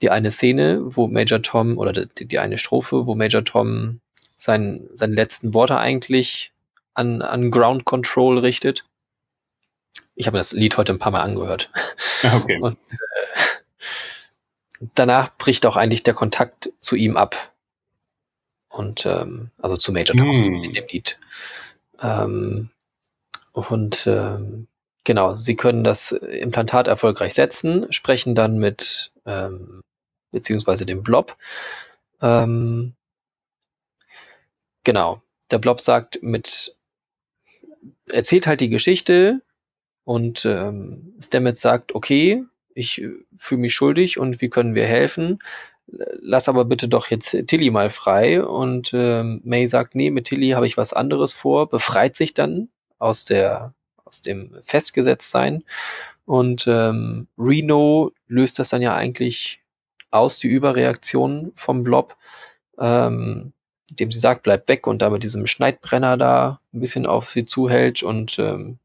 Die 0.00 0.10
eine 0.10 0.30
Szene, 0.30 0.80
wo 0.82 1.06
Major 1.08 1.42
Tom, 1.42 1.78
oder 1.78 1.92
die, 1.92 2.26
die 2.26 2.38
eine 2.38 2.58
Strophe, 2.58 3.06
wo 3.06 3.14
Major 3.14 3.44
Tom 3.44 4.00
sein, 4.36 4.88
seine 4.94 5.14
letzten 5.14 5.54
Worte 5.54 5.78
eigentlich 5.78 6.52
an, 6.94 7.22
an 7.22 7.50
Ground 7.50 7.84
Control 7.84 8.38
richtet. 8.38 8.84
Ich 10.14 10.26
habe 10.26 10.36
mir 10.36 10.40
das 10.40 10.52
Lied 10.52 10.76
heute 10.76 10.92
ein 10.92 10.98
paar 10.98 11.12
Mal 11.12 11.22
angehört. 11.22 11.70
Ja, 12.22 12.36
okay. 12.36 12.58
Und 12.60 12.76
äh, 12.76 13.38
danach 14.94 15.36
bricht 15.38 15.66
auch 15.66 15.76
eigentlich 15.76 16.02
der 16.02 16.14
Kontakt 16.14 16.72
zu 16.80 16.96
ihm 16.96 17.16
ab. 17.16 17.52
Und 18.68 19.06
ähm, 19.06 19.50
also 19.58 19.76
zu 19.76 19.92
Major 19.92 20.16
Tom 20.16 20.28
Hm. 20.28 20.64
in 20.64 20.72
dem 20.72 20.86
Lied. 20.88 21.18
Ähm, 22.00 22.70
und 23.52 24.06
ähm, 24.06 24.66
genau, 25.04 25.36
sie 25.36 25.56
können 25.56 25.84
das 25.84 26.12
Implantat 26.12 26.88
erfolgreich 26.88 27.34
setzen, 27.34 27.90
sprechen 27.92 28.34
dann 28.34 28.58
mit 28.58 29.12
ähm, 29.26 29.82
beziehungsweise 30.30 30.86
dem 30.86 31.02
Blob. 31.02 31.36
Ähm, 32.20 32.94
genau, 34.84 35.22
der 35.50 35.58
Blob 35.58 35.80
sagt 35.80 36.22
mit 36.22 36.76
erzählt 38.10 38.46
halt 38.46 38.60
die 38.60 38.68
Geschichte 38.68 39.42
und 40.04 40.44
ähm, 40.44 41.14
Stamets 41.20 41.60
sagt, 41.60 41.94
okay, 41.94 42.44
ich 42.74 43.06
fühle 43.36 43.60
mich 43.60 43.74
schuldig 43.74 44.18
und 44.18 44.40
wie 44.40 44.48
können 44.48 44.74
wir 44.74 44.86
helfen? 44.86 45.38
Lass 45.86 46.48
aber 46.48 46.64
bitte 46.64 46.88
doch 46.88 47.10
jetzt 47.10 47.36
Tilly 47.46 47.70
mal 47.70 47.90
frei. 47.90 48.42
Und 48.42 48.92
ähm, 48.94 49.40
May 49.44 49.66
sagt, 49.66 49.94
nee, 49.94 50.10
mit 50.10 50.26
Tilly 50.26 50.50
habe 50.50 50.66
ich 50.66 50.76
was 50.76 50.92
anderes 50.92 51.32
vor, 51.32 51.68
befreit 51.68 52.16
sich 52.16 52.34
dann 52.34 52.70
aus 52.98 53.24
der 53.24 53.74
aus 54.12 54.22
dem 54.22 54.54
Festgesetztsein. 54.60 55.64
Und 56.24 56.66
ähm, 56.66 57.26
Reno 57.38 58.12
löst 58.28 58.58
das 58.58 58.68
dann 58.68 58.82
ja 58.82 58.94
eigentlich 58.94 59.60
aus, 60.10 60.38
die 60.38 60.48
Überreaktion 60.48 61.52
vom 61.54 61.82
Blob, 61.82 62.16
ähm, 62.78 63.52
indem 63.90 64.12
sie 64.12 64.20
sagt, 64.20 64.42
bleib 64.42 64.68
weg 64.68 64.86
und 64.86 65.02
da 65.02 65.10
mit 65.10 65.22
diesem 65.22 65.46
Schneidbrenner 65.46 66.16
da 66.16 66.60
ein 66.72 66.80
bisschen 66.80 67.06
auf 67.06 67.30
sie 67.30 67.44
zuhält 67.44 68.02
und 68.02 68.38
ähm, 68.38 68.78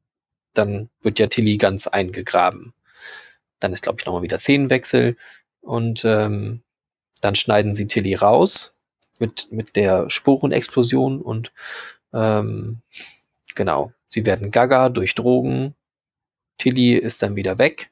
dann 0.53 0.89
wird 1.01 1.19
ja 1.19 1.27
Tilly 1.27 1.57
ganz 1.57 1.87
eingegraben. 1.87 2.73
Dann 3.59 3.73
ist, 3.73 3.83
glaube 3.83 3.99
ich, 3.99 4.05
nochmal 4.05 4.23
wieder 4.23 4.37
Szenenwechsel 4.37 5.17
und 5.61 6.03
ähm, 6.05 6.61
dann 7.21 7.35
schneiden 7.35 7.73
sie 7.73 7.87
Tilly 7.87 8.15
raus 8.15 8.75
mit, 9.19 9.51
mit 9.51 9.75
der 9.75 10.09
Sporenexplosion 10.09 11.21
und 11.21 11.51
ähm, 12.13 12.81
genau, 13.55 13.91
sie 14.07 14.25
werden 14.25 14.51
gaga 14.51 14.89
durch 14.89 15.15
Drogen. 15.15 15.75
Tilly 16.57 16.95
ist 16.95 17.21
dann 17.21 17.35
wieder 17.35 17.57
weg. 17.59 17.91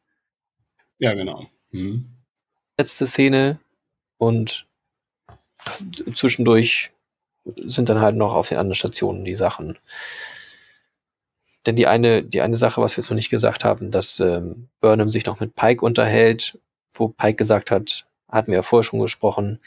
Ja, 0.97 1.13
genau. 1.13 1.47
Hm. 1.71 2.09
Letzte 2.77 3.07
Szene 3.07 3.59
und 4.17 4.67
zwischendurch 6.13 6.91
sind 7.45 7.89
dann 7.89 8.01
halt 8.01 8.15
noch 8.15 8.33
auf 8.33 8.49
den 8.49 8.57
anderen 8.57 8.75
Stationen 8.75 9.23
die 9.23 9.35
Sachen. 9.35 9.77
Denn 11.65 11.75
die 11.75 11.87
eine, 11.87 12.23
die 12.23 12.41
eine 12.41 12.57
Sache, 12.57 12.81
was 12.81 12.95
wir 12.95 13.01
jetzt 13.01 13.09
noch 13.09 13.15
nicht 13.15 13.29
gesagt 13.29 13.63
haben, 13.63 13.91
dass 13.91 14.19
ähm, 14.19 14.69
Burnham 14.81 15.09
sich 15.09 15.25
noch 15.25 15.39
mit 15.39 15.55
Pike 15.55 15.83
unterhält, 15.83 16.59
wo 16.91 17.07
Pike 17.07 17.35
gesagt 17.35 17.71
hat, 17.71 18.07
hatten 18.29 18.51
wir 18.51 18.57
ja 18.57 18.63
vorher 18.63 18.83
schon 18.83 18.99
gesprochen, 18.99 19.59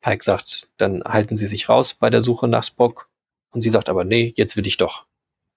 Pike 0.00 0.22
sagt, 0.22 0.68
dann 0.76 1.02
halten 1.04 1.36
sie 1.36 1.46
sich 1.46 1.68
raus 1.68 1.94
bei 1.94 2.10
der 2.10 2.20
Suche 2.20 2.48
nach 2.48 2.62
Spock. 2.62 3.08
Und 3.50 3.62
sie 3.62 3.70
sagt 3.70 3.88
aber, 3.88 4.04
nee, 4.04 4.34
jetzt 4.36 4.56
will 4.56 4.66
ich 4.66 4.76
doch. 4.76 5.06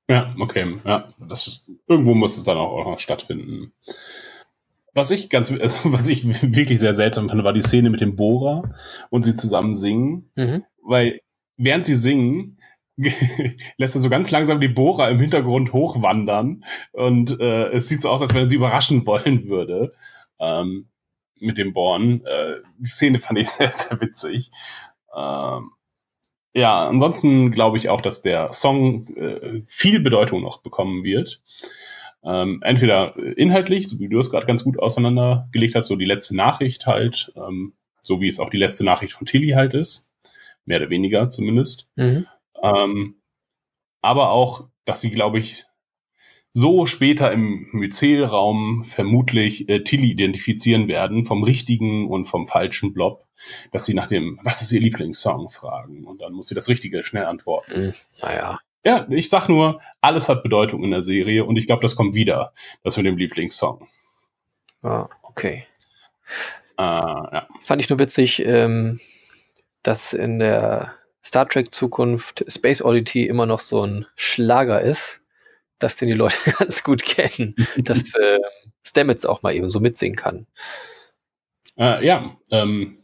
Ja, 0.09 0.35
okay. 0.39 0.75
Ja, 0.85 1.13
das 1.19 1.47
ist, 1.47 1.65
irgendwo 1.87 2.15
muss 2.15 2.37
es 2.37 2.43
dann 2.43 2.57
auch 2.57 2.83
noch 2.83 2.99
stattfinden. 2.99 3.71
Was 4.93 5.11
ich 5.11 5.29
ganz, 5.29 5.51
also 5.61 5.93
was 5.93 6.09
ich 6.09 6.25
wirklich 6.53 6.79
sehr 6.79 6.95
seltsam 6.95 7.29
fand, 7.29 7.43
war 7.43 7.53
die 7.53 7.61
Szene 7.61 7.89
mit 7.89 8.01
dem 8.01 8.15
Bohrer 8.15 8.73
und 9.09 9.23
sie 9.23 9.35
zusammen 9.35 9.75
singen, 9.75 10.29
Mhm. 10.35 10.63
weil 10.83 11.21
während 11.57 11.85
sie 11.85 11.95
singen, 11.95 12.57
lässt 13.77 13.95
er 13.95 14.01
so 14.01 14.09
ganz 14.09 14.29
langsam 14.31 14.59
die 14.59 14.67
Bohrer 14.67 15.09
im 15.09 15.19
Hintergrund 15.19 15.71
hochwandern 15.71 16.65
und 16.91 17.39
äh, 17.39 17.69
es 17.69 17.87
sieht 17.87 18.01
so 18.01 18.09
aus, 18.09 18.21
als 18.21 18.33
wenn 18.33 18.41
er 18.41 18.49
sie 18.49 18.57
überraschen 18.57 19.05
wollen 19.05 19.47
würde 19.47 19.93
ähm, 20.39 20.89
mit 21.39 21.57
dem 21.57 21.71
Bohren. 21.71 22.25
Äh, 22.25 22.55
die 22.77 22.89
Szene 22.89 23.19
fand 23.19 23.39
ich 23.39 23.49
sehr, 23.49 23.71
sehr 23.71 24.01
witzig. 24.01 24.51
Ähm, 25.15 25.71
ja, 26.53 26.87
ansonsten 26.87 27.51
glaube 27.51 27.77
ich 27.77 27.89
auch, 27.89 28.01
dass 28.01 28.21
der 28.21 28.51
Song 28.53 29.07
äh, 29.15 29.61
viel 29.65 29.99
Bedeutung 29.99 30.41
noch 30.41 30.61
bekommen 30.61 31.03
wird. 31.03 31.41
Ähm, 32.23 32.61
entweder 32.63 33.15
inhaltlich, 33.37 33.87
so 33.87 33.99
wie 33.99 34.09
du 34.09 34.19
es 34.19 34.29
gerade 34.29 34.45
ganz 34.45 34.63
gut 34.63 34.77
auseinandergelegt 34.77 35.75
hast, 35.75 35.87
so 35.87 35.95
die 35.95 36.05
letzte 36.05 36.35
Nachricht 36.35 36.85
halt, 36.85 37.31
ähm, 37.35 37.73
so 38.01 38.19
wie 38.19 38.27
es 38.27 38.39
auch 38.39 38.49
die 38.49 38.57
letzte 38.57 38.83
Nachricht 38.83 39.13
von 39.13 39.25
Tilly 39.25 39.51
halt 39.51 39.73
ist, 39.73 40.11
mehr 40.65 40.79
oder 40.79 40.89
weniger 40.89 41.29
zumindest. 41.29 41.87
Mhm. 41.95 42.25
Ähm, 42.61 43.15
aber 44.01 44.31
auch, 44.31 44.67
dass 44.85 45.01
sie, 45.01 45.11
glaube 45.11 45.39
ich, 45.39 45.65
so 46.53 46.85
später 46.85 47.31
im 47.31 47.67
Myzelraum 47.71 48.83
vermutlich 48.85 49.69
äh, 49.69 49.83
Tilly 49.83 50.11
identifizieren 50.11 50.87
werden 50.87 51.25
vom 51.25 51.43
richtigen 51.43 52.07
und 52.07 52.25
vom 52.25 52.47
falschen 52.47 52.93
Blob, 52.93 53.25
dass 53.71 53.85
sie 53.85 53.93
nach 53.93 54.07
dem, 54.07 54.39
was 54.43 54.61
ist 54.61 54.71
ihr 54.71 54.81
Lieblingssong 54.81 55.49
fragen 55.49 56.05
und 56.05 56.21
dann 56.21 56.33
muss 56.33 56.47
sie 56.47 56.55
das 56.55 56.67
Richtige 56.67 57.03
schnell 57.03 57.25
antworten. 57.25 57.87
Mhm. 57.87 57.93
Naja. 58.21 58.59
Ja, 58.85 59.07
ich 59.09 59.29
sag 59.29 59.49
nur, 59.49 59.81
alles 59.99 60.29
hat 60.29 60.41
Bedeutung 60.41 60.83
in 60.83 60.91
der 60.91 61.01
Serie 61.01 61.43
und 61.43 61.57
ich 61.57 61.67
glaube, 61.67 61.81
das 61.81 61.95
kommt 61.95 62.15
wieder, 62.15 62.53
das 62.83 62.95
mit 62.97 63.05
dem 63.05 63.17
Lieblingssong. 63.17 63.87
Ja, 64.83 65.09
okay. 65.21 65.65
Äh, 66.77 66.81
ja. 66.81 67.47
Fand 67.61 67.81
ich 67.81 67.89
nur 67.89 67.99
witzig, 67.99 68.45
ähm, 68.45 68.99
dass 69.83 70.13
in 70.13 70.39
der 70.39 70.95
Star 71.23 71.45
Trek 71.47 71.73
Zukunft 71.73 72.45
Space 72.47 72.81
Oddity 72.81 73.25
immer 73.25 73.45
noch 73.45 73.59
so 73.59 73.85
ein 73.85 74.05
Schlager 74.15 74.81
ist, 74.81 75.21
dass 75.79 75.97
den 75.97 76.09
die 76.09 76.13
Leute 76.13 76.37
ganz 76.59 76.83
gut 76.83 77.03
kennen, 77.03 77.55
dass 77.77 78.15
äh, 78.19 78.39
Stamets 78.83 79.25
auch 79.25 79.41
mal 79.41 79.53
eben 79.55 79.69
so 79.69 79.79
mitsingen 79.79 80.15
kann. 80.15 80.47
Äh, 81.77 82.05
ja, 82.05 82.37
ähm, 82.51 82.99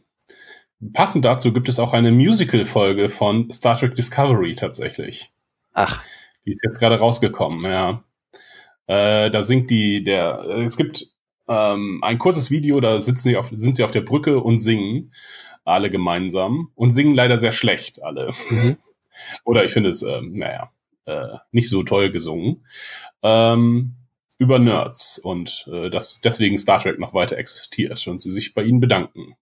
passend 0.92 1.24
dazu 1.24 1.52
gibt 1.52 1.68
es 1.68 1.78
auch 1.78 1.92
eine 1.92 2.12
Musical-Folge 2.12 3.08
von 3.08 3.50
Star 3.50 3.76
Trek 3.76 3.94
Discovery 3.94 4.54
tatsächlich. 4.54 5.32
Ach, 5.72 6.02
Die 6.44 6.52
ist 6.52 6.62
jetzt 6.62 6.78
gerade 6.78 6.98
rausgekommen, 6.98 7.70
ja. 7.70 8.04
Äh, 8.86 9.30
da 9.30 9.42
singt 9.42 9.70
die, 9.70 10.04
der, 10.04 10.40
es 10.64 10.76
gibt 10.76 11.08
ähm, 11.48 12.00
ein 12.02 12.18
kurzes 12.18 12.50
Video, 12.50 12.80
da 12.80 13.00
sitzen 13.00 13.30
sie 13.30 13.36
auf, 13.36 13.50
sind 13.52 13.76
sie 13.76 13.84
auf 13.84 13.90
der 13.90 14.02
Brücke 14.02 14.40
und 14.40 14.60
singen. 14.60 15.12
alle 15.64 15.90
gemeinsam 15.90 16.70
und 16.76 16.92
singen 16.92 17.14
leider 17.14 17.40
sehr 17.40 17.52
schlecht 17.52 18.02
alle. 18.02 18.30
Mhm. 18.50 18.76
Oder 19.44 19.64
ich 19.64 19.72
finde 19.72 19.90
es, 19.90 20.02
ähm, 20.02 20.36
naja, 20.36 20.70
äh, 21.06 21.38
nicht 21.50 21.68
so 21.68 21.82
toll 21.82 22.10
gesungen. 22.10 22.64
Ähm, 23.22 23.96
über 24.38 24.58
Nerds 24.58 25.18
und 25.18 25.66
äh, 25.72 25.88
dass 25.88 26.20
deswegen 26.20 26.58
Star 26.58 26.78
Trek 26.80 26.98
noch 26.98 27.14
weiter 27.14 27.38
existiert 27.38 28.06
und 28.06 28.20
sie 28.20 28.30
sich 28.30 28.54
bei 28.54 28.62
ihnen 28.62 28.80
bedanken. 28.80 29.36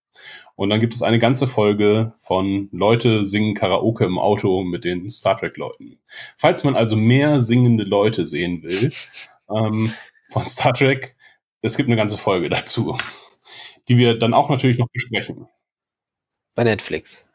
Und 0.55 0.71
dann 0.71 0.79
gibt 0.79 0.95
es 0.95 1.03
eine 1.03 1.19
ganze 1.19 1.49
Folge 1.49 2.13
von 2.19 2.69
Leute 2.71 3.25
singen 3.25 3.55
Karaoke 3.55 4.05
im 4.05 4.19
Auto 4.19 4.63
mit 4.63 4.85
den 4.85 5.11
Star 5.11 5.37
Trek-Leuten. 5.37 5.99
Falls 6.37 6.63
man 6.63 6.77
also 6.77 6.95
mehr 6.97 7.41
singende 7.41 7.83
Leute 7.83 8.25
sehen 8.25 8.63
will 8.63 8.93
ähm, 9.51 9.93
von 10.31 10.47
Star 10.47 10.73
Trek, 10.73 11.17
es 11.63 11.77
gibt 11.77 11.89
eine 11.89 11.97
ganze 11.97 12.19
Folge 12.19 12.49
dazu, 12.49 12.97
die 13.89 13.99
wir 13.99 14.17
dann 14.17 14.35
auch 14.35 14.49
natürlich 14.49 14.79
noch 14.79 14.89
besprechen. 14.93 15.49
Bei 16.55 16.63
Netflix. 16.63 17.34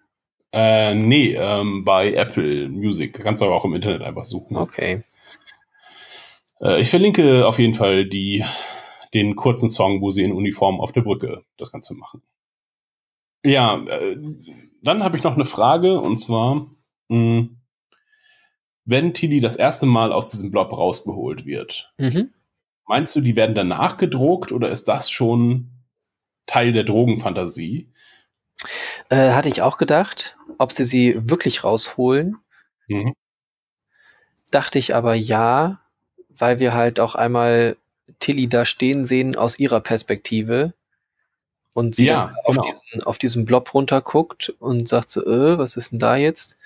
Äh, 0.52 0.96
nee, 0.96 1.36
ähm, 1.36 1.84
bei 1.86 2.14
Apple 2.14 2.70
Music. 2.70 3.14
Kannst 3.22 3.42
du 3.42 3.46
aber 3.46 3.56
auch 3.56 3.66
im 3.66 3.74
Internet 3.74 4.02
einfach 4.02 4.26
suchen. 4.26 4.58
Okay. 4.58 5.04
Äh, 6.62 6.82
ich 6.82 6.90
verlinke 6.90 7.46
auf 7.48 7.60
jeden 7.60 7.76
Fall 7.76 8.06
die, 8.06 8.44
den 9.14 9.36
kurzen 9.36 9.70
Song, 9.70 10.02
wo 10.02 10.10
sie 10.10 10.24
in 10.24 10.32
Uniform 10.34 10.80
auf 10.82 10.92
der 10.92 11.02
Brücke 11.02 11.44
das 11.58 11.72
Ganze 11.72 11.96
machen. 11.96 12.24
Ja, 13.46 13.78
äh, 13.86 14.18
dann 14.82 15.04
habe 15.04 15.18
ich 15.18 15.24
noch 15.24 15.36
eine 15.36 15.46
Frage 15.46 16.00
und 16.00 16.18
zwar, 16.18 16.68
mh, 17.10 17.50
wenn 18.86 19.14
Tilly 19.14 19.40
das 19.40 19.56
erste 19.56 19.86
Mal 19.86 20.12
aus 20.12 20.32
diesem 20.32 20.52
Blob 20.52 20.76
rausgeholt 20.76 21.46
wird, 21.46 21.94
Mhm. 21.98 22.34
meinst 22.88 23.16
du, 23.16 23.22
die 23.22 23.36
werden 23.36 23.54
danach 23.56 23.98
gedruckt 23.98 24.52
oder 24.52 24.70
ist 24.70 24.88
das 24.88 25.12
schon 25.12 25.70
Teil 26.48 26.72
der 26.74 26.84
Drogenfantasie? 26.84 27.92
Äh, 29.10 29.32
hatte 29.32 29.48
ich 29.48 29.62
auch 29.62 29.78
gedacht, 29.78 30.38
ob 30.60 30.72
sie 30.72 30.84
sie 30.84 31.15
wirklich 31.18 31.64
rausholen. 31.64 32.38
Mhm. 32.88 33.15
Dachte 34.52 34.77
ich 34.77 34.94
aber 34.94 35.15
ja, 35.15 35.80
weil 36.30 36.60
wir 36.60 36.73
halt 36.76 36.99
auch 36.99 37.15
einmal 37.15 37.77
Tilly 38.19 38.48
da 38.48 38.65
stehen 38.65 39.06
sehen 39.06 39.36
aus 39.36 39.60
ihrer 39.60 39.80
Perspektive 39.80 40.73
und 41.73 41.95
sie 41.95 42.07
Ja, 42.07 42.34
auf, 42.44 42.56
genau. 42.56 42.68
diesen, 42.68 43.03
auf 43.03 43.18
diesen 43.18 43.45
Blob 43.45 43.73
runterguckt 43.73 44.49
und 44.60 44.88
sagt 44.88 45.10
so, 45.10 45.26
äh, 45.26 45.57
was 45.57 45.77
ist 45.77 45.91
denn 45.91 45.99
da 45.99 46.15
jetzt? 46.15 46.57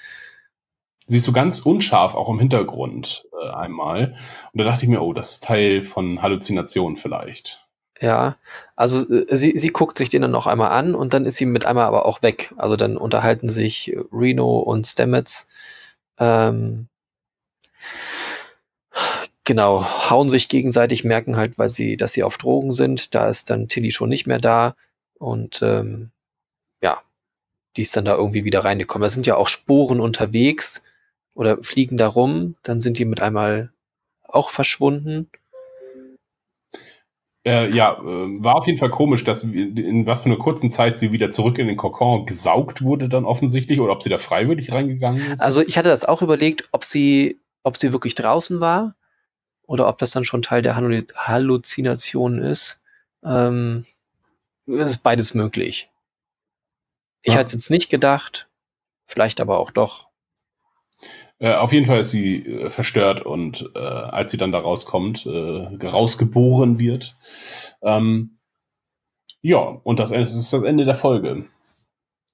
Siehst 1.06 1.28
du 1.28 1.34
ganz 1.34 1.60
unscharf 1.60 2.16
auch 2.16 2.30
im 2.30 2.40
Hintergrund 2.40 3.26
äh, 3.42 3.50
einmal. 3.50 4.16
Und 4.54 4.58
da 4.58 4.64
dachte 4.64 4.86
ich 4.86 4.90
mir, 4.90 5.02
oh, 5.02 5.14
das 5.14 5.34
ist 5.34 5.44
Teil 5.44 5.84
von 5.84 6.22
Halluzinationen 6.22 6.96
vielleicht. 6.96 7.63
Ja, 8.02 8.38
also 8.76 9.12
äh, 9.14 9.36
sie, 9.36 9.58
sie 9.58 9.70
guckt 9.70 9.98
sich 9.98 10.10
den 10.10 10.24
dann 10.24 10.32
noch 10.32 10.48
einmal 10.48 10.72
an 10.72 10.96
und 10.96 11.14
dann 11.14 11.26
ist 11.26 11.38
sie 11.38 11.46
mit 11.46 11.66
einmal 11.66 11.86
aber 11.86 12.06
auch 12.06 12.22
weg. 12.22 12.54
Also 12.58 12.76
dann 12.76 12.98
unterhalten 12.98 13.50
sich 13.50 13.94
äh, 13.94 14.00
Reno 14.12 14.60
und 14.60 14.88
Stamets. 14.88 15.50
Ähm, 16.18 16.88
genau, 19.44 19.84
hauen 20.10 20.30
sich 20.30 20.50
gegenseitig, 20.50 21.04
merken 21.04 21.38
halt, 21.38 21.58
weil 21.58 21.70
sie, 21.70 21.98
dass 21.98 22.14
sie 22.14 22.24
auf 22.24 22.38
Drogen 22.38 22.72
sind. 22.72 23.16
Da 23.16 23.28
ist 23.30 23.50
dann 23.50 23.68
Tilly 23.68 23.92
schon 23.92 24.10
nicht 24.10 24.28
mehr 24.28 24.40
da. 24.40 24.76
Und 25.20 25.62
ähm, 25.62 26.12
ja, 26.82 27.02
die 27.78 27.84
ist 27.84 27.96
dann 27.96 28.06
da 28.06 28.16
irgendwie 28.16 28.44
wieder 28.46 28.64
reingekommen. 28.66 29.04
Da 29.04 29.10
sind 29.10 29.26
ja 29.28 29.36
auch 29.36 29.48
Sporen 29.48 30.00
unterwegs 30.00 30.84
oder 31.36 31.64
fliegen 31.64 31.98
da 31.98 32.08
rum. 32.08 32.56
Dann 32.64 32.82
sind 32.82 32.98
die 33.00 33.06
mit 33.06 33.22
einmal 33.22 33.72
auch 34.24 34.50
verschwunden. 34.50 35.30
Äh, 37.46 37.70
ja, 37.72 37.94
äh, 38.00 38.44
war 38.44 38.56
auf 38.56 38.68
jeden 38.68 38.80
Fall 38.80 38.90
komisch, 38.90 39.26
dass 39.26 39.44
in 39.44 40.06
was 40.06 40.22
für 40.22 40.28
einer 40.28 40.38
kurzen 40.38 40.72
Zeit 40.72 40.98
sie 40.98 41.12
wieder 41.12 41.30
zurück 41.30 41.58
in 41.58 41.68
den 41.68 41.76
Kokon 41.76 42.26
gesaugt 42.26 42.82
wurde 42.84 43.10
dann 43.10 43.26
offensichtlich 43.26 43.82
oder 43.82 43.92
ob 43.92 44.02
sie 44.02 44.10
da 44.10 44.18
freiwillig 44.18 44.72
reingegangen 44.72 45.22
ist. 45.34 45.42
Also 45.42 45.62
ich 45.62 45.78
hatte 45.78 45.90
das 45.90 46.06
auch 46.06 46.22
überlegt, 46.22 46.70
ob 46.72 46.86
sie, 46.86 47.42
ob 47.64 47.76
sie 47.76 47.92
wirklich 47.92 48.16
draußen 48.16 48.62
war 48.62 48.96
oder 49.64 49.90
ob 49.90 49.98
das 49.98 50.12
dann 50.12 50.24
schon 50.24 50.42
Teil 50.42 50.62
der 50.62 50.78
Hallu 50.78 51.02
Halluzination 51.16 52.40
ist. 52.40 52.82
Ähm, 53.26 53.86
es 54.66 54.92
ist 54.92 55.04
beides 55.04 55.34
möglich. 55.34 55.90
Ich 57.24 57.34
Ja. 57.34 57.40
hatte 57.40 57.48
es 57.48 57.54
jetzt 57.54 57.70
nicht 57.70 57.90
gedacht, 57.90 58.48
vielleicht 59.06 59.42
aber 59.42 59.58
auch 59.60 59.72
doch. 59.72 60.08
Äh, 61.44 61.56
auf 61.56 61.74
jeden 61.74 61.86
Fall 61.86 62.00
ist 62.00 62.12
sie 62.12 62.38
äh, 62.46 62.70
verstört 62.70 63.26
und 63.26 63.70
äh, 63.76 63.80
als 63.80 64.32
sie 64.32 64.38
dann 64.38 64.54
da 64.54 64.60
rauskommt, 64.60 65.26
äh, 65.26 65.86
rausgeboren 65.86 66.80
wird. 66.80 67.18
Ähm, 67.82 68.40
ja, 69.42 69.58
und 69.60 70.00
das, 70.00 70.12
das 70.12 70.38
ist 70.38 70.54
das 70.54 70.64
Ende 70.64 70.86
der 70.86 70.96
Folge. 70.96 71.44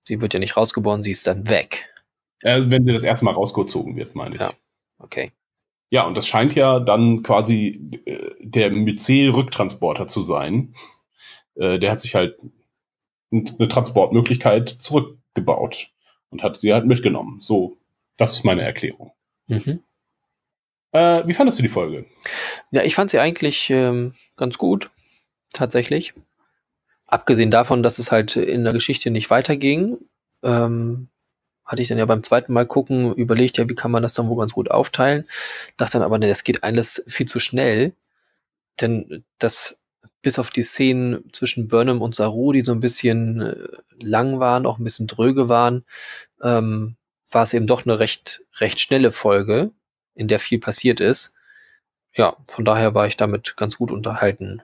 Sie 0.04 0.22
wird 0.22 0.36
ja 0.36 0.40
nicht 0.40 0.56
rausgeboren, 0.56 1.02
sie 1.02 1.10
ist 1.10 1.26
dann 1.26 1.50
weg. 1.50 1.92
Äh, 2.42 2.66
wenn 2.68 2.86
sie 2.86 2.94
das 2.94 3.02
erste 3.02 3.26
Mal 3.26 3.34
rausgezogen 3.34 3.96
wird, 3.96 4.14
meine 4.14 4.36
ich. 4.36 4.42
Ja. 4.42 4.52
Ja. 4.52 4.54
Okay. 5.00 5.32
und 6.06 6.16
das 6.16 6.28
scheint 6.28 6.54
ja 6.54 6.80
dann 6.80 7.24
quasi 7.24 8.04
der 8.40 8.70
Myzel-Rücktransporter 8.70 10.06
zu 10.06 10.22
sein. 10.22 10.76
Der 11.56 11.92
hat 11.92 12.00
sich 12.00 12.16
halt 12.16 12.38
eine 13.32 13.68
Transportmöglichkeit 13.68 14.70
zurückgebaut 14.70 15.90
und 16.30 16.44
hat 16.44 16.58
sie 16.58 16.74
halt 16.74 16.86
mitgenommen. 16.86 17.40
So, 17.40 17.79
das 18.20 18.34
ist 18.34 18.44
meine 18.44 18.62
Erklärung. 18.62 19.14
Mhm. 19.48 19.82
Äh, 20.92 21.24
wie 21.26 21.34
fandest 21.34 21.58
du 21.58 21.64
die 21.64 21.70
Folge? 21.70 22.06
Ja, 22.72 22.84
ich 22.84 22.94
fand 22.94 23.10
sie 23.10 23.20
eigentlich 23.20 23.70
ähm, 23.70 24.14
ganz 24.36 24.58
gut, 24.58 24.92
tatsächlich. 25.54 26.14
Abgesehen 27.08 27.50
davon, 27.50 27.82
dass 27.82 27.98
es 27.98 28.12
halt 28.12 28.36
in 28.36 28.64
der 28.64 28.74
Geschichte 28.74 29.10
nicht 29.10 29.30
weiterging, 29.30 29.98
ähm, 30.44 31.08
hatte 31.66 31.82
ich 31.82 31.88
dann 31.88 31.98
ja 31.98 32.06
beim 32.06 32.24
zweiten 32.24 32.52
Mal 32.52 32.68
gucken 32.68 33.14
überlegt, 33.14 33.58
ja, 33.58 33.70
wie 33.70 33.76
kann 33.76 33.92
man 33.92 34.04
das 34.04 34.14
dann 34.14 34.28
wohl 34.28 34.38
ganz 34.38 34.54
gut 34.54 34.70
aufteilen. 34.70 35.26
Dachte 35.78 35.94
dann 35.94 36.06
aber, 36.06 36.18
ne, 36.18 36.28
das 36.28 36.44
geht 36.44 36.64
alles 36.64 37.04
viel 37.08 37.28
zu 37.28 37.40
schnell. 37.40 37.94
Denn 38.82 39.24
das, 39.38 39.80
bis 40.22 40.40
auf 40.40 40.50
die 40.50 40.64
Szenen 40.64 41.32
zwischen 41.32 41.68
Burnham 41.68 42.02
und 42.02 42.16
Saru, 42.16 42.52
die 42.52 42.62
so 42.62 42.72
ein 42.72 42.80
bisschen 42.80 43.42
äh, 43.42 43.68
lang 44.02 44.40
waren, 44.40 44.66
auch 44.66 44.80
ein 44.80 44.84
bisschen 44.84 45.08
dröge 45.08 45.48
waren, 45.48 45.86
ähm, 46.42 46.96
war 47.32 47.44
es 47.44 47.54
eben 47.54 47.68
doch 47.68 47.86
eine 47.86 48.00
recht, 48.00 48.46
recht 48.60 48.80
schnelle 48.80 49.12
Folge, 49.12 49.72
in 50.16 50.28
der 50.28 50.40
viel 50.40 50.60
passiert 50.60 51.00
ist 51.00 51.36
ja, 52.16 52.36
von 52.48 52.66
daher 52.66 52.96
war 52.96 53.08
ich 53.08 53.18
damit 53.18 53.56
ganz 53.58 53.78
gut 53.78 53.92
unterhalten. 53.92 54.62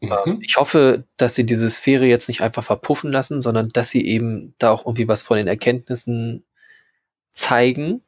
Ähm, 0.00 0.10
Mhm. 0.24 0.38
ich 0.42 0.56
hoffe, 0.56 1.04
dass 1.16 1.34
sie 1.34 1.44
diese 1.46 1.68
Sphäre 1.70 2.06
jetzt 2.06 2.28
nicht 2.28 2.40
einfach 2.42 2.64
verpuffen 2.64 3.10
lassen, 3.12 3.40
sondern 3.40 3.68
dass 3.70 3.90
sie 3.90 4.06
eben 4.06 4.54
da 4.58 4.70
auch 4.70 4.86
irgendwie 4.86 5.08
was 5.08 5.22
von 5.22 5.36
den 5.36 5.48
Erkenntnissen 5.48 6.44
zeigen. 7.32 8.02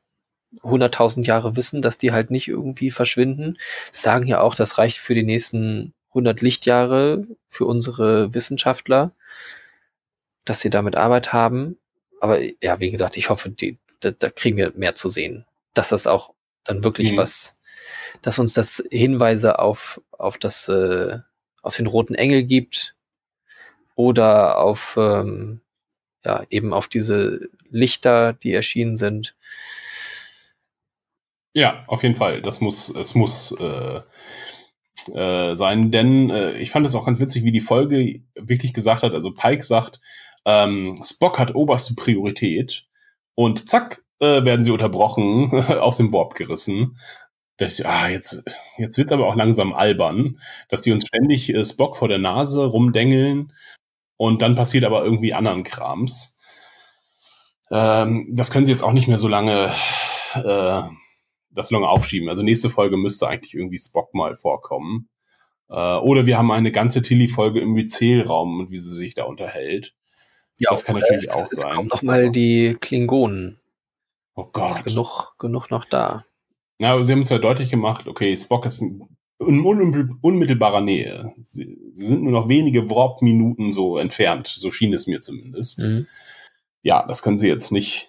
100.000 0.63 1.27
Jahre 1.27 1.57
Wissen, 1.57 1.83
dass 1.83 1.99
die 1.99 2.13
halt 2.13 2.31
nicht 2.31 2.49
irgendwie 2.49 2.91
verschwinden. 2.91 3.59
Sie 3.93 4.03
sagen 4.03 4.27
ja 4.27 4.41
auch, 4.41 4.55
das 4.57 4.79
reicht 4.79 4.99
für 4.99 5.15
die 5.15 5.23
nächsten 5.25 5.95
100 6.11 6.43
Lichtjahre 6.43 7.27
für 7.49 7.67
unsere 7.67 8.35
Wissenschaftler, 8.35 9.13
dass 10.45 10.61
sie 10.61 10.71
damit 10.71 10.97
Arbeit 10.97 11.33
haben. 11.33 11.79
Aber 12.21 12.41
ja, 12.63 12.79
wie 12.81 12.91
gesagt, 12.91 13.17
ich 13.17 13.31
hoffe, 13.31 13.51
die, 13.51 13.79
da, 14.01 14.11
da 14.13 14.31
kriegen 14.31 14.57
wir 14.57 14.73
mehr 14.77 14.95
zu 14.95 15.09
sehen. 15.09 15.45
Dass 15.75 15.89
das 15.89 16.07
auch 16.07 16.35
dann 16.65 16.85
wirklich 16.85 17.13
Mhm. 17.13 17.17
was, 17.17 17.59
dass 18.23 18.39
uns 18.39 18.53
das 18.53 18.87
Hinweise 18.91 19.59
auf, 19.59 20.01
auf 20.13 20.39
das, 20.39 20.69
äh, 20.69 21.19
auf 21.63 21.77
den 21.77 21.87
roten 21.87 22.15
Engel 22.15 22.45
gibt 22.45 22.95
oder 23.95 24.59
auf, 24.59 24.97
ähm, 24.99 25.61
ja, 26.25 26.45
eben 26.51 26.73
auf 26.75 26.89
diese 26.89 27.49
Lichter, 27.71 28.35
die 28.35 28.53
erschienen 28.53 28.97
sind. 28.97 29.35
Ja, 31.55 31.85
auf 31.89 32.03
jeden 32.03 32.15
Fall. 32.15 32.43
Das 32.43 32.61
muss, 32.61 32.95
es 32.95 33.15
muss 33.15 33.53
äh, 33.59 34.01
äh, 35.15 35.57
sein, 35.57 35.91
denn 35.91 36.31
äh, 36.31 36.53
ich 36.59 36.71
fand 36.71 36.87
es 36.87 36.95
auch 36.95 37.07
ganz 37.07 37.19
witzig, 37.19 37.45
wie 37.45 37.53
die 37.53 37.61
Folge 37.61 38.21
wirklich 38.35 38.75
gesagt 38.75 39.03
hat. 39.03 39.13
Also 39.13 39.33
Pike 39.33 39.63
sagt, 39.63 40.01
ähm, 40.45 41.01
Spock 41.05 41.39
hat 41.39 41.55
oberste 41.55 41.95
Priorität 41.95 42.87
und 43.35 43.69
zack 43.69 44.03
äh, 44.21 44.45
werden 44.45 44.65
sie 44.65 44.71
unterbrochen, 44.71 45.51
aus 45.81 45.97
dem 45.97 46.13
Warp 46.13 46.35
gerissen. 46.35 46.99
Ich, 47.59 47.87
ah, 47.87 48.09
jetzt, 48.09 48.43
jetzt 48.79 48.97
wird's 48.97 49.13
aber 49.13 49.27
auch 49.27 49.37
langsam 49.37 49.75
albern, 49.75 50.41
dass 50.69 50.83
die 50.83 50.93
uns 50.93 51.07
ständig 51.07 51.53
äh, 51.55 51.65
Spock 51.65 51.97
vor 51.97 52.09
der 52.09 52.19
Nase 52.19 52.65
rumdengeln 52.65 53.53
und 54.17 54.43
dann 54.43 54.55
passiert 54.55 54.85
aber 54.85 55.05
irgendwie 55.05 55.35
anderen 55.35 55.63
Krams. 55.63 56.39
Ähm, 57.71 58.29
das 58.33 58.51
können 58.51 58.67
sie 58.67 58.73
jetzt 58.73 58.83
auch 58.83 58.93
nicht 58.93 59.09
mehr 59.09 59.19
so 59.19 59.29
lange 59.29 59.73
äh, 60.35 60.83
das 61.51 61.71
lange 61.71 61.89
aufschieben. 61.89 62.29
Also 62.29 62.43
nächste 62.43 62.71
Folge 62.71 62.97
müsste 62.97 63.29
eigentlich 63.29 63.55
irgendwie 63.55 63.79
Spock 63.79 64.15
mal 64.15 64.35
vorkommen. 64.35 65.09
Äh, 65.69 65.97
oder 65.97 66.27
wir 66.27 66.39
haben 66.39 66.53
eine 66.53 66.73
ganze 66.73 67.03
Tilly-Folge 67.03 67.61
im 67.61 67.73
Myzel-Raum 67.73 68.61
und 68.61 68.71
wie 68.71 68.79
sie 68.79 68.95
sich 68.95 69.15
da 69.15 69.25
unterhält. 69.25 69.95
Das 70.69 70.85
kann 70.85 70.97
natürlich 70.97 71.27
es, 71.27 71.35
auch 71.35 71.45
es 71.45 71.51
sein. 71.51 71.75
kommen 71.75 71.89
noch 71.89 72.03
mal 72.03 72.31
die 72.31 72.77
Klingonen. 72.81 73.59
Oh 74.35 74.43
Ist 74.45 74.53
Gott. 74.53 74.85
genug, 74.85 75.35
genug 75.39 75.71
noch 75.71 75.85
da. 75.85 76.25
Ja, 76.81 76.93
aber 76.93 77.05
sie 77.05 77.13
haben 77.13 77.21
uns 77.21 77.29
ja 77.29 77.39
deutlich 77.39 77.71
gemacht, 77.71 78.07
okay, 78.07 78.37
Spock 78.37 78.67
ist 78.67 78.81
in 78.81 79.07
unmittelbarer 80.23 80.81
Nähe. 80.81 81.33
Sie, 81.45 81.77
sie 81.95 82.07
sind 82.07 82.23
nur 82.23 82.33
noch 82.33 82.49
wenige 82.49 82.91
Warp-Minuten 82.91 83.73
so 83.73 83.99
entfernt, 83.99 84.47
so 84.47 84.71
schien 84.71 84.93
es 84.93 85.07
mir 85.07 85.21
zumindest. 85.21 85.79
Mhm. 85.79 86.07
Ja, 86.83 87.05
das 87.07 87.23
können 87.23 87.39
sie 87.39 87.49
jetzt 87.49 87.71
nicht. 87.71 88.09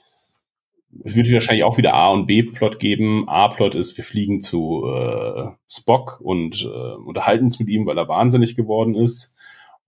Es 1.05 1.15
wird 1.15 1.31
wahrscheinlich 1.31 1.63
auch 1.63 1.77
wieder 1.77 1.93
A- 1.93 2.09
und 2.09 2.25
B-Plot 2.27 2.79
geben. 2.79 3.27
A-Plot 3.29 3.75
ist, 3.75 3.95
wir 3.95 4.03
fliegen 4.03 4.41
zu 4.41 4.85
äh, 4.85 5.51
Spock 5.69 6.19
und 6.21 6.63
äh, 6.63 6.95
unterhalten 7.05 7.45
uns 7.45 7.59
mit 7.59 7.69
ihm, 7.69 7.85
weil 7.85 7.97
er 7.97 8.09
wahnsinnig 8.09 8.55
geworden 8.57 8.95
ist. 8.95 9.33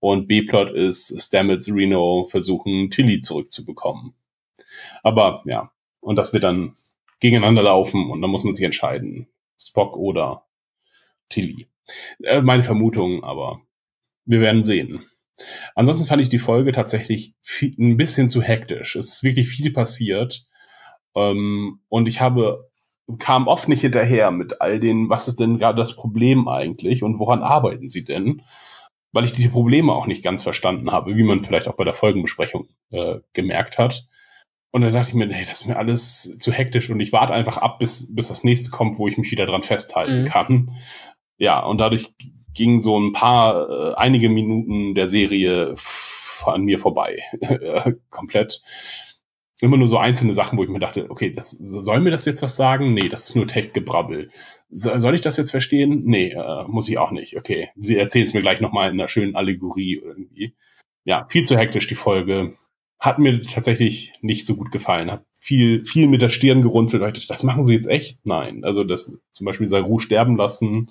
Und 0.04 0.28
B-Plot 0.28 0.70
ist, 0.72 1.18
Stamets 1.18 1.66
Reno 1.66 2.24
versuchen, 2.24 2.90
Tilly 2.90 3.22
zurückzubekommen. 3.22 4.12
Aber 5.02 5.42
ja, 5.46 5.72
und 6.00 6.16
das 6.16 6.34
wird 6.34 6.44
dann 6.44 6.74
gegeneinander 7.20 7.62
laufen 7.62 8.10
und 8.10 8.20
dann 8.20 8.28
muss 8.28 8.44
man 8.44 8.52
sich 8.52 8.66
entscheiden. 8.66 9.28
Spock 9.58 9.96
oder 9.96 10.44
Tilly. 11.30 11.70
Äh, 12.22 12.42
meine 12.42 12.62
Vermutung, 12.62 13.24
aber 13.24 13.62
wir 14.26 14.42
werden 14.42 14.62
sehen. 14.62 15.06
Ansonsten 15.74 16.04
fand 16.04 16.20
ich 16.20 16.28
die 16.28 16.38
Folge 16.38 16.72
tatsächlich 16.72 17.32
viel, 17.40 17.74
ein 17.78 17.96
bisschen 17.96 18.28
zu 18.28 18.42
hektisch. 18.42 18.96
Es 18.96 19.08
ist 19.08 19.24
wirklich 19.24 19.48
viel 19.48 19.72
passiert. 19.72 20.46
Ähm, 21.14 21.80
und 21.88 22.08
ich 22.08 22.20
habe, 22.20 22.70
kam 23.18 23.48
oft 23.48 23.70
nicht 23.70 23.80
hinterher 23.80 24.30
mit 24.32 24.60
all 24.60 24.80
den, 24.80 25.08
was 25.08 25.28
ist 25.28 25.40
denn 25.40 25.56
gerade 25.56 25.78
das 25.78 25.96
Problem 25.96 26.46
eigentlich 26.46 27.02
und 27.02 27.18
woran 27.18 27.42
arbeiten 27.42 27.88
sie 27.88 28.04
denn? 28.04 28.42
Weil 29.14 29.24
ich 29.24 29.32
diese 29.32 29.50
Probleme 29.50 29.92
auch 29.92 30.06
nicht 30.06 30.24
ganz 30.24 30.42
verstanden 30.42 30.90
habe, 30.90 31.16
wie 31.16 31.22
man 31.22 31.44
vielleicht 31.44 31.68
auch 31.68 31.76
bei 31.76 31.84
der 31.84 31.94
Folgenbesprechung 31.94 32.68
äh, 32.90 33.20
gemerkt 33.32 33.78
hat. 33.78 34.06
Und 34.72 34.82
dann 34.82 34.92
dachte 34.92 35.10
ich 35.10 35.14
mir, 35.14 35.26
nee, 35.26 35.44
das 35.46 35.60
ist 35.60 35.66
mir 35.68 35.76
alles 35.76 36.36
zu 36.38 36.50
hektisch 36.50 36.90
und 36.90 36.98
ich 36.98 37.12
warte 37.12 37.32
einfach 37.32 37.58
ab, 37.58 37.78
bis, 37.78 38.12
bis 38.12 38.26
das 38.26 38.42
nächste 38.42 38.70
kommt, 38.70 38.98
wo 38.98 39.06
ich 39.06 39.16
mich 39.16 39.30
wieder 39.30 39.46
dran 39.46 39.62
festhalten 39.62 40.22
mhm. 40.22 40.26
kann. 40.26 40.76
Ja, 41.38 41.60
und 41.60 41.78
dadurch 41.78 42.12
ging 42.54 42.80
so 42.80 42.98
ein 42.98 43.12
paar, 43.12 43.70
äh, 43.70 43.94
einige 43.94 44.28
Minuten 44.28 44.96
der 44.96 45.06
Serie 45.06 45.76
an 46.44 46.62
mir 46.62 46.80
vorbei. 46.80 47.22
Komplett. 48.10 48.62
Immer 49.64 49.78
nur 49.78 49.88
so 49.88 49.96
einzelne 49.96 50.34
Sachen, 50.34 50.58
wo 50.58 50.62
ich 50.62 50.68
mir 50.68 50.78
dachte, 50.78 51.10
okay, 51.10 51.32
das, 51.32 51.52
soll 51.52 52.00
mir 52.00 52.10
das 52.10 52.26
jetzt 52.26 52.42
was 52.42 52.54
sagen? 52.54 52.92
Nee, 52.92 53.08
das 53.08 53.30
ist 53.30 53.34
nur 53.34 53.48
Tech-Gebrabbel. 53.48 54.30
So, 54.68 54.98
soll 54.98 55.14
ich 55.14 55.22
das 55.22 55.38
jetzt 55.38 55.52
verstehen? 55.52 56.02
Nee, 56.04 56.32
äh, 56.32 56.64
muss 56.68 56.88
ich 56.88 56.98
auch 56.98 57.12
nicht. 57.12 57.38
Okay, 57.38 57.70
sie 57.76 57.96
erzählen 57.96 58.26
es 58.26 58.34
mir 58.34 58.42
gleich 58.42 58.60
nochmal 58.60 58.90
in 58.90 59.00
einer 59.00 59.08
schönen 59.08 59.36
Allegorie 59.36 60.02
irgendwie. 60.04 60.54
Ja, 61.04 61.26
viel 61.30 61.44
zu 61.44 61.56
hektisch 61.56 61.86
die 61.86 61.94
Folge 61.94 62.52
hat 62.98 63.18
mir 63.18 63.40
tatsächlich 63.40 64.12
nicht 64.20 64.44
so 64.44 64.54
gut 64.54 64.70
gefallen. 64.70 65.10
Hat 65.10 65.24
viel, 65.34 65.84
viel 65.84 66.08
mit 66.08 66.20
der 66.20 66.28
Stirn 66.28 66.60
gerunzelt. 66.60 67.02
Dachte, 67.02 67.26
das 67.26 67.42
machen 67.42 67.62
sie 67.62 67.74
jetzt 67.74 67.88
echt? 67.88 68.26
Nein. 68.26 68.64
Also 68.64 68.84
das 68.84 69.18
zum 69.32 69.44
Beispiel 69.46 69.68
Saru 69.68 69.98
sterben 69.98 70.36
lassen, 70.36 70.90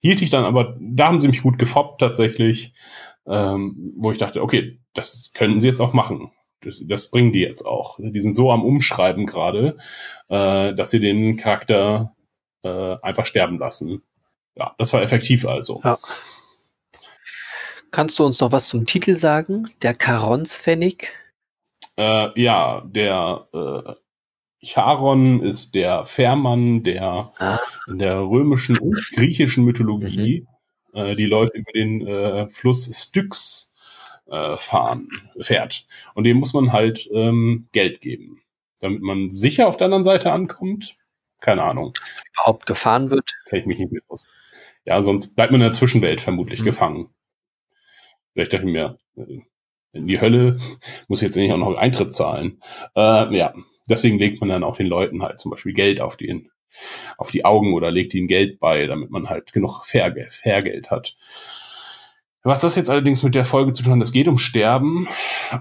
hielt 0.00 0.20
ich 0.20 0.30
dann, 0.30 0.44
aber 0.44 0.76
da 0.80 1.08
haben 1.08 1.20
sie 1.20 1.28
mich 1.28 1.42
gut 1.42 1.58
gefoppt 1.58 2.00
tatsächlich, 2.00 2.74
ähm, 3.26 3.94
wo 3.96 4.12
ich 4.12 4.18
dachte, 4.18 4.42
okay, 4.42 4.80
das 4.94 5.32
können 5.34 5.60
sie 5.60 5.66
jetzt 5.66 5.80
auch 5.80 5.92
machen. 5.92 6.30
Das, 6.62 6.82
das 6.86 7.10
bringen 7.10 7.32
die 7.32 7.40
jetzt 7.40 7.62
auch. 7.62 7.98
Die 8.00 8.20
sind 8.20 8.34
so 8.34 8.50
am 8.50 8.64
Umschreiben 8.64 9.26
gerade, 9.26 9.78
äh, 10.28 10.74
dass 10.74 10.90
sie 10.90 11.00
den 11.00 11.36
Charakter 11.36 12.14
äh, 12.62 12.96
einfach 13.02 13.26
sterben 13.26 13.58
lassen. 13.58 14.02
Ja, 14.56 14.74
das 14.78 14.92
war 14.92 15.02
effektiv 15.02 15.46
also. 15.46 15.80
Ja. 15.82 15.98
Kannst 17.90 18.18
du 18.18 18.24
uns 18.24 18.40
noch 18.40 18.52
was 18.52 18.68
zum 18.68 18.86
Titel 18.86 19.16
sagen? 19.16 19.68
Der 19.82 19.94
Charonspfennig? 19.94 21.08
Äh, 21.96 22.40
ja, 22.40 22.82
der 22.86 23.48
äh, 23.52 23.94
Charon 24.62 25.42
ist 25.42 25.74
der 25.74 26.04
Fährmann, 26.04 26.82
der 26.82 27.32
ah. 27.38 27.58
in 27.88 27.98
der 27.98 28.20
römischen 28.20 28.78
und 28.78 29.00
griechischen 29.16 29.64
Mythologie 29.64 30.46
mhm. 30.92 30.98
äh, 30.98 31.14
die 31.16 31.26
Leute 31.26 31.58
über 31.58 31.72
den 31.72 32.06
äh, 32.06 32.48
Fluss 32.50 32.90
Styx 32.92 33.69
äh, 34.30 34.56
fahren, 34.56 35.08
fährt. 35.40 35.86
Und 36.14 36.24
dem 36.24 36.38
muss 36.38 36.54
man 36.54 36.72
halt 36.72 37.08
ähm, 37.12 37.68
Geld 37.72 38.00
geben, 38.00 38.42
damit 38.80 39.02
man 39.02 39.30
sicher 39.30 39.68
auf 39.68 39.76
der 39.76 39.86
anderen 39.86 40.04
Seite 40.04 40.32
ankommt. 40.32 40.96
Keine 41.40 41.62
Ahnung. 41.62 41.92
Überhaupt 42.34 42.66
gefahren 42.66 43.10
wird. 43.10 43.30
Kenn 43.48 43.60
ich 43.60 43.66
mich 43.66 43.78
nicht 43.78 43.92
mehr 43.92 44.02
aus. 44.08 44.28
Ja, 44.84 45.00
sonst 45.02 45.34
bleibt 45.36 45.52
man 45.52 45.60
in 45.60 45.66
der 45.66 45.72
Zwischenwelt 45.72 46.20
vermutlich 46.20 46.60
mhm. 46.60 46.64
gefangen. 46.64 47.08
Vielleicht 48.32 48.52
dachte 48.52 48.66
ich 48.66 48.72
mir, 48.72 48.98
äh, 49.16 49.40
in 49.92 50.06
die 50.06 50.20
Hölle 50.20 50.58
muss 51.08 51.20
jetzt 51.20 51.36
nicht 51.36 51.52
auch 51.52 51.58
noch 51.58 51.76
Eintritt 51.76 52.14
zahlen. 52.14 52.62
Äh, 52.94 53.36
ja, 53.36 53.54
deswegen 53.88 54.18
legt 54.18 54.40
man 54.40 54.48
dann 54.50 54.64
auch 54.64 54.76
den 54.76 54.86
Leuten 54.86 55.22
halt 55.22 55.40
zum 55.40 55.50
Beispiel 55.50 55.72
Geld 55.72 56.00
auf, 56.00 56.16
den, 56.16 56.50
auf 57.18 57.30
die 57.30 57.44
Augen 57.44 57.74
oder 57.74 57.90
legt 57.90 58.14
ihnen 58.14 58.28
Geld 58.28 58.60
bei, 58.60 58.86
damit 58.86 59.10
man 59.10 59.28
halt 59.28 59.52
genug 59.52 59.84
Fairgeld, 59.84 60.32
Fairgeld 60.32 60.90
hat. 60.90 61.16
Was 62.42 62.60
das 62.60 62.76
jetzt 62.76 62.88
allerdings 62.88 63.22
mit 63.22 63.34
der 63.34 63.44
Folge 63.44 63.74
zu 63.74 63.82
tun 63.82 63.94
hat, 63.94 64.02
es 64.02 64.12
geht 64.12 64.26
um 64.26 64.38
Sterben 64.38 65.08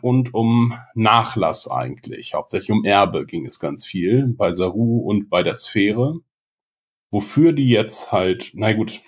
und 0.02 0.34
um 0.34 0.74
Nachlass 0.96 1.70
eigentlich. 1.70 2.34
Hauptsächlich 2.34 2.72
um 2.72 2.86
Erbe 2.86 3.26
ging 3.26 3.46
es 3.46 3.60
ganz 3.60 3.86
viel 3.86 4.28
bei 4.28 4.54
Saru 4.54 5.00
und 5.00 5.30
bei 5.30 5.44
der 5.44 5.56
Sphäre. 5.56 6.22
Wofür 7.12 7.52
die 7.52 7.68
jetzt 7.68 8.14
halt, 8.14 8.52
na 8.54 8.72
gut, 8.72 9.02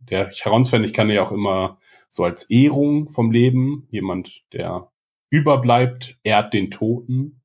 der 0.00 0.30
Charons-Fan, 0.30 0.84
ich 0.84 0.92
kann 0.92 1.08
ja 1.08 1.22
auch 1.22 1.32
immer 1.32 1.78
so 2.10 2.24
als 2.24 2.50
Ehrung 2.50 3.08
vom 3.08 3.30
Leben, 3.30 3.88
jemand, 3.90 4.44
der 4.52 4.90
überbleibt, 5.30 6.18
ehrt 6.22 6.52
den 6.52 6.70
Toten. 6.70 7.40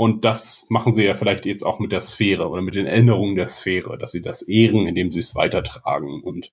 Und 0.00 0.24
das 0.24 0.64
machen 0.68 0.92
sie 0.92 1.04
ja 1.04 1.16
vielleicht 1.16 1.44
jetzt 1.44 1.64
auch 1.64 1.80
mit 1.80 1.90
der 1.90 2.00
Sphäre 2.00 2.48
oder 2.48 2.62
mit 2.62 2.76
den 2.76 2.86
Erinnerungen 2.86 3.34
der 3.34 3.48
Sphäre, 3.48 3.98
dass 3.98 4.12
sie 4.12 4.22
das 4.22 4.42
ehren, 4.42 4.86
indem 4.86 5.10
sie 5.10 5.18
es 5.18 5.34
weitertragen 5.34 6.22
und 6.22 6.52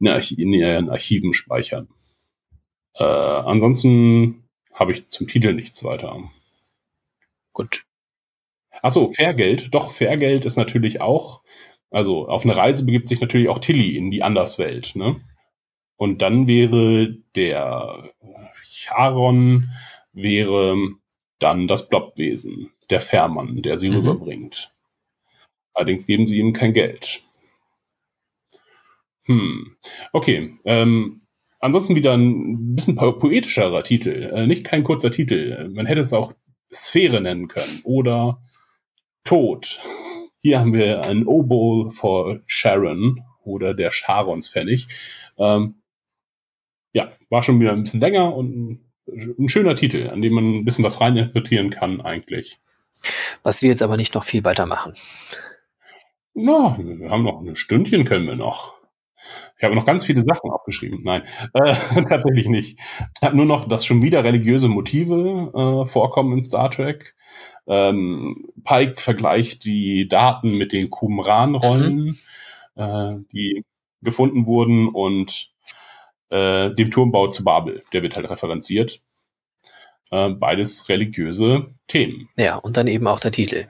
in, 0.00 0.06
in 0.08 0.52
ihren 0.52 0.90
Archiven 0.90 1.32
speichern. 1.32 1.86
Äh, 2.94 3.04
ansonsten 3.04 4.48
habe 4.74 4.90
ich 4.90 5.06
zum 5.06 5.28
Titel 5.28 5.52
nichts 5.52 5.84
weiter. 5.84 6.20
Gut. 7.52 7.84
Achso, 8.82 9.08
Fairgeld. 9.08 9.72
Doch, 9.72 9.92
Fairgeld 9.92 10.44
ist 10.44 10.56
natürlich 10.56 11.00
auch, 11.00 11.42
also 11.90 12.26
auf 12.26 12.42
eine 12.42 12.56
Reise 12.56 12.84
begibt 12.86 13.08
sich 13.08 13.20
natürlich 13.20 13.48
auch 13.48 13.60
Tilly 13.60 13.96
in 13.96 14.10
die 14.10 14.24
Anderswelt, 14.24 14.96
ne? 14.96 15.20
Und 15.94 16.22
dann 16.22 16.48
wäre 16.48 17.18
der 17.36 18.10
Charon 18.64 19.70
wäre 20.12 20.76
dann 21.38 21.68
das 21.68 21.88
Blobwesen, 21.88 22.72
der 22.90 23.00
Fährmann, 23.00 23.62
der 23.62 23.78
sie 23.78 23.90
mhm. 23.90 23.96
rüberbringt. 23.96 24.72
Allerdings 25.72 26.06
geben 26.06 26.26
sie 26.26 26.38
ihm 26.38 26.52
kein 26.52 26.72
Geld. 26.72 27.22
Hm, 29.26 29.76
okay. 30.12 30.58
Ähm, 30.64 31.22
ansonsten 31.60 31.94
wieder 31.94 32.14
ein 32.14 32.74
bisschen 32.74 32.96
po 32.96 33.12
poetischerer 33.12 33.82
Titel. 33.84 34.30
Äh, 34.34 34.46
nicht 34.46 34.64
kein 34.64 34.82
kurzer 34.82 35.10
Titel. 35.10 35.70
Man 35.72 35.86
hätte 35.86 36.00
es 36.00 36.12
auch 36.12 36.32
Sphäre 36.72 37.20
nennen 37.20 37.48
können 37.48 37.80
oder 37.84 38.42
Tod. 39.24 39.80
Hier 40.38 40.58
haben 40.58 40.72
wir 40.72 41.04
ein 41.04 41.26
Oboe 41.26 41.90
for 41.90 42.40
Sharon 42.46 43.22
oder 43.44 43.74
der 43.74 43.90
Charons-Pfennig. 43.90 44.88
Ähm, 45.38 45.74
ja, 46.92 47.12
war 47.28 47.42
schon 47.42 47.60
wieder 47.60 47.72
ein 47.72 47.82
bisschen 47.82 48.00
länger 48.00 48.34
und 48.34 48.56
ein, 48.56 48.92
ein 49.38 49.48
schöner 49.48 49.76
Titel, 49.76 50.08
an 50.08 50.22
dem 50.22 50.32
man 50.32 50.54
ein 50.56 50.64
bisschen 50.64 50.84
was 50.84 51.00
reininterpretieren 51.00 51.70
kann 51.70 52.00
eigentlich. 52.00 52.58
Was 53.42 53.62
wir 53.62 53.70
jetzt 53.70 53.82
aber 53.82 53.96
nicht 53.96 54.14
noch 54.14 54.24
viel 54.24 54.44
weitermachen. 54.44 54.94
Na, 56.34 56.78
wir 56.78 57.10
haben 57.10 57.24
noch 57.24 57.40
ein 57.40 57.56
Stündchen 57.56 58.04
können 58.04 58.26
wir 58.26 58.36
noch. 58.36 58.80
Ich 59.58 59.64
habe 59.64 59.74
noch 59.74 59.84
ganz 59.84 60.04
viele 60.04 60.22
Sachen 60.22 60.50
aufgeschrieben. 60.50 61.00
Nein, 61.02 61.22
äh, 61.54 62.04
tatsächlich 62.04 62.48
nicht. 62.48 62.78
Ich 62.78 63.22
habe 63.22 63.36
nur 63.36 63.46
noch, 63.46 63.68
dass 63.68 63.84
schon 63.84 64.02
wieder 64.02 64.24
religiöse 64.24 64.68
Motive 64.68 65.52
äh, 65.54 65.86
vorkommen 65.86 66.32
in 66.34 66.42
Star 66.42 66.70
Trek. 66.70 67.14
Ähm, 67.66 68.48
Pike 68.64 69.00
vergleicht 69.00 69.64
die 69.64 70.08
Daten 70.08 70.52
mit 70.52 70.72
den 70.72 70.90
Qumran-Rollen, 70.90 72.16
mhm. 72.74 72.82
äh, 72.82 73.16
die 73.32 73.64
gefunden 74.02 74.46
wurden 74.46 74.88
und 74.88 75.50
äh, 76.30 76.70
dem 76.74 76.90
Turmbau 76.90 77.26
zu 77.26 77.44
Babel. 77.44 77.82
Der 77.92 78.02
wird 78.02 78.16
halt 78.16 78.30
referenziert. 78.30 79.02
Äh, 80.10 80.30
beides 80.30 80.88
religiöse 80.88 81.74
Themen. 81.86 82.28
Ja, 82.36 82.56
und 82.56 82.76
dann 82.76 82.86
eben 82.86 83.06
auch 83.06 83.20
der 83.20 83.32
Titel. 83.32 83.66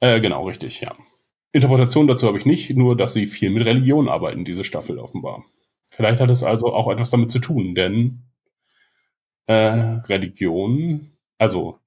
Äh, 0.00 0.20
genau, 0.20 0.46
richtig, 0.46 0.80
ja. 0.80 0.94
Interpretation 1.52 2.06
dazu 2.06 2.26
habe 2.26 2.38
ich 2.38 2.46
nicht, 2.46 2.70
nur 2.76 2.96
dass 2.96 3.14
sie 3.14 3.26
viel 3.26 3.50
mit 3.50 3.64
Religion 3.64 4.08
arbeiten, 4.08 4.44
diese 4.44 4.64
Staffel 4.64 4.98
offenbar. 4.98 5.44
Vielleicht 5.88 6.20
hat 6.20 6.30
es 6.30 6.42
also 6.42 6.74
auch 6.74 6.90
etwas 6.90 7.10
damit 7.10 7.30
zu 7.30 7.38
tun, 7.38 7.74
denn 7.74 8.22
äh, 9.46 9.54
Religion, 9.54 11.16
also 11.38 11.78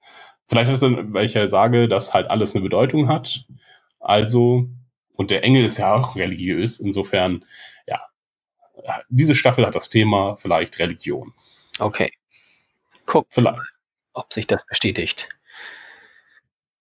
vielleicht 0.48 0.68
hat 0.68 0.76
es 0.76 0.82
dann, 0.82 1.14
weil 1.14 1.26
ich 1.26 1.36
ja 1.36 1.48
sage, 1.48 1.88
dass 1.88 2.14
halt 2.14 2.30
alles 2.30 2.56
eine 2.56 2.64
Bedeutung 2.64 3.08
hat. 3.08 3.46
Also, 4.00 4.68
und 5.14 5.30
der 5.30 5.44
Engel 5.44 5.64
ist 5.64 5.78
ja 5.78 5.94
auch 5.94 6.16
religiös, 6.16 6.80
insofern 6.80 7.46
diese 9.10 9.36
Staffel 9.36 9.66
hat 9.66 9.76
das 9.76 9.90
Thema 9.90 10.36
vielleicht 10.36 10.80
Religion. 10.80 11.34
Okay. 11.80 12.12
Guck, 13.06 13.28
vielleicht. 13.30 13.60
Ob 14.14 14.32
sich 14.34 14.48
das 14.48 14.66
bestätigt. 14.66 15.30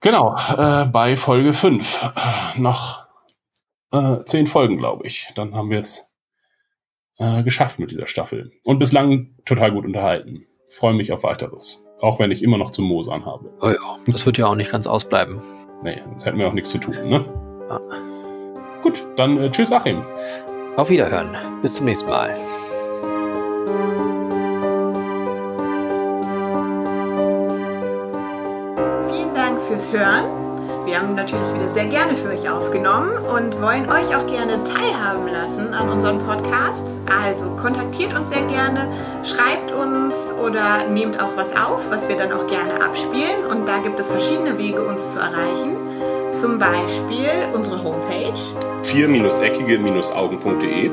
Genau, 0.01 0.35
äh, 0.57 0.86
bei 0.86 1.16
Folge 1.16 1.52
5 1.52 2.02
äh, 2.02 2.59
noch 2.59 3.07
äh, 3.93 4.24
zehn 4.24 4.47
Folgen, 4.47 4.78
glaube 4.78 5.07
ich. 5.07 5.28
Dann 5.35 5.55
haben 5.55 5.70
wir 5.70 5.78
es 5.78 6.15
äh, 7.19 7.43
geschafft 7.43 7.78
mit 7.78 7.90
dieser 7.90 8.07
Staffel. 8.07 8.52
Und 8.65 8.78
bislang 8.78 9.36
total 9.44 9.73
gut 9.73 9.85
unterhalten. 9.85 10.47
Freue 10.69 10.94
mich 10.94 11.12
auf 11.12 11.23
weiteres. 11.23 11.86
Auch 12.01 12.19
wenn 12.19 12.31
ich 12.31 12.43
immer 12.43 12.57
noch 12.57 12.70
zu 12.70 12.82
Mosern 12.82 13.27
habe. 13.27 13.52
Oh 13.61 13.69
ja, 13.69 13.98
das 14.07 14.24
wird 14.24 14.39
ja 14.39 14.47
auch 14.47 14.55
nicht 14.55 14.73
ganz 14.73 14.86
ausbleiben. 14.86 15.40
Nee, 15.82 16.01
sonst 16.07 16.24
hätten 16.24 16.39
wir 16.39 16.47
auch 16.47 16.52
nichts 16.52 16.70
zu 16.70 16.78
tun, 16.78 16.94
ne? 17.09 17.24
Ja. 17.69 17.81
Gut, 18.82 19.05
dann 19.16 19.39
äh, 19.39 19.51
tschüss, 19.51 19.73
Achim. 19.73 20.02
Auf 20.77 20.89
Wiederhören. 20.89 21.36
Bis 21.61 21.74
zum 21.74 21.86
nächsten 21.86 22.09
Mal. 22.09 22.39
Fürs 29.91 29.93
Hören. 29.93 30.25
Wir 30.87 30.99
haben 31.01 31.15
natürlich 31.15 31.53
wieder 31.55 31.69
sehr 31.69 31.85
gerne 31.87 32.15
für 32.15 32.29
euch 32.31 32.49
aufgenommen 32.49 33.11
und 33.19 33.61
wollen 33.61 33.91
euch 33.91 34.17
auch 34.17 34.27
gerne 34.27 34.55
teilhaben 34.65 35.29
lassen 35.29 35.75
an 35.75 35.91
unseren 35.91 36.25
Podcasts. 36.27 36.99
Also 37.23 37.51
kontaktiert 37.61 38.17
uns 38.17 38.31
sehr 38.31 38.41
gerne, 38.43 38.89
schreibt 39.25 39.71
uns 39.73 40.33
oder 40.45 40.85
nehmt 40.91 41.21
auch 41.23 41.37
was 41.37 41.55
auf, 41.55 41.81
was 41.91 42.09
wir 42.09 42.17
dann 42.17 42.33
auch 42.33 42.47
gerne 42.47 42.83
abspielen. 42.83 43.45
Und 43.51 43.69
da 43.69 43.77
gibt 43.79 44.01
es 44.01 44.09
verschiedene 44.09 44.57
Wege, 44.59 44.83
uns 44.83 45.12
zu 45.12 45.19
erreichen. 45.19 45.77
Zum 46.33 46.59
Beispiel 46.59 47.29
unsere 47.53 47.83
Homepage 47.83 48.33
4-eckige-augen.de 48.85 50.91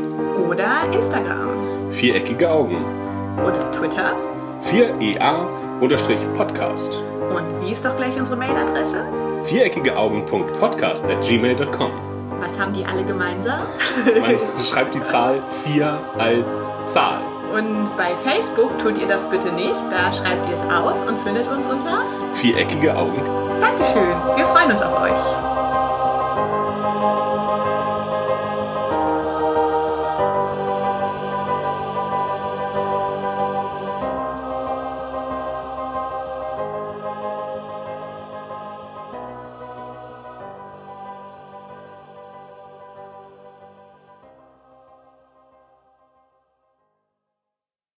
oder 0.47 0.67
Instagram 0.91 1.49
Viereckige 1.91 2.51
Augen. 2.51 2.83
oder 3.45 3.71
Twitter. 3.71 4.13
4EA-Podcast. 4.69 7.03
Und 7.35 7.65
wie 7.65 7.71
ist 7.71 7.85
doch 7.85 7.95
gleich 7.95 8.17
unsere 8.17 8.37
Mailadresse? 8.37 9.05
Viereckigeaugen.podcast 9.45 11.05
at 11.05 11.21
gmail.com. 11.21 11.91
Was 12.39 12.59
haben 12.59 12.73
die 12.73 12.85
alle 12.85 13.03
gemeinsam? 13.03 13.59
Man 14.21 14.35
schreibt 14.63 14.93
die 14.93 15.03
Zahl 15.03 15.41
4 15.65 15.97
als 16.19 16.67
Zahl. 16.87 17.19
Und 17.53 17.95
bei 17.95 18.09
Facebook 18.23 18.77
tut 18.79 19.01
ihr 19.01 19.07
das 19.07 19.27
bitte 19.29 19.51
nicht. 19.53 19.75
Da 19.89 20.11
schreibt 20.13 20.47
ihr 20.49 20.55
es 20.55 20.63
aus 20.69 21.03
und 21.03 21.17
findet 21.21 21.49
uns 21.49 21.65
unter 21.65 22.03
Viereckige 22.35 22.95
Augen. 22.95 23.21
Dankeschön. 23.59 24.15
Wir 24.35 24.45
freuen 24.45 24.71
uns 24.71 24.81
auf 24.81 25.01
euch. 25.01 25.56